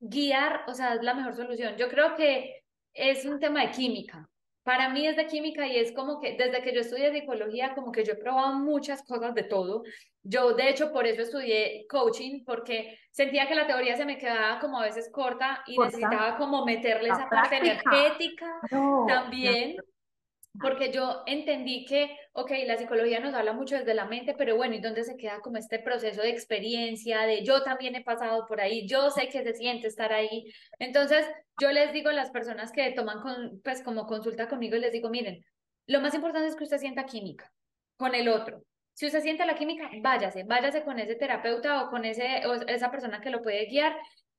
guiar, 0.00 0.64
o 0.66 0.74
sea, 0.74 0.94
es 0.94 1.02
la 1.02 1.14
mejor 1.14 1.34
solución. 1.34 1.76
Yo 1.76 1.88
creo 1.88 2.16
que 2.16 2.64
es 2.92 3.24
un 3.24 3.38
tema 3.38 3.62
de 3.62 3.70
química. 3.70 4.28
Para 4.68 4.90
mí 4.90 5.06
es 5.06 5.16
de 5.16 5.26
química 5.26 5.66
y 5.66 5.78
es 5.78 5.92
como 5.92 6.20
que 6.20 6.36
desde 6.36 6.60
que 6.60 6.74
yo 6.74 6.82
estudié 6.82 7.10
psicología, 7.10 7.74
como 7.74 7.90
que 7.90 8.04
yo 8.04 8.12
he 8.12 8.16
probado 8.16 8.52
muchas 8.58 9.02
cosas 9.02 9.34
de 9.34 9.44
todo. 9.44 9.82
Yo, 10.22 10.52
de 10.52 10.68
hecho, 10.68 10.92
por 10.92 11.06
eso 11.06 11.22
estudié 11.22 11.86
coaching, 11.88 12.44
porque 12.44 12.98
sentía 13.10 13.48
que 13.48 13.54
la 13.54 13.66
teoría 13.66 13.96
se 13.96 14.04
me 14.04 14.18
quedaba 14.18 14.60
como 14.60 14.78
a 14.78 14.84
veces 14.84 15.10
corta 15.10 15.62
y 15.66 15.78
necesitaba 15.78 16.36
como 16.36 16.66
meterle 16.66 17.08
esa 17.08 17.30
parte 17.30 17.56
energética 17.56 18.60
también. 19.06 19.76
Porque 20.60 20.92
yo 20.92 21.22
entendí 21.26 21.84
que, 21.84 22.16
ok, 22.32 22.50
la 22.66 22.76
psicología 22.76 23.20
nos 23.20 23.34
habla 23.34 23.52
mucho 23.52 23.76
desde 23.76 23.94
la 23.94 24.06
mente, 24.06 24.34
pero 24.36 24.56
bueno, 24.56 24.74
¿y 24.74 24.80
dónde 24.80 25.04
se 25.04 25.16
queda 25.16 25.40
como 25.40 25.56
este 25.56 25.78
proceso 25.78 26.22
de 26.22 26.30
experiencia, 26.30 27.22
de 27.22 27.44
yo 27.44 27.62
también 27.62 27.94
he 27.94 28.02
pasado 28.02 28.46
por 28.46 28.60
ahí, 28.60 28.86
yo 28.86 29.10
sé 29.10 29.28
que 29.28 29.42
se 29.42 29.54
siente 29.54 29.86
estar 29.86 30.12
ahí? 30.12 30.52
Entonces, 30.78 31.26
yo 31.60 31.70
les 31.70 31.92
digo 31.92 32.10
a 32.10 32.12
las 32.14 32.30
personas 32.30 32.72
que 32.72 32.90
toman 32.92 33.20
con, 33.20 33.60
pues 33.62 33.82
como 33.82 34.06
consulta 34.06 34.48
conmigo 34.48 34.76
les 34.76 34.92
digo, 34.92 35.10
miren, 35.10 35.44
lo 35.86 36.00
más 36.00 36.14
importante 36.14 36.48
es 36.48 36.56
que 36.56 36.64
usted 36.64 36.78
sienta 36.78 37.06
química 37.06 37.52
con 37.96 38.14
el 38.14 38.28
otro. 38.28 38.62
Si 38.92 39.06
usted 39.06 39.22
siente 39.22 39.46
la 39.46 39.54
química, 39.54 39.88
váyase, 40.02 40.42
váyase 40.44 40.82
con 40.82 40.98
ese 40.98 41.14
terapeuta 41.14 41.84
o 41.84 41.90
con 41.90 42.04
ese, 42.04 42.44
o 42.46 42.54
esa 42.66 42.90
persona 42.90 43.20
que 43.20 43.30
lo 43.30 43.42
puede 43.42 43.66
guiar 43.66 43.96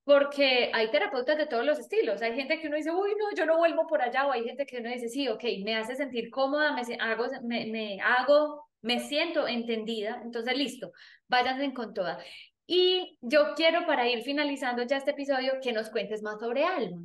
porque 0.10 0.72
hay 0.74 0.90
terapeutas 0.90 1.38
de 1.38 1.46
todos 1.46 1.64
los 1.64 1.78
estilos. 1.78 2.20
Hay 2.24 2.34
gente 2.34 2.60
que 2.60 2.66
uno 2.66 2.78
dice, 2.78 2.90
uy, 2.90 3.12
no, 3.16 3.32
yo 3.36 3.46
no 3.46 3.60
vuelvo 3.60 3.86
por 3.86 4.02
allá, 4.02 4.26
o 4.26 4.32
hay 4.32 4.44
gente 4.44 4.66
que 4.66 4.80
uno 4.80 4.90
dice, 4.90 5.08
sí, 5.08 5.28
ok, 5.28 5.44
me 5.64 5.76
hace 5.76 5.96
sentir 5.96 6.32
cómoda, 6.32 6.74
me 6.74 6.82
hago, 7.00 7.28
me, 7.44 7.68
me 7.68 8.02
hago, 8.02 8.68
me 8.82 9.02
siento 9.02 9.48
entendida, 9.48 10.20
entonces 10.24 10.58
listo, 10.58 10.94
váyanse 11.28 11.72
con 11.76 11.94
toda. 11.94 12.18
Y 12.66 13.20
yo 13.22 13.54
quiero, 13.56 13.86
para 13.86 14.08
ir 14.08 14.24
finalizando 14.24 14.82
ya 14.82 14.98
este 14.98 15.12
episodio, 15.12 15.60
que 15.62 15.74
nos 15.74 15.92
cuentes 15.92 16.24
más 16.24 16.40
sobre 16.40 16.66
Alma. 16.66 17.04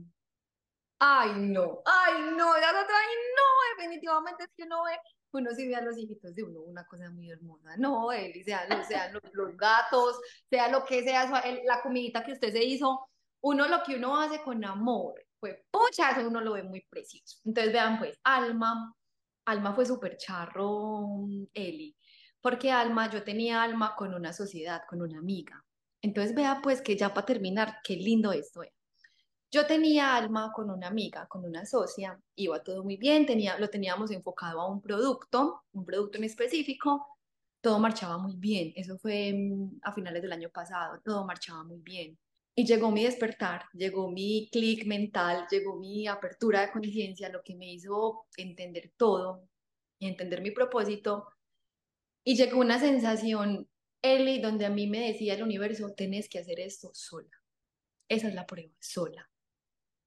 Ay, 0.99 1.33
no, 1.37 1.83
ay, 1.85 2.15
no, 2.31 2.59
ya 2.59 2.73
no, 2.73 2.79
ay, 2.79 3.15
no, 3.37 3.77
definitivamente 3.77 4.45
es 4.45 4.51
que 4.57 4.65
no 4.65 4.83
ve 4.83 4.99
uno 5.39 5.51
sí 5.55 5.69
ve 5.69 5.77
a 5.77 5.83
los 5.83 5.97
hijitos 5.97 6.35
de 6.35 6.43
uno 6.43 6.61
una 6.63 6.87
cosa 6.87 7.11
muy 7.11 7.31
hermosa. 7.31 7.77
No, 7.77 8.13
Eli, 8.13 8.43
sean, 8.45 8.69
los, 9.13 9.23
los, 9.33 9.57
gatos, 9.57 10.21
sea 10.49 10.69
lo 10.69 10.85
que 10.85 11.03
sea, 11.03 11.27
la 11.65 11.83
comidita 11.83 12.25
que 12.25 12.33
usted 12.33 12.53
se 12.53 12.65
hizo, 12.65 13.09
uno 13.43 13.69
lo 13.69 13.83
que 13.83 13.97
uno 13.97 14.19
hace 14.21 14.41
con 14.41 14.65
amor, 14.65 15.15
pues 15.39 15.57
pucha, 15.71 16.11
eso 16.11 16.29
uno 16.29 16.41
lo 16.41 16.53
ve 16.53 16.63
muy 16.63 16.83
precioso. 16.89 17.39
Entonces 17.45 17.73
vean 17.73 17.99
pues, 17.99 18.19
Alma, 18.25 18.95
Alma 19.45 19.75
fue 19.75 19.85
súper 19.85 20.17
charro, 20.17 21.27
Eli, 21.53 21.97
porque 22.41 22.71
Alma, 22.71 23.11
yo 23.11 23.23
tenía 23.23 23.63
Alma 23.63 23.95
con 23.97 24.15
una 24.15 24.33
sociedad, 24.33 24.83
con 24.89 25.03
una 25.03 25.19
amiga. 25.19 25.65
Entonces 26.01 26.35
vea 26.35 26.61
pues 26.63 26.83
que 26.83 26.97
ya 26.97 27.13
para 27.13 27.27
terminar, 27.27 27.79
qué 27.83 27.97
lindo 27.97 28.33
esto 28.33 28.63
es. 28.63 28.73
Yo 29.55 29.65
tenía 29.67 30.17
alma 30.17 30.51
con 30.53 30.69
una 30.69 30.89
amiga, 30.89 31.29
con 31.29 31.45
una 31.45 31.65
socia, 31.65 32.21
iba 32.35 32.61
todo 32.65 32.83
muy 32.83 32.97
bien, 32.97 33.25
tenía, 33.25 33.57
lo 33.57 33.71
teníamos 33.71 34.11
enfocado 34.11 34.61
a 34.61 34.69
un 34.69 34.83
producto, 34.83 35.63
un 35.75 35.85
producto 35.85 36.19
en 36.19 36.25
específico, 36.25 37.07
todo 37.61 37.79
marchaba 37.79 38.19
muy 38.19 38.35
bien. 38.35 38.73
Eso 38.75 38.99
fue 38.99 39.33
mm, 39.33 39.79
a 39.83 39.95
finales 39.95 40.23
del 40.23 40.33
año 40.33 40.51
pasado, 40.51 41.01
todo 41.05 41.25
marchaba 41.25 41.63
muy 41.63 41.79
bien. 41.83 42.19
Y 42.57 42.67
llegó 42.67 42.91
mi 42.91 43.05
despertar, 43.05 43.67
llegó 43.75 44.11
mi 44.11 44.49
clic 44.51 44.87
mental, 44.87 45.47
llegó 45.49 45.77
mi 45.79 46.09
apertura 46.09 46.63
de 46.63 46.73
conciencia, 46.73 47.29
lo 47.29 47.45
que 47.45 47.55
me 47.55 47.73
hizo 47.73 48.27
entender 48.37 48.91
todo 48.97 49.49
y 50.01 50.09
entender 50.09 50.43
mi 50.43 50.51
propósito. 50.51 51.29
Y 52.25 52.35
llegó 52.35 52.59
una 52.59 52.81
sensación, 52.81 53.69
Eli, 54.03 54.41
donde 54.41 54.67
a 54.67 54.71
mí 54.71 54.89
me 54.89 55.07
decía 55.13 55.35
el 55.35 55.45
universo, 55.45 55.95
tenés 55.97 56.29
que 56.29 56.41
hacer 56.41 56.59
esto 56.59 56.91
sola. 56.93 57.31
Esa 58.09 58.27
es 58.27 58.35
la 58.35 58.47
prueba, 58.47 58.75
sola. 58.81 59.31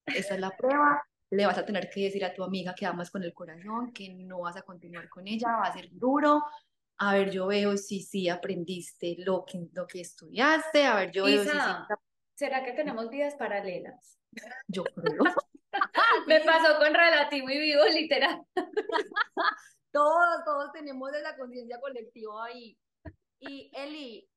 Esa 0.07 0.35
es 0.35 0.39
la 0.39 0.55
prueba. 0.55 1.03
Le 1.29 1.45
vas 1.45 1.57
a 1.57 1.65
tener 1.65 1.89
que 1.89 2.01
decir 2.01 2.23
a 2.23 2.33
tu 2.33 2.43
amiga 2.43 2.73
que 2.73 2.85
amas 2.85 3.11
con 3.11 3.23
el 3.23 3.33
corazón, 3.33 3.91
que 3.91 4.09
no 4.09 4.39
vas 4.39 4.55
a 4.55 4.61
continuar 4.61 5.09
con 5.09 5.27
ella, 5.27 5.57
va 5.57 5.67
a 5.67 5.73
ser 5.73 5.89
duro. 5.91 6.43
A 6.99 7.13
ver, 7.13 7.29
yo 7.29 7.47
veo 7.47 7.77
si 7.77 8.01
sí 8.01 8.29
aprendiste 8.29 9.15
lo 9.19 9.45
que, 9.45 9.67
lo 9.73 9.85
que 9.85 10.01
estudiaste. 10.01 10.85
A 10.85 10.95
ver, 10.95 11.11
yo 11.11 11.25
veo 11.25 11.43
si 11.43 11.49
¿Será 12.35 12.63
que 12.63 12.73
tenemos 12.73 13.09
vidas 13.09 13.35
paralelas? 13.35 14.19
Yo 14.67 14.83
creo. 14.83 15.23
Me 16.27 16.39
pasó 16.41 16.77
con 16.77 16.93
relativo 16.93 17.49
y 17.49 17.57
vivo, 17.57 17.83
literal. 17.85 18.41
todos, 19.91 20.43
todos 20.45 20.71
tenemos 20.71 21.11
esa 21.13 21.35
conciencia 21.35 21.79
colectiva 21.79 22.45
ahí. 22.45 22.77
Y 23.39 23.71
Eli, 23.73 24.29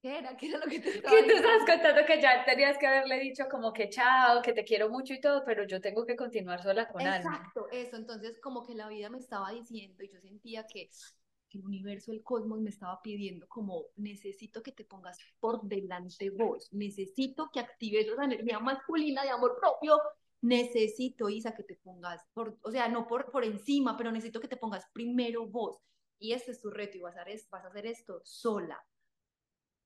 ¿Qué 0.00 0.18
era? 0.18 0.36
¿Qué 0.36 0.48
era 0.48 0.58
lo 0.58 0.66
que 0.66 0.78
te 0.78 0.90
estaba 0.96 1.16
Que 1.16 1.22
tú 1.24 1.30
estabas 1.30 1.66
contando 1.66 2.06
que 2.06 2.20
ya 2.20 2.44
tenías 2.44 2.78
que 2.78 2.86
haberle 2.86 3.18
dicho 3.18 3.44
como 3.50 3.72
que 3.72 3.88
chao, 3.88 4.42
que 4.42 4.52
te 4.52 4.64
quiero 4.64 4.88
mucho 4.90 5.12
y 5.12 5.20
todo, 5.20 5.42
pero 5.44 5.66
yo 5.66 5.80
tengo 5.80 6.06
que 6.06 6.16
continuar 6.16 6.62
sola 6.62 6.88
con 6.88 7.00
Exacto, 7.00 7.28
Exacto, 7.28 7.68
eso. 7.72 7.96
Entonces, 7.96 8.38
como 8.40 8.64
que 8.64 8.74
la 8.74 8.88
vida 8.88 9.10
me 9.10 9.18
estaba 9.18 9.50
diciendo 9.50 10.04
y 10.04 10.10
yo 10.12 10.20
sentía 10.20 10.66
que, 10.66 10.88
que 11.48 11.58
el 11.58 11.64
universo, 11.64 12.12
el 12.12 12.22
cosmos 12.22 12.60
me 12.60 12.70
estaba 12.70 13.00
pidiendo 13.02 13.48
como 13.48 13.86
necesito 13.96 14.62
que 14.62 14.72
te 14.72 14.84
pongas 14.84 15.18
por 15.40 15.62
delante 15.62 16.30
vos, 16.30 16.68
necesito 16.72 17.50
que 17.52 17.60
actives 17.60 18.06
esa 18.06 18.24
energía 18.24 18.60
masculina 18.60 19.24
de 19.24 19.30
amor 19.30 19.58
propio, 19.58 20.00
necesito, 20.42 21.28
Isa, 21.28 21.56
que 21.56 21.64
te 21.64 21.74
pongas, 21.74 22.24
por, 22.32 22.56
o 22.62 22.70
sea, 22.70 22.88
no 22.88 23.08
por, 23.08 23.32
por 23.32 23.44
encima, 23.44 23.96
pero 23.96 24.12
necesito 24.12 24.40
que 24.40 24.48
te 24.48 24.56
pongas 24.56 24.84
primero 24.92 25.46
vos. 25.46 25.78
Y 26.20 26.32
este 26.32 26.52
es 26.52 26.60
tu 26.60 26.70
reto 26.70 26.96
y 26.96 27.00
vas 27.00 27.16
a, 27.16 27.24
vas 27.50 27.64
a 27.64 27.68
hacer 27.68 27.86
esto 27.86 28.20
sola 28.24 28.80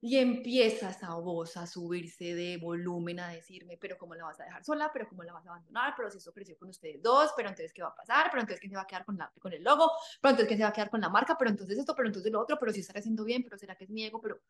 y 0.04 0.16
empiezas 0.18 1.00
a 1.04 1.14
vos 1.14 1.56
a 1.56 1.64
subirse 1.64 2.34
de 2.34 2.56
volumen, 2.56 3.20
a 3.20 3.28
decirme, 3.28 3.78
pero 3.80 3.96
¿cómo 3.96 4.16
la 4.16 4.24
vas 4.24 4.40
a 4.40 4.44
dejar 4.44 4.64
sola? 4.64 4.90
¿Pero 4.92 5.08
cómo 5.08 5.22
la 5.22 5.32
vas 5.32 5.46
a 5.46 5.50
abandonar? 5.50 5.94
¿Pero 5.96 6.10
si 6.10 6.18
eso 6.18 6.32
creció 6.32 6.58
con 6.58 6.70
ustedes 6.70 7.00
dos? 7.00 7.30
¿Pero 7.36 7.48
entonces 7.48 7.72
qué 7.72 7.82
va 7.82 7.90
a 7.90 7.94
pasar? 7.94 8.26
¿Pero 8.28 8.40
entonces 8.40 8.58
quién 8.58 8.72
se 8.72 8.76
va 8.76 8.82
a 8.82 8.86
quedar 8.86 9.04
con, 9.04 9.16
la, 9.16 9.32
con 9.38 9.52
el 9.52 9.62
logo? 9.62 9.92
¿Pero 10.20 10.30
entonces 10.30 10.48
quién 10.48 10.58
se 10.58 10.64
va 10.64 10.70
a 10.70 10.72
quedar 10.72 10.90
con 10.90 11.00
la 11.00 11.08
marca? 11.08 11.38
¿Pero 11.38 11.52
entonces 11.52 11.78
esto? 11.78 11.94
¿Pero 11.94 12.08
entonces 12.08 12.32
lo 12.32 12.40
otro? 12.40 12.58
¿Pero 12.58 12.72
si 12.72 12.80
estará 12.80 12.98
haciendo 12.98 13.22
bien? 13.22 13.44
¿Pero 13.44 13.56
será 13.56 13.76
que 13.76 13.84
es 13.84 13.90
mi 13.90 14.04
ego? 14.04 14.20
¿Pero...? 14.20 14.40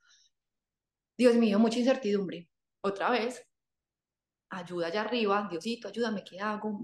Dios 1.18 1.34
mío, 1.34 1.58
mucha 1.58 1.78
incertidumbre. 1.78 2.48
Otra 2.80 3.10
vez, 3.10 3.46
ayuda 4.48 4.86
allá 4.86 5.02
arriba, 5.02 5.48
Diosito, 5.50 5.88
ayúdame, 5.88 6.24
¿qué 6.24 6.40
hago? 6.40 6.80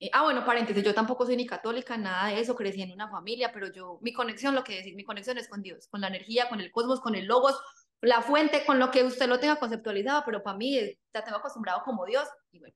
Eh, 0.00 0.08
ah, 0.14 0.22
bueno, 0.22 0.46
paréntesis, 0.46 0.82
yo 0.82 0.94
tampoco 0.94 1.26
soy 1.26 1.36
ni 1.36 1.46
católica, 1.46 1.98
nada 1.98 2.28
de 2.28 2.40
eso, 2.40 2.56
crecí 2.56 2.80
en 2.80 2.92
una 2.92 3.10
familia, 3.10 3.52
pero 3.52 3.70
yo, 3.70 3.98
mi 4.00 4.14
conexión, 4.14 4.54
lo 4.54 4.64
que 4.64 4.76
decir, 4.76 4.96
mi 4.96 5.04
conexión 5.04 5.36
es 5.36 5.46
con 5.46 5.60
Dios, 5.60 5.88
con 5.88 6.00
la 6.00 6.08
energía, 6.08 6.48
con 6.48 6.58
el 6.60 6.72
cosmos, 6.72 7.00
con 7.00 7.14
el 7.14 7.26
logos, 7.26 7.60
la 8.00 8.22
fuente, 8.22 8.64
con 8.64 8.78
lo 8.78 8.90
que 8.90 9.04
usted 9.04 9.28
lo 9.28 9.38
tenga 9.38 9.56
conceptualizado, 9.56 10.22
pero 10.24 10.42
para 10.42 10.56
mí 10.56 10.96
ya 11.12 11.22
tengo 11.22 11.36
acostumbrado 11.36 11.82
como 11.84 12.06
Dios. 12.06 12.26
Y 12.50 12.60
bueno, 12.60 12.74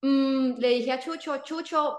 mm, 0.00 0.58
le 0.60 0.68
dije 0.68 0.92
a 0.92 0.98
Chucho, 0.98 1.36
Chucho, 1.42 1.98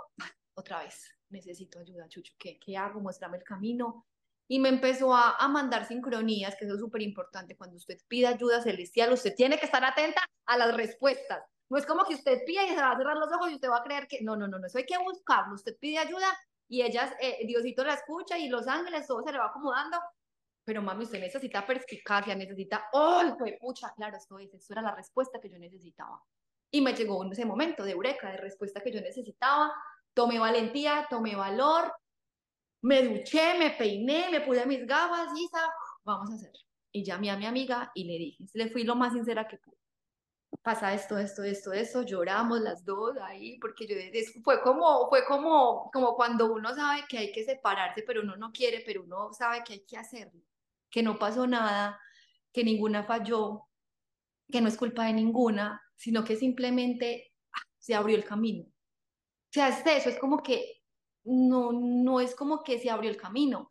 otra 0.56 0.80
vez, 0.84 1.08
necesito 1.30 1.78
ayuda, 1.78 2.10
Chucho, 2.10 2.34
¿qué, 2.40 2.58
qué 2.60 2.76
hago? 2.78 3.00
Muéstrame 3.02 3.38
el 3.38 3.44
camino. 3.44 4.08
Y 4.48 4.60
me 4.60 4.70
empezó 4.70 5.14
a, 5.16 5.36
a 5.38 5.48
mandar 5.48 5.88
sincronías, 5.88 6.56
que 6.56 6.66
eso 6.66 6.74
es 6.74 6.80
súper 6.80 7.04
importante. 7.04 7.56
Cuando 7.56 7.78
usted 7.78 8.00
pide 8.08 8.26
ayuda 8.26 8.62
celestial, 8.62 9.14
usted 9.14 9.36
tiene 9.36 9.60
que 9.60 9.66
estar 9.66 9.84
atenta 9.86 10.22
a 10.48 10.58
las 10.58 10.76
respuestas 10.76 11.44
no 11.70 11.78
es 11.78 11.86
como 11.86 12.04
que 12.06 12.16
usted 12.16 12.42
pide 12.46 12.66
y 12.66 12.70
se 12.70 12.76
va 12.76 12.92
a 12.92 12.98
cerrar 12.98 13.18
los 13.18 13.32
ojos 13.32 13.52
y 13.52 13.56
usted 13.56 13.70
va 13.70 13.78
a 13.78 13.84
creer 13.84 14.08
que 14.08 14.22
no, 14.22 14.36
no, 14.36 14.48
no, 14.48 14.60
no, 14.60 14.68
eso 14.68 14.78
hay 14.78 14.86
que 14.86 14.98
buscarlo. 14.98 15.56
Usted 15.56 15.76
pide 15.80 15.98
ayuda 15.98 16.28
y 16.68 16.82
ellas, 16.82 17.14
eh, 17.20 17.46
Diosito 17.46 17.84
la 17.84 17.94
escucha 17.94 18.38
y 18.38 18.50
los 18.50 18.68
ángeles, 18.68 19.08
todo 19.08 19.24
se 19.24 19.32
le 19.32 19.38
va 19.38 19.48
acomodando. 19.48 19.98
Pero 20.64 20.82
mami, 20.82 21.04
usted 21.04 21.20
necesita 21.20 21.66
perspicacia, 21.66 22.36
necesita, 22.36 22.90
¡oh, 22.94 23.22
pucha! 23.60 23.94
Claro, 23.96 24.18
esto 24.18 24.40
es, 24.40 24.54
esto 24.54 24.74
era 24.74 24.82
la 24.82 24.96
respuesta 24.96 25.40
que 25.40 25.50
yo 25.50 25.60
necesitaba. 25.60 26.22
Y 26.72 26.82
me 26.82 26.94
llegó 26.94 27.24
en 27.24 27.32
ese 27.32 27.46
momento 27.46 27.84
de 27.84 27.92
eureka, 27.92 28.32
de 28.32 28.38
respuesta 28.38 28.82
que 28.82 28.92
yo 28.92 29.00
necesitaba. 29.00 29.72
Tomé 30.14 30.40
valentía, 30.40 31.06
tomé 31.10 31.36
valor, 31.36 31.94
me 32.82 33.04
duché, 33.04 33.58
me 33.60 33.72
peiné, 33.72 34.30
me 34.32 34.42
puse 34.42 34.66
mis 34.66 34.86
gafas 34.86 35.30
y 35.38 35.48
vamos 36.04 36.32
a 36.32 36.36
hacer. 36.36 36.52
Y 36.92 37.04
llamé 37.04 37.30
a 37.30 37.38
mi 37.38 37.46
amiga 37.46 37.92
y 37.94 38.06
le 38.06 38.18
dije, 38.18 38.46
le 38.54 38.70
fui 38.70 38.84
lo 38.84 38.96
más 38.96 39.14
sincera 39.14 39.48
que 39.48 39.58
pude. 39.58 39.75
Pasa 40.62 40.94
esto, 40.94 41.18
esto, 41.18 41.44
esto, 41.44 41.74
esto, 41.74 42.02
lloramos 42.04 42.60
las 42.60 42.84
dos 42.84 43.18
ahí, 43.22 43.60
porque 43.60 43.86
yo, 43.88 43.96
fue 44.44 44.62
como, 44.62 45.08
fue 45.10 45.24
como, 45.26 45.92
como 45.92 46.16
cuando 46.16 46.52
uno 46.52 46.74
sabe 46.74 47.04
que 47.08 47.18
hay 47.20 47.32
que 47.32 47.44
separarse, 47.44 48.04
pero 48.04 48.22
uno 48.22 48.36
no 48.36 48.52
quiere, 48.52 48.82
pero 48.86 49.04
uno 49.04 49.32
sabe 49.32 49.64
que 49.64 49.74
hay 49.74 49.86
que 49.86 49.98
hacerlo, 49.98 50.42
que 50.90 51.04
no 51.04 51.20
pasó 51.20 51.46
nada, 51.46 52.00
que 52.52 52.64
ninguna 52.64 53.04
falló, 53.04 53.68
que 54.52 54.62
no 54.62 54.68
es 54.68 54.78
culpa 54.78 55.06
de 55.06 55.14
ninguna, 55.14 55.82
sino 55.96 56.24
que 56.24 56.36
simplemente 56.36 57.34
ah, 57.54 57.62
se 57.78 57.96
abrió 57.96 58.16
el 58.16 58.26
camino. 58.26 58.64
O 58.66 59.52
sea, 59.52 59.70
es 59.70 59.86
eso, 59.86 60.10
es 60.10 60.20
como 60.20 60.42
que 60.42 60.82
no, 61.26 61.72
no 61.72 62.20
es 62.20 62.36
como 62.36 62.64
que 62.64 62.80
se 62.80 62.90
abrió 62.90 63.10
el 63.10 63.18
camino. 63.18 63.70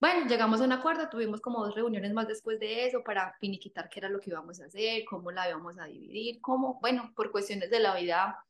Bueno, 0.00 0.26
llegamos 0.26 0.60
a 0.60 0.64
un 0.64 0.72
acuerdo, 0.72 1.10
tuvimos 1.10 1.42
como 1.42 1.62
dos 1.62 1.74
reuniones 1.74 2.14
más 2.14 2.26
después 2.26 2.58
de 2.58 2.86
eso 2.86 3.02
para 3.04 3.34
finiquitar 3.38 3.90
qué 3.90 4.00
era 4.00 4.08
lo 4.08 4.18
que 4.18 4.30
íbamos 4.30 4.58
a 4.60 4.64
hacer, 4.64 5.04
cómo 5.04 5.30
la 5.30 5.48
íbamos 5.48 5.78
a 5.78 5.84
dividir, 5.84 6.40
cómo, 6.40 6.78
bueno, 6.80 7.12
por 7.14 7.30
cuestiones 7.30 7.70
de 7.70 7.80
la 7.80 7.94
vida, 7.94 8.42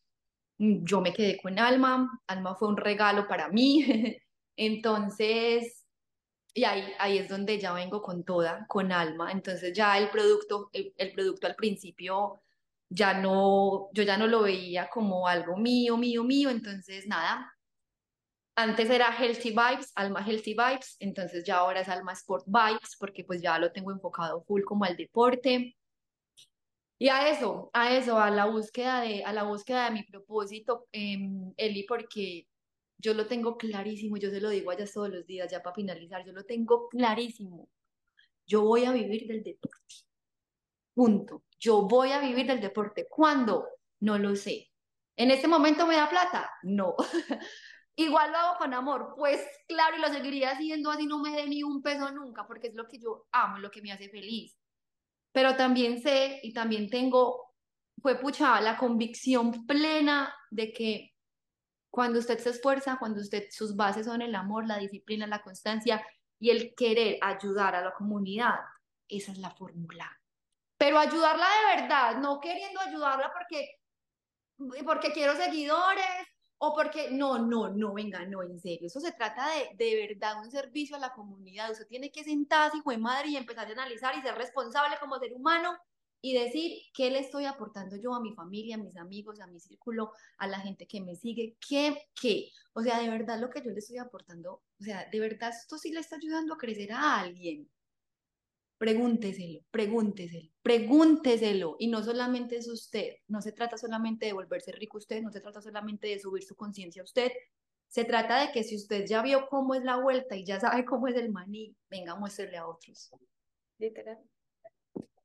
mm, 0.59 0.85
yo 0.85 1.01
me 1.01 1.13
quedé 1.13 1.41
con 1.43 1.59
Alma, 1.59 2.23
Alma 2.29 2.55
fue 2.55 2.69
un 2.69 2.77
regalo 2.77 3.27
para 3.27 3.49
mí, 3.49 3.85
entonces, 4.57 5.85
y 6.55 6.65
ahí, 6.65 6.85
ahí 7.01 7.19
es 7.19 7.29
donde 7.29 7.59
ya 7.59 7.73
vengo 7.73 8.01
con 8.01 8.25
toda, 8.25 8.67
con 8.69 8.93
Alma, 8.93 9.33
entonces 9.33 9.73
ya 9.75 9.99
el 9.99 10.09
producto, 10.11 10.71
el 10.73 11.13
producto 11.13 11.49
al 11.49 11.57
principio 11.57 12.43
ya 12.91 13.15
no, 13.15 13.89
yo 13.93 14.03
ya 14.03 14.17
no 14.17 14.27
lo 14.27 14.43
veía 14.43 14.89
como 14.91 15.27
algo 15.29 15.57
mío, 15.57 15.97
mío, 15.97 16.25
mío, 16.25 16.51
entonces 16.51 17.07
nada, 17.07 17.53
antes 18.63 18.91
era 18.91 19.15
Healthy 19.17 19.51
Vibes, 19.51 19.93
Alma 19.95 20.25
Healthy 20.27 20.55
Vibes, 20.55 20.97
entonces 21.01 21.45
ya 21.45 21.59
ahora 21.59 21.81
es 21.81 21.89
Alma 21.89 22.13
Sport 22.13 22.45
Vibes, 22.47 22.97
porque 22.99 23.25
pues 23.25 23.41
ya 23.43 23.59
lo 23.59 23.73
tengo 23.73 23.93
enfocado 23.93 24.43
full 24.43 24.63
como 24.63 24.85
al 24.85 24.97
deporte. 24.97 25.77
Y 26.99 27.09
a 27.09 27.31
eso, 27.31 27.71
a 27.73 27.97
eso, 27.97 28.19
a 28.19 28.31
la 28.31 28.47
búsqueda 28.47 29.01
de, 29.01 29.25
a 29.25 29.33
la 29.33 29.45
búsqueda 29.45 29.87
de 29.87 29.93
mi 29.93 30.03
propósito, 30.03 30.87
em, 30.93 31.53
Eli, 31.57 31.85
porque 31.85 32.47
yo 32.99 33.15
lo 33.15 33.27
tengo 33.27 33.57
clarísimo, 33.57 34.19
yo 34.19 34.31
se 34.31 34.41
lo 34.41 34.51
digo 34.51 34.71
allá 34.71 34.85
todos 34.87 35.09
los 35.09 35.27
días, 35.27 35.51
ya 35.51 35.63
para 35.63 35.75
finalizar, 35.75 36.25
yo 36.27 36.33
lo 36.33 36.45
tengo 36.45 36.89
clarísimo. 36.89 37.69
Yo 38.47 38.63
voy 38.63 38.85
a 38.85 38.93
vivir 38.93 39.27
del 39.27 39.43
deporte. 39.43 39.95
Punto. 40.95 41.45
Yo 41.59 41.83
voy 41.83 42.13
a 42.13 42.21
vivir 42.21 42.47
del 42.47 42.61
deporte. 42.61 43.07
¿Cuándo? 43.09 43.67
No 44.01 44.19
lo 44.19 44.37
sé. 44.37 44.71
¿En 45.17 45.31
este 45.31 45.49
momento 45.49 45.87
me 45.87 45.97
da 45.97 46.09
plata? 46.09 46.51
No. 46.63 46.97
Igual 47.97 48.31
lo 48.33 48.39
hago 48.39 48.59
con 48.59 48.73
amor, 48.73 49.15
pues 49.17 49.47
claro, 49.69 49.97
y 49.97 50.01
lo 50.01 50.09
seguiría 50.09 50.53
haciendo 50.53 50.91
así 50.91 51.07
no 51.07 51.19
me 51.19 51.33
dé 51.33 51.47
ni 51.47 51.63
un 51.63 51.83
peso 51.83 52.11
nunca, 52.13 52.47
porque 52.47 52.69
es 52.69 52.75
lo 52.75 52.87
que 52.87 52.99
yo 52.99 53.27
amo, 53.33 53.59
lo 53.59 53.71
que 53.71 53.83
me 53.83 53.93
hace 53.93 54.09
feliz. 54.09 54.57
Pero 55.33 55.57
también 55.57 56.01
sé 56.01 56.41
y 56.43 56.53
también 56.53 56.89
tengo, 56.89 57.55
fue 58.01 58.19
pucha, 58.19 58.61
la 58.61 58.77
convicción 58.77 59.67
plena 59.67 60.35
de 60.51 60.73
que 60.73 61.15
cuando 61.91 62.21
usted 62.21 62.39
se 62.39 62.51
esfuerza, 62.51 62.97
cuando 62.99 63.21
usted, 63.21 63.49
sus 63.51 63.77
bases 63.77 64.07
son 64.07 64.23
el 64.23 64.35
amor, 64.35 64.67
la 64.67 64.79
disciplina, 64.79 65.27
la 65.27 65.43
constancia 65.43 66.05
y 66.39 66.51
el 66.51 66.75
querer 66.75 67.19
ayudar 67.21 67.75
a 67.75 67.83
la 67.83 67.93
comunidad, 67.93 68.55
esa 69.09 69.33
es 69.33 69.39
la 69.39 69.51
fórmula. 69.51 70.19
Pero 70.79 70.99
ayudarla 70.99 71.47
de 71.47 71.81
verdad, 71.81 72.17
no 72.19 72.41
queriendo 72.41 72.81
ayudarla 72.81 73.31
porque, 73.33 73.81
porque 74.87 75.13
quiero 75.13 75.37
seguidores, 75.37 76.07
o 76.63 76.75
porque, 76.75 77.11
no, 77.11 77.39
no, 77.39 77.71
no, 77.71 77.95
venga, 77.95 78.27
no, 78.27 78.43
en 78.43 78.61
serio, 78.61 78.87
eso 78.87 79.01
se 79.01 79.13
trata 79.13 79.49
de, 79.49 79.75
de 79.83 80.09
verdad, 80.09 80.45
un 80.45 80.51
servicio 80.51 80.95
a 80.95 80.99
la 80.99 81.15
comunidad, 81.15 81.71
usted 81.71 81.87
tiene 81.87 82.13
que 82.13 82.23
sentarse, 82.23 82.77
hijo 82.77 82.91
de 82.91 82.99
madre, 82.99 83.31
y 83.31 83.37
empezar 83.37 83.67
a 83.67 83.73
analizar 83.73 84.15
y 84.15 84.21
ser 84.21 84.35
responsable 84.35 84.99
como 85.01 85.19
ser 85.19 85.33
humano 85.33 85.75
y 86.21 86.35
decir 86.35 86.79
qué 86.93 87.11
le 87.11 87.21
estoy 87.21 87.47
aportando 87.47 87.97
yo 87.97 88.15
a 88.15 88.21
mi 88.21 88.35
familia, 88.35 88.75
a 88.75 88.79
mis 88.79 88.99
amigos, 88.99 89.41
a 89.41 89.47
mi 89.47 89.59
círculo, 89.59 90.13
a 90.37 90.47
la 90.47 90.61
gente 90.61 90.87
que 90.87 91.01
me 91.01 91.17
sigue, 91.17 91.57
qué, 91.67 92.09
qué, 92.15 92.51
o 92.75 92.83
sea, 92.83 93.01
de 93.01 93.09
verdad 93.09 93.41
lo 93.41 93.49
que 93.49 93.63
yo 93.63 93.71
le 93.71 93.79
estoy 93.79 93.97
aportando, 93.97 94.63
o 94.79 94.85
sea, 94.85 95.09
de 95.11 95.19
verdad 95.19 95.49
esto 95.49 95.79
sí 95.79 95.93
le 95.93 96.01
está 96.01 96.17
ayudando 96.17 96.53
a 96.53 96.59
crecer 96.59 96.93
a 96.93 97.21
alguien, 97.21 97.71
Pregúnteselo, 98.81 99.61
pregúnteselo, 99.71 100.49
pregúnteselo. 100.63 101.77
Y 101.79 101.89
no 101.89 102.03
solamente 102.03 102.57
es 102.57 102.67
usted, 102.67 103.17
no 103.29 103.43
se 103.43 103.53
trata 103.53 103.77
solamente 103.77 104.25
de 104.25 104.33
volverse 104.33 104.73
rico 104.73 104.97
usted, 104.97 105.21
no 105.21 105.31
se 105.31 105.43
trata 105.43 105.61
solamente 105.61 106.09
de 106.09 106.19
subir 106.19 106.43
su 106.43 106.57
conciencia 106.57 107.03
a 107.03 107.05
usted. 107.05 107.31
Se 107.89 108.07
trata 108.07 108.41
de 108.41 108.53
que 108.53 108.65
si 108.65 108.77
usted 108.77 109.05
ya 109.07 109.21
vio 109.21 109.49
cómo 109.51 109.75
es 109.75 109.85
la 109.85 109.97
vuelta 109.97 110.35
y 110.35 110.47
ya 110.47 110.59
sabe 110.59 110.87
cómo 110.87 111.09
es 111.09 111.17
el 111.17 111.31
maní, 111.31 111.77
venga, 111.91 112.15
muéstrele 112.15 112.57
a 112.57 112.67
otros. 112.67 113.11
Literal. 113.77 114.19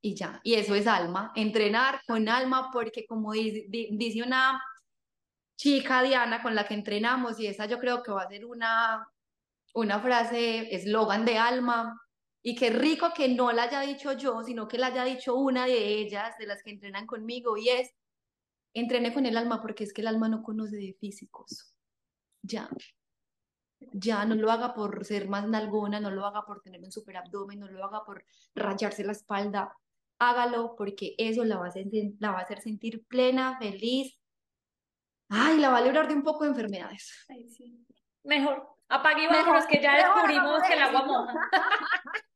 Y 0.02 0.15
ya, 0.15 0.41
y 0.44 0.56
eso 0.56 0.76
es 0.76 0.86
alma, 0.86 1.32
entrenar 1.34 2.02
con 2.06 2.27
alma, 2.27 2.69
porque 2.73 3.06
como 3.06 3.32
dice, 3.32 3.68
dice 3.69 4.22
una 4.22 4.61
chica 5.56 6.03
Diana 6.03 6.44
con 6.44 6.56
la 6.56 6.68
que 6.68 6.73
entrenamos, 6.73 7.40
y 7.40 7.48
esa 7.48 7.68
yo 7.68 7.80
creo 7.80 8.03
que 8.03 8.11
va 8.11 8.23
a 8.23 8.27
ser 8.27 8.45
una, 8.45 9.07
una 9.73 10.02
frase, 10.02 10.76
eslogan 10.76 11.23
de 11.23 11.38
alma, 11.38 12.02
y 12.48 12.54
qué 12.54 12.70
rico 12.70 13.12
que 13.12 13.28
no 13.28 13.52
la 13.52 13.64
haya 13.64 13.82
dicho 13.82 14.14
yo, 14.14 14.44
sino 14.44 14.68
que 14.68 14.78
la 14.78 14.88
haya 14.88 15.04
dicho 15.04 15.36
una 15.36 15.66
de 15.66 16.00
ellas, 16.00 16.38
de 16.38 16.46
las 16.46 16.62
que 16.62 16.70
entrenan 16.70 17.08
conmigo, 17.08 17.58
y 17.58 17.70
es, 17.70 17.92
entrene 18.72 19.12
con 19.12 19.26
el 19.26 19.36
alma 19.36 19.64
porque 19.64 19.84
es 19.84 19.92
que 19.92 20.02
el 20.02 20.08
alma 20.08 20.30
no 20.30 20.44
conoce 20.44 20.76
de 20.76 20.94
físicos. 20.94 21.74
Ya. 22.44 22.70
Ya, 23.80 24.26
no 24.26 24.36
lo 24.36 24.52
haga 24.52 24.76
por 24.76 25.04
ser 25.06 25.28
más 25.28 25.48
nalgona, 25.48 26.00
no 26.00 26.12
lo 26.12 26.24
haga 26.24 26.46
por 26.46 26.62
tener 26.62 26.84
un 26.84 26.92
super 26.92 27.18
abdomen, 27.18 27.62
no 27.62 27.68
lo 27.68 27.84
haga 27.84 28.06
por 28.06 28.24
rayarse 28.54 29.04
la 29.04 29.14
espalda. 29.14 29.76
Hágalo 30.20 30.76
porque 30.76 31.16
eso 31.18 31.44
la 31.46 31.58
va 31.58 31.66
a 31.66 31.70
hacer, 31.70 31.88
la 32.20 32.30
va 32.30 32.40
a 32.42 32.44
hacer 32.44 32.62
sentir 32.62 33.08
plena, 33.08 33.58
feliz. 33.58 34.20
Ay, 35.30 35.58
la 35.58 35.70
va 35.70 35.80
a 35.80 35.82
librar 35.82 36.08
de 36.08 36.14
un 36.14 36.22
poco 36.22 36.44
de 36.44 36.52
enfermedades. 36.52 37.26
Mejor. 38.24 38.70
Apague 38.88 39.24
y 39.24 39.28
vámonos, 39.28 39.66
que 39.66 39.82
ya 39.82 39.96
descubrimos 39.96 40.62
que 40.62 40.74
el 40.74 40.82
agua 40.84 41.06
moja. 41.06 41.34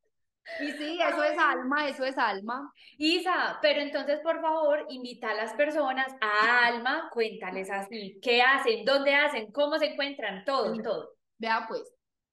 Y 0.59 0.71
sí, 0.71 0.99
eso 1.07 1.23
es 1.23 1.38
alma, 1.38 1.88
eso 1.88 2.03
es 2.05 2.17
alma. 2.17 2.71
Isa, 2.97 3.59
pero 3.61 3.81
entonces 3.81 4.19
por 4.21 4.41
favor 4.41 4.85
invita 4.89 5.31
a 5.31 5.35
las 5.35 5.53
personas 5.53 6.13
a 6.21 6.67
Alma, 6.67 7.09
cuéntales 7.13 7.69
así, 7.69 8.19
qué 8.21 8.41
hacen, 8.41 8.85
dónde 8.85 9.15
hacen, 9.15 9.51
cómo 9.51 9.77
se 9.77 9.88
encuentran, 9.88 10.43
todo, 10.45 10.76
todo. 10.81 11.13
Vea 11.38 11.65
pues, 11.67 11.84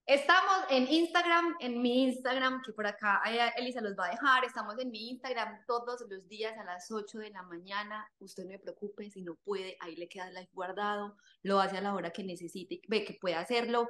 estamos 0.07 0.65
en 0.71 0.91
Instagram, 0.91 1.57
en 1.61 1.83
mi 1.83 2.05
Instagram, 2.05 2.63
que 2.63 2.73
por 2.73 2.87
acá 2.87 3.23
Elisa 3.57 3.81
los 3.81 3.97
va 3.97 4.07
a 4.07 4.11
dejar, 4.11 4.45
estamos 4.45 4.79
en 4.79 4.91
mi 4.91 5.11
Instagram 5.11 5.65
todos 5.67 6.05
los 6.09 6.29
días 6.29 6.57
a 6.59 6.65
las 6.65 6.91
8 6.91 7.19
de 7.19 7.31
la 7.31 7.43
mañana, 7.43 8.09
usted 8.21 8.45
no 8.45 8.51
me 8.51 8.59
preocupe, 8.59 9.11
si 9.11 9.23
no 9.23 9.35
puede, 9.35 9.77
ahí 9.81 9.97
le 9.97 10.09
queda 10.09 10.29
el 10.29 10.35
live 10.35 10.51
guardado, 10.53 11.17
lo 11.43 11.61
hace 11.61 11.77
a 11.77 11.81
la 11.81 11.95
hora 11.95 12.11
que 12.11 12.23
necesite, 12.23 12.81
ve 12.89 13.05
que 13.05 13.19
puede 13.21 13.35
hacerlo, 13.35 13.89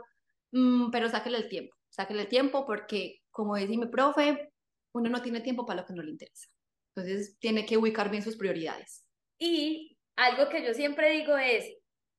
mm, 0.53 0.91
pero 0.91 1.09
sáquele 1.09 1.39
el 1.39 1.49
tiempo, 1.49 1.77
sáquele 1.91 2.23
el 2.23 2.29
tiempo 2.29 2.65
porque 2.67 3.23
como 3.37 3.55
dice 3.55 3.77
mi 3.77 3.87
profe, 3.87 4.51
uno 4.95 5.11
no 5.11 5.21
tiene 5.21 5.43
tiempo 5.43 5.67
para 5.67 5.83
lo 5.83 5.87
que 5.87 5.93
no 5.93 6.03
le 6.03 6.11
interesa. 6.11 6.49
Entonces 6.95 7.39
tiene 7.39 7.67
que 7.67 7.77
ubicar 7.77 8.11
bien 8.11 8.23
sus 8.23 8.35
prioridades. 8.35 9.07
Y 9.39 9.99
algo 10.17 10.49
que 10.49 10.65
yo 10.65 10.73
siempre 10.73 11.11
digo 11.11 11.37
es, 11.37 11.71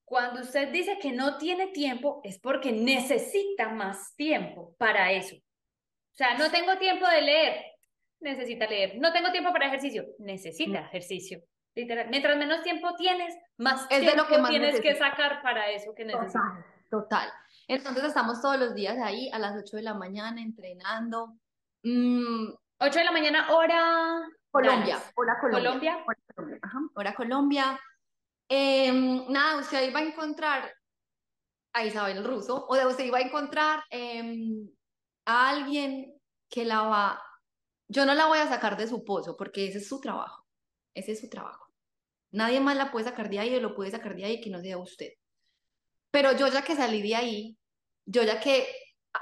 cuando 0.05 0.41
usted 0.41 0.71
dice 0.71 0.99
que 0.99 1.11
no 1.11 1.39
tiene 1.39 1.69
tiempo, 1.69 2.21
es 2.23 2.39
porque 2.39 2.71
necesita 2.71 3.69
más 3.69 4.15
tiempo 4.15 4.75
para 4.77 5.11
eso. 5.11 5.35
O 5.35 6.15
sea, 6.15 6.37
no 6.37 6.51
tengo 6.51 6.77
tiempo 6.77 7.07
de 7.07 7.21
leer, 7.21 7.65
necesita 8.19 8.67
leer. 8.67 8.99
No 8.99 9.11
tengo 9.11 9.31
tiempo 9.31 9.51
para 9.51 9.69
ejercicio, 9.69 10.05
necesita 10.19 10.83
mm. 10.83 10.85
ejercicio. 10.85 11.41
Literal. 11.73 12.09
Mientras 12.09 12.37
menos 12.37 12.61
tiempo 12.61 12.93
tienes, 12.95 13.35
más 13.57 13.87
es 13.89 14.01
tiempo 14.01 14.11
de 14.11 14.17
lo 14.17 14.27
que 14.27 14.49
tienes 14.49 14.81
que 14.81 14.95
sacar 14.95 15.41
para 15.41 15.71
eso 15.71 15.95
que 15.95 16.05
necesitas. 16.05 16.43
total. 16.91 17.27
Entonces 17.67 18.05
estamos 18.05 18.41
todos 18.41 18.57
los 18.57 18.73
días 18.73 18.97
ahí 19.03 19.29
a 19.31 19.39
las 19.39 19.57
8 19.57 19.77
de 19.77 19.83
la 19.83 19.93
mañana 19.93 20.41
entrenando. 20.41 21.37
8 21.83 21.83
mm, 21.83 22.55
de 22.79 23.03
la 23.03 23.11
mañana, 23.11 23.53
hora 23.53 24.21
Colombia. 24.49 25.03
Hora 25.15 25.37
Colombia. 25.39 26.05
Hora 26.95 27.13
Colombia. 27.13 27.79
Em, 28.49 29.29
nada, 29.29 29.59
usted 29.59 29.77
ahí 29.77 29.91
va 29.91 29.99
a 29.99 30.03
encontrar 30.03 30.73
a 31.73 31.85
Isabel 31.85 32.23
Russo, 32.23 32.65
o 32.67 32.75
de 32.75 32.85
usted 32.85 33.03
iba 33.03 33.17
a 33.17 33.21
encontrar 33.21 33.83
em, 33.89 34.69
a 35.25 35.49
alguien 35.49 36.17
que 36.49 36.63
la 36.63 36.83
va. 36.83 37.21
Yo 37.89 38.05
no 38.05 38.13
la 38.15 38.27
voy 38.27 38.39
a 38.39 38.47
sacar 38.47 38.77
de 38.77 38.87
su 38.87 39.03
pozo, 39.03 39.35
porque 39.35 39.67
ese 39.67 39.79
es 39.79 39.89
su 39.89 39.99
trabajo. 39.99 40.45
Ese 40.95 41.11
es 41.11 41.19
su 41.19 41.29
trabajo. 41.29 41.67
Nadie 42.31 42.61
más 42.61 42.77
la 42.77 42.91
puede 42.91 43.05
sacar 43.05 43.29
de 43.29 43.39
ahí 43.39 43.55
o 43.55 43.59
lo 43.59 43.75
puede 43.75 43.91
sacar 43.91 44.15
de 44.15 44.25
ahí 44.25 44.41
que 44.41 44.49
no 44.49 44.61
sea 44.61 44.77
usted 44.77 45.11
Pero 46.17 46.35
yo 46.35 46.47
ya 46.47 46.63
que 46.63 46.75
salí 46.75 47.03
de 47.03 47.13
ahí, 47.13 47.55
yo 48.03 48.23
ya 48.23 48.39
que 48.39 48.65
ah, 49.13 49.21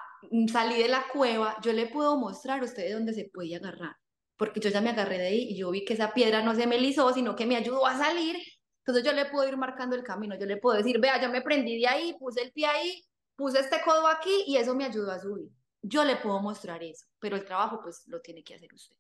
salí 0.50 0.82
de 0.82 0.88
la 0.88 1.06
cueva, 1.12 1.58
yo 1.62 1.74
le 1.74 1.88
puedo 1.88 2.18
mostrar 2.18 2.62
a 2.62 2.64
ustedes 2.64 2.94
dónde 2.94 3.14
se 3.14 3.30
puede 3.34 3.54
agarrar, 3.54 3.98
porque 4.38 4.62
yo 4.62 4.70
ya 4.70 4.80
me 4.80 4.92
agarré 4.92 5.18
de 5.18 5.28
ahí 5.28 5.48
y 5.50 5.58
yo 5.58 5.72
vi 5.72 5.84
que 5.84 5.96
esa 5.96 6.14
piedra 6.14 6.42
no 6.42 6.56
se 6.56 6.68
me 6.68 6.80
lisó, 6.80 7.12
sino 7.12 7.36
que 7.36 7.46
me 7.46 7.58
ayudó 7.58 7.86
a 7.86 7.98
salir. 7.98 8.38
Entonces 8.78 9.04
yo 9.04 9.12
le 9.12 9.26
puedo 9.26 9.46
ir 9.46 9.58
marcando 9.58 9.94
el 9.94 10.04
camino, 10.04 10.40
yo 10.40 10.46
le 10.46 10.56
puedo 10.56 10.78
decir, 10.78 10.98
vea, 11.02 11.22
yo 11.22 11.30
me 11.30 11.42
prendí 11.42 11.78
de 11.82 11.86
ahí, 11.86 12.16
puse 12.18 12.42
el 12.42 12.54
pie 12.54 12.66
ahí, 12.68 13.04
puse 13.36 13.60
este 13.60 13.82
codo 13.84 14.08
aquí 14.08 14.46
y 14.48 14.56
eso 14.56 14.74
me 14.74 14.86
ayudó 14.86 15.12
a 15.12 15.20
subir. 15.20 15.52
Yo 15.82 16.06
le 16.06 16.16
puedo 16.16 16.40
mostrar 16.40 16.82
eso, 16.82 17.08
pero 17.20 17.36
el 17.36 17.44
trabajo 17.44 17.82
pues 17.84 18.04
lo 18.08 18.22
tiene 18.22 18.42
que 18.42 18.56
hacer 18.56 18.74
usted. 18.74 18.96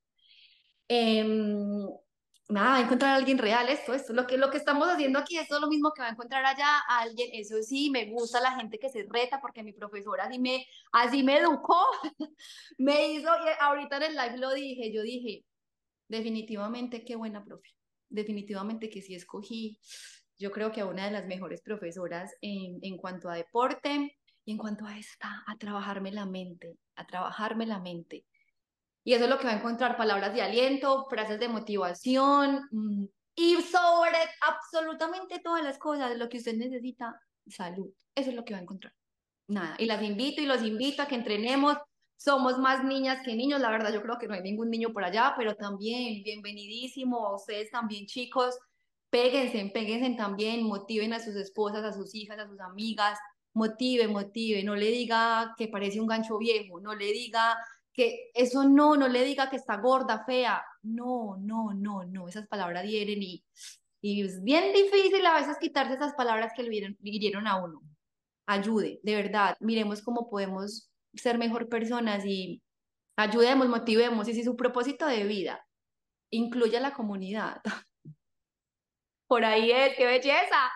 Eh, 0.90 1.26
nada, 2.48 2.80
encontrar 2.82 3.12
a 3.12 3.16
alguien 3.16 3.38
real, 3.38 3.68
esto, 3.70 3.94
esto, 3.94 4.14
lo 4.14 4.28
que, 4.28 4.38
lo 4.38 4.50
que 4.50 4.58
estamos 4.58 4.88
haciendo 4.88 5.20
aquí, 5.20 5.38
esto 5.38 5.56
es 5.56 5.62
lo 5.62 5.68
mismo 5.68 5.92
que 5.94 6.02
va 6.02 6.10
a 6.10 6.12
encontrar 6.12 6.46
allá 6.46 6.80
a 6.88 7.00
alguien, 7.00 7.30
eso 7.34 7.62
sí, 7.64 7.90
me 7.90 8.06
gusta 8.06 8.40
la 8.40 8.52
gente 8.52 8.78
que 8.78 8.90
se 8.90 9.06
reta, 9.10 9.42
porque 9.42 9.64
mi 9.64 9.74
profesora 9.74 10.26
así 10.26 10.40
me, 10.40 10.66
así 10.92 11.24
me 11.24 11.38
educó, 11.38 11.86
me 12.78 13.14
hizo, 13.14 13.30
y 13.30 13.50
ahorita 13.60 13.98
en 13.98 14.04
el 14.04 14.16
live 14.16 14.38
lo 14.38 14.54
dije, 14.54 14.92
yo 14.94 15.02
dije, 15.02 15.44
definitivamente 16.08 17.04
qué 17.04 17.16
buena 17.16 17.44
profe, 17.44 17.70
definitivamente 18.10 18.90
que 18.90 19.02
sí 19.02 19.16
escogí, 19.16 19.80
yo 20.38 20.52
creo 20.52 20.72
que 20.72 20.82
a 20.82 20.86
una 20.86 21.06
de 21.06 21.12
las 21.12 21.26
mejores 21.26 21.62
profesoras 21.62 22.36
en, 22.42 22.80
en 22.82 22.98
cuanto 22.98 23.30
a 23.30 23.36
deporte 23.36 24.18
y 24.44 24.52
en 24.52 24.58
cuanto 24.58 24.86
a 24.86 24.98
esta, 25.00 25.44
a 25.48 25.58
trabajarme 25.58 26.12
la 26.12 26.26
mente, 26.26 26.78
a 26.96 27.08
trabajarme 27.08 27.66
la 27.66 27.80
mente. 27.80 28.26
Y 29.06 29.14
eso 29.14 29.26
es 29.26 29.30
lo 29.30 29.38
que 29.38 29.46
va 29.46 29.52
a 29.52 29.58
encontrar, 29.58 29.96
palabras 29.96 30.34
de 30.34 30.42
aliento, 30.42 31.06
frases 31.08 31.40
de 31.40 31.48
motivación 31.48 32.68
mm, 32.72 33.06
y 33.36 33.62
sobre 33.62 34.18
absolutamente 34.42 35.40
todas 35.40 35.64
las 35.64 35.78
cosas, 35.78 36.18
lo 36.18 36.28
que 36.28 36.40
usted 36.40 36.56
necesita, 36.56 37.22
salud. 37.48 37.94
Eso 38.16 38.32
es 38.32 38.36
lo 38.36 38.44
que 38.44 38.54
va 38.54 38.60
a 38.60 38.64
encontrar. 38.64 38.94
Nada. 39.48 39.76
Y 39.78 39.86
las 39.86 40.02
invito 40.02 40.42
y 40.42 40.48
los 40.48 40.64
invito 40.64 41.04
a 41.04 41.08
que 41.08 41.14
entrenemos. 41.14 41.78
Somos 42.18 42.58
más 42.58 42.84
niñas 42.84 43.20
que 43.24 43.36
niños, 43.36 43.62
la 43.62 43.70
verdad 43.70 43.94
yo 43.94 44.02
creo 44.02 44.18
que 44.18 44.28
no 44.28 44.34
hay 44.34 44.42
ningún 44.42 44.72
niño 44.72 44.92
por 44.92 45.04
allá, 45.04 45.36
pero 45.38 45.56
también 45.56 46.24
bienvenidísimo 46.24 47.28
a 47.28 47.36
ustedes 47.36 47.70
también 47.70 48.08
chicos. 48.08 48.58
Péguense, 49.12 49.70
péguense 49.72 50.18
también, 50.18 50.64
motiven 50.64 51.14
a 51.14 51.20
sus 51.20 51.36
esposas, 51.36 51.84
a 51.84 51.94
sus 51.94 52.16
hijas, 52.16 52.40
a 52.40 52.48
sus 52.48 52.60
amigas, 52.60 53.20
motive, 53.54 54.08
motive, 54.08 54.64
no 54.64 54.76
le 54.76 54.88
diga 54.88 55.54
que 55.58 55.68
parece 55.68 56.00
un 56.00 56.08
gancho 56.08 56.38
viejo, 56.38 56.80
no 56.80 56.96
le 56.96 57.12
diga 57.12 57.56
que 57.96 58.30
eso 58.34 58.68
no, 58.68 58.98
no 58.98 59.08
le 59.08 59.24
diga 59.24 59.50
que 59.50 59.56
está 59.56 59.78
gorda, 59.78 60.26
fea, 60.26 60.64
no, 60.84 61.38
no, 61.40 61.74
no, 61.74 62.04
no, 62.04 62.28
esas 62.28 62.48
palabras 62.48 62.86
hieren 62.86 63.24
y, 63.24 63.44
y 64.02 64.24
es 64.24 64.44
bien 64.44 64.74
difícil 64.74 65.26
a 65.26 65.36
veces 65.36 65.58
quitarse 65.60 65.94
esas 65.94 66.14
palabras 66.14 66.52
que 66.56 66.64
le 66.64 66.96
hirieron 67.02 67.48
a 67.48 67.64
uno. 67.64 67.82
Ayude, 68.48 69.00
de 69.02 69.16
verdad, 69.16 69.56
miremos 69.62 70.02
cómo 70.02 70.30
podemos 70.30 70.92
ser 71.14 71.38
mejor 71.38 71.70
personas 71.70 72.26
y 72.26 72.62
ayudemos, 73.16 73.70
motivemos, 73.70 74.28
y 74.28 74.34
si 74.34 74.44
su 74.44 74.58
propósito 74.58 75.08
de 75.08 75.24
vida 75.24 75.66
incluye 76.32 76.78
a 76.78 76.82
la 76.82 76.94
comunidad, 76.94 77.62
por 79.28 79.46
ahí 79.46 79.72
es, 79.72 79.96
qué 79.96 80.06
belleza. 80.06 80.70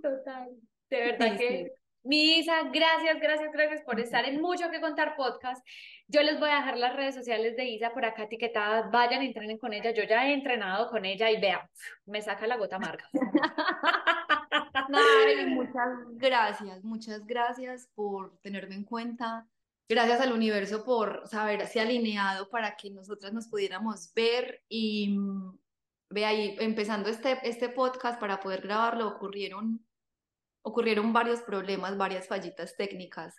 Total, 0.00 0.50
de 0.88 1.00
verdad 1.00 1.36
que 1.36 1.72
mi 2.04 2.38
Isa, 2.38 2.64
gracias, 2.72 3.20
gracias, 3.20 3.52
gracias 3.52 3.82
por 3.82 4.00
estar 4.00 4.24
en 4.24 4.40
Mucho 4.40 4.70
que 4.70 4.80
Contar 4.80 5.14
Podcast. 5.16 5.64
Yo 6.08 6.22
les 6.22 6.40
voy 6.40 6.50
a 6.50 6.56
dejar 6.56 6.76
las 6.76 6.96
redes 6.96 7.14
sociales 7.14 7.56
de 7.56 7.64
Isa 7.64 7.92
por 7.92 8.04
acá 8.04 8.24
etiquetadas. 8.24 8.90
Vayan, 8.90 9.22
entrenen 9.22 9.58
con 9.58 9.72
ella. 9.72 9.92
Yo 9.92 10.02
ya 10.02 10.26
he 10.26 10.34
entrenado 10.34 10.90
con 10.90 11.04
ella 11.04 11.30
y 11.30 11.40
vean, 11.40 11.60
me 12.06 12.20
saca 12.20 12.46
la 12.46 12.56
gota 12.56 12.76
amarga. 12.76 13.08
Ay, 14.72 15.46
muchas 15.46 15.90
gracias, 16.16 16.84
muchas 16.84 17.24
gracias 17.24 17.88
por 17.94 18.36
tenerme 18.40 18.74
en 18.74 18.84
cuenta. 18.84 19.46
Gracias 19.88 20.20
al 20.20 20.32
universo 20.32 20.84
por 20.84 21.28
saberse 21.28 21.80
alineado 21.80 22.48
para 22.48 22.76
que 22.76 22.90
nosotras 22.90 23.32
nos 23.32 23.48
pudiéramos 23.48 24.12
ver 24.14 24.62
y 24.68 25.16
mm, 25.18 25.58
ve 26.10 26.24
ahí, 26.24 26.56
empezando 26.60 27.08
este, 27.08 27.38
este 27.44 27.68
podcast 27.68 28.18
para 28.18 28.40
poder 28.40 28.62
grabarlo, 28.62 29.06
ocurrieron 29.08 29.84
ocurrieron 30.62 31.12
varios 31.12 31.42
problemas, 31.42 31.96
varias 31.96 32.26
fallitas 32.26 32.76
técnicas. 32.76 33.36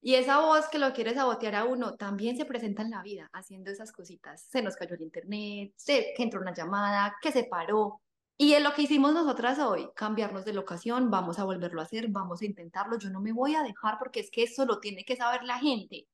Y 0.00 0.16
esa 0.16 0.38
voz 0.38 0.68
que 0.68 0.78
lo 0.78 0.92
quiere 0.92 1.14
sabotear 1.14 1.54
a 1.54 1.64
uno 1.64 1.94
también 1.94 2.36
se 2.36 2.44
presenta 2.44 2.82
en 2.82 2.90
la 2.90 3.02
vida, 3.02 3.30
haciendo 3.32 3.70
esas 3.70 3.90
cositas. 3.90 4.42
Se 4.50 4.60
nos 4.60 4.76
cayó 4.76 4.96
el 4.96 5.02
internet, 5.02 5.72
se, 5.76 6.12
que 6.14 6.22
entró 6.22 6.40
una 6.42 6.52
llamada, 6.52 7.16
que 7.22 7.32
se 7.32 7.44
paró. 7.44 8.02
Y 8.36 8.52
es 8.52 8.62
lo 8.62 8.74
que 8.74 8.82
hicimos 8.82 9.14
nosotras 9.14 9.58
hoy, 9.60 9.88
cambiarnos 9.96 10.44
de 10.44 10.52
locación, 10.52 11.10
vamos 11.10 11.38
a 11.38 11.44
volverlo 11.44 11.80
a 11.80 11.84
hacer, 11.84 12.08
vamos 12.08 12.42
a 12.42 12.44
intentarlo. 12.44 12.98
Yo 12.98 13.08
no 13.08 13.20
me 13.20 13.32
voy 13.32 13.54
a 13.54 13.62
dejar 13.62 13.96
porque 13.98 14.20
es 14.20 14.30
que 14.30 14.42
eso 14.42 14.66
lo 14.66 14.78
tiene 14.78 15.04
que 15.04 15.16
saber 15.16 15.42
la 15.44 15.58
gente. 15.58 16.06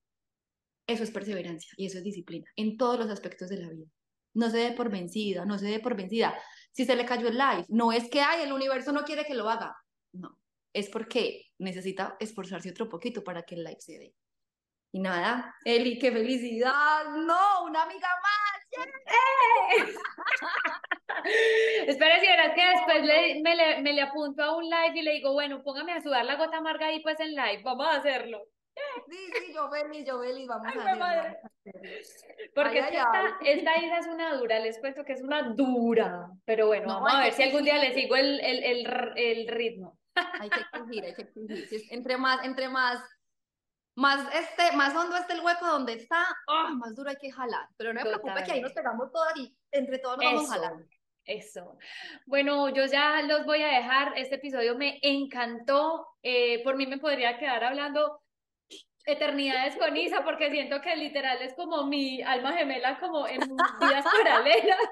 Eso 0.86 1.02
es 1.02 1.10
perseverancia 1.10 1.72
y 1.76 1.86
eso 1.86 1.98
es 1.98 2.04
disciplina 2.04 2.48
en 2.56 2.76
todos 2.76 2.98
los 2.98 3.10
aspectos 3.10 3.48
de 3.48 3.56
la 3.58 3.70
vida. 3.70 3.86
No 4.34 4.50
se 4.50 4.58
dé 4.58 4.72
por 4.72 4.90
vencida, 4.90 5.44
no 5.44 5.58
se 5.58 5.66
dé 5.66 5.80
por 5.80 5.96
vencida. 5.96 6.36
Si 6.72 6.84
se 6.84 6.94
le 6.94 7.04
cayó 7.04 7.28
el 7.28 7.38
live, 7.38 7.64
no 7.68 7.90
es 7.90 8.08
que 8.08 8.20
ay, 8.20 8.42
el 8.42 8.52
universo 8.52 8.92
no 8.92 9.02
quiere 9.02 9.24
que 9.24 9.34
lo 9.34 9.48
haga. 9.48 9.76
No, 10.12 10.38
es 10.72 10.88
porque 10.88 11.46
necesita 11.58 12.16
esforzarse 12.20 12.70
otro 12.70 12.88
poquito 12.88 13.22
para 13.22 13.42
que 13.42 13.54
el 13.54 13.64
live 13.64 13.80
se 13.80 13.98
dé. 13.98 14.14
Y 14.92 14.98
nada, 14.98 15.54
Eli, 15.64 15.98
qué 15.98 16.10
felicidad. 16.10 17.04
No, 17.10 17.64
una 17.64 17.82
amiga 17.84 18.08
más. 18.22 18.86
¡Eh! 19.06 19.94
Espera, 21.86 22.20
si 22.20 22.26
verás 22.26 22.54
que 22.54 22.66
después 22.66 23.04
le, 23.04 23.40
me, 23.42 23.54
le, 23.54 23.82
me 23.82 23.92
le 23.92 24.02
apunto 24.02 24.42
a 24.42 24.56
un 24.56 24.64
live 24.64 24.92
y 24.94 25.02
le 25.02 25.12
digo, 25.12 25.32
bueno, 25.32 25.62
póngame 25.62 25.92
a 25.92 26.02
sudar 26.02 26.24
la 26.24 26.36
gota 26.36 26.58
amarga 26.58 26.86
ahí 26.86 27.00
pues 27.00 27.20
en 27.20 27.34
live, 27.34 27.62
vamos 27.62 27.86
a 27.86 27.96
hacerlo. 27.96 28.42
Sí, 29.10 29.16
sí, 29.16 29.52
yo 29.52 29.68
feliz, 29.68 30.06
yo 30.06 30.20
feliz, 30.20 30.46
vamos, 30.46 30.66
a, 30.66 30.80
hacerlo, 30.80 31.38
Porque 32.54 32.78
esta, 32.78 33.38
esta 33.44 33.76
Isa 33.78 33.98
es 33.98 34.06
una 34.06 34.34
dura, 34.36 34.58
les 34.58 34.78
cuento 34.78 35.04
que 35.04 35.12
es 35.12 35.22
una 35.22 35.42
dura, 35.42 36.28
pero 36.44 36.68
bueno, 36.68 36.86
vamos 36.86 37.12
a 37.12 37.20
ver 37.20 37.32
si 37.32 37.42
algún 37.42 37.64
día 37.64 37.78
le 37.78 37.92
sigo 37.92 38.16
el, 38.16 38.40
el, 38.40 38.62
el, 38.62 39.12
el 39.16 39.48
ritmo. 39.48 39.99
Hay 40.14 40.50
que 40.50 40.60
exigir, 40.60 41.04
hay 41.04 41.14
que 41.14 41.22
exigir. 41.22 41.82
Entre 41.90 42.16
más, 42.16 42.44
entre 42.44 42.68
más, 42.68 43.02
más, 43.96 44.26
este, 44.34 44.76
más 44.76 44.94
hondo 44.94 45.16
esté 45.16 45.34
el 45.34 45.40
hueco 45.40 45.66
donde 45.66 45.94
está, 45.94 46.24
oh, 46.46 46.70
más 46.74 46.94
duro 46.94 47.10
hay 47.10 47.16
que 47.16 47.30
jalar. 47.30 47.68
Pero 47.76 47.92
no 47.92 48.02
me 48.02 48.10
preocupe 48.10 48.44
que 48.44 48.52
ahí 48.52 48.60
nos 48.60 48.72
pegamos 48.72 49.10
todas 49.12 49.36
y 49.36 49.56
entre 49.70 49.98
todos 49.98 50.18
nos 50.18 50.24
vamos 50.24 50.50
jalando. 50.50 50.86
Eso. 51.24 51.78
Bueno, 52.26 52.70
yo 52.70 52.86
ya 52.86 53.22
los 53.22 53.44
voy 53.44 53.62
a 53.62 53.68
dejar. 53.68 54.14
Este 54.16 54.36
episodio 54.36 54.76
me 54.76 54.98
encantó. 55.02 56.06
Eh, 56.22 56.62
por 56.64 56.76
mí 56.76 56.86
me 56.86 56.98
podría 56.98 57.38
quedar 57.38 57.62
hablando 57.62 58.22
eternidades 59.04 59.76
con 59.76 59.96
Isa 59.96 60.24
porque 60.24 60.50
siento 60.50 60.80
que 60.80 60.96
literal 60.96 61.40
es 61.42 61.54
como 61.54 61.86
mi 61.86 62.22
alma 62.22 62.52
gemela 62.52 62.98
como 63.00 63.26
en 63.26 63.40
vidas 63.40 64.04
paralelas. 64.24 64.88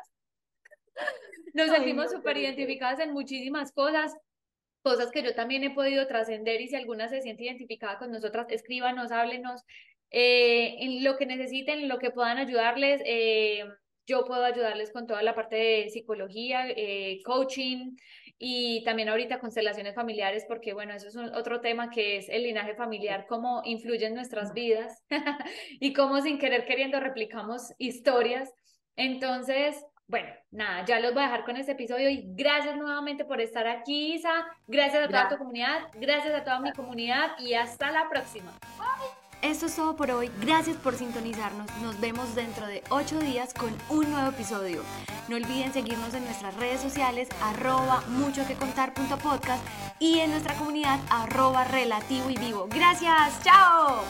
Nos 1.55 1.71
sentimos 1.71 2.11
súper 2.11 2.37
identificadas 2.37 3.01
en 3.01 3.13
muchísimas 3.13 3.73
cosas 3.73 4.17
cosas 4.83 5.11
que 5.11 5.23
yo 5.23 5.35
también 5.35 5.65
he 5.65 5.71
podido 5.71 6.07
trascender 6.07 6.61
y 6.61 6.69
si 6.69 6.77
alguna 6.77 7.09
se 7.09 7.21
siente 7.21 7.45
identificada 7.45 7.99
con 7.99 8.11
nosotras, 8.11 8.47
escríbanos, 8.51 9.13
háblenos 9.13 9.63
eh, 10.11 10.77
en 10.81 11.05
lo 11.05 11.17
que 11.17 11.27
necesiten, 11.27 11.81
en 11.81 11.89
lo 11.89 11.99
que 11.99 12.11
puedan 12.11 12.39
ayudarles. 12.39 13.03
Eh, 13.05 13.65
yo 14.07 14.25
puedo 14.25 14.43
ayudarles 14.43 14.91
con 14.91 15.07
toda 15.07 15.23
la 15.23 15.35
parte 15.35 15.57
de 15.57 15.91
psicología, 15.91 16.67
eh, 16.69 17.21
coaching 17.25 17.97
y 18.39 18.83
también 18.85 19.11
ahorita 19.11 19.39
constelaciones 19.39 19.95
familiares, 19.95 20.47
porque 20.49 20.73
bueno, 20.73 20.95
eso 20.95 21.09
es 21.09 21.17
otro 21.17 21.61
tema 21.61 21.91
que 21.91 22.17
es 22.17 22.29
el 22.31 22.45
linaje 22.45 22.75
familiar, 22.75 23.27
cómo 23.29 23.61
influye 23.65 24.07
en 24.07 24.15
nuestras 24.15 24.55
vidas 24.55 25.05
y 25.81 25.93
cómo 25.93 26.23
sin 26.23 26.39
querer 26.39 26.65
queriendo 26.65 27.01
replicamos 27.01 27.75
historias. 27.77 28.51
Entonces, 28.97 29.85
bueno, 30.09 30.29
nada, 30.51 30.85
ya 30.87 31.01
los 31.01 31.13
voy 31.13 31.23
a 31.23 31.27
dejar 31.27 31.45
con 31.45 31.57
este 31.57 31.73
episodio 31.73 32.09
y 32.09 32.25
gracias 32.35 32.77
nuevamente 32.77 33.25
por 33.25 33.41
estar 33.41 33.67
aquí, 33.67 34.15
Isa. 34.15 34.47
Gracias 34.67 35.05
a 35.05 35.09
toda 35.09 35.29
tu 35.29 35.37
comunidad, 35.37 35.89
gracias 35.95 36.35
a 36.35 36.43
toda 36.43 36.61
mi 36.61 36.73
comunidad 36.73 37.39
y 37.39 37.55
hasta 37.55 37.91
la 37.91 38.09
próxima. 38.09 38.53
Esto 39.43 39.67
es 39.67 39.77
todo 39.77 39.95
por 39.95 40.11
hoy. 40.11 40.31
Gracias 40.41 40.77
por 40.79 40.95
sintonizarnos. 40.95 41.71
Nos 41.81 42.01
vemos 42.01 42.35
dentro 42.35 42.67
de 42.67 42.83
ocho 42.89 43.21
días 43.21 43.55
con 43.55 43.71
un 43.89 44.11
nuevo 44.11 44.31
episodio. 44.31 44.83
No 45.29 45.37
olviden 45.37 45.73
seguirnos 45.73 46.13
en 46.15 46.25
nuestras 46.25 46.57
redes 46.57 46.81
sociales, 46.81 47.29
arroba 47.43 48.03
mucho 48.09 48.47
que 48.49 48.55
contar 48.55 48.93
y 50.01 50.21
en 50.21 50.31
nuestra 50.31 50.55
comunidad 50.55 50.99
arroba 51.11 51.65
relativo 51.65 52.31
y 52.31 52.37
vivo. 52.37 52.67
Gracias. 52.71 53.43
Chao. 53.45 54.03